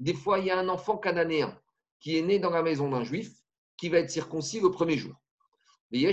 Des 0.00 0.14
fois, 0.14 0.38
il 0.38 0.46
y 0.46 0.50
a 0.50 0.58
un 0.58 0.68
enfant 0.68 0.96
cananéen 0.96 1.58
qui 1.98 2.16
est 2.16 2.22
né 2.22 2.38
dans 2.38 2.50
la 2.50 2.62
maison 2.62 2.88
d'un 2.88 3.02
juif 3.02 3.32
qui 3.76 3.88
va 3.88 3.98
être 3.98 4.10
circoncis 4.10 4.60
le 4.60 4.70
premier 4.70 4.96
jour. 4.96 5.14
Et 5.92 6.04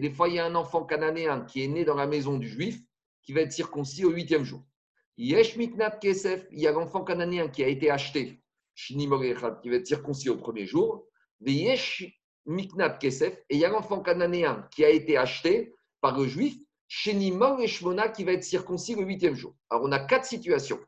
des 0.00 0.10
fois, 0.10 0.28
il 0.28 0.34
y 0.34 0.38
a 0.38 0.46
un 0.46 0.54
enfant 0.54 0.84
cananéen 0.84 1.40
qui 1.42 1.62
est 1.62 1.68
né 1.68 1.84
dans 1.84 1.94
la 1.94 2.06
maison 2.06 2.38
du 2.38 2.48
juif 2.48 2.78
qui 3.22 3.32
va 3.32 3.40
être 3.42 3.52
circoncis 3.52 4.04
au 4.04 4.10
huitième 4.10 4.44
jour. 4.44 4.62
Yesh 5.22 5.56
Miknat 5.56 5.98
Kesef, 5.98 6.46
il 6.50 6.60
y 6.60 6.66
a 6.66 6.72
l'enfant 6.72 7.04
cananéen 7.04 7.48
qui 7.48 7.62
a 7.62 7.68
été 7.68 7.90
acheté, 7.90 8.42
qui 8.74 9.06
va 9.06 9.26
être 9.26 9.86
circoncis 9.86 10.30
au 10.30 10.36
premier 10.38 10.64
jour. 10.64 11.06
Yesh 11.44 12.06
Miknat 12.46 12.96
Kesef, 12.96 13.34
et 13.50 13.56
il 13.56 13.58
y 13.58 13.66
a 13.66 13.68
l'enfant 13.68 14.00
cananéen 14.00 14.66
qui 14.70 14.82
a 14.82 14.88
été 14.88 15.18
acheté 15.18 15.74
par 16.00 16.18
le 16.18 16.26
juif, 16.26 16.56
Shenimor 16.88 17.60
et 17.60 17.66
qui 18.14 18.24
va 18.24 18.32
être 18.32 18.44
circoncis 18.44 18.94
le 18.94 19.02
huitième 19.02 19.34
jour. 19.34 19.54
Alors 19.68 19.84
on 19.84 19.92
a 19.92 19.98
quatre 19.98 20.24
situations. 20.24 20.80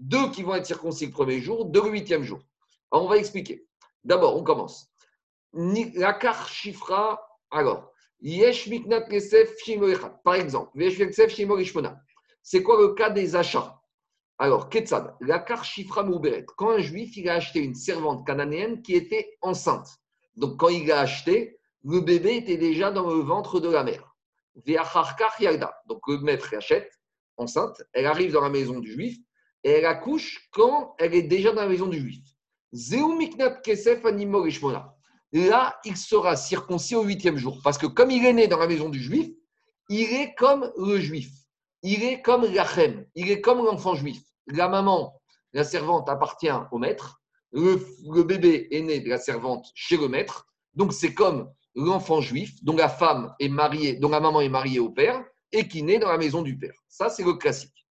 deux 0.00 0.32
qui 0.32 0.42
vont 0.42 0.56
être 0.56 0.66
circoncis 0.66 1.06
le 1.06 1.12
premier 1.12 1.40
jour, 1.40 1.66
deux 1.66 1.84
le 1.84 1.90
huitième 1.90 2.24
jour. 2.24 2.40
Alors, 2.90 3.04
on 3.04 3.08
va 3.08 3.18
expliquer. 3.18 3.68
D'abord, 4.02 4.36
on 4.36 4.42
commence. 4.42 4.90
Lakar 5.52 6.48
Shifra, 6.48 7.24
alors, 7.52 7.92
Yesh 8.20 8.66
Miknat 8.66 9.02
Kesef 9.02 9.54
Par 10.24 10.34
exemple, 10.34 10.82
Yesh 10.82 10.98
Kesef 10.98 11.32
C'est 12.48 12.62
quoi 12.62 12.80
le 12.80 12.94
cas 12.94 13.10
des 13.10 13.34
achats? 13.34 13.82
Alors, 14.38 14.68
Ketzad, 14.68 15.16
Lakar 15.20 15.64
Shifra 15.64 16.04
Mouberet. 16.04 16.46
Quand 16.56 16.70
un 16.70 16.78
juif, 16.78 17.16
il 17.16 17.28
a 17.28 17.34
acheté 17.34 17.58
une 17.58 17.74
servante 17.74 18.24
cananéenne 18.24 18.82
qui 18.82 18.94
était 18.94 19.36
enceinte. 19.42 19.88
Donc, 20.36 20.56
quand 20.56 20.68
il 20.68 20.86
l'a 20.86 21.00
acheté, 21.00 21.58
le 21.82 22.00
bébé 22.00 22.36
était 22.36 22.56
déjà 22.56 22.92
dans 22.92 23.10
le 23.10 23.20
ventre 23.20 23.58
de 23.58 23.68
la 23.68 23.82
mère. 23.82 24.14
Donc, 24.54 26.00
le 26.06 26.18
maître 26.18 26.54
achète, 26.56 26.92
enceinte, 27.36 27.82
elle 27.92 28.06
arrive 28.06 28.30
dans 28.30 28.42
la 28.42 28.48
maison 28.48 28.78
du 28.78 28.92
juif 28.92 29.18
et 29.64 29.70
elle 29.72 29.86
accouche 29.86 30.48
quand 30.52 30.94
elle 31.00 31.16
est 31.16 31.22
déjà 31.22 31.50
dans 31.50 31.62
la 31.62 31.68
maison 31.68 31.88
du 31.88 31.98
juif. 31.98 32.22
Là, 35.32 35.80
il 35.84 35.96
sera 35.96 36.36
circoncis 36.36 36.94
au 36.94 37.02
huitième 37.02 37.38
jour. 37.38 37.58
Parce 37.64 37.76
que 37.76 37.86
comme 37.86 38.12
il 38.12 38.24
est 38.24 38.32
né 38.32 38.46
dans 38.46 38.58
la 38.58 38.68
maison 38.68 38.88
du 38.88 39.00
juif, 39.02 39.32
il 39.88 40.14
est 40.14 40.36
comme 40.36 40.70
le 40.78 41.00
juif. 41.00 41.32
Il 41.88 42.02
est 42.02 42.20
comme 42.20 42.44
l'achem. 42.52 43.06
Il 43.14 43.30
est 43.30 43.40
comme 43.40 43.64
l'enfant 43.64 43.94
juif. 43.94 44.20
La 44.48 44.68
maman, 44.68 45.22
la 45.52 45.62
servante 45.62 46.08
appartient 46.08 46.50
au 46.72 46.78
maître. 46.78 47.22
Le, 47.52 47.76
bébé 48.24 48.66
est 48.72 48.80
né 48.80 48.98
de 48.98 49.08
la 49.08 49.18
servante 49.18 49.68
chez 49.76 49.96
le 49.96 50.08
maître. 50.08 50.48
Donc, 50.74 50.92
c'est 50.92 51.14
comme 51.14 51.48
l'enfant 51.76 52.20
juif, 52.20 52.56
dont 52.64 52.74
la 52.74 52.88
femme 52.88 53.32
est 53.38 53.48
mariée, 53.48 53.94
dont 53.94 54.08
la 54.08 54.18
maman 54.18 54.40
est 54.40 54.48
mariée 54.48 54.80
au 54.80 54.90
père 54.90 55.24
et 55.52 55.68
qui 55.68 55.84
naît 55.84 56.00
dans 56.00 56.10
la 56.10 56.18
maison 56.18 56.42
du 56.42 56.58
père. 56.58 56.74
Ça, 56.88 57.08
c'est 57.08 57.22
le 57.22 57.34
classique. 57.34 57.86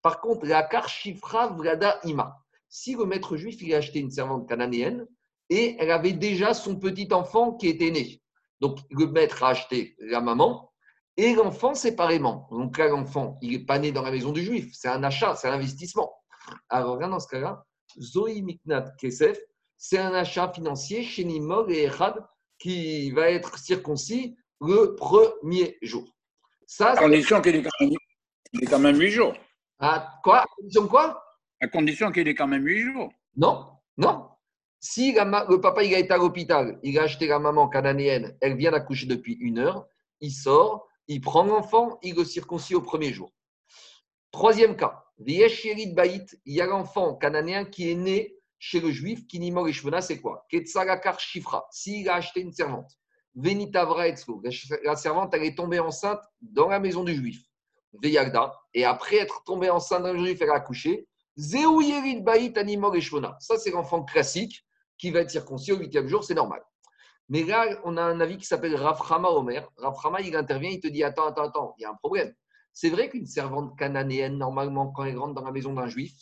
Par 0.00 0.22
contre, 0.22 0.46
la 0.46 0.62
Karshifra 0.62 1.48
Vrada 1.48 2.00
Ima. 2.04 2.38
Si 2.70 2.94
le 2.94 3.04
maître 3.04 3.36
juif 3.36 3.60
il 3.60 3.74
a 3.74 3.76
acheté 3.76 3.98
une 3.98 4.10
servante 4.10 4.48
cananéenne 4.48 5.06
et 5.50 5.76
elle 5.78 5.90
avait 5.90 6.14
déjà 6.14 6.54
son 6.54 6.76
petit 6.76 7.12
enfant 7.12 7.52
qui 7.52 7.68
était 7.68 7.90
né. 7.90 8.22
Donc, 8.60 8.78
le 8.88 9.06
maître 9.06 9.42
a 9.42 9.50
acheté 9.50 9.96
la 9.98 10.22
maman 10.22 10.72
et 11.16 11.34
l'enfant 11.34 11.74
séparément. 11.74 12.48
Donc 12.50 12.78
là, 12.78 12.88
l'enfant, 12.88 13.38
il 13.40 13.52
n'est 13.52 13.64
pas 13.64 13.78
né 13.78 13.92
dans 13.92 14.02
la 14.02 14.10
maison 14.10 14.32
du 14.32 14.42
juif. 14.42 14.70
C'est 14.72 14.88
un 14.88 15.02
achat, 15.04 15.36
c'est 15.36 15.48
un 15.48 15.52
investissement. 15.52 16.12
Alors 16.68 16.98
là, 16.98 17.08
dans 17.08 17.20
ce 17.20 17.28
cas-là, 17.28 17.64
Zoï 18.00 18.42
Miknat 18.42 18.92
Kesef, 18.98 19.38
c'est 19.76 19.98
un 19.98 20.14
achat 20.14 20.52
financier 20.52 21.02
chez 21.02 21.24
Nimog 21.24 21.70
et 21.70 21.84
Echad 21.84 22.14
qui 22.58 23.10
va 23.10 23.30
être 23.30 23.58
circoncis 23.58 24.36
le 24.60 24.94
premier 24.94 25.76
jour. 25.82 26.04
Ça, 26.66 26.92
à 26.92 26.96
condition 26.96 27.40
qu'il 27.40 27.56
ait 27.56 28.66
quand 28.66 28.78
même 28.78 28.98
huit 28.98 29.10
jours. 29.10 29.34
À 29.78 30.18
quoi? 30.22 30.40
À 30.40 30.46
condition 30.56 30.86
quoi? 30.88 31.22
À 31.60 31.68
condition 31.68 32.10
qu'il 32.10 32.26
ait 32.28 32.34
quand 32.34 32.46
même 32.46 32.64
huit 32.64 32.80
jours. 32.82 33.12
Non, 33.36 33.66
non. 33.96 34.28
Si 34.80 35.12
le 35.12 35.56
papa 35.56 35.82
il 35.82 35.94
a 35.94 35.98
été 35.98 36.12
à 36.12 36.18
l'hôpital, 36.18 36.78
il 36.82 36.98
a 36.98 37.02
acheté 37.02 37.26
la 37.26 37.38
maman 37.38 37.68
cananéenne, 37.68 38.36
elle 38.40 38.56
vient 38.56 38.70
d'accoucher 38.70 39.06
depuis 39.06 39.34
une 39.40 39.58
heure, 39.58 39.86
il 40.20 40.30
sort, 40.30 40.86
il 41.08 41.20
prend 41.20 41.44
l'enfant, 41.44 41.98
il 42.02 42.14
le 42.14 42.24
circoncis 42.24 42.74
au 42.74 42.82
premier 42.82 43.12
jour. 43.12 43.32
Troisième 44.30 44.76
cas, 44.76 45.04
il 45.18 46.34
y 46.46 46.60
a 46.60 46.66
l'enfant 46.66 47.14
cananéen 47.14 47.64
qui 47.64 47.90
est 47.90 47.94
né 47.94 48.36
chez 48.58 48.80
le 48.80 48.90
juif, 48.90 49.26
Kinimor 49.26 49.68
et 49.68 49.72
c'est 50.00 50.20
quoi? 50.20 50.46
Ketsalakar 50.48 51.20
Shifra, 51.20 51.66
s'il 51.70 52.08
a 52.08 52.14
acheté 52.14 52.40
une 52.40 52.52
servante. 52.52 52.90
Venitavra 53.34 54.06
La 54.84 54.96
servante, 54.96 55.34
elle 55.34 55.44
est 55.44 55.56
tombée 55.56 55.80
enceinte 55.80 56.22
dans 56.40 56.68
la 56.68 56.80
maison 56.80 57.04
du 57.04 57.14
juif. 57.14 57.42
Veyagda. 58.02 58.52
Et 58.72 58.84
après 58.84 59.16
être 59.16 59.42
tombée 59.44 59.70
enceinte 59.70 60.02
dans 60.02 60.12
le 60.12 60.18
juif, 60.18 60.40
elle 60.40 60.50
a 60.50 60.54
accouché. 60.54 61.06
Baït 61.36 62.58
Ça, 63.40 63.58
c'est 63.58 63.70
l'enfant 63.70 64.02
classique 64.04 64.64
qui 64.98 65.10
va 65.10 65.20
être 65.20 65.30
circoncis 65.30 65.72
au 65.72 65.78
huitième 65.78 66.06
jour, 66.06 66.24
c'est 66.24 66.34
normal. 66.34 66.62
Mais 67.28 67.42
là, 67.42 67.66
on 67.84 67.96
a 67.96 68.02
un 68.02 68.20
avis 68.20 68.36
qui 68.36 68.44
s'appelle 68.44 68.76
Raframa 68.76 69.28
Omer. 69.28 69.68
Raframa, 69.76 70.20
il 70.20 70.36
intervient, 70.36 70.70
il 70.70 70.80
te 70.80 70.88
dit 70.88 71.02
Attends, 71.02 71.26
attends, 71.26 71.44
attends, 71.44 71.74
il 71.78 71.82
y 71.82 71.84
a 71.84 71.90
un 71.90 71.94
problème. 71.94 72.34
C'est 72.72 72.90
vrai 72.90 73.08
qu'une 73.08 73.26
servante 73.26 73.78
cananéenne, 73.78 74.36
normalement, 74.36 74.90
quand 74.90 75.04
elle 75.04 75.18
rentre 75.18 75.34
dans 75.34 75.44
la 75.44 75.52
maison 75.52 75.72
d'un 75.72 75.88
juif, 75.88 76.12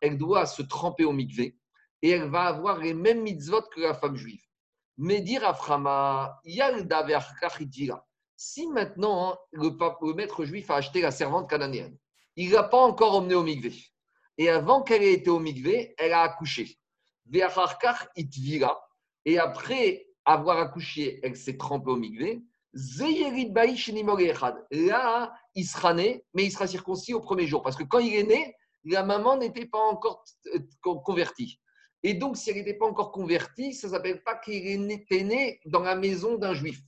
elle 0.00 0.18
doit 0.18 0.46
se 0.46 0.62
tremper 0.62 1.04
au 1.04 1.12
mikvé 1.12 1.56
et 2.02 2.10
elle 2.10 2.28
va 2.28 2.44
avoir 2.44 2.78
les 2.78 2.94
mêmes 2.94 3.22
mitzvot 3.22 3.62
que 3.74 3.80
la 3.80 3.94
femme 3.94 4.16
juive. 4.16 4.42
Mais 4.96 5.20
dire 5.20 5.46
à 5.46 5.54
Frama, 5.54 6.40
si 8.36 8.66
maintenant 8.68 9.32
hein, 9.32 9.38
le, 9.52 10.14
maître 10.14 10.44
juif 10.44 10.70
a 10.70 10.76
acheté 10.76 11.00
la 11.00 11.10
servante 11.10 11.48
cananéenne, 11.48 11.96
il 12.36 12.48
ne 12.48 12.54
l'a 12.54 12.64
pas 12.64 12.80
encore 12.80 13.16
emmenée 13.16 13.34
au 13.34 13.42
mikvé. 13.42 13.74
Et 14.38 14.48
avant 14.48 14.82
qu'elle 14.82 15.02
ait 15.02 15.12
été 15.12 15.30
au 15.30 15.38
mikvé, 15.38 15.94
elle 15.98 16.12
a 16.12 16.22
accouché. 16.22 16.78
Et 17.32 17.42
après 19.38 20.06
avoir 20.32 20.58
accouché, 20.58 21.20
elle 21.22 21.36
s'est 21.36 21.56
trempée 21.56 21.90
au 21.90 21.96
mikvé. 21.96 22.42
Là, 24.70 25.34
il 25.54 25.64
sera 25.64 25.94
né, 25.94 26.24
mais 26.34 26.44
il 26.44 26.50
sera 26.52 26.66
circoncis 26.66 27.14
au 27.14 27.20
premier 27.20 27.46
jour. 27.46 27.62
Parce 27.62 27.76
que 27.76 27.82
quand 27.82 27.98
il 27.98 28.14
est 28.14 28.24
né, 28.24 28.54
la 28.84 29.02
maman 29.02 29.36
n'était 29.36 29.66
pas 29.66 29.78
encore 29.78 30.24
euh, 30.54 30.60
convertie. 31.04 31.60
Et 32.02 32.14
donc, 32.14 32.36
si 32.36 32.50
elle 32.50 32.56
n'était 32.56 32.74
pas 32.74 32.86
encore 32.86 33.12
convertie, 33.12 33.74
ça 33.74 33.88
ne 33.88 33.92
s'appelle 33.92 34.22
pas 34.22 34.36
qu'elle 34.36 34.90
était 34.90 35.22
née 35.22 35.60
dans 35.66 35.80
la 35.80 35.96
maison 35.96 36.38
d'un 36.38 36.54
juif. 36.54 36.80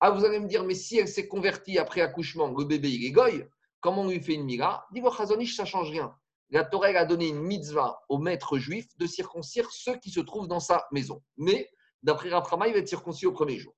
Ah, 0.00 0.10
vous 0.10 0.24
allez 0.24 0.38
me 0.38 0.48
dire, 0.48 0.64
mais 0.64 0.74
si 0.74 0.98
elle 0.98 1.08
s'est 1.08 1.28
convertie 1.28 1.78
après 1.78 2.00
accouchement, 2.00 2.48
le 2.48 2.64
bébé 2.64 2.90
il 2.90 3.04
est 3.04 3.10
goy, 3.10 3.46
comment 3.80 4.02
on 4.02 4.08
lui 4.08 4.20
fait 4.20 4.34
une 4.34 4.44
mira 4.44 4.86
Dit 4.92 5.02
Chazonish, 5.16 5.56
ça 5.56 5.62
ne 5.62 5.68
change 5.68 5.90
rien. 5.90 6.14
La 6.50 6.64
Torah 6.64 6.88
a 6.88 7.04
donné 7.04 7.28
une 7.28 7.40
mitzvah 7.40 8.00
au 8.08 8.18
maître 8.18 8.58
juif 8.58 8.86
de 8.98 9.06
circoncire 9.06 9.70
ceux 9.70 9.96
qui 9.96 10.10
se 10.10 10.20
trouvent 10.20 10.48
dans 10.48 10.60
sa 10.60 10.86
maison. 10.90 11.22
Mais 11.36 11.70
d'après 12.02 12.30
Raframa, 12.30 12.68
il 12.68 12.72
va 12.72 12.80
être 12.80 12.88
circoncis 12.88 13.26
au 13.26 13.32
premier 13.32 13.58
jour. 13.58 13.74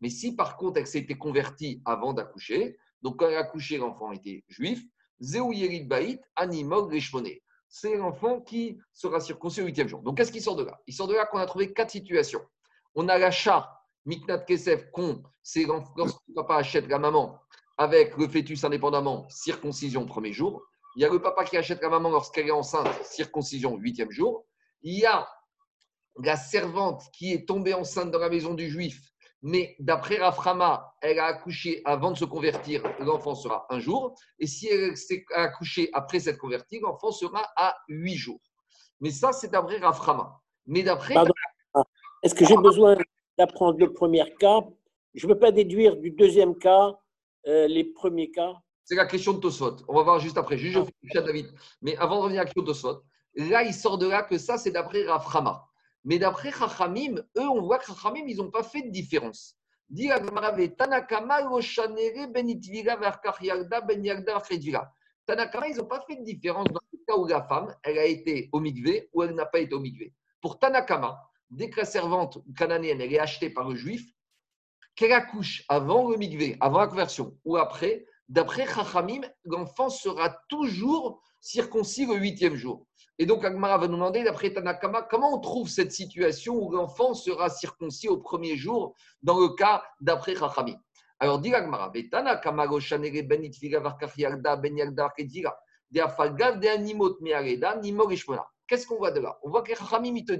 Mais 0.00 0.10
si 0.10 0.34
par 0.34 0.56
contre 0.56 0.78
elle 0.78 0.86
s'était 0.86 1.18
convertie 1.18 1.82
avant 1.84 2.12
d'accoucher, 2.12 2.76
donc 3.02 3.18
quand 3.18 3.28
elle 3.28 3.36
a 3.36 3.40
accouché, 3.40 3.78
l'enfant 3.78 4.12
était 4.12 4.44
juif, 4.48 4.82
c'est 7.70 7.96
l'enfant 7.96 8.40
qui 8.40 8.78
sera 8.92 9.20
circoncis 9.20 9.62
au 9.62 9.64
huitième 9.64 9.88
jour. 9.88 10.02
Donc, 10.02 10.16
qu'est-ce 10.16 10.32
qui 10.32 10.40
sort 10.40 10.56
de 10.56 10.64
là? 10.64 10.80
Il 10.86 10.94
sort 10.94 11.08
de 11.08 11.14
là 11.14 11.26
qu'on 11.26 11.38
a 11.38 11.46
trouvé 11.46 11.72
quatre 11.72 11.90
situations. 11.90 12.40
On 12.94 13.08
a 13.08 13.18
l'achat, 13.18 13.68
Miknat 14.06 14.40
Kesef, 14.40 14.90
con, 14.92 15.22
c'est 15.42 15.64
lorsque 15.64 16.20
le 16.28 16.34
papa 16.34 16.56
achète 16.56 16.88
la 16.88 16.98
maman 16.98 17.38
avec 17.76 18.16
le 18.16 18.28
fœtus 18.28 18.64
indépendamment, 18.64 19.28
circoncision 19.28 20.06
premier 20.06 20.32
jour. 20.32 20.62
Il 20.96 21.02
y 21.02 21.04
a 21.04 21.08
le 21.08 21.20
papa 21.20 21.44
qui 21.44 21.56
achète 21.56 21.82
la 21.82 21.90
maman 21.90 22.10
lorsqu'elle 22.10 22.48
est 22.48 22.52
enceinte, 22.52 22.88
circoncision 23.04 23.76
huitième 23.76 24.10
jour. 24.10 24.46
Il 24.82 24.98
y 24.98 25.06
a 25.06 25.28
la 26.22 26.36
servante 26.36 27.02
qui 27.12 27.32
est 27.32 27.46
tombée 27.46 27.74
enceinte 27.74 28.10
dans 28.10 28.18
la 28.18 28.28
maison 28.28 28.54
du 28.54 28.68
juif 28.68 29.08
mais 29.42 29.76
d'après 29.78 30.16
Raframa, 30.16 30.94
elle 31.00 31.18
a 31.18 31.26
accouché 31.26 31.80
avant 31.84 32.10
de 32.10 32.16
se 32.16 32.24
convertir, 32.24 32.82
l'enfant 32.98 33.34
sera 33.34 33.66
un 33.70 33.78
jour. 33.78 34.14
Et 34.38 34.46
si 34.46 34.66
elle 34.66 34.96
s'est 34.96 35.24
accouché 35.34 35.90
après 35.92 36.18
s'être 36.18 36.38
convertie, 36.38 36.80
l'enfant 36.80 37.12
sera 37.12 37.46
à 37.56 37.76
huit 37.88 38.16
jours. 38.16 38.40
Mais 39.00 39.10
ça, 39.10 39.32
c'est 39.32 39.52
d'après 39.52 39.78
Raframa. 39.78 40.40
Mais 40.66 40.82
d'après. 40.82 41.14
Est-ce 42.22 42.34
que 42.34 42.44
j'ai 42.44 42.56
besoin 42.56 42.96
d'apprendre 43.38 43.78
le 43.78 43.92
premier 43.92 44.24
cas? 44.40 44.60
Je 45.14 45.26
ne 45.26 45.32
peux 45.32 45.38
pas 45.38 45.52
déduire 45.52 45.96
du 45.96 46.10
deuxième 46.10 46.56
cas 46.56 46.98
euh, 47.46 47.68
les 47.68 47.84
premiers 47.84 48.30
cas? 48.30 48.54
C'est 48.84 48.96
la 48.96 49.06
question 49.06 49.34
de 49.34 49.38
Tosfot. 49.38 49.76
On 49.86 49.94
va 49.94 50.02
voir 50.02 50.18
juste 50.18 50.36
après. 50.36 50.58
Juste, 50.58 50.80
je 51.02 51.20
David. 51.20 51.46
Mais 51.80 51.96
avant 51.98 52.16
de 52.16 52.22
revenir 52.22 52.40
à 52.40 52.44
la 52.44 52.46
question 52.46 52.62
de 52.62 52.66
Tosfot, 52.66 53.02
là, 53.34 53.62
il 53.62 53.72
sort 53.72 53.98
de 53.98 54.08
là 54.08 54.22
que 54.22 54.36
ça, 54.36 54.58
c'est 54.58 54.72
d'après 54.72 55.04
Raframa. 55.04 55.67
Mais 56.04 56.18
d'après 56.18 56.52
Chachamim, 56.52 57.16
eux, 57.36 57.48
on 57.48 57.62
voit 57.62 57.78
que 57.78 57.86
Chachamim, 57.86 58.24
ils 58.26 58.36
n'ont 58.36 58.50
pas 58.50 58.62
fait 58.62 58.82
de 58.82 58.90
différence. 58.90 59.56
Tanakama, 59.94 60.52
ben 60.52 60.74
Tanakama, 60.74 61.40
ils 61.40 61.48
n'ont 65.76 65.86
pas 65.86 66.04
fait 66.06 66.16
de 66.16 66.24
différence 66.24 66.66
dans 66.66 66.80
le 66.92 66.98
cas 67.06 67.16
où 67.16 67.26
la 67.26 67.42
femme, 67.42 67.74
elle 67.82 67.98
a 67.98 68.04
été 68.04 68.50
au 68.52 68.60
migvé 68.60 69.08
ou 69.12 69.22
elle 69.22 69.34
n'a 69.34 69.46
pas 69.46 69.60
été 69.60 69.74
au 69.74 69.80
migvé. 69.80 70.14
Pour 70.40 70.58
Tanakama, 70.58 71.18
dès 71.50 71.70
que 71.70 71.80
la 71.80 71.86
servante 71.86 72.38
cananéenne, 72.56 73.00
elle 73.00 73.12
est 73.12 73.18
achetée 73.18 73.50
par 73.50 73.68
le 73.68 73.74
juif, 73.76 74.04
qu'elle 74.94 75.12
accouche 75.12 75.64
avant 75.68 76.08
le 76.08 76.16
migvé, 76.16 76.56
avant 76.60 76.78
la 76.80 76.86
conversion 76.86 77.36
ou 77.44 77.56
après, 77.56 78.06
d'après 78.28 78.66
Chachamim, 78.66 79.22
l'enfant 79.44 79.90
sera 79.90 80.30
toujours 80.48 81.22
circoncis 81.40 82.06
le 82.06 82.16
huitième 82.16 82.56
jour. 82.56 82.87
Et 83.18 83.26
donc, 83.26 83.44
Agmara 83.44 83.78
va 83.78 83.88
nous 83.88 83.94
demander, 83.94 84.22
d'après 84.22 84.52
Tanakama, 84.52 85.02
comment 85.02 85.34
on 85.34 85.40
trouve 85.40 85.68
cette 85.68 85.92
situation 85.92 86.54
où 86.54 86.70
l'enfant 86.70 87.14
sera 87.14 87.50
circoncis 87.50 88.08
au 88.08 88.18
premier 88.18 88.56
jour 88.56 88.94
dans 89.22 89.40
le 89.40 89.48
cas 89.48 89.82
d'après 90.00 90.36
Chachami 90.36 90.76
Alors, 91.18 91.40
dit 91.40 91.52
Agmara, 91.52 91.90
ben 91.90 92.08
ben 92.10 93.42
Qu'est-ce 98.68 98.86
qu'on 98.86 98.96
voit 98.96 99.10
de 99.10 99.20
là? 99.20 99.38
On 99.42 99.50
voit 99.50 99.62
que 99.62 99.74
Chachamim, 99.74 100.14
ils 100.14 100.24
te 100.24 100.32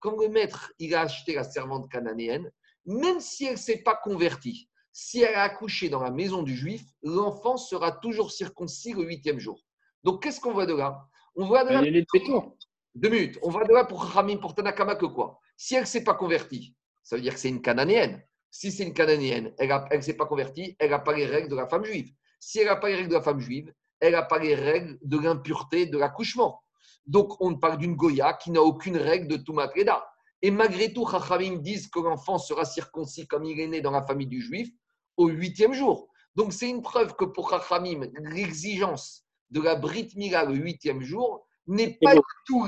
quand 0.00 0.16
le 0.16 0.28
maître 0.28 0.72
il 0.78 0.94
a 0.94 1.02
acheté 1.02 1.34
la 1.34 1.44
servante 1.44 1.90
cananéenne, 1.90 2.50
même 2.86 3.20
si 3.20 3.44
elle 3.44 3.52
ne 3.52 3.58
s'est 3.58 3.82
pas 3.82 3.94
convertie, 3.94 4.68
si 4.92 5.20
elle 5.20 5.34
a 5.34 5.42
accouché 5.42 5.88
dans 5.88 6.02
la 6.02 6.10
maison 6.10 6.42
du 6.42 6.56
juif, 6.56 6.82
l'enfant 7.02 7.56
sera 7.56 7.92
toujours 7.92 8.32
circoncis 8.32 8.94
le 8.94 9.04
huitième 9.04 9.38
jour. 9.38 9.60
Donc, 10.02 10.22
qu'est-ce 10.22 10.40
qu'on 10.40 10.52
voit 10.52 10.66
de 10.66 10.74
là? 10.74 11.06
On 11.40 11.46
voit 11.46 11.64
de 11.64 11.70
là. 11.70 11.80
les 11.80 12.02
deux 12.02 12.20
tours. 12.26 12.54
Deux 12.94 13.08
minutes. 13.08 13.38
On 13.42 13.48
voit 13.48 13.64
de 13.64 13.72
là 13.72 13.86
pour 13.86 14.12
pour 14.42 14.54
Tanakama 14.54 14.94
que 14.96 15.06
quoi 15.06 15.40
Si 15.56 15.74
elle 15.74 15.82
ne 15.82 15.86
s'est 15.86 16.04
pas 16.04 16.12
convertie, 16.12 16.76
ça 17.02 17.16
veut 17.16 17.22
dire 17.22 17.32
que 17.32 17.40
c'est 17.40 17.48
une 17.48 17.62
cananéenne. 17.62 18.22
Si 18.50 18.70
c'est 18.70 18.82
une 18.82 18.92
cananéenne, 18.92 19.54
elle 19.58 19.70
ne 19.90 20.00
s'est 20.02 20.18
pas 20.18 20.26
convertie, 20.26 20.76
elle 20.78 20.90
n'a 20.90 20.98
pas 20.98 21.14
les 21.14 21.24
règles 21.24 21.48
de 21.48 21.56
la 21.56 21.66
femme 21.66 21.84
juive. 21.84 22.12
Si 22.38 22.58
elle 22.58 22.66
n'a 22.66 22.76
pas 22.76 22.88
les 22.88 22.96
règles 22.96 23.08
de 23.08 23.14
la 23.14 23.22
femme 23.22 23.40
juive, 23.40 23.72
elle 24.00 24.12
n'a 24.12 24.22
pas 24.22 24.38
les 24.38 24.54
règles 24.54 24.98
de 25.02 25.18
l'impureté 25.18 25.86
de 25.86 25.96
l'accouchement. 25.96 26.62
Donc, 27.06 27.40
on 27.40 27.56
parle 27.56 27.78
d'une 27.78 27.96
Goya 27.96 28.34
qui 28.34 28.50
n'a 28.50 28.60
aucune 28.60 28.98
règle 28.98 29.28
de 29.28 29.36
Tumat 29.38 29.72
Reda. 29.74 30.06
Et 30.42 30.50
malgré 30.50 30.92
tout, 30.92 31.06
Chachamim 31.08 31.56
disent 31.56 31.88
que 31.88 32.00
l'enfant 32.00 32.36
sera 32.36 32.66
circoncis 32.66 33.26
comme 33.26 33.44
il 33.44 33.58
est 33.60 33.68
né 33.68 33.80
dans 33.80 33.92
la 33.92 34.04
famille 34.04 34.26
du 34.26 34.42
juif 34.42 34.68
au 35.16 35.28
huitième 35.28 35.72
jour. 35.72 36.08
Donc, 36.34 36.52
c'est 36.52 36.68
une 36.68 36.82
preuve 36.82 37.14
que 37.14 37.24
pour 37.24 37.48
Chachamim, 37.48 38.10
l'exigence 38.18 39.24
de 39.50 39.60
la 39.60 39.74
Brit 39.74 40.10
Mila 40.16 40.44
le 40.44 40.54
huitième 40.54 41.02
jour 41.02 41.46
n'est 41.66 41.98
pas 42.02 42.14
tout 42.46 42.66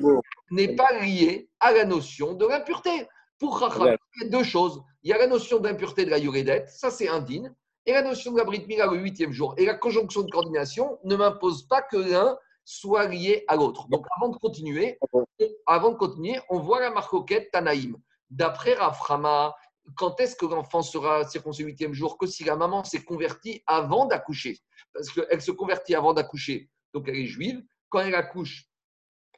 beau. 0.00 0.20
n'est 0.50 0.74
pas 0.74 1.00
lié 1.00 1.48
à 1.60 1.72
la 1.72 1.84
notion 1.84 2.34
de 2.34 2.46
l'impureté. 2.46 3.06
Pour 3.38 3.58
Chachamim, 3.58 3.96
il 4.16 4.22
y 4.24 4.26
a 4.26 4.30
deux 4.30 4.44
choses. 4.44 4.82
Il 5.02 5.10
y 5.10 5.12
a 5.12 5.18
la 5.18 5.26
notion 5.26 5.60
d'impureté 5.60 6.04
de 6.04 6.10
la 6.10 6.18
Yoredet, 6.18 6.66
ça 6.68 6.90
c'est 6.90 7.08
indigne, 7.08 7.52
et 7.86 7.92
la 7.92 8.02
notion 8.02 8.32
de 8.32 8.38
la 8.38 8.44
Brit 8.44 8.66
Mila 8.66 8.86
le 8.86 8.98
huitième 8.98 9.32
jour. 9.32 9.54
Et 9.56 9.64
la 9.64 9.74
conjonction 9.74 10.22
de 10.22 10.30
coordination 10.30 10.98
ne 11.04 11.16
m'impose 11.16 11.66
pas 11.66 11.80
que 11.82 11.96
l'un 11.96 12.36
soit 12.64 13.06
lié 13.06 13.44
à 13.48 13.56
l'autre. 13.56 13.88
Donc 13.88 14.06
avant 14.16 14.28
de 14.28 14.36
continuer, 14.36 14.98
avant 15.66 15.90
de 15.90 15.96
continuer, 15.96 16.38
on 16.50 16.58
voit 16.58 16.80
la 16.80 16.90
marcoquette 16.90 17.50
Tanaïm. 17.50 17.96
D'après 18.28 18.74
Raframa, 18.74 19.54
quand 19.96 20.20
est-ce 20.20 20.36
que 20.36 20.46
l'enfant 20.46 20.82
sera 20.82 21.26
circoncis 21.28 21.64
au 21.64 21.66
huitième 21.66 21.94
jour 21.94 22.18
Que 22.18 22.26
si 22.26 22.44
la 22.44 22.56
maman 22.56 22.84
s'est 22.84 23.02
convertie 23.02 23.62
avant 23.66 24.06
d'accoucher? 24.06 24.58
Parce 24.92 25.10
qu'elle 25.10 25.40
se 25.40 25.50
convertit 25.50 25.94
avant 25.94 26.12
d'accoucher, 26.12 26.70
donc 26.94 27.08
elle 27.08 27.16
est 27.16 27.26
juive. 27.26 27.62
Quand 27.88 28.00
elle 28.00 28.14
accouche, 28.14 28.66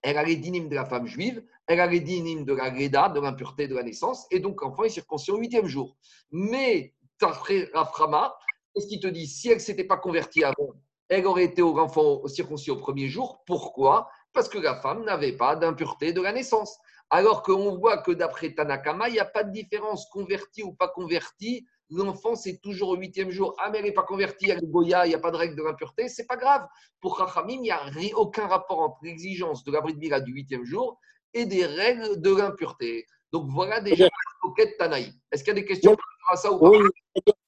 elle 0.02 0.18
a 0.18 0.24
les 0.24 0.36
dynimes 0.36 0.68
de 0.68 0.74
la 0.74 0.84
femme 0.84 1.06
juive, 1.06 1.42
elle 1.66 1.80
a 1.80 1.86
les 1.86 2.00
dynimes 2.00 2.44
de 2.44 2.54
la 2.54 2.70
Reda, 2.70 3.08
de 3.08 3.20
l'impureté 3.20 3.68
de 3.68 3.74
la 3.74 3.82
naissance, 3.82 4.26
et 4.30 4.40
donc 4.40 4.60
l'enfant 4.62 4.84
est 4.84 4.90
circoncis 4.90 5.30
au 5.30 5.38
huitième 5.38 5.66
jour. 5.66 5.96
Mais 6.30 6.94
Raframa, 7.20 8.34
qu'est-ce 8.74 8.88
qu'il 8.88 9.00
te 9.00 9.06
dit? 9.06 9.26
Si 9.26 9.48
elle 9.48 9.56
ne 9.56 9.60
s'était 9.60 9.84
pas 9.84 9.96
convertie 9.96 10.44
avant, 10.44 10.74
elle 11.08 11.26
aurait 11.26 11.44
été 11.44 11.62
au 11.62 11.78
enfant 11.78 12.26
circoncis 12.26 12.70
au 12.70 12.76
premier 12.76 13.08
jour. 13.08 13.42
Pourquoi? 13.46 14.08
Parce 14.32 14.48
que 14.48 14.58
la 14.58 14.80
femme 14.80 15.04
n'avait 15.04 15.36
pas 15.36 15.56
d'impureté 15.56 16.12
de 16.12 16.22
la 16.22 16.32
naissance. 16.32 16.78
Alors 17.14 17.42
qu'on 17.42 17.76
voit 17.76 17.98
que 17.98 18.10
d'après 18.10 18.54
Tanakama, 18.54 19.10
il 19.10 19.12
n'y 19.12 19.18
a 19.18 19.26
pas 19.26 19.44
de 19.44 19.52
différence 19.52 20.06
converti 20.06 20.62
ou 20.62 20.72
pas 20.72 20.88
converti. 20.88 21.66
L'enfant, 21.90 22.34
c'est 22.34 22.56
toujours 22.62 22.88
au 22.88 22.96
huitième 22.96 23.28
jour. 23.28 23.54
Ah, 23.58 23.68
mais 23.68 23.80
elle 23.80 23.84
n'est 23.84 23.92
pas 23.92 24.02
convertie, 24.02 24.48
elle 24.48 24.64
est 24.64 24.66
Goya, 24.66 25.04
il 25.04 25.10
n'y 25.10 25.14
a 25.14 25.18
pas 25.18 25.30
de 25.30 25.36
règle 25.36 25.54
de 25.54 25.62
l'impureté. 25.62 26.08
C'est 26.08 26.26
pas 26.26 26.38
grave. 26.38 26.66
Pour 27.02 27.18
Chachamim, 27.18 27.56
il 27.56 27.60
n'y 27.60 27.70
a 27.70 27.82
aucun 28.16 28.46
rapport 28.46 28.80
entre 28.80 28.96
l'exigence 29.02 29.62
de 29.62 29.70
la 29.72 29.82
Brit 29.82 29.96
Mila 29.96 30.20
du 30.20 30.32
huitième 30.32 30.64
jour 30.64 30.98
et 31.34 31.44
des 31.44 31.66
règles 31.66 32.18
de 32.18 32.34
l'impureté. 32.34 33.04
Donc 33.30 33.46
voilà 33.50 33.82
déjà 33.82 34.04
la 34.04 34.10
coquette 34.40 34.78
Tanaï. 34.78 35.12
Est-ce 35.30 35.44
qu'il 35.44 35.54
y 35.54 35.58
a 35.58 35.60
des 35.60 35.66
questions 35.66 35.94
par 35.94 36.06
rapport 36.06 36.32
à 36.32 36.36
ça 36.36 36.50
ou 36.50 36.58
pas? 36.60 36.70
Oui, 36.70 36.78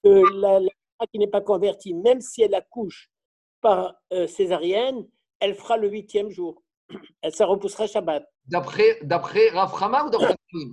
que 0.03 0.39
la, 0.39 0.59
la 0.59 0.69
femme 0.99 1.07
qui 1.11 1.17
n'est 1.17 1.27
pas 1.27 1.41
convertie, 1.41 1.95
même 1.95 2.21
si 2.21 2.43
elle 2.43 2.53
accouche 2.53 3.09
par 3.61 3.95
euh, 4.13 4.27
césarienne, 4.27 5.07
elle 5.39 5.55
fera 5.55 5.77
le 5.77 5.89
huitième 5.89 6.29
jour. 6.29 6.61
Se 7.29 7.43
repoussera 7.43 7.87
Shabbat. 7.87 8.23
D'après, 8.45 8.99
d'après 9.01 9.49
Raframa 9.49 10.05
ou 10.05 10.09
d'après 10.09 10.27
Rafim 10.27 10.71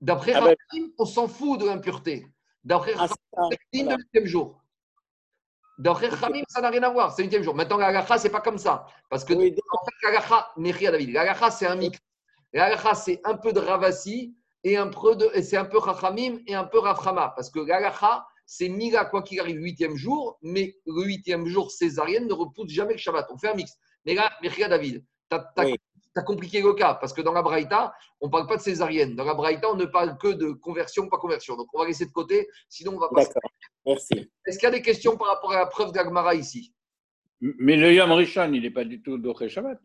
D'après 0.00 0.32
Ah 0.34 0.40
ben- 0.42 0.56
on 0.98 1.04
s'en 1.04 1.28
fout 1.28 1.60
de 1.60 1.66
l'impureté. 1.66 2.26
D'après 2.64 2.92
Ah, 2.98 3.06
c'est 3.08 3.14
ça, 3.34 3.48
de 3.48 3.96
huitième 3.96 4.26
jour. 4.26 4.60
D'après 5.78 6.08
Rafim, 6.08 6.42
ça 6.48 6.60
n'a 6.60 6.70
rien 6.70 6.82
à 6.82 6.90
voir, 6.90 7.12
c'est 7.12 7.22
le 7.22 7.26
huitième 7.26 7.42
jour. 7.42 7.54
Maintenant, 7.54 7.76
la 7.76 7.88
halakha, 7.88 8.18
c'est 8.18 8.30
pas 8.30 8.40
comme 8.40 8.58
ça. 8.58 8.86
Parce 9.08 9.24
que 9.24 9.34
Oui, 9.34 9.54
en 9.72 9.84
fait, 9.84 9.94
la 10.02 10.08
halakha, 10.08 10.52
Mechia 10.56 10.90
David, 10.90 11.10
la 11.12 11.20
halakha, 11.22 11.50
c'est 11.50 11.66
un 11.66 11.76
mix. 11.76 11.98
La 12.52 12.64
halakha, 12.66 12.94
c'est 12.94 13.20
un 13.24 13.36
peu 13.36 13.52
de 13.52 13.60
Ravasi 13.60 14.34
et 14.64 14.76
un 14.76 14.88
peu 14.88 15.14
de, 15.16 15.30
c'est 15.42 15.56
un 15.56 15.64
peu 15.66 15.78
Chachamim 15.84 16.40
et 16.46 16.54
un 16.54 16.64
peu 16.64 16.78
Raframa. 16.78 17.32
Parce 17.36 17.50
que 17.50 17.60
la 17.60 17.76
halakha, 17.76 18.26
c'est 18.46 18.68
Mila, 18.68 19.04
quoi 19.04 19.22
qu'il 19.22 19.38
arrive, 19.40 19.58
huitième 19.60 19.96
jour, 19.96 20.38
mais 20.42 20.76
le 20.86 21.04
huitième 21.04 21.46
jour 21.46 21.70
césarienne 21.70 22.26
ne 22.26 22.32
repousse 22.32 22.70
jamais 22.70 22.92
le 22.92 22.98
Shabbat. 22.98 23.26
On 23.30 23.36
fait 23.38 23.48
un 23.48 23.54
mix. 23.54 23.72
Mais 24.06 24.14
là, 24.14 24.30
Mechia 24.42 24.68
David, 24.68 25.04
tu 25.30 25.36
as, 25.36 25.52
Oui. 25.64 25.74
compliqué 26.24 26.62
le 26.62 26.72
cas. 26.74 26.94
Parce 26.94 27.12
que 27.12 27.20
dans 27.20 27.32
la 27.32 27.42
Braïta, 27.42 27.92
on 28.20 28.26
ne 28.26 28.30
parle 28.30 28.46
pas 28.46 28.56
de 28.56 28.62
césarienne. 28.62 29.16
Dans 29.16 29.24
la 29.24 29.34
Braïta, 29.34 29.68
on 29.70 29.74
ne 29.76 29.84
parle 29.84 30.16
que 30.16 30.28
de 30.28 30.52
conversion, 30.52 31.08
pas 31.08 31.18
conversion. 31.18 31.56
Donc, 31.56 31.66
on 31.74 31.80
va 31.80 31.86
laisser 31.86 32.06
de 32.06 32.12
côté, 32.12 32.48
sinon 32.68 32.94
on 32.94 32.98
va 32.98 33.08
passer. 33.08 33.28
D'accord. 33.34 33.50
Merci. 33.84 34.30
Est-ce 34.46 34.58
qu'il 34.58 34.66
y 34.66 34.72
a 34.72 34.74
des 34.74 34.82
questions 34.82 35.16
par 35.16 35.28
rapport 35.28 35.52
à 35.52 35.58
la 35.58 35.66
preuve 35.66 35.92
d'Agmara 35.92 36.34
ici? 36.34 36.72
Mais 37.40 37.76
le 37.76 37.92
Yom 37.92 38.12
Rishon, 38.12 38.50
il 38.54 38.62
n'est 38.62 38.70
pas 38.70 38.84
du 38.84 39.02
tout 39.02 39.18
d'Oché 39.18 39.48
Shabbat. 39.48 39.78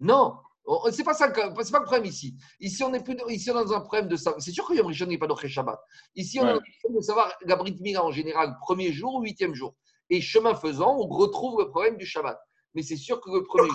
Non, 0.00 0.36
On- 0.66 0.90
c'est 0.90 1.04
pas 1.04 1.12
ça, 1.12 1.28
pas 1.28 1.48
le 1.50 1.84
problème 1.84 2.06
ici. 2.06 2.34
Ici, 2.58 2.82
on 2.82 2.94
est 2.94 3.04
plus, 3.04 3.14
ici, 3.28 3.50
on 3.50 3.60
est 3.60 3.64
dans 3.66 3.74
un 3.74 3.80
problème 3.82 4.08
de 4.08 4.16
ça. 4.16 4.34
C'est 4.38 4.50
sûr 4.50 4.66
que 4.66 4.72
Yom 4.72 4.86
Rishon 4.86 5.04
n'est 5.04 5.18
pas 5.18 5.26
d'Oché 5.26 5.46
Shabbat. 5.46 5.78
Ici, 6.16 6.40
on 6.40 6.44
est 6.44 6.46
Ouais. 6.46 6.52
dans 6.54 6.58
un 6.58 6.78
problème 6.80 7.00
de 7.00 7.04
savoir 7.04 7.34
la 7.42 7.56
Brit 7.56 7.76
Mila 7.82 8.02
en 8.02 8.10
général, 8.10 8.56
premier 8.62 8.90
jour 8.90 9.16
ou 9.16 9.22
huitième 9.22 9.54
jour. 9.54 9.74
Et 10.08 10.22
chemin 10.22 10.54
faisant, 10.54 10.96
on 10.96 11.06
retrouve 11.06 11.60
le 11.60 11.68
problème 11.68 11.98
du 11.98 12.06
Shabbat. 12.06 12.40
Mais 12.74 12.82
c'est 12.82 12.96
sûr 12.96 13.20
que 13.20 13.30
le 13.30 13.44
premier, 13.44 13.70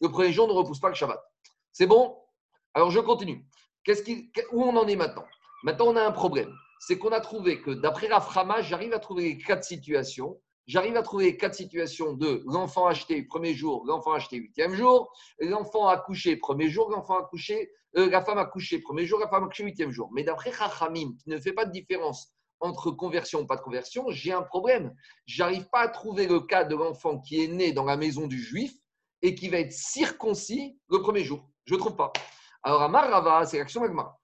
le 0.00 0.08
premier 0.08 0.32
jour 0.32 0.46
ne 0.48 0.52
repousse 0.52 0.80
pas 0.80 0.88
le 0.88 0.94
Shabbat. 0.94 1.22
C'est 1.72 1.86
bon? 1.86 2.16
Alors, 2.74 2.90
je 2.90 3.00
continue. 3.00 3.46
Qu'est-ce 3.84 4.02
qui, 4.02 4.30
où 4.52 4.62
on 4.64 4.76
en 4.76 4.86
est 4.86 4.96
maintenant? 4.96 5.24
Maintenant, 5.62 5.86
on 5.88 5.96
a 5.96 6.02
un 6.02 6.12
problème. 6.12 6.52
C'est 6.80 6.98
qu'on 6.98 7.12
a 7.12 7.20
trouvé 7.20 7.62
que 7.62 7.70
d'après 7.70 8.08
Raframa, 8.08 8.62
j'arrive 8.62 8.92
à 8.92 8.98
trouver 8.98 9.22
les 9.24 9.38
quatre 9.38 9.64
situations. 9.64 10.40
J'arrive 10.66 10.96
à 10.96 11.02
trouver 11.02 11.24
les 11.26 11.36
quatre 11.36 11.54
situations 11.54 12.14
de 12.14 12.42
l'enfant 12.46 12.86
acheté 12.86 13.22
premier 13.22 13.54
jour, 13.54 13.84
l'enfant 13.86 14.12
acheté 14.12 14.38
huitième 14.38 14.74
jour, 14.74 15.12
l'enfant 15.38 15.88
accouché 15.88 16.36
premier 16.36 16.70
jour, 16.70 16.90
l'enfant 16.90 17.18
accouché, 17.18 17.70
euh, 17.96 18.08
la 18.08 18.22
femme 18.22 18.38
accouchée 18.38 18.78
premier 18.78 19.04
jour, 19.04 19.20
la 19.20 19.28
femme 19.28 19.44
accouchée 19.44 19.64
huitième 19.64 19.90
jour. 19.90 20.10
Mais 20.12 20.24
d'après 20.24 20.52
Chachamim, 20.52 21.16
qui 21.22 21.28
ne 21.28 21.38
fait 21.38 21.52
pas 21.52 21.66
de 21.66 21.70
différence 21.70 22.33
entre 22.64 22.90
conversion 22.90 23.40
ou 23.40 23.46
pas 23.46 23.56
de 23.56 23.60
conversion, 23.60 24.06
j'ai 24.08 24.32
un 24.32 24.42
problème. 24.42 24.94
J'arrive 25.26 25.68
pas 25.68 25.80
à 25.80 25.88
trouver 25.88 26.26
le 26.26 26.40
cas 26.40 26.64
de 26.64 26.74
l'enfant 26.74 27.20
qui 27.20 27.44
est 27.44 27.48
né 27.48 27.72
dans 27.72 27.84
la 27.84 27.98
maison 27.98 28.26
du 28.26 28.40
juif 28.42 28.72
et 29.20 29.34
qui 29.34 29.50
va 29.50 29.58
être 29.58 29.72
circoncis 29.72 30.78
le 30.88 31.02
premier 31.02 31.24
jour. 31.24 31.46
Je 31.66 31.74
ne 31.74 31.78
trouve 31.78 31.94
pas. 31.94 32.10
Alors, 32.62 32.80
Amar 32.80 33.10
Rava, 33.10 33.44
c'est 33.44 33.58
l'action 33.58 33.82
Magma. 33.82 34.16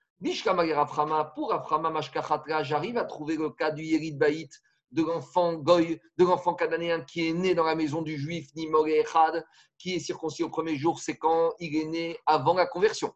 Pour 1.35 1.51
Raframa 1.51 1.91
Mashkachatra, 1.91 2.63
j'arrive 2.63 2.97
à 2.97 3.05
trouver 3.05 3.37
le 3.37 3.51
cas 3.51 3.71
du 3.71 3.83
Yerid 3.83 4.19
Baït, 4.19 4.51
de 4.91 5.03
l'enfant 5.03 5.55
Goy, 5.55 6.01
de 6.17 6.25
l'enfant 6.25 6.55
cananéen 6.55 7.03
qui 7.03 7.29
est 7.29 7.33
né 7.35 7.55
dans 7.55 7.65
la 7.65 7.75
maison 7.75 8.01
du 8.01 8.19
juif, 8.19 8.49
Nimoré 8.57 9.01
Echad, 9.01 9.45
qui 9.79 9.95
est 9.95 10.01
circoncis 10.01 10.43
au 10.43 10.49
premier 10.49 10.77
jour, 10.77 10.99
c'est 10.99 11.17
quand 11.17 11.53
il 11.59 11.77
est 11.77 11.85
né 11.85 12.19
avant 12.27 12.55
la 12.55 12.67
conversion. 12.67 13.13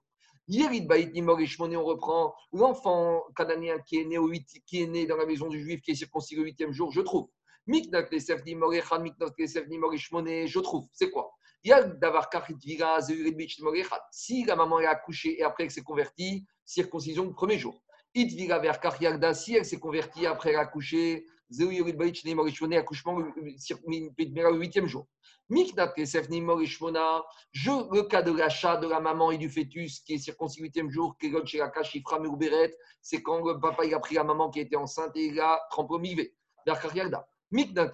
Yerid 0.48 0.86
Baït 0.86 1.12
Shmoné, 1.46 1.76
on 1.76 1.84
reprend 1.84 2.34
l'enfant 2.52 3.22
cananéen 3.36 3.78
qui 3.78 3.98
est 3.98 4.04
né, 4.04 4.18
au 4.18 4.28
huit- 4.28 4.62
qui 4.66 4.82
est 4.82 4.86
né 4.86 5.06
dans 5.06 5.16
la 5.16 5.26
maison 5.26 5.48
du 5.48 5.60
juif, 5.62 5.80
qui 5.80 5.92
est 5.92 5.94
circoncis 5.94 6.36
le 6.36 6.42
huitième 6.42 6.72
jour, 6.72 6.92
je 6.92 7.00
trouve. 7.00 7.28
Miknak 7.66 8.12
Lesef 8.12 8.44
Nimoré 8.44 8.78
Echad, 8.78 9.00
Miknak 9.00 9.32
Lesef 9.38 9.64
Shmoné, 9.96 10.46
je 10.46 10.58
trouve. 10.60 10.86
C'est 10.92 11.10
quoi? 11.10 11.32
Il 11.62 11.70
y 11.70 11.72
a 11.72 11.82
d'avoir 11.82 12.28
Kachitviga, 12.28 13.00
Zeuridbich, 13.00 13.58
Nimoré 13.58 13.80
Echad. 13.80 14.00
Si 14.10 14.44
la 14.44 14.54
maman 14.54 14.80
est 14.80 14.86
accouchée 14.86 15.40
et 15.40 15.44
après 15.44 15.64
elle 15.64 15.70
s'est 15.70 15.82
convertie, 15.82 16.46
circoncision 16.66 17.24
le 17.24 17.32
premier 17.32 17.58
jour. 17.58 17.82
Itviga 18.14 18.58
vers 18.58 18.80
Kachiagda, 18.80 19.34
si 19.34 19.56
elle 19.56 19.64
s'est 19.64 19.80
convertie 19.80 20.26
après 20.26 20.50
elle 20.50 20.56
a 20.56 20.60
accouché, 20.60 21.26
Zeuridbich, 21.50 22.24
Nimoré 22.24 22.50
Shmoné, 22.50 22.76
accouchement 22.78 23.18
le 23.18 23.32
le 23.36 24.58
huitième 24.58 24.86
jour. 24.86 25.06
Miknak 25.50 25.98
Lesef 25.98 26.30
Nimoré 26.30 26.66
Shmona, 26.66 27.22
je, 27.52 27.70
le 27.92 28.02
cas 28.04 28.22
de 28.22 28.32
l'achat 28.32 28.78
de 28.78 28.88
la 28.88 28.98
maman 28.98 29.30
et 29.30 29.36
du 29.36 29.50
fœtus 29.50 30.00
qui 30.00 30.14
est 30.14 30.18
circoncis 30.18 30.60
le 30.60 30.64
huitième 30.64 30.90
jour, 30.90 31.16
chez 31.44 31.58
la 31.58 31.68
Kachifra 31.68 32.18
Meuberet, 32.18 32.74
c'est 33.02 33.22
quand 33.22 33.44
le 33.44 33.60
papa 33.60 33.84
il 33.84 33.94
a 33.94 34.00
pris 34.00 34.14
la 34.14 34.24
maman 34.24 34.48
qui 34.48 34.60
était 34.60 34.76
enceinte 34.76 35.14
et 35.16 35.26
il 35.26 35.38
a 35.38 35.60
trempé 35.70 35.94
au 35.94 35.98
mivé. 35.98 36.34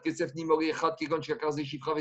Kesef 0.05 0.32
Shifra. 1.64 1.94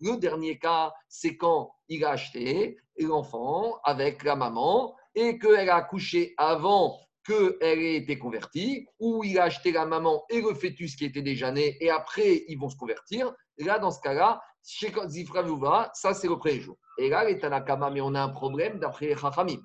Le 0.00 0.16
dernier 0.16 0.58
cas, 0.58 0.92
c'est 1.06 1.36
quand 1.36 1.74
il 1.88 2.04
a 2.04 2.10
acheté 2.10 2.78
l'enfant 2.98 3.78
avec 3.84 4.24
la 4.24 4.36
maman 4.36 4.96
et 5.14 5.38
qu'elle 5.38 5.68
a 5.68 5.76
accouché 5.76 6.34
avant 6.38 6.98
qu'elle 7.24 7.78
ait 7.78 7.96
été 7.96 8.18
convertie, 8.18 8.86
ou 8.98 9.22
il 9.24 9.38
a 9.38 9.44
acheté 9.44 9.72
la 9.72 9.86
maman 9.86 10.24
et 10.30 10.40
le 10.40 10.54
fœtus 10.54 10.96
qui 10.96 11.04
était 11.04 11.22
déjà 11.22 11.52
né, 11.52 11.76
et 11.80 11.90
après 11.90 12.44
ils 12.48 12.56
vont 12.58 12.68
se 12.68 12.76
convertir. 12.76 13.32
Là, 13.58 13.78
dans 13.78 13.90
ce 13.90 14.00
cas-là, 14.00 14.40
chez 14.64 14.92
Zifra 15.08 15.42
Vouva, 15.42 15.90
ça 15.94 16.14
c'est 16.14 16.28
le 16.28 16.36
premier 16.36 16.60
jour. 16.60 16.76
Et 16.98 17.08
là, 17.08 17.24
les 17.24 17.38
Tanakama, 17.38 17.90
mais 17.90 18.00
on 18.00 18.14
a 18.14 18.22
un 18.22 18.28
problème 18.28 18.78
d'après 18.78 19.06
les 19.06 19.16
Chachamim. 19.16 19.60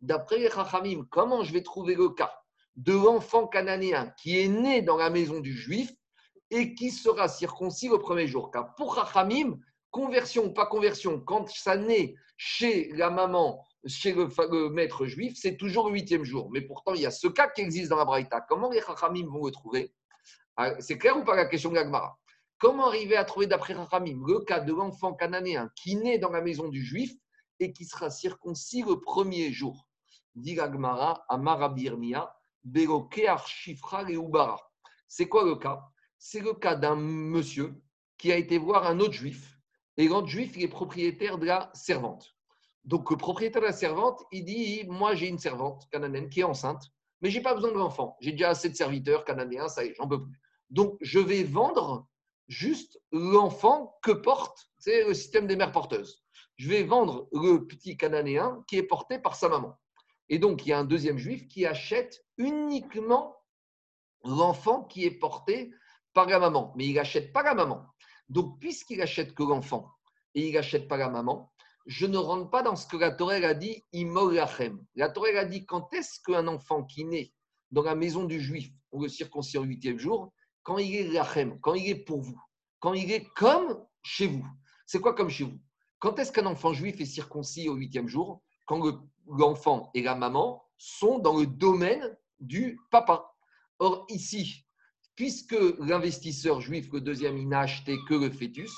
D'après 0.00 0.38
les 0.38 0.50
Chachamim, 0.50 1.04
comment 1.10 1.42
je 1.42 1.52
vais 1.52 1.62
trouver 1.62 1.94
le 1.94 2.08
cas 2.10 2.32
de 2.76 2.92
l'enfant 2.92 3.46
cananéen 3.46 4.12
qui 4.20 4.40
est 4.40 4.48
né 4.48 4.82
dans 4.82 4.96
la 4.96 5.10
maison 5.10 5.40
du 5.40 5.52
juif 5.52 5.90
et 6.50 6.74
qui 6.74 6.90
sera 6.90 7.28
circoncis 7.28 7.88
le 7.88 7.98
premier 7.98 8.26
jour? 8.26 8.50
Car 8.50 8.74
pour 8.76 8.94
Rachamim, 8.94 9.58
conversion 9.94 10.46
ou 10.46 10.52
pas 10.52 10.66
conversion, 10.66 11.20
quand 11.20 11.48
ça 11.48 11.76
naît 11.76 12.16
chez 12.36 12.90
la 12.94 13.10
maman 13.10 13.64
chez 13.86 14.12
le, 14.12 14.68
maître 14.70 15.06
juif, 15.06 15.36
c'est 15.40 15.56
toujours 15.56 15.86
le 15.88 15.94
huitième 15.94 16.24
jour. 16.24 16.50
Mais 16.50 16.62
pourtant, 16.62 16.94
il 16.94 17.02
y 17.02 17.06
a 17.06 17.12
ce 17.12 17.28
cas 17.28 17.48
qui 17.48 17.60
existe 17.60 17.90
dans 17.90 17.96
la 17.96 18.04
Braïta. 18.04 18.40
Comment 18.40 18.70
les 18.70 18.80
Chachamim 18.80 19.28
vont 19.28 19.46
le 19.46 19.52
trouver? 19.52 19.94
Ah, 20.56 20.72
C'est 20.80 20.98
clair 20.98 21.16
ou 21.16 21.22
pas 21.22 21.36
la 21.36 21.46
question 21.46 21.70
de 21.70 21.76
l'Agmara 21.76 22.18
Comment 22.58 22.88
arriver 22.88 23.14
à 23.14 23.24
trouver 23.24 23.46
d'après 23.46 23.74
Chachamim 23.74 24.20
le 24.26 24.40
cas 24.40 24.58
de 24.58 24.72
l'enfant 24.72 25.14
cananéen 25.14 25.70
qui 25.76 25.94
naît 25.94 26.18
dans 26.18 26.30
la 26.30 26.40
maison 26.40 26.66
du 26.66 26.84
juif 26.84 27.12
et 27.60 27.72
qui 27.72 27.84
sera 27.84 28.10
circoncis 28.10 28.82
le 28.82 29.00
premier 29.00 29.52
jour? 29.52 29.86
Dit 30.34 30.56
l'Agmara, 30.56 31.24
Amarabirmia, 31.28 32.34
Shifra 33.46 34.10
et 34.10 34.14
Ubara. 34.14 34.60
C'est 35.06 35.28
quoi 35.28 35.44
le 35.44 35.54
cas? 35.54 35.84
C'est 36.18 36.40
le 36.40 36.54
cas 36.54 36.74
d'un 36.74 36.96
monsieur 36.96 37.80
qui 38.18 38.32
a 38.32 38.36
été 38.36 38.58
voir 38.58 38.88
un 38.88 38.98
autre 38.98 39.12
juif. 39.12 39.53
Et 39.96 40.08
l'autre 40.08 40.28
juif, 40.28 40.52
il 40.56 40.64
est 40.64 40.68
propriétaire 40.68 41.38
de 41.38 41.46
la 41.46 41.70
servante. 41.74 42.34
Donc, 42.84 43.10
le 43.10 43.16
propriétaire 43.16 43.62
de 43.62 43.66
la 43.66 43.72
servante, 43.72 44.22
il 44.32 44.44
dit 44.44 44.84
Moi, 44.88 45.14
j'ai 45.14 45.28
une 45.28 45.38
servante 45.38 45.88
cananéenne 45.90 46.28
qui 46.28 46.40
est 46.40 46.44
enceinte, 46.44 46.90
mais 47.22 47.30
je 47.30 47.38
n'ai 47.38 47.42
pas 47.42 47.54
besoin 47.54 47.72
de 47.72 47.78
l'enfant. 47.78 48.16
J'ai 48.20 48.32
déjà 48.32 48.50
assez 48.50 48.68
de 48.68 48.74
serviteurs 48.74 49.24
cananéens, 49.24 49.68
ça 49.68 49.84
y 49.84 49.88
est, 49.88 49.94
j'en 49.94 50.08
peux 50.08 50.22
plus. 50.22 50.38
Donc, 50.70 50.96
je 51.00 51.18
vais 51.18 51.44
vendre 51.44 52.06
juste 52.48 53.00
l'enfant 53.12 53.96
que 54.02 54.10
porte, 54.10 54.68
c'est 54.78 55.04
le 55.04 55.14
système 55.14 55.46
des 55.46 55.56
mères 55.56 55.72
porteuses. 55.72 56.22
Je 56.56 56.68
vais 56.68 56.82
vendre 56.82 57.28
le 57.32 57.66
petit 57.66 57.96
cananéen 57.96 58.62
qui 58.66 58.76
est 58.76 58.82
porté 58.82 59.18
par 59.18 59.34
sa 59.34 59.48
maman. 59.48 59.78
Et 60.28 60.38
donc, 60.38 60.66
il 60.66 60.70
y 60.70 60.72
a 60.72 60.78
un 60.78 60.84
deuxième 60.84 61.18
juif 61.18 61.48
qui 61.48 61.66
achète 61.66 62.24
uniquement 62.36 63.36
l'enfant 64.24 64.84
qui 64.84 65.04
est 65.04 65.18
porté 65.18 65.72
par 66.12 66.26
la 66.26 66.38
maman. 66.38 66.72
Mais 66.76 66.86
il 66.86 66.94
n'achète 66.94 67.32
pas 67.32 67.42
la 67.42 67.54
maman. 67.54 67.86
Donc, 68.28 68.58
puisqu'il 68.58 69.00
achète 69.02 69.34
que 69.34 69.42
l'enfant 69.42 69.90
et 70.34 70.48
il 70.48 70.54
n'achète 70.54 70.88
pas 70.88 70.96
la 70.96 71.08
maman, 71.08 71.52
je 71.86 72.06
ne 72.06 72.16
rentre 72.16 72.50
pas 72.50 72.62
dans 72.62 72.76
ce 72.76 72.86
que 72.86 72.96
la 72.96 73.10
Torah 73.10 73.34
a 73.34 73.54
dit, 73.54 73.84
imol 73.92 74.40
La 74.94 75.08
Torah 75.10 75.28
a 75.38 75.44
dit 75.44 75.66
quand 75.66 75.92
est-ce 75.92 76.20
qu'un 76.20 76.48
enfant 76.48 76.84
qui 76.84 77.04
naît 77.04 77.32
dans 77.70 77.82
la 77.82 77.94
maison 77.94 78.24
du 78.24 78.40
juif, 78.40 78.70
on 78.92 79.02
le 79.02 79.08
circoncis 79.08 79.58
au 79.58 79.62
huitième 79.62 79.98
jour, 79.98 80.32
quand 80.62 80.78
il 80.78 80.94
est 80.94 81.08
lachem, 81.08 81.60
quand 81.60 81.74
il 81.74 81.88
est 81.88 82.04
pour 82.04 82.20
vous, 82.20 82.40
quand 82.80 82.94
il 82.94 83.10
est 83.12 83.26
comme 83.34 83.84
chez 84.02 84.26
vous. 84.26 84.46
C'est 84.86 85.00
quoi 85.00 85.14
comme 85.14 85.30
chez 85.30 85.44
vous? 85.44 85.58
Quand 85.98 86.18
est-ce 86.18 86.32
qu'un 86.32 86.46
enfant 86.46 86.72
juif 86.72 87.00
est 87.00 87.06
circoncis 87.06 87.68
au 87.68 87.74
huitième 87.74 88.08
jour? 88.08 88.42
Quand 88.66 88.80
l'enfant 89.26 89.90
et 89.94 90.02
la 90.02 90.14
maman 90.14 90.62
sont 90.78 91.18
dans 91.18 91.38
le 91.38 91.46
domaine 91.46 92.16
du 92.40 92.78
papa. 92.90 93.34
Or, 93.78 94.06
ici, 94.08 94.63
puisque 95.16 95.56
l'investisseur 95.78 96.60
juif, 96.60 96.88
le 96.92 97.00
deuxième, 97.00 97.38
il 97.38 97.48
n'a 97.48 97.60
acheté 97.60 97.96
que 98.08 98.14
le 98.14 98.30
fœtus, 98.30 98.72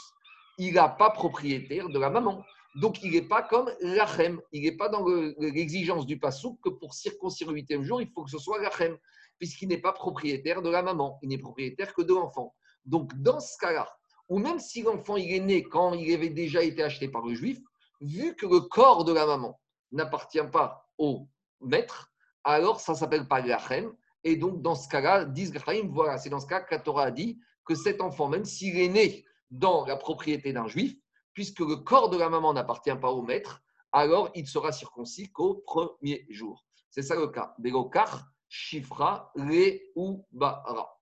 il 0.59 0.75
n'a 0.75 0.89
pas 0.89 1.11
propriétaire 1.11 1.89
de 1.89 1.99
la 1.99 2.11
maman. 2.11 2.45
Donc, 2.77 3.03
il 3.03 3.13
n'est 3.13 3.23
pas 3.23 3.43
comme 3.43 3.71
Lachem. 3.81 4.41
Il 4.53 4.63
n'est 4.63 4.77
pas 4.77 4.89
dans 4.89 5.07
l'exigence 5.39 6.07
du 6.07 6.19
pasouk 6.19 6.59
que 6.63 6.69
pour 6.69 6.95
circoncire 6.95 7.49
le 7.49 7.55
huitième 7.55 7.83
jour, 7.83 8.03
il 8.03 8.11
faut 8.11 8.25
que 8.25 8.31
ce 8.31 8.39
soit 8.39 8.61
Lachem, 8.61 8.97
puisqu'il 9.39 9.69
n'est 9.69 9.81
pas 9.81 9.93
propriétaire 9.93 10.61
de 10.63 10.69
la 10.69 10.83
maman. 10.83 11.19
Il 11.23 11.31
n'est 11.31 11.39
propriétaire 11.39 11.95
que 11.95 12.03
de 12.03 12.13
l'enfant. 12.13 12.55
Donc, 12.85 13.15
dans 13.23 13.41
ce 13.41 13.57
cas-là, 13.59 13.89
ou 14.29 14.39
même 14.39 14.59
si 14.59 14.83
l'enfant 14.83 15.17
il 15.17 15.33
est 15.33 15.41
né 15.41 15.63
quand 15.63 15.95
il 15.95 16.13
avait 16.13 16.31
déjà 16.31 16.63
été 16.63 16.83
acheté 16.83 17.09
par 17.09 17.25
le 17.25 17.35
juif, 17.35 17.59
vu 18.01 18.35
que 18.35 18.47
le 18.47 18.61
corps 18.61 19.05
de 19.05 19.13
la 19.13 19.25
maman 19.25 19.59
n'appartient 19.93 20.47
pas 20.53 20.87
au 20.99 21.29
maître, 21.61 22.11
alors 22.45 22.81
ça 22.81 22.95
s'appelle 22.95 23.27
pas 23.27 23.41
Lachem. 23.41 23.93
Et 24.27 24.35
donc, 24.35 24.61
dans 24.61 24.75
ce 24.75 24.89
cas-là, 24.89 25.25
disent 25.25 25.53
voilà, 25.89 26.19
c'est 26.19 26.31
dans 26.31 26.41
ce 26.41 26.49
cas 26.49 26.61
que 26.61 26.75
la 26.75 26.81
Torah 26.81 27.05
a 27.05 27.11
dit 27.13 27.39
que 27.65 27.77
cet 27.77 28.01
enfant, 28.01 28.27
même 28.29 28.45
s'il 28.45 28.77
est 28.77 28.89
né 28.89 29.25
dans 29.53 29.87
la 29.87 29.97
propriété 29.97 30.53
d'un 30.53 30.67
juif, 30.67 30.97
puisque 31.33 31.61
le 31.61 31.77
corps 31.77 32.11
de 32.11 32.19
la 32.19 32.29
maman 32.29 32.53
n'appartient 32.53 32.97
pas 33.01 33.13
au 33.13 33.23
maître, 33.23 33.63
alors 33.93 34.31
il 34.35 34.49
sera 34.49 34.73
circoncis 34.73 35.31
qu'au 35.31 35.55
premier 35.55 36.27
jour. 36.29 36.67
C'est 36.91 37.03
ça 37.03 37.15
le 37.15 37.29
cas. 37.29 37.55
Begokar, 37.59 38.27
Shifra, 38.49 39.31
Le 39.37 39.79
ou 39.95 40.27
Bara. 40.33 40.99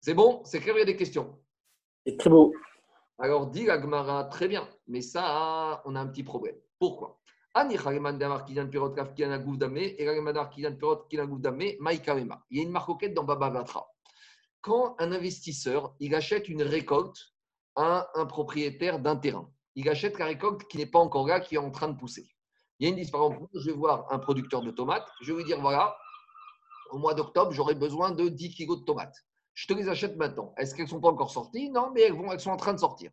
C'est 0.00 0.14
bon? 0.14 0.42
C'est 0.46 0.60
clair, 0.60 0.76
il 0.76 0.78
y 0.78 0.82
a 0.82 0.86
des 0.86 0.96
questions? 0.96 1.38
C'est 2.06 2.16
très 2.16 2.30
beau. 2.30 2.54
Alors, 3.18 3.48
dit 3.48 3.68
Agmara, 3.68 4.24
très 4.24 4.48
bien, 4.48 4.66
mais 4.86 5.02
ça, 5.02 5.82
on 5.84 5.94
a 5.96 6.00
un 6.00 6.06
petit 6.06 6.24
problème. 6.24 6.56
Pourquoi? 6.78 7.20
Il 7.54 7.72
y 12.56 12.60
a 12.60 12.62
une 12.62 12.70
marcoquette 12.70 13.14
dans 13.14 13.24
Baba 13.24 13.50
Vatra. 13.50 13.86
Quand 14.62 14.96
un 14.98 15.12
investisseur 15.12 15.94
il 16.00 16.14
achète 16.14 16.48
une 16.48 16.62
récolte 16.62 17.32
à 17.76 18.08
un 18.14 18.26
propriétaire 18.26 19.00
d'un 19.00 19.16
terrain. 19.16 19.50
Il 19.74 19.88
achète 19.88 20.18
la 20.18 20.26
récolte 20.26 20.66
qui 20.68 20.78
n'est 20.78 20.86
pas 20.86 20.98
encore 20.98 21.26
là, 21.26 21.40
qui 21.40 21.56
est 21.56 21.58
en 21.58 21.70
train 21.70 21.88
de 21.88 21.96
pousser. 21.96 22.28
Il 22.78 22.84
y 22.84 22.86
a 22.86 22.90
une 22.90 22.96
différence. 22.96 23.34
Je 23.54 23.70
vais 23.70 23.76
voir 23.76 24.06
un 24.10 24.18
producteur 24.18 24.62
de 24.62 24.70
tomates. 24.70 25.06
Je 25.20 25.32
vais 25.32 25.38
lui 25.38 25.44
dire 25.44 25.60
voilà, 25.60 25.96
au 26.90 26.98
mois 26.98 27.14
d'octobre, 27.14 27.52
j'aurai 27.52 27.74
besoin 27.74 28.10
de 28.10 28.28
10 28.28 28.54
kilos 28.54 28.80
de 28.80 28.84
tomates. 28.84 29.16
Je 29.54 29.66
te 29.66 29.74
les 29.74 29.88
achète 29.88 30.16
maintenant. 30.16 30.54
Est-ce 30.56 30.74
qu'elles 30.74 30.86
ne 30.86 30.90
sont 30.90 31.00
pas 31.00 31.10
encore 31.10 31.30
sorties? 31.30 31.70
Non, 31.70 31.90
mais 31.94 32.02
elles, 32.02 32.40
sont 32.40 32.50
en 32.50 32.56
train 32.56 32.72
de 32.72 32.78
sortir. 32.78 33.10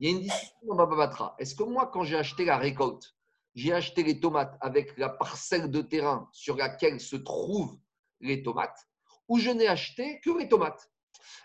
Il 0.00 0.08
y 0.08 0.12
a 0.12 0.16
une 0.16 0.22
discussion 0.22 0.56
dans 0.68 0.76
Bababatra. 0.76 1.34
Est-ce 1.38 1.54
que 1.54 1.62
moi, 1.62 1.90
quand 1.92 2.04
j'ai 2.04 2.16
acheté 2.16 2.44
la 2.44 2.56
récolte, 2.56 3.14
j'ai 3.54 3.72
acheté 3.72 4.02
les 4.02 4.20
tomates 4.20 4.56
avec 4.60 4.96
la 4.98 5.08
parcelle 5.08 5.70
de 5.70 5.80
terrain 5.80 6.28
sur 6.32 6.56
laquelle 6.56 7.00
se 7.00 7.16
trouvent 7.16 7.78
les 8.20 8.42
tomates, 8.42 8.88
ou 9.28 9.38
je 9.38 9.50
n'ai 9.50 9.68
acheté 9.68 10.20
que 10.20 10.36
les 10.38 10.48
tomates 10.48 10.90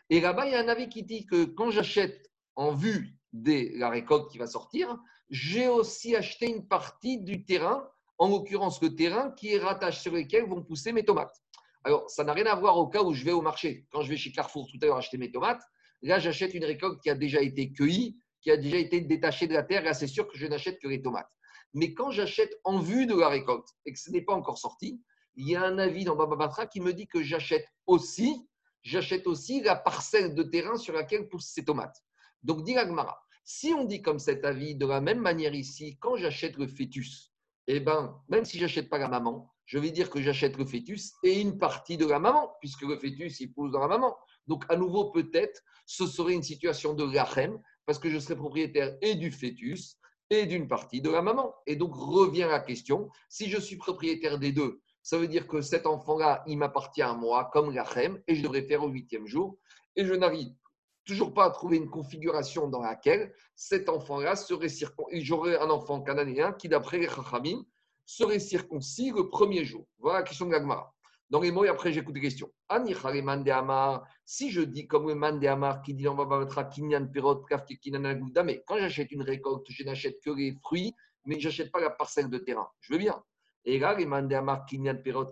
Et 0.10 0.20
là-bas, 0.20 0.46
il 0.48 0.54
y 0.54 0.56
a 0.56 0.60
un 0.60 0.68
avis 0.68 0.90
qui 0.90 1.04
dit 1.04 1.26
que 1.26 1.46
quand 1.46 1.72
j'achète 1.72 2.32
en 2.56 2.74
vue 2.74 3.16
de 3.34 3.78
la 3.78 3.90
récolte 3.90 4.32
qui 4.32 4.38
va 4.38 4.48
sortir, 4.48 4.98
j'ai 5.30 5.68
aussi 5.68 6.16
acheté 6.16 6.48
une 6.48 6.68
partie 6.68 7.20
du 7.20 7.46
terrain, 7.46 7.88
en 8.18 8.28
l'occurrence 8.30 8.82
le 8.82 8.96
terrain 8.96 9.32
qui 9.32 9.54
est 9.54 9.60
rattaché 9.60 10.02
sur 10.02 10.14
lequel 10.14 10.46
vont 10.46 10.64
pousser 10.64 10.92
mes 10.92 11.06
tomates. 11.06 11.36
Alors, 11.84 12.10
ça 12.10 12.24
n'a 12.24 12.34
rien 12.34 12.48
à 12.48 12.56
voir 12.56 12.78
au 12.78 12.88
cas 12.88 13.02
où 13.02 13.14
je 13.14 13.24
vais 13.24 13.32
au 13.32 13.42
marché. 13.42 13.86
Quand 13.92 14.02
je 14.02 14.10
vais 14.10 14.18
chez 14.18 14.32
Carrefour 14.32 14.68
tout 14.70 14.78
à 14.82 14.86
l'heure 14.88 14.98
acheter 14.98 15.18
mes 15.18 15.32
tomates, 15.32 15.62
là, 16.02 16.20
j'achète 16.20 16.54
une 16.54 16.66
récolte 16.66 17.02
qui 17.02 17.10
a 17.10 17.16
déjà 17.16 17.42
été 17.42 17.72
cueillie, 17.72 18.18
qui 18.42 18.52
a 18.52 18.58
déjà 18.58 18.78
été 18.78 19.00
détachée 19.02 19.48
de 19.48 19.54
la 19.54 19.64
terre. 19.64 19.84
Là, 19.84 19.94
c'est 19.94 20.08
sûr 20.08 20.28
que 20.28 20.38
je 20.38 20.48
n'achète 20.48 20.80
que 20.80 20.88
les 20.88 21.02
tomates. 21.02 21.30
Mais 21.74 21.94
quand 21.94 22.12
j'achète 22.12 22.60
en 22.64 22.80
vue 22.80 23.06
de 23.06 23.16
la 23.16 23.30
récolte 23.30 23.68
et 23.86 23.94
que 23.94 24.00
ce 24.00 24.12
n'est 24.12 24.24
pas 24.24 24.34
encore 24.34 24.58
sorti, 24.58 25.02
il 25.36 25.48
y 25.48 25.56
a 25.56 25.64
un 25.64 25.78
avis 25.78 26.04
dans 26.04 26.16
Baba 26.16 26.36
Batra 26.36 26.68
qui 26.68 26.82
me 26.82 26.94
dit 26.94 27.08
que 27.08 27.24
j'achète 27.24 27.68
aussi, 27.86 28.48
j'achète 28.84 29.28
aussi 29.28 29.62
la 29.62 29.76
parcelle 29.76 30.36
de 30.36 30.44
terrain 30.44 30.78
sur 30.78 30.94
laquelle 30.94 31.30
poussent 31.30 31.52
ces 31.54 31.64
tomates. 31.64 32.04
Donc, 32.44 32.64
dit 32.64 32.78
Agmara, 32.78 33.22
si 33.44 33.74
on 33.74 33.86
dit 33.86 34.02
comme 34.02 34.20
cet 34.20 34.46
avis, 34.46 34.76
de 34.76 34.86
la 34.86 35.02
même 35.02 35.20
manière 35.20 35.54
ici, 35.54 35.98
quand 36.00 36.16
j'achète 36.16 36.58
le 36.58 36.68
fœtus, 36.68 37.32
eh 37.68 37.80
ben, 37.80 38.20
même 38.30 38.46
si 38.46 38.58
j'achète 38.58 38.90
pas 38.90 38.98
la 38.98 39.08
maman, 39.08 39.52
je 39.66 39.78
vais 39.78 39.92
dire 39.92 40.10
que 40.10 40.22
j'achète 40.22 40.58
le 40.58 40.66
fœtus 40.66 41.14
et 41.24 41.40
une 41.40 41.58
partie 41.58 41.98
de 41.98 42.06
la 42.06 42.20
maman, 42.20 42.52
puisque 42.60 42.82
le 42.82 42.98
fœtus, 42.98 43.40
il 43.40 43.54
pousse 43.54 43.72
dans 43.72 43.80
la 43.80 43.88
maman. 43.88 44.18
Donc, 44.48 44.66
à 44.70 44.76
nouveau, 44.76 45.12
peut-être, 45.12 45.62
ce 45.86 46.08
serait 46.08 46.34
une 46.34 46.44
situation 46.44 46.94
de 46.94 47.04
lachem, 47.04 47.62
parce 47.86 48.00
que 48.00 48.10
je 48.10 48.20
serais 48.20 48.36
propriétaire 48.36 48.98
et 49.02 49.16
du 49.16 49.32
fœtus 49.32 49.98
et 50.30 50.46
d'une 50.46 50.68
partie 50.68 51.02
de 51.02 51.10
la 51.10 51.22
maman. 51.22 51.56
Et 51.66 51.76
donc, 51.76 51.94
revient 51.94 52.48
la 52.50 52.60
question, 52.60 53.10
si 53.30 53.50
je 53.50 53.60
suis 53.60 53.78
propriétaire 53.78 54.40
des 54.40 54.52
deux, 54.52 54.82
ça 55.02 55.18
veut 55.18 55.28
dire 55.28 55.48
que 55.48 55.62
cet 55.62 55.86
enfant-là, 55.86 56.44
il 56.48 56.58
m'appartient 56.58 57.02
à 57.02 57.14
moi 57.14 57.50
comme 57.52 57.74
lachem, 57.74 58.22
et 58.28 58.36
je 58.36 58.44
devrais 58.44 58.64
faire 58.64 58.84
au 58.84 58.90
huitième 58.90 59.28
jour, 59.28 59.58
et 59.96 60.06
je 60.06 60.14
n'arrive 60.14 60.54
toujours 61.06 61.34
pas 61.34 61.46
à 61.46 61.50
trouver 61.50 61.78
une 61.78 61.90
configuration 61.90 62.68
dans 62.68 62.82
laquelle 62.82 63.34
cet 63.56 63.90
enfant-là 63.90 64.36
serait 64.36 64.70
circoncis. 64.70 65.24
J'aurais 65.24 65.58
un 65.58 65.70
enfant 65.70 66.02
cananéen 66.02 66.54
qui, 66.54 66.70
d'après 66.70 67.00
les 67.00 67.10
serait 68.06 68.40
circoncis 68.40 69.12
le 69.12 69.30
premier 69.30 69.66
jour. 69.66 69.86
Voilà 70.00 70.20
la 70.20 70.24
question 70.24 70.46
de 70.46 70.52
l'Agmara. 70.52 70.94
Dans 71.30 71.42
les 71.42 71.52
mots, 71.52 71.64
et 71.64 71.70
après 71.70 71.94
j'écoute 71.94 72.16
les 72.16 72.22
questions. 72.22 72.52
Si 74.26 74.52
je 74.52 74.62
dis 74.62 74.88
comme 74.88 75.08
le 75.08 75.16
man 75.16 75.46
Amar 75.46 75.82
qui 75.84 75.94
dit 75.94 76.08
on 76.08 76.16
va 76.16 76.66
kinyan 76.66 77.06
perot 77.08 77.46
mais 78.44 78.64
quand 78.66 78.78
j'achète 78.80 79.12
une 79.12 79.22
récolte, 79.22 79.66
je 79.70 79.84
n'achète 79.84 80.20
que 80.26 80.32
les 80.32 80.58
fruits, 80.64 80.96
mais 81.26 81.40
je 81.40 81.48
n'achète 81.48 81.72
pas 81.72 81.82
la 81.82 81.92
parcelle 81.92 82.30
de 82.30 82.40
terrain. 82.40 82.68
Je 82.82 82.94
veux 82.94 83.00
bien. 83.00 83.24
Et 83.66 83.78
là, 83.78 83.96
les 83.96 84.06
Amar 84.06 84.66
kinyan 84.66 84.96
perot 85.04 85.30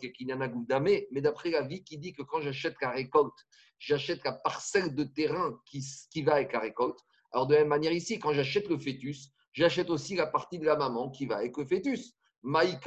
mais 0.81 1.07
d'après 1.21 1.49
la 1.49 1.63
vie 1.63 1.83
qui 1.83 1.97
dit 1.97 2.13
que 2.13 2.21
quand 2.21 2.41
j'achète 2.41 2.75
la 2.79 2.91
récolte, 2.91 3.37
j'achète 3.79 4.23
la 4.23 4.33
parcelle 4.33 4.93
de 4.93 5.03
terrain 5.03 5.59
qui, 5.65 5.83
qui 6.11 6.21
va 6.21 6.35
avec 6.35 6.53
la 6.53 6.59
récolte. 6.59 6.99
Alors, 7.31 7.47
de 7.47 7.55
la 7.55 7.61
même 7.61 7.69
manière 7.69 7.91
ici, 7.91 8.19
quand 8.19 8.33
j'achète 8.33 8.67
le 8.69 8.77
fœtus, 8.77 9.29
j'achète 9.53 9.89
aussi 9.89 10.15
la 10.15 10.27
partie 10.27 10.59
de 10.59 10.65
la 10.65 10.75
maman 10.75 11.09
qui 11.09 11.25
va 11.25 11.37
avec 11.37 11.57
le 11.57 11.65
fœtus. 11.65 12.16
Maï 12.43 12.79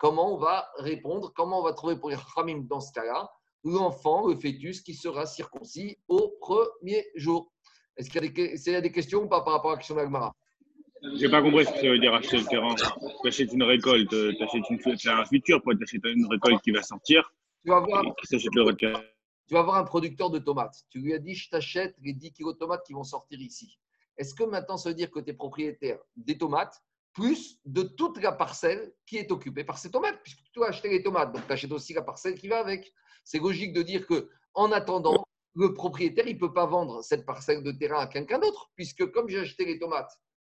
Comment 0.00 0.34
on 0.34 0.38
va 0.38 0.68
répondre 0.78 1.32
Comment 1.34 1.60
on 1.60 1.64
va 1.64 1.72
trouver 1.72 1.96
pour 1.96 2.10
les 2.10 2.16
Khamim 2.34 2.64
dans 2.68 2.80
ce 2.80 2.92
cas-là 2.92 3.30
l'enfant, 3.64 4.28
le 4.28 4.36
fœtus 4.36 4.82
qui 4.82 4.94
sera 4.94 5.26
circoncis 5.26 5.98
au 6.08 6.36
premier 6.40 7.04
jour? 7.14 7.50
Est-ce 7.96 8.10
qu'il 8.10 8.22
y, 8.22 8.76
a 8.76 8.80
des, 8.80 8.92
questions 8.92 9.22
ou 9.22 9.28
pas 9.28 9.42
par 9.42 9.54
rapport 9.54 9.70
à 9.70 9.74
la 9.74 9.78
question 9.78 9.94
d'Agmara? 9.94 10.34
J'ai 11.14 11.28
pas 11.28 11.42
compris 11.42 11.64
ce 11.64 11.70
que 11.70 11.80
ça 11.80 11.88
veut 11.88 11.98
dire 11.98 12.14
acheter 12.14 12.38
le 12.38 12.44
terrain. 12.44 12.74
Tu 12.74 13.28
achètes 13.28 13.52
une 13.52 13.62
récolte, 13.62 14.10
tu 14.10 14.42
achètes 14.42 14.68
une, 14.68 14.76
un 14.76 15.24
futur, 15.24 15.62
tu 15.62 15.82
achètes 15.82 16.04
une 16.04 16.26
récolte 16.26 16.60
qui 16.62 16.72
va 16.72 16.82
sortir. 16.82 17.32
Tu 17.62 17.70
vas 17.70 17.80
voir. 17.80 18.02
Qui 18.02 18.36
le 18.36 19.04
tu 19.46 19.52
vas 19.54 19.60
avoir 19.60 19.76
un 19.76 19.84
producteur 19.84 20.30
de 20.30 20.38
tomates. 20.38 20.84
Tu 20.90 21.00
lui 21.00 21.12
as 21.12 21.18
dit, 21.18 21.34
je 21.34 21.50
t'achète 21.50 21.94
les 22.02 22.14
10 22.14 22.32
kilos 22.32 22.54
de 22.54 22.58
tomates 22.58 22.82
qui 22.86 22.94
vont 22.94 23.04
sortir 23.04 23.40
ici. 23.40 23.78
Est-ce 24.16 24.34
que 24.34 24.44
maintenant, 24.44 24.76
ça 24.76 24.88
veut 24.88 24.94
dire 24.94 25.10
que 25.10 25.20
tu 25.20 25.30
es 25.30 25.34
propriétaire 25.34 25.98
des 26.16 26.38
tomates 26.38 26.82
plus 27.14 27.60
de 27.64 27.82
toute 27.82 28.20
la 28.20 28.32
parcelle 28.32 28.92
qui 29.06 29.16
est 29.16 29.30
occupée 29.30 29.64
par 29.64 29.78
ces 29.78 29.90
tomates, 29.90 30.20
puisque 30.22 30.42
tu 30.42 30.50
dois 30.56 30.68
acheter 30.68 30.88
les 30.88 31.02
tomates, 31.02 31.32
donc 31.32 31.46
tu 31.46 31.52
achètes 31.52 31.72
aussi 31.72 31.94
la 31.94 32.02
parcelle 32.02 32.34
qui 32.34 32.48
va 32.48 32.58
avec. 32.58 32.92
C'est 33.24 33.38
logique 33.38 33.72
de 33.72 33.82
dire 33.82 34.06
que 34.06 34.28
en 34.52 34.72
attendant, 34.72 35.24
le 35.54 35.72
propriétaire, 35.72 36.26
il 36.26 36.34
ne 36.34 36.40
peut 36.40 36.52
pas 36.52 36.66
vendre 36.66 37.02
cette 37.02 37.24
parcelle 37.24 37.62
de 37.62 37.70
terrain 37.72 38.00
à 38.00 38.06
quelqu'un 38.08 38.38
d'autre, 38.38 38.70
puisque 38.74 39.10
comme 39.12 39.28
j'ai 39.28 39.38
acheté 39.38 39.64
les 39.64 39.78
tomates 39.78 40.10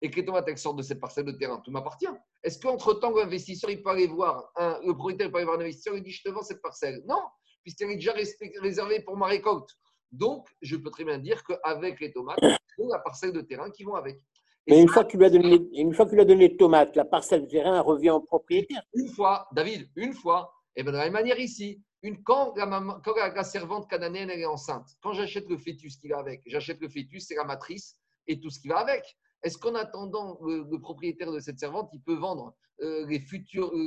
et 0.03 0.11
que 0.11 0.17
les 0.17 0.25
tomates 0.25 0.57
sortent 0.57 0.77
de 0.77 0.83
cette 0.83 1.01
parcelle 1.01 1.25
de 1.25 1.33
terrain, 1.33 1.61
tout 1.65 1.71
m'appartient. 1.71 2.07
Est-ce 2.43 2.61
qu'entre-temps, 2.61 3.11
l'investisseur, 3.11 3.71
il 3.71 3.83
peut 3.83 3.91
aller 3.91 4.07
voir, 4.07 4.51
un, 4.57 4.79
le 4.85 4.95
propriétaire 4.95 5.31
peut 5.31 5.39
aller 5.39 5.47
voir 5.47 5.59
un 5.59 5.63
investisseur 5.63 5.97
et 5.97 6.01
dit 6.01 6.13
Je 6.13 6.23
te 6.23 6.29
vends 6.29 6.43
cette 6.43 6.63
parcelle 6.63 7.03
Non, 7.07 7.23
puisqu'elle 7.63 7.91
est 7.91 7.97
déjà 7.97 8.15
réservée 8.61 9.01
pour 9.01 9.17
ma 9.17 9.27
récolte. 9.27 9.71
Donc, 10.13 10.47
je 10.63 10.77
peux 10.77 10.91
très 10.91 11.05
bien 11.05 11.19
dire 11.19 11.43
qu'avec 11.43 12.01
les 12.01 12.13
tomates, 12.13 12.39
c'est 12.41 12.87
la 12.89 12.99
parcelle 13.01 13.33
de 13.33 13.41
terrain 13.41 13.71
qui 13.71 13.83
vont 13.83 13.95
avec. 13.95 14.21
Une 14.67 14.89
fois, 14.89 15.05
que 15.05 15.11
tu 15.11 15.19
lui 15.19 15.27
as 15.27 15.31
donné, 15.31 15.61
une 15.73 16.39
les 16.39 16.57
tomates, 16.57 16.97
la 16.97 17.05
parcelle 17.05 17.43
de 17.43 17.47
terrain 17.47 17.81
revient 17.81 18.11
au 18.11 18.21
propriétaire. 18.21 18.83
Une 18.95 19.09
fois, 19.09 19.47
David, 19.53 19.91
une 19.97 20.15
fois. 20.15 20.55
Et 20.77 20.83
bien 20.83 20.93
de 20.93 20.97
la 20.97 21.05
même 21.05 21.13
manière 21.13 21.39
ici, 21.39 21.83
une, 22.03 22.23
quand, 22.23 22.55
la, 22.57 23.45
servante 23.45 23.89
cananéenne 23.89 24.31
est 24.31 24.45
enceinte, 24.45 24.89
quand 25.03 25.13
j'achète 25.13 25.49
le 25.49 25.57
fœtus 25.57 25.97
qui 25.97 26.09
va 26.09 26.19
avec, 26.19 26.43
j'achète 26.47 26.81
le 26.81 26.89
fœtus, 26.89 27.27
c'est 27.27 27.35
la 27.35 27.45
matrice 27.45 27.97
et 28.27 28.41
tout 28.41 28.51
ce 28.51 28.59
qui 28.59 28.69
va 28.69 28.79
avec. 28.79 29.05
Est-ce 29.43 29.59
qu'en 29.59 29.75
attendant, 29.75 30.39
le, 30.43 30.79
propriétaire 30.79 31.31
de 31.31 31.41
cette 31.41 31.59
servante, 31.59 31.91
il 31.93 32.01
peut 32.01 32.15
vendre 32.15 32.55
euh, 32.81 33.07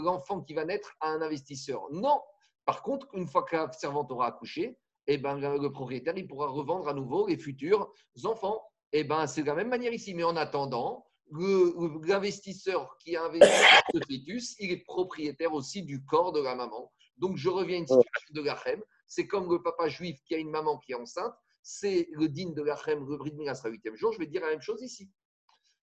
l'enfant 0.03 0.41
qui 0.41 0.53
va 0.53 0.65
naître 0.65 0.95
à 0.99 1.09
un 1.09 1.21
investisseur? 1.21 1.81
Non. 1.91 2.21
Par 2.65 2.83
contre, 2.83 3.07
une 3.13 3.27
fois 3.27 3.43
que 3.43 3.55
la 3.55 3.71
servante 3.71 4.11
aura 4.11 4.27
accouché, 4.27 4.77
eh 5.07 5.17
ben, 5.17 5.37
le 5.39 5.71
propriétaire 5.71 6.17
il 6.17 6.27
pourra 6.27 6.47
revendre 6.47 6.87
à 6.87 6.93
nouveau 6.93 7.27
les 7.27 7.37
futurs 7.37 7.91
enfants. 8.23 8.61
Eh 8.99 9.03
ben, 9.03 9.27
c'est 9.27 9.43
de 9.43 9.47
la 9.47 9.53
même 9.53 9.69
manière 9.69 9.93
ici. 9.93 10.15
Mais 10.15 10.23
en 10.23 10.35
attendant, 10.35 11.05
l'investisseur 11.31 12.97
qui 12.97 13.15
a 13.15 13.25
investi 13.25 13.53
ce 13.93 13.99
fœtus, 13.99 14.55
il 14.59 14.71
est 14.71 14.83
propriétaire 14.83 15.53
aussi 15.53 15.83
du 15.83 16.03
corps 16.03 16.31
de 16.31 16.41
la 16.41 16.55
maman. 16.55 16.91
Donc, 17.17 17.37
je 17.37 17.47
reviens 17.47 17.75
à 17.75 17.79
une 17.81 17.87
situation 17.87 18.33
de 18.33 18.41
l'Achem. 18.41 18.81
C'est 19.05 19.27
comme 19.27 19.51
le 19.51 19.61
papa 19.61 19.87
juif 19.87 20.19
qui 20.25 20.33
a 20.33 20.39
une 20.39 20.49
maman 20.49 20.79
qui 20.79 20.93
est 20.93 20.95
enceinte. 20.95 21.35
C'est 21.61 22.07
le 22.13 22.27
digne 22.27 22.55
de 22.55 22.63
l'Achem, 22.63 23.07
le 23.07 23.17
brid 23.17 23.35
sera 23.53 23.69
huitième 23.69 23.95
jour. 23.95 24.13
Je 24.13 24.17
vais 24.17 24.25
dire 24.25 24.41
la 24.41 24.49
même 24.49 24.61
chose 24.61 24.81
ici. 24.81 25.11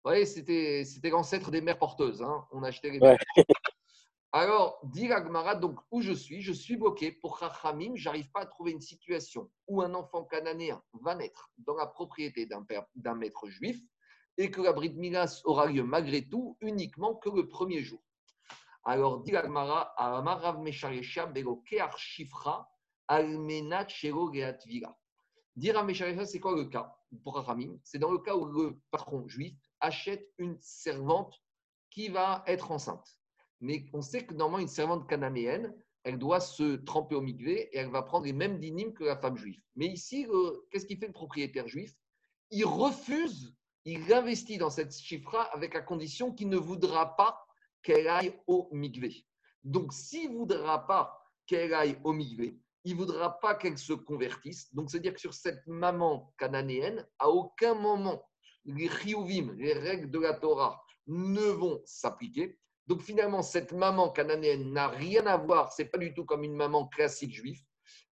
Vous 0.03 0.09
voyez, 0.09 0.25
c'était 0.25 1.09
l'ancêtre 1.09 1.51
des 1.51 1.59
mères 1.59 1.79
porteuses. 1.79 2.21
Hein. 2.21 2.45
On 2.53 2.63
achetait 2.63 2.91
les 2.91 2.99
mères. 2.99 3.17
Alors, 4.33 4.79
dit 4.83 5.09
l'Agmara, 5.09 5.55
donc 5.55 5.77
où 5.91 6.01
je 6.01 6.13
suis, 6.13 6.41
je 6.41 6.53
suis 6.53 6.77
bloqué 6.77 7.11
pour 7.11 7.37
Chachamim, 7.37 7.91
j'arrive 7.95 8.31
pas 8.31 8.41
à 8.41 8.45
trouver 8.45 8.71
une 8.71 8.79
situation 8.79 9.51
où 9.67 9.81
un 9.81 9.93
enfant 9.93 10.23
cananéen 10.23 10.81
va 10.93 11.15
naître 11.15 11.51
dans 11.57 11.75
la 11.75 11.85
propriété 11.85 12.47
d'un 12.95 13.15
maître 13.15 13.49
juif 13.49 13.77
et 14.37 14.49
que 14.49 14.61
la 14.61 14.71
Brit 14.71 14.93
Milas 14.93 15.41
aura 15.43 15.65
lieu 15.65 15.83
malgré 15.83 16.25
tout 16.25 16.57
uniquement 16.61 17.15
que 17.15 17.29
le 17.29 17.49
premier 17.49 17.83
jour. 17.83 18.01
Alors, 18.85 19.19
dit 19.21 19.31
l'Agmara, 19.31 19.93
Amarav 19.97 20.65
Shifra 21.97 22.71
Almenat 23.09 23.89
Shero 23.89 24.33
Geatvila. 24.33 24.97
Dire 25.57 25.77
à 25.77 26.25
c'est 26.25 26.39
quoi 26.39 26.55
le 26.55 26.65
cas 26.69 26.95
pour 27.25 27.35
Chachamim? 27.35 27.77
C'est 27.83 27.99
dans 27.99 28.11
le 28.11 28.19
cas 28.19 28.37
où 28.37 28.45
le 28.45 28.79
patron 28.91 29.27
juif 29.27 29.57
achète 29.81 30.31
une 30.37 30.57
servante 30.61 31.35
qui 31.89 32.07
va 32.07 32.45
être 32.47 32.71
enceinte 32.71 33.17
mais 33.61 33.85
on 33.93 34.01
sait 34.01 34.25
que 34.25 34.33
normalement, 34.33 34.63
une 34.63 34.67
servante 34.67 35.07
cananéenne, 35.07 35.73
elle 36.03 36.17
doit 36.17 36.39
se 36.39 36.77
tremper 36.77 37.15
au 37.15 37.21
migvé 37.21 37.69
et 37.71 37.77
elle 37.77 37.91
va 37.91 38.01
prendre 38.01 38.25
les 38.25 38.33
mêmes 38.33 38.59
dynimes 38.59 38.93
que 38.93 39.03
la 39.03 39.17
femme 39.17 39.37
juive. 39.37 39.61
Mais 39.75 39.85
ici, 39.85 40.27
qu'est-ce 40.71 40.87
qu'il 40.87 40.97
fait 40.97 41.07
le 41.07 41.13
propriétaire 41.13 41.67
juif? 41.67 41.93
Il 42.49 42.65
refuse, 42.65 43.55
il 43.85 44.11
investit 44.11 44.57
dans 44.57 44.71
cette 44.71 44.97
chiffra 44.97 45.43
avec 45.53 45.75
la 45.75 45.81
condition 45.81 46.33
qu'il 46.33 46.49
ne 46.49 46.57
voudra 46.57 47.15
pas 47.15 47.39
qu'elle 47.83 48.07
aille 48.07 48.35
au 48.47 48.67
migvé. 48.71 49.25
Donc, 49.63 49.93
s'il 49.93 50.31
ne 50.31 50.37
voudra 50.37 50.87
pas 50.87 51.15
qu'elle 51.45 51.73
aille 51.73 51.99
au 52.03 52.13
migvé, 52.13 52.59
il 52.83 52.93
ne 52.93 52.97
voudra 52.97 53.39
pas 53.39 53.53
qu'elle 53.53 53.77
se 53.77 53.93
convertisse. 53.93 54.73
Donc, 54.73 54.89
c'est-à-dire 54.89 55.13
que 55.13 55.19
sur 55.19 55.35
cette 55.35 55.65
maman 55.67 56.33
cananéenne, 56.37 57.07
à 57.19 57.29
aucun 57.29 57.75
moment, 57.75 58.27
les 58.65 58.89
chiyuvim, 58.89 59.53
les 59.57 59.73
règles 59.73 60.09
de 60.09 60.19
la 60.19 60.33
Torah, 60.33 60.83
ne 61.07 61.43
vont 61.43 61.81
s'appliquer. 61.85 62.57
Donc 62.91 63.03
finalement, 63.03 63.41
cette 63.41 63.71
maman 63.71 64.09
cananéenne 64.09 64.73
n'a 64.73 64.89
rien 64.89 65.25
à 65.25 65.37
voir, 65.37 65.71
c'est 65.71 65.85
pas 65.85 65.97
du 65.97 66.13
tout 66.13 66.25
comme 66.25 66.43
une 66.43 66.57
maman 66.57 66.87
classique 66.87 67.33
juive. 67.33 67.61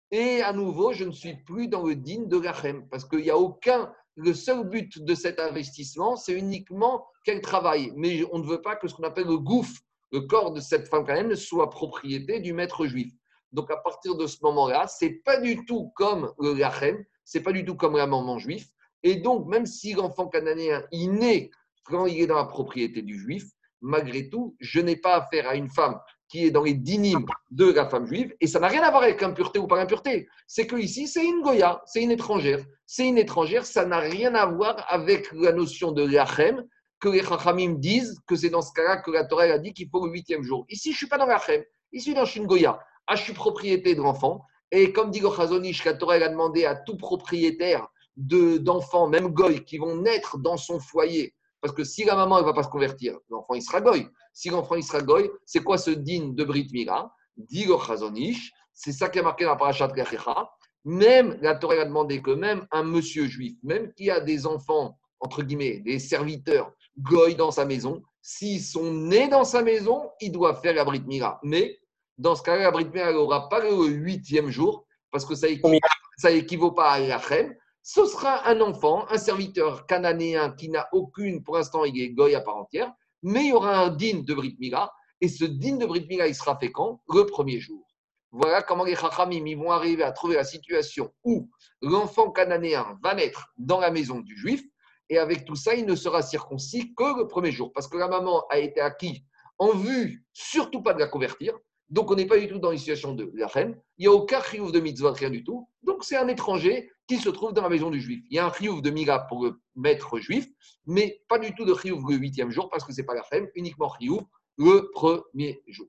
Et 0.10 0.42
à 0.42 0.54
nouveau, 0.54 0.94
je 0.94 1.04
ne 1.04 1.12
suis 1.12 1.36
plus 1.44 1.68
dans 1.68 1.86
le 1.86 1.96
digne 1.96 2.30
de 2.30 2.38
Rachem, 2.38 2.88
parce 2.88 3.04
qu'il 3.04 3.20
n'y 3.20 3.30
a 3.30 3.38
aucun. 3.38 3.94
Le 4.16 4.34
seul 4.34 4.64
but 4.70 5.04
de 5.04 5.16
cet 5.16 5.38
investissement, 5.42 6.16
c'est 6.16 6.32
uniquement 6.32 7.06
qu'elle 7.26 7.42
travaille. 7.42 7.92
Mais 7.98 8.24
on 8.32 8.40
ne 8.40 8.48
veut 8.48 8.62
pas 8.62 8.78
que 8.78 8.88
ce 8.88 8.96
qu'on 8.96 9.04
appelle 9.04 9.28
le 9.28 9.38
gouffre, 9.38 9.82
le 10.14 10.22
corps 10.22 10.54
de 10.54 10.62
cette 10.62 10.88
femme 10.88 11.06
cananéenne, 11.06 11.36
soit 11.36 11.70
propriété 11.70 12.40
du 12.40 12.54
maître 12.54 12.86
juif. 12.86 13.12
Donc 13.52 13.70
à 13.72 13.76
partir 13.76 14.16
de 14.16 14.28
ce 14.28 14.38
moment-là, 14.44 14.88
c'est 14.88 15.22
pas 15.26 15.42
du 15.42 15.66
tout 15.66 15.92
comme 15.94 16.32
le 16.40 16.56
ce 16.56 17.04
c'est 17.26 17.42
pas 17.42 17.52
du 17.52 17.66
tout 17.66 17.76
comme 17.76 17.98
la 17.98 18.08
maman 18.08 18.38
juif. 18.40 18.70
Et 19.04 19.18
donc, 19.18 19.46
même 19.46 19.66
si 19.66 19.92
l'enfant 19.92 20.30
cananéen, 20.30 20.86
il 20.94 21.12
naît 21.16 21.50
quand 21.84 22.06
il 22.06 22.22
est 22.22 22.28
dans 22.28 22.38
la 22.38 22.46
propriété 22.46 23.02
du 23.02 23.20
juif, 23.20 23.44
malgré 23.82 24.30
tout, 24.30 24.56
je 24.60 24.80
n'ai 24.80 24.96
pas 24.96 25.16
affaire 25.16 25.48
à 25.48 25.56
une 25.56 25.70
femme 25.70 26.00
qui 26.28 26.46
est 26.46 26.52
dans 26.52 26.64
les 26.64 26.76
dynimes 26.76 27.26
de 27.50 27.72
la 27.72 27.90
femme 27.90 28.06
juive, 28.06 28.36
et 28.40 28.46
ça 28.46 28.60
n'a 28.60 28.68
rien 28.68 28.84
à 28.84 28.92
voir 28.92 29.04
avec 29.04 29.22
impureté 29.24 29.58
ou 29.58 29.66
pas 29.66 29.82
impureté. 29.82 30.28
C'est 30.46 30.68
que 30.68 30.76
ici, 30.76 31.08
c'est 31.08 31.26
une 31.26 31.42
Goya, 31.42 31.82
c'est 31.86 32.04
une 32.04 32.12
étrangère. 32.12 32.64
C'est 32.86 33.08
une 33.08 33.18
étrangère, 33.18 33.66
ça 33.66 33.86
n'a 33.86 34.00
rien 34.00 34.36
à 34.36 34.46
voir 34.46 34.86
avec 34.90 35.32
la 35.34 35.52
notion 35.52 35.92
de 35.92 36.04
l'Achem, 36.04 36.64
que 37.00 37.10
les 37.10 37.24
Chachamim 37.24 37.76
disent 37.80 38.20
que 38.28 38.36
c'est 38.36 38.50
dans 38.50 38.62
ce 38.62 38.74
cas-là 38.74 38.98
que 38.98 39.10
la 39.10 39.26
Torah 39.26 39.44
a 39.44 39.58
dit 39.58 39.74
qu'il 39.74 39.90
faut 39.90 40.06
le 40.06 40.12
huitième 40.12 40.44
jour. 40.44 40.66
Ici, 40.70 40.92
je 40.92 40.96
ne 40.96 40.98
suis 40.98 41.08
pas 41.08 41.18
dans 41.18 41.26
l'Achem, 41.26 41.64
ici, 41.94 42.14
je 42.16 42.26
suis 42.26 42.40
une 42.40 42.46
Goya. 42.46 42.80
Ah, 43.08 43.16
je 43.16 43.24
suis 43.24 43.34
propriété 43.34 43.96
de 43.96 44.02
l'enfant, 44.02 44.44
et 44.72 44.94
comme 44.94 45.10
dit 45.10 45.22
Chazonish, 45.22 45.84
la 45.84 45.96
Torah 45.96 46.16
a 46.16 46.30
demandé 46.30 46.66
à 46.66 46.76
tout 46.76 46.96
propriétaire 46.98 47.88
d'enfants, 48.16 49.08
même 49.08 49.30
Goy, 49.30 49.64
qui 49.64 49.78
vont 49.78 49.96
naître 49.96 50.38
dans 50.38 50.58
son 50.58 50.80
foyer, 50.80 51.34
parce 51.62 51.74
que 51.74 51.84
si 51.84 52.04
la 52.06 52.16
maman 52.16 52.40
ne 52.40 52.46
va 52.46 52.54
pas 52.54 52.64
se 52.64 52.70
convertir, 52.70 53.18
l'enfant 53.30 53.54
il 53.54 53.62
sera 53.62 53.82
goy. 53.82 54.08
Si 54.34 54.50
l'enfant 54.50 54.76
il 54.76 54.84
sera 54.84 55.02
goy, 55.02 55.30
c'est 55.46 55.64
quoi 55.64 55.78
ce 55.78 55.92
din 55.92 56.30
de 56.30 56.44
Brit 56.44 56.70
Mila? 56.72 57.12
Dit 57.36 57.66
le 57.66 57.78
Chazonish, 57.78 58.52
c'est 58.74 58.92
ça 58.92 59.10
qui 59.10 59.20
a 59.20 59.24
marqué 59.24 59.46
dans 59.46 59.52
la 59.52 59.58
parachat 59.58 59.88
Gachecha. 59.90 60.50
Même 60.86 61.38
la 61.42 61.56
Torah 61.56 61.82
a 61.82 61.86
demandé 61.86 62.22
que 62.22 62.32
même 62.32 62.66
un 62.72 62.84
monsieur 62.84 63.28
juif, 63.28 63.58
même 63.64 63.94
qui 63.94 64.10
a 64.10 64.20
des 64.22 64.46
enfants, 64.46 64.98
entre 65.20 65.44
guillemets, 65.44 65.80
des 65.80 66.00
serviteurs 66.00 66.72
goy 66.98 67.36
dans 67.36 67.52
sa 67.52 67.66
maison, 67.66 68.02
s'ils 68.22 68.62
sont 68.62 68.94
nés 68.94 69.28
dans 69.28 69.44
sa 69.44 69.62
maison, 69.62 70.10
il 70.22 70.32
doit 70.32 70.56
faire 70.56 70.74
la 70.74 70.86
Brit 70.86 71.04
Mila. 71.06 71.40
Mais 71.44 71.80
dans 72.18 72.36
ce 72.36 72.44
cas-là, 72.44 72.64
la 72.64 72.72
Brit 72.72 72.86
Mila 72.86 73.12
n'aura 73.12 73.50
pas 73.50 73.60
le 73.60 73.88
huitième 73.88 74.50
jour, 74.50 74.86
parce 75.12 75.26
que 75.26 75.36
ça 75.36 75.48
équivaut, 75.48 75.78
ça 76.18 76.32
équivaut 76.32 76.72
pas 76.72 76.92
à 76.92 77.00
Yachem 77.00 77.56
ce 77.92 78.06
sera 78.06 78.48
un 78.48 78.62
enfant, 78.62 79.08
un 79.10 79.18
serviteur 79.18 79.88
cananéen 79.88 80.52
qui 80.52 80.70
n'a 80.70 80.88
aucune, 80.92 81.42
pour 81.42 81.56
l'instant, 81.56 81.86
il 81.86 82.00
est 82.00 82.10
goy 82.10 82.36
à 82.36 82.42
part 82.42 82.58
entière, 82.58 82.94
mais 83.24 83.46
il 83.46 83.48
y 83.48 83.52
aura 83.52 83.80
un 83.80 83.90
digne 83.90 84.24
de 84.24 84.36
Brit 84.36 84.56
Mila, 84.60 84.94
et 85.22 85.28
ce 85.28 85.44
digne 85.44 85.80
de 85.80 85.88
Brit 85.88 86.06
Mila, 86.08 86.28
il 86.28 86.36
sera 86.36 86.56
fait 86.60 86.72
quand 86.72 87.02
Le 87.12 87.26
premier 87.26 87.60
jour. 87.60 87.84
Voilà 88.32 88.62
comment 88.62 88.84
les 88.84 88.96
Chachamim 88.96 89.58
vont 89.58 89.72
arriver 89.72 90.04
à 90.04 90.12
trouver 90.12 90.36
la 90.36 90.44
situation 90.44 91.12
où 91.24 91.50
l'enfant 91.82 92.30
cananéen 92.30 93.00
va 93.02 93.16
naître 93.16 93.48
dans 93.58 93.80
la 93.80 93.90
maison 93.90 94.20
du 94.20 94.38
juif, 94.38 94.62
et 95.10 95.18
avec 95.18 95.46
tout 95.46 95.56
ça, 95.56 95.74
il 95.74 95.88
ne 95.88 95.96
sera 95.96 96.22
circoncis 96.22 96.94
que 96.94 97.18
le 97.18 97.28
premier 97.28 97.52
jour, 97.52 97.74
parce 97.74 97.88
que 97.88 97.98
la 97.98 98.08
maman 98.08 98.46
a 98.52 98.60
été 98.60 98.82
acquise 98.82 99.20
en 99.58 99.72
vue, 99.72 100.24
surtout 100.32 100.84
pas 100.84 100.94
de 100.94 101.00
la 101.00 101.08
convertir, 101.08 101.58
donc 101.90 102.12
on 102.12 102.16
n'est 102.16 102.28
pas 102.28 102.38
du 102.38 102.48
tout 102.48 102.60
dans 102.60 102.72
une 102.72 102.78
situation 102.78 103.16
de 103.16 103.32
la 103.34 103.48
reine, 103.48 103.82
il 103.98 104.02
n'y 104.02 104.14
a 104.14 104.16
aucun 104.16 104.44
chiouf 104.44 104.72
de 104.72 104.80
mitzvah, 104.80 105.12
rien 105.14 105.32
du 105.32 105.44
tout, 105.44 105.68
donc 105.82 106.04
c'est 106.04 106.18
un 106.18 106.28
étranger 106.28 106.92
qui 107.10 107.18
se 107.18 107.30
trouve 107.30 107.54
dans 107.54 107.64
la 107.64 107.70
maison 107.70 107.90
du 107.90 108.00
juif. 108.00 108.24
Il 108.30 108.36
y 108.36 108.40
a 108.40 108.46
un 108.46 108.54
chiouf 108.54 108.84
de 108.84 108.92
Mila 108.92 109.18
pour 109.28 109.44
le 109.44 109.60
maître 109.76 110.20
juif, 110.20 110.48
mais 110.86 111.24
pas 111.28 111.40
du 111.40 111.56
tout 111.56 111.66
de 111.66 111.74
chiouf 111.74 112.04
le 112.08 112.16
huitième 112.16 112.52
jour 112.52 112.70
parce 112.70 112.84
que 112.84 112.94
ce 112.94 113.02
n'est 113.02 113.06
pas 113.06 113.16
la 113.16 113.24
femme, 113.24 113.48
uniquement 113.56 113.92
chiouf 114.00 114.22
le 114.60 114.92
premier 114.94 115.60
jour. 115.68 115.88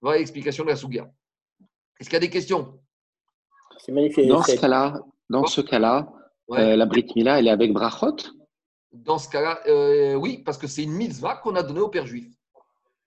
Voilà 0.00 0.18
l'explication 0.18 0.62
de 0.62 0.68
la 0.68 0.76
Sougia. 0.76 1.10
Est-ce 1.98 2.08
qu'il 2.08 2.14
y 2.14 2.16
a 2.18 2.20
des 2.20 2.30
questions? 2.30 2.80
C'est 3.78 3.90
magnifique. 3.90 4.28
Dans 4.28 4.44
ce 4.44 4.54
cas-là, 4.60 5.00
dans 5.28 5.44
ce 5.44 5.60
cas-là, 5.60 6.12
euh, 6.52 6.76
la 6.76 6.86
Brit 6.86 7.06
Mila, 7.16 7.40
elle 7.40 7.48
est 7.48 7.50
avec 7.50 7.72
Brachot? 7.72 8.16
Dans 8.92 9.18
ce 9.18 9.28
cas-là, 9.28 9.60
euh, 9.66 10.14
oui, 10.14 10.38
parce 10.44 10.56
que 10.56 10.68
c'est 10.68 10.84
une 10.84 10.92
mitzvah 10.92 11.36
qu'on 11.36 11.56
a 11.56 11.64
donnée 11.64 11.80
au 11.80 11.88
père 11.88 12.06
juif, 12.06 12.32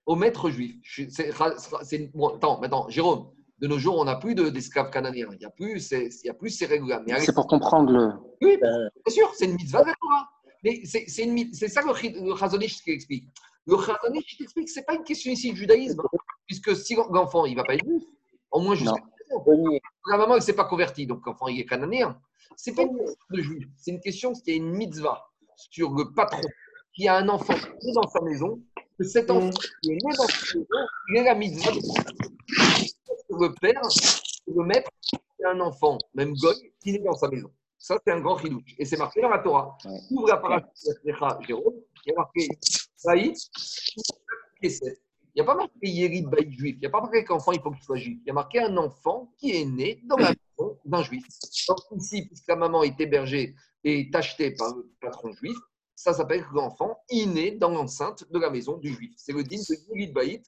au 0.06 0.16
maître 0.18 0.50
juif. 0.50 0.76
C'est, 1.10 2.12
bon, 2.14 2.36
attends, 2.36 2.60
maintenant, 2.60 2.90
Jérôme, 2.90 3.32
de 3.64 3.68
nos 3.70 3.80
jours, 3.80 3.98
on 3.98 4.04
n'a 4.04 4.18
plus 4.18 4.36
d'esclaves 4.36 4.90
canadiens. 4.90 5.30
Il 5.32 5.38
n'y 5.38 5.46
a, 5.46 5.50
plus, 5.50 5.90
il 5.92 6.26
y 6.26 6.30
a 6.30 6.34
plus 6.34 6.50
ces 6.50 6.66
règles-là. 6.66 7.02
C'est 7.20 7.34
pour 7.34 7.48
comprendre 7.48 7.94
le. 7.94 8.10
Oui, 8.42 8.58
bien 8.58 8.90
sûr, 9.08 9.34
c'est 9.36 9.46
une 9.46 9.56
mitzvah 9.56 9.86
de. 9.86 9.92
Mais 10.66 10.82
c'est 10.84 11.08
ça 11.70 11.82
le, 11.82 11.94
le 12.30 12.36
Chazonish 12.36 12.84
qui 12.84 12.92
explique. 12.92 13.30
Le 13.66 13.78
Chazonish 13.78 14.42
explique 14.42 14.66
que 14.66 14.72
ce 14.74 14.80
n'est 14.80 14.86
pas 14.86 14.96
une 14.96 15.04
question 15.04 15.32
ici 15.32 15.54
du 15.54 15.60
judaïsme, 15.60 16.02
puisque 16.46 16.76
si 16.76 16.96
l'enfant 17.10 17.46
il 17.46 17.52
ne 17.52 17.56
va 17.56 17.64
pas 17.64 17.76
être 17.76 17.86
juif, 17.86 18.04
au 18.52 18.60
moins 18.60 18.76
jusqu'à 18.76 19.02
la 20.12 20.18
maman 20.18 20.36
ne 20.36 20.42
s'est 20.42 20.54
pas 20.54 20.66
convertie, 20.66 21.08
donc 21.08 21.26
l'enfant 21.26 21.48
il 21.48 21.62
est 21.62 21.66
cananéen. 21.66 22.20
Ce 22.58 22.70
n'est 22.70 22.76
pas 22.76 22.82
une 22.82 22.98
question 22.98 23.26
de 23.32 23.42
juif, 23.42 23.68
c'est 23.78 23.92
une 23.92 24.02
question 24.02 24.34
qu'il 24.34 24.50
y 24.50 24.52
a 24.52 24.56
une 24.58 24.72
mitzvah 24.72 25.26
sur 25.56 25.94
le 25.94 26.14
patron 26.14 26.42
qui 26.94 27.08
a 27.08 27.16
un 27.16 27.30
enfant 27.30 27.56
dans 27.96 28.10
sa 28.10 28.22
maison 28.22 28.62
que 29.00 29.06
cet 29.06 29.32
enfant 29.32 29.50
qui 29.82 29.92
est 29.92 29.96
né 29.96 30.16
dans 30.18 30.28
ce 30.28 30.58
maison, 30.58 30.68
il 31.10 31.18
est 31.18 31.24
la 31.24 31.36
mitzvah 31.36 31.72
le 33.40 33.54
père, 33.54 33.82
le 34.48 34.64
maître, 34.64 34.90
c'est 35.02 35.46
un 35.46 35.60
enfant, 35.60 35.98
même 36.14 36.34
goy, 36.36 36.54
qui 36.82 36.96
est 36.96 37.00
dans 37.00 37.14
sa 37.14 37.28
maison. 37.28 37.52
Ça, 37.78 38.00
c'est 38.06 38.14
un 38.14 38.22
grand 38.22 38.38
chidouche. 38.38 38.76
Et 38.78 38.86
c'est 38.86 38.98
marqué 38.98 39.22
dans 39.22 39.30
la 39.30 39.40
Torah. 39.40 39.78
Ouais. 39.86 40.00
Ouvre 40.12 40.28
la 40.28 40.60
de 40.62 41.46
Jérôme, 41.46 41.74
il 42.06 42.10
y 42.10 42.14
a 42.14 42.16
marqué 42.16 42.48
Saïd, 42.96 43.36
il 44.62 44.70
n'y 45.36 45.42
a 45.42 45.46
pas 45.46 45.56
marqué 45.56 45.90
Yérid 45.90 46.30
Baïd 46.30 46.52
juif. 46.52 46.76
Il 46.78 46.80
n'y 46.80 46.86
a 46.86 46.90
pas 46.90 47.02
marqué 47.02 47.24
qu'enfant, 47.24 47.52
il 47.52 47.60
faut 47.60 47.72
qu'il 47.72 47.84
soit 47.84 47.98
juif. 47.98 48.20
Il 48.24 48.28
y 48.28 48.30
a 48.30 48.34
marqué 48.34 48.60
un 48.60 48.78
enfant 48.78 49.34
qui 49.38 49.52
est 49.52 49.66
né 49.66 50.00
dans 50.06 50.18
la 50.18 50.30
maison 50.30 50.80
d'un 50.86 51.04
juif. 51.04 51.26
Donc, 51.68 51.80
ici, 51.98 52.28
puisque 52.28 52.48
la 52.48 52.56
maman 52.56 52.84
est 52.84 53.00
hébergée 53.02 53.56
et 53.84 54.02
est 54.02 54.16
achetée 54.16 54.52
par 54.56 54.76
le 54.76 54.90
patron 55.02 55.34
juif, 55.34 55.58
ça 55.96 56.14
s'appelle 56.14 56.46
l'enfant 56.54 57.04
inné 57.10 57.52
dans 57.52 57.70
l'enceinte 57.70 58.30
de 58.32 58.40
la 58.40 58.50
maison 58.50 58.78
du 58.78 58.94
juif. 58.94 59.14
C'est 59.18 59.34
le 59.34 59.44
digne 59.44 59.62
de 59.62 59.76
Yérid 59.90 60.14
Baïd. 60.14 60.44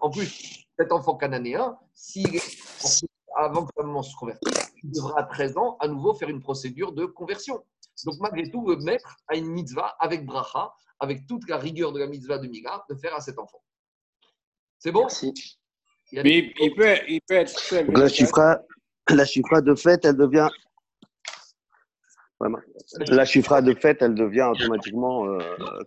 En 0.00 0.10
plus, 0.10 0.64
cet 0.78 0.92
enfant 0.92 1.16
cananéen, 1.16 1.78
s'il 1.94 2.36
est 2.36 3.04
avant 3.36 3.64
que 3.64 3.72
sa 3.76 3.82
maman 3.82 4.02
se 4.02 4.16
convertisse, 4.16 4.72
il 4.82 4.90
devra 4.90 5.20
à 5.20 5.24
13 5.24 5.56
ans 5.56 5.76
à 5.80 5.88
nouveau 5.88 6.14
faire 6.14 6.28
une 6.28 6.40
procédure 6.40 6.92
de 6.92 7.04
conversion. 7.06 7.62
Donc 8.04 8.14
malgré 8.20 8.50
tout, 8.50 8.66
le 8.68 8.76
maître 8.76 9.16
a 9.28 9.36
une 9.36 9.46
mitzvah 9.46 9.94
avec 10.00 10.24
bracha, 10.24 10.72
avec 10.98 11.26
toute 11.26 11.48
la 11.48 11.58
rigueur 11.58 11.92
de 11.92 11.98
la 11.98 12.06
mitzvah 12.06 12.38
de 12.38 12.48
Mila, 12.48 12.84
de 12.88 12.94
faire 12.94 13.14
à 13.14 13.20
cet 13.20 13.38
enfant. 13.38 13.62
C'est 14.78 14.92
bon? 14.92 15.02
Merci. 15.02 15.58
Il, 16.12 16.22
Mais 16.22 16.52
il, 16.58 16.74
peut, 16.74 16.96
il 17.08 17.20
peut 17.22 17.34
être... 17.34 17.74
La 17.92 18.08
chiffra, 18.08 18.58
la 19.08 19.24
chiffra 19.24 19.60
de 19.60 19.74
fait, 19.74 20.04
elle 20.04 20.16
devient... 20.16 20.48
La 23.08 23.24
chiffra 23.24 23.60
de 23.60 23.74
fait, 23.74 24.00
elle 24.00 24.14
devient 24.14 24.48
automatiquement... 24.52 25.26
Euh, 25.26 25.38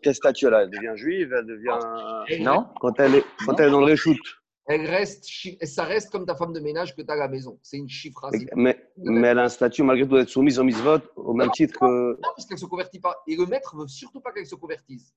quelle 0.01 0.15
statut 0.15 0.45
elle 0.45 0.53
a 0.53 0.63
Elle 0.63 0.69
devient 0.69 0.93
juive 0.95 1.33
Elle 1.37 1.47
devient... 1.47 2.43
Non 2.43 2.67
Quand 2.79 2.99
elle 2.99 3.15
est, 3.15 3.25
quand 3.45 3.59
elle 3.59 3.69
est 3.69 3.71
dans 3.71 3.79
le 3.79 3.87
réchoute 3.87 4.19
elle 4.65 4.85
reste, 4.85 5.25
ça 5.63 5.83
reste 5.83 6.09
comme 6.09 6.25
ta 6.25 6.35
femme 6.35 6.53
de 6.53 6.59
ménage 6.61 6.95
que 6.95 7.01
tu 7.01 7.09
as 7.09 7.13
à 7.13 7.17
la 7.17 7.27
maison. 7.27 7.59
C'est 7.61 7.77
une 7.77 7.89
chiffre. 7.89 8.29
Mais, 8.55 8.81
mais 8.95 9.27
elle 9.27 9.39
a 9.39 9.43
un 9.43 9.49
statut 9.49 9.83
malgré 9.83 10.07
tout 10.07 10.15
d'être 10.15 10.29
soumise 10.29 10.57
au 10.57 10.63
misvot 10.63 10.99
au 11.17 11.33
même 11.33 11.51
titre 11.51 11.77
que. 11.79 12.13
Non, 12.13 12.17
parce 12.21 12.45
qu'elle 12.45 12.55
ne 12.55 12.61
se 12.61 12.65
convertit 12.65 12.99
pas. 12.99 13.21
Et 13.27 13.35
le 13.35 13.45
maître 13.45 13.75
ne 13.75 13.81
veut 13.81 13.87
surtout 13.89 14.21
pas 14.21 14.31
qu'elle 14.31 14.45
se 14.45 14.55
convertisse. 14.55 15.13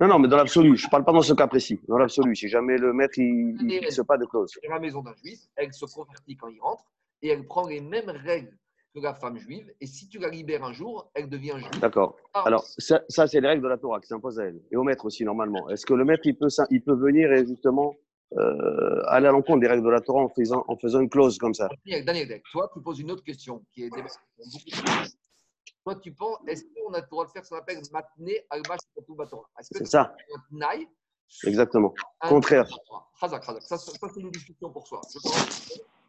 Non, 0.00 0.08
non, 0.08 0.18
mais 0.18 0.28
dans 0.28 0.38
l'absolu. 0.38 0.76
Je 0.76 0.86
ne 0.86 0.90
parle 0.90 1.04
pas 1.04 1.12
dans 1.12 1.22
ce 1.22 1.34
cas 1.34 1.46
précis. 1.46 1.78
Dans 1.86 1.98
l'absolu. 1.98 2.34
Si 2.34 2.48
jamais 2.48 2.76
le 2.76 2.92
maître 2.92 3.18
il 3.18 3.54
ne 3.54 3.78
fixe 3.78 4.00
pas 4.06 4.18
de 4.18 4.24
clause. 4.24 4.50
Dans 4.64 4.74
la 4.74 4.80
maison 4.80 5.02
d'un 5.02 5.14
juif, 5.22 5.38
elle 5.54 5.72
se 5.72 5.84
convertit 5.84 6.36
quand 6.36 6.48
il 6.48 6.60
rentre 6.60 6.84
et 7.22 7.28
elle 7.28 7.46
prend 7.46 7.68
les 7.68 7.80
mêmes 7.80 8.10
règles 8.10 8.58
que 8.94 9.00
la 9.00 9.14
femme 9.14 9.36
juive. 9.38 9.72
Et 9.80 9.86
si 9.86 10.08
tu 10.08 10.18
la 10.18 10.28
libères 10.28 10.64
un 10.64 10.72
jour, 10.72 11.10
elle 11.14 11.28
devient 11.28 11.54
juive. 11.56 11.80
D'accord. 11.80 12.16
Ah. 12.32 12.44
Alors, 12.46 12.64
ça, 12.78 13.02
ça 13.08 13.26
c'est 13.26 13.40
les 13.40 13.48
règles 13.48 13.62
de 13.62 13.68
la 13.68 13.78
Torah 13.78 14.00
qui 14.00 14.06
s'imposent 14.06 14.38
à 14.38 14.44
elle. 14.44 14.60
Et 14.70 14.76
au 14.76 14.84
maître 14.84 15.04
aussi, 15.04 15.24
normalement. 15.24 15.68
Est-ce 15.68 15.84
que 15.84 15.94
le 15.94 16.04
maître, 16.04 16.22
il 16.24 16.36
peut, 16.36 16.48
il 16.70 16.82
peut 16.82 16.94
venir 16.94 17.32
et 17.32 17.46
justement 17.46 17.96
euh, 18.36 19.02
aller 19.06 19.26
à 19.26 19.32
l'encontre 19.32 19.60
des 19.60 19.66
règles 19.66 19.84
de 19.84 19.90
la 19.90 20.00
Torah 20.00 20.22
en 20.22 20.28
faisant, 20.28 20.64
en 20.68 20.76
faisant 20.76 21.00
une 21.00 21.10
clause 21.10 21.38
comme 21.38 21.54
ça? 21.54 21.68
Daniel, 21.84 22.40
toi, 22.52 22.70
tu 22.72 22.80
poses 22.80 23.00
une 23.00 23.10
autre 23.10 23.24
question 23.24 23.64
qui 23.72 23.84
est 23.84 23.90
Toi, 25.82 25.96
tu 25.96 26.12
penses, 26.12 26.38
est-ce 26.46 26.64
qu'on 26.64 26.92
a 26.92 27.00
le 27.00 27.06
droit 27.10 27.26
de 27.26 27.30
faire 27.30 27.44
ce 27.44 27.50
qu'on 27.50 27.58
appelle 27.58 27.78
matné 27.92 28.46
al 28.50 28.62
C'est 29.60 29.86
ça. 29.86 30.14
Exactement. 31.46 31.94
Contraire. 32.20 32.68
Ça, 33.20 33.40
ça 33.40 33.78
c'est 33.78 34.20
une 34.20 34.30
discussion 34.30 34.70
pour 34.70 34.86
soi. 34.86 35.00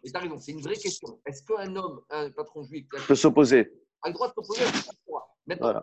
Et 0.03 0.11
tu 0.11 0.15
as 0.15 0.19
raison, 0.19 0.37
c'est 0.37 0.51
une 0.51 0.61
vraie 0.61 0.75
question. 0.75 1.19
Est-ce 1.25 1.43
qu'un 1.43 1.75
homme, 1.75 2.01
un 2.09 2.29
patron 2.31 2.63
juif, 2.63 2.85
peut 3.07 3.15
s'opposer 3.15 3.71
a 4.05 4.09
le 4.09 4.13
droit 4.13 4.27
de 4.29 4.33
s'opposer 4.33 4.63
Maintenant, 5.47 5.81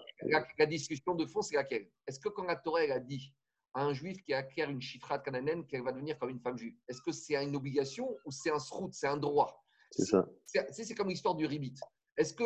la, 0.58 0.66
discussion 0.66 1.14
de 1.14 1.24
fond, 1.26 1.40
c'est 1.40 1.54
laquelle? 1.54 1.88
Est-ce 2.06 2.18
que 2.18 2.28
quand 2.28 2.44
la 2.44 2.56
Torah 2.56 2.80
a 2.80 2.98
dit 2.98 3.32
un 3.74 3.92
juif 3.92 4.20
qui 4.24 4.34
acquiert 4.34 4.68
une 4.68 4.82
chifra 4.82 5.18
cananéenne 5.20 5.66
qu'elle 5.66 5.82
va 5.82 5.92
devenir 5.92 6.18
comme 6.18 6.30
une 6.30 6.40
femme 6.40 6.58
juive? 6.58 6.74
Est-ce 6.88 7.00
que 7.00 7.12
c'est 7.12 7.36
une 7.36 7.54
obligation 7.54 8.08
ou 8.24 8.32
c'est 8.32 8.50
un 8.50 8.58
srout, 8.58 8.92
c'est 8.92 9.06
un 9.06 9.16
droit? 9.16 9.64
C'est 9.92 10.06
ça. 10.06 10.26
C'est 10.46 10.94
comme 10.94 11.08
l'histoire 11.08 11.36
du 11.36 11.46
ribit. 11.46 11.74
Est-ce 12.16 12.34
que 12.34 12.44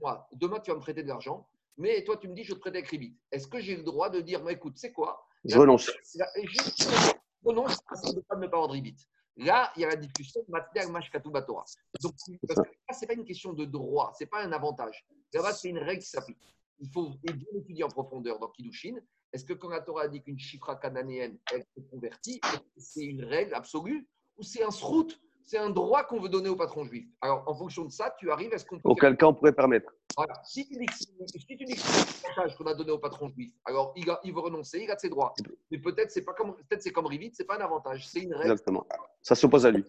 moi, 0.00 0.26
demain 0.32 0.58
tu 0.60 0.70
vas 0.70 0.76
me 0.76 0.80
prêter 0.80 1.02
de 1.02 1.08
l'argent, 1.08 1.48
mais 1.76 2.02
toi 2.04 2.16
tu 2.16 2.28
me 2.28 2.34
dis 2.34 2.44
je 2.44 2.54
te 2.54 2.58
prête 2.58 2.74
avec 2.74 2.88
ribit 2.88 3.18
Est-ce 3.30 3.46
que 3.46 3.60
j'ai 3.60 3.76
le 3.76 3.82
droit 3.82 4.08
de 4.08 4.20
dire, 4.20 4.42
moi 4.42 4.52
écoute, 4.52 4.74
c'est 4.76 4.92
quoi? 4.92 5.26
Je 5.44 5.58
renonce. 5.58 5.90
Je 6.14 7.48
renonce 7.48 7.78
à 7.88 8.12
ne 8.12 8.20
pas 8.20 8.36
me 8.36 8.46
avoir 8.46 8.68
de 8.68 8.72
ribit. 8.72 8.96
Là, 9.36 9.72
il 9.76 9.82
y 9.82 9.84
a 9.84 9.88
la 9.88 9.96
discussion 9.96 10.40
de 10.46 11.30
Batora. 11.30 11.64
Donc, 12.00 12.14
parce 12.46 12.60
que 12.60 12.74
là, 12.88 12.94
ce 12.94 13.00
n'est 13.00 13.06
pas 13.06 13.14
une 13.14 13.24
question 13.24 13.52
de 13.52 13.64
droit, 13.64 14.12
ce 14.16 14.24
n'est 14.24 14.30
pas 14.30 14.42
un 14.42 14.52
avantage. 14.52 15.04
Là-bas, 15.32 15.52
c'est 15.52 15.68
une 15.68 15.78
règle 15.78 16.02
qui 16.02 16.08
s'applique. 16.08 16.38
Il 16.78 16.88
faut 16.90 17.10
bien 17.22 17.34
étudier 17.60 17.84
en 17.84 17.88
profondeur 17.88 18.38
dans 18.38 18.48
Kiddushin 18.48 19.00
est-ce 19.34 19.44
que 19.44 19.52
quand 19.52 19.68
la 19.68 19.80
Torah 19.80 20.06
dit 20.06 20.22
qu'une 20.22 20.38
chifra 20.38 20.76
cananéenne, 20.76 21.36
elle 21.52 21.64
se 21.76 21.80
convertit, 21.90 22.40
c'est 22.76 23.04
une 23.04 23.24
règle 23.24 23.52
absolue 23.54 24.06
ou 24.38 24.44
c'est 24.44 24.62
un 24.62 24.70
srout 24.70 25.20
c'est 25.44 25.58
un 25.58 25.70
droit 25.70 26.04
qu'on 26.04 26.20
veut 26.20 26.28
donner 26.28 26.48
au 26.48 26.56
patron 26.56 26.84
juif. 26.84 27.06
Alors, 27.20 27.44
en 27.46 27.54
fonction 27.54 27.84
de 27.84 27.90
ça, 27.90 28.14
tu 28.18 28.30
arrives 28.30 28.52
à 28.54 28.58
ce 28.58 28.64
qu'on 28.64 28.76
peut. 28.76 28.88
Auquel 28.88 29.16
cas, 29.16 29.26
on 29.26 29.34
pourrait 29.34 29.52
permettre. 29.52 29.92
Voilà. 30.16 30.34
Si 30.44 30.66
tu 30.66 30.76
dis 30.76 30.86
que 30.86 32.56
qu'on 32.56 32.66
a 32.66 32.74
donné 32.74 32.92
au 32.92 32.98
patron 32.98 33.28
juif, 33.28 33.52
alors 33.64 33.92
il, 33.96 34.04
il, 34.24 34.32
veut 34.32 34.40
renoncer, 34.40 34.80
il 34.82 34.90
a 34.90 34.98
ses 34.98 35.08
droits. 35.08 35.34
Mais 35.70 35.78
peut-être 35.78 36.10
c'est 36.10 36.24
pas 36.24 36.32
comme 36.32 36.54
peut-être 36.54 36.82
c'est 36.82 36.92
comme 36.92 37.06
Rivit, 37.06 37.32
c'est 37.34 37.44
pas 37.44 37.56
un 37.56 37.64
avantage, 37.64 38.08
c'est 38.08 38.20
une 38.20 38.34
règle. 38.34 38.52
Exactement. 38.52 38.86
Ça 39.22 39.34
s'oppose 39.34 39.66
à 39.66 39.70
lui. 39.70 39.84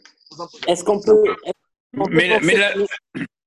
Est-ce 0.68 0.84
qu'on 0.84 1.00
peut, 1.00 1.24
mais, 1.94 2.40
mais 2.42 2.58
la... 2.58 2.76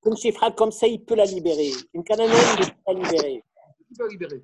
une 0.06 0.16
chifra 0.16 0.50
comme 0.52 0.72
ça, 0.72 0.86
il 0.86 1.04
peut 1.04 1.14
la 1.14 1.24
libérer? 1.24 1.70
Une 1.92 2.04
cananéenne, 2.04 2.36
il 2.60 2.66
peut 2.66 2.74
la 2.86 2.92
libérer? 2.94 3.44
Il 3.90 3.96
peut 3.96 4.04
la 4.04 4.08
libérer. 4.08 4.42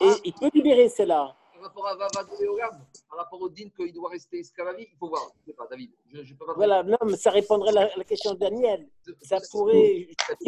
Et 0.00 0.06
ah. 0.06 0.14
il 0.24 0.32
peut 0.32 0.50
libérer 0.54 0.88
cela. 0.88 1.36
Par 1.52 1.62
rapport 1.62 1.88
à 1.88 1.96
par 3.08 3.18
rapport 3.18 3.40
au 3.40 3.48
din 3.48 3.68
qu'il 3.70 3.92
doit 3.92 4.10
rester 4.10 4.40
vie, 4.40 4.48
il 4.78 4.96
faut 4.98 5.08
voir. 5.08 5.30
Je 5.40 5.50
sais 5.50 5.56
pas, 5.56 5.66
David. 5.70 5.92
Je, 6.12 6.22
je 6.22 6.34
peux 6.34 6.46
pas 6.46 6.54
voilà, 6.54 6.82
non, 6.82 6.98
mais 7.06 7.16
ça 7.16 7.30
répondrait 7.30 7.76
à 7.76 7.96
la, 7.96 8.04
question 8.04 8.34
de 8.34 8.38
Daniel. 8.38 8.88
Ça 9.22 9.38
pourrait. 9.50 10.08
Exact. 10.08 10.38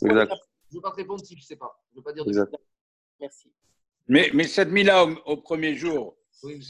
Je 0.00 0.06
ne 0.06 0.80
vais 0.80 0.82
pas 0.82 0.90
te 0.90 0.96
répondre 0.96 1.24
si 1.24 1.34
je 1.34 1.40
ne 1.40 1.44
sais 1.44 1.56
pas. 1.56 1.80
Je 1.90 1.96
ne 1.96 2.00
veux 2.00 2.04
pas 2.04 2.12
dire 2.12 2.24
de 2.24 2.58
Merci. 3.20 3.52
Mais, 4.06 4.30
mais 4.34 4.44
cette 4.44 4.70
mila 4.70 5.04
au, 5.04 5.14
au, 5.26 5.36
premier 5.36 5.74
jour, 5.74 6.16
oui. 6.42 6.62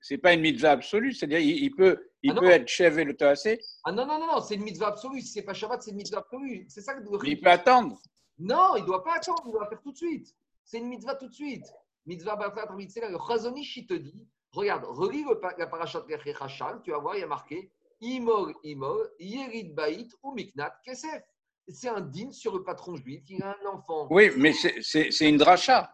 ce 0.00 0.14
n'est 0.14 0.18
pas 0.18 0.34
une 0.34 0.40
mitzvah 0.40 0.72
absolue. 0.72 1.12
C'est-à-dire, 1.12 1.40
il, 1.40 1.64
il, 1.64 1.74
peut, 1.74 2.10
il 2.22 2.32
ah 2.32 2.40
peut 2.40 2.50
être 2.50 2.68
chef 2.68 2.96
et 2.98 3.04
le 3.04 3.16
tassé. 3.16 3.60
Ah 3.84 3.92
non, 3.92 4.06
non, 4.06 4.18
non, 4.18 4.26
non 4.26 4.40
c'est 4.40 4.54
une 4.54 4.62
mitzvah 4.62 4.88
absolue. 4.88 5.20
Si 5.20 5.28
ce 5.28 5.38
n'est 5.38 5.44
pas 5.44 5.54
Shabbat, 5.54 5.82
c'est 5.82 5.90
une 5.90 5.96
mitzvah 5.96 6.18
absolue. 6.18 6.66
C'est 6.68 6.82
ça 6.82 6.94
que 6.94 7.26
Il 7.26 7.40
peut 7.40 7.50
attendre. 7.50 7.98
Non, 8.38 8.76
il 8.76 8.82
ne 8.82 8.86
doit 8.86 9.02
pas 9.02 9.16
attendre. 9.16 9.42
Il 9.46 9.52
doit 9.52 9.68
faire 9.68 9.80
tout 9.82 9.92
de 9.92 9.96
suite. 9.96 10.34
C'est 10.64 10.78
une 10.78 10.88
mitzvah 10.88 11.14
tout 11.14 11.28
de 11.28 11.34
suite. 11.34 11.66
Mitzvah 12.06 12.36
Mitzvah, 12.76 13.08
le 13.08 13.18
Chazonish, 13.18 13.76
il 13.78 13.86
te 13.86 13.94
dit, 13.94 14.28
regarde, 14.56 14.84
relis 14.84 15.24
la 15.58 15.66
parachat 15.66 16.04
Hachal, 16.40 16.80
tu 16.82 16.90
vas 16.90 16.98
voir, 16.98 17.16
il 17.16 17.20
y 17.20 17.22
a 17.22 17.26
marqué 17.26 17.70
Imol, 18.00 18.54
Imol, 18.62 19.10
Yerid 19.18 19.74
Baït 19.74 20.12
ou 20.22 20.32
Miknat 20.32 20.80
Kesef. 20.84 21.22
C'est 21.68 21.88
un 21.88 22.00
digne 22.00 22.32
sur 22.32 22.56
le 22.56 22.62
patron 22.62 22.94
juif 22.96 23.24
qui 23.24 23.42
a 23.42 23.56
un 23.60 23.66
enfant. 23.66 24.06
Oui, 24.10 24.30
mais 24.36 24.52
c'est 24.52 25.28
une 25.28 25.36
dracha. 25.36 25.92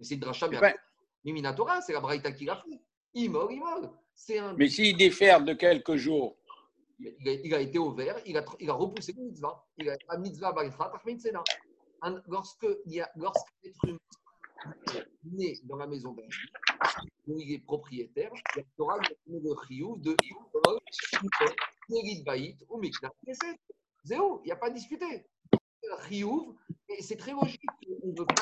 C'est 0.00 0.14
une 0.14 0.20
dracha, 0.20 0.48
bien. 0.48 0.60
Ouais. 0.60 0.74
Minatora, 1.24 1.80
c'est 1.80 1.92
la 1.92 2.00
braïta 2.00 2.32
qui 2.32 2.44
l'a 2.44 2.56
fait. 2.56 2.80
Imol, 3.14 3.52
Imol. 3.52 3.90
Un... 4.38 4.54
Mais 4.54 4.68
s'il 4.68 4.96
diffère 4.96 5.42
de 5.42 5.52
quelques 5.52 5.96
jours. 5.96 6.36
Il 6.98 7.28
a, 7.28 7.32
il 7.32 7.54
a 7.54 7.60
été 7.60 7.78
ouvert, 7.78 8.16
il 8.26 8.36
a, 8.36 8.44
il 8.60 8.70
a 8.70 8.74
repoussé 8.74 9.12
le 9.16 9.22
mitzvah. 9.24 9.64
Il 9.76 9.90
a 9.90 9.96
un 10.08 10.18
mitzvah 10.18 10.54
lorsque 12.26 12.66
l'être 12.86 13.84
humain 13.84 13.98
né 15.24 15.58
dans 15.64 15.76
la 15.76 15.86
maison 15.86 16.12
d'un 16.12 16.28
juif, 16.28 16.50
où 17.26 17.38
il 17.38 17.52
est 17.52 17.58
propriétaire, 17.58 18.32
il 18.56 18.64
aura 18.78 18.98
le 18.98 19.40
de 19.40 20.16
ou. 20.32 20.50
Zéro, 24.04 24.40
il 24.42 24.46
n'y 24.46 24.52
a 24.52 24.56
pas 24.56 24.66
à 24.66 24.70
discuter. 24.70 25.26
Et 26.10 27.02
c'est 27.02 27.16
très 27.16 27.32
logique. 27.32 27.62
On 28.02 28.08
ne 28.08 28.18
veut 28.18 28.26
pas 28.26 28.34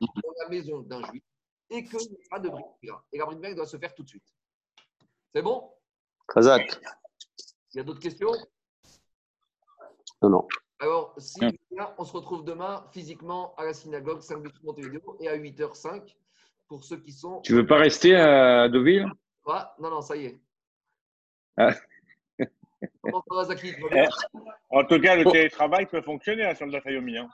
dans 0.00 0.32
la 0.42 0.48
maison 0.48 0.80
d'un 0.80 1.02
juif 1.04 1.22
et 1.70 1.84
qu'il 1.84 1.98
n'y 1.98 2.16
a 2.16 2.28
pas 2.30 2.38
de 2.40 2.48
brit 2.48 2.64
Et 3.12 3.18
la 3.18 3.54
doit 3.54 3.66
se 3.66 3.76
faire 3.78 3.94
tout 3.94 4.02
de 4.02 4.08
suite. 4.08 4.34
C'est 5.34 5.42
bon? 5.42 5.72
Il 7.74 7.78
y 7.78 7.80
a 7.80 7.84
d'autres 7.84 8.00
questions? 8.00 8.32
Non, 10.22 10.30
non. 10.30 10.48
Alors, 10.82 11.14
si 11.16 11.38
on 11.96 12.04
se 12.04 12.12
retrouve 12.12 12.44
demain 12.44 12.84
physiquement 12.90 13.54
à 13.56 13.64
la 13.64 13.72
synagogue 13.72 14.20
5 14.20 14.42
Montevideo 14.64 15.16
et 15.20 15.28
à 15.28 15.36
8h05 15.38 16.16
pour 16.66 16.82
ceux 16.82 16.96
qui 16.96 17.12
sont. 17.12 17.40
Tu 17.42 17.54
veux 17.54 17.64
pas 17.64 17.76
rester 17.78 18.16
à 18.16 18.68
Deauville? 18.68 19.06
Non, 19.46 19.90
non, 19.90 20.00
ça 20.00 20.16
y 20.16 20.26
est. 20.26 20.40
Ah. 21.56 21.70
Eh, 22.40 22.46
en 24.70 24.84
tout 24.84 25.00
cas, 25.00 25.14
le 25.14 25.30
télétravail 25.30 25.86
peut 25.86 26.02
fonctionner 26.02 26.44
hein, 26.44 26.56
sur 26.56 26.66
le 26.66 26.72
Dafayomi. 26.72 27.16
Hein? 27.16 27.30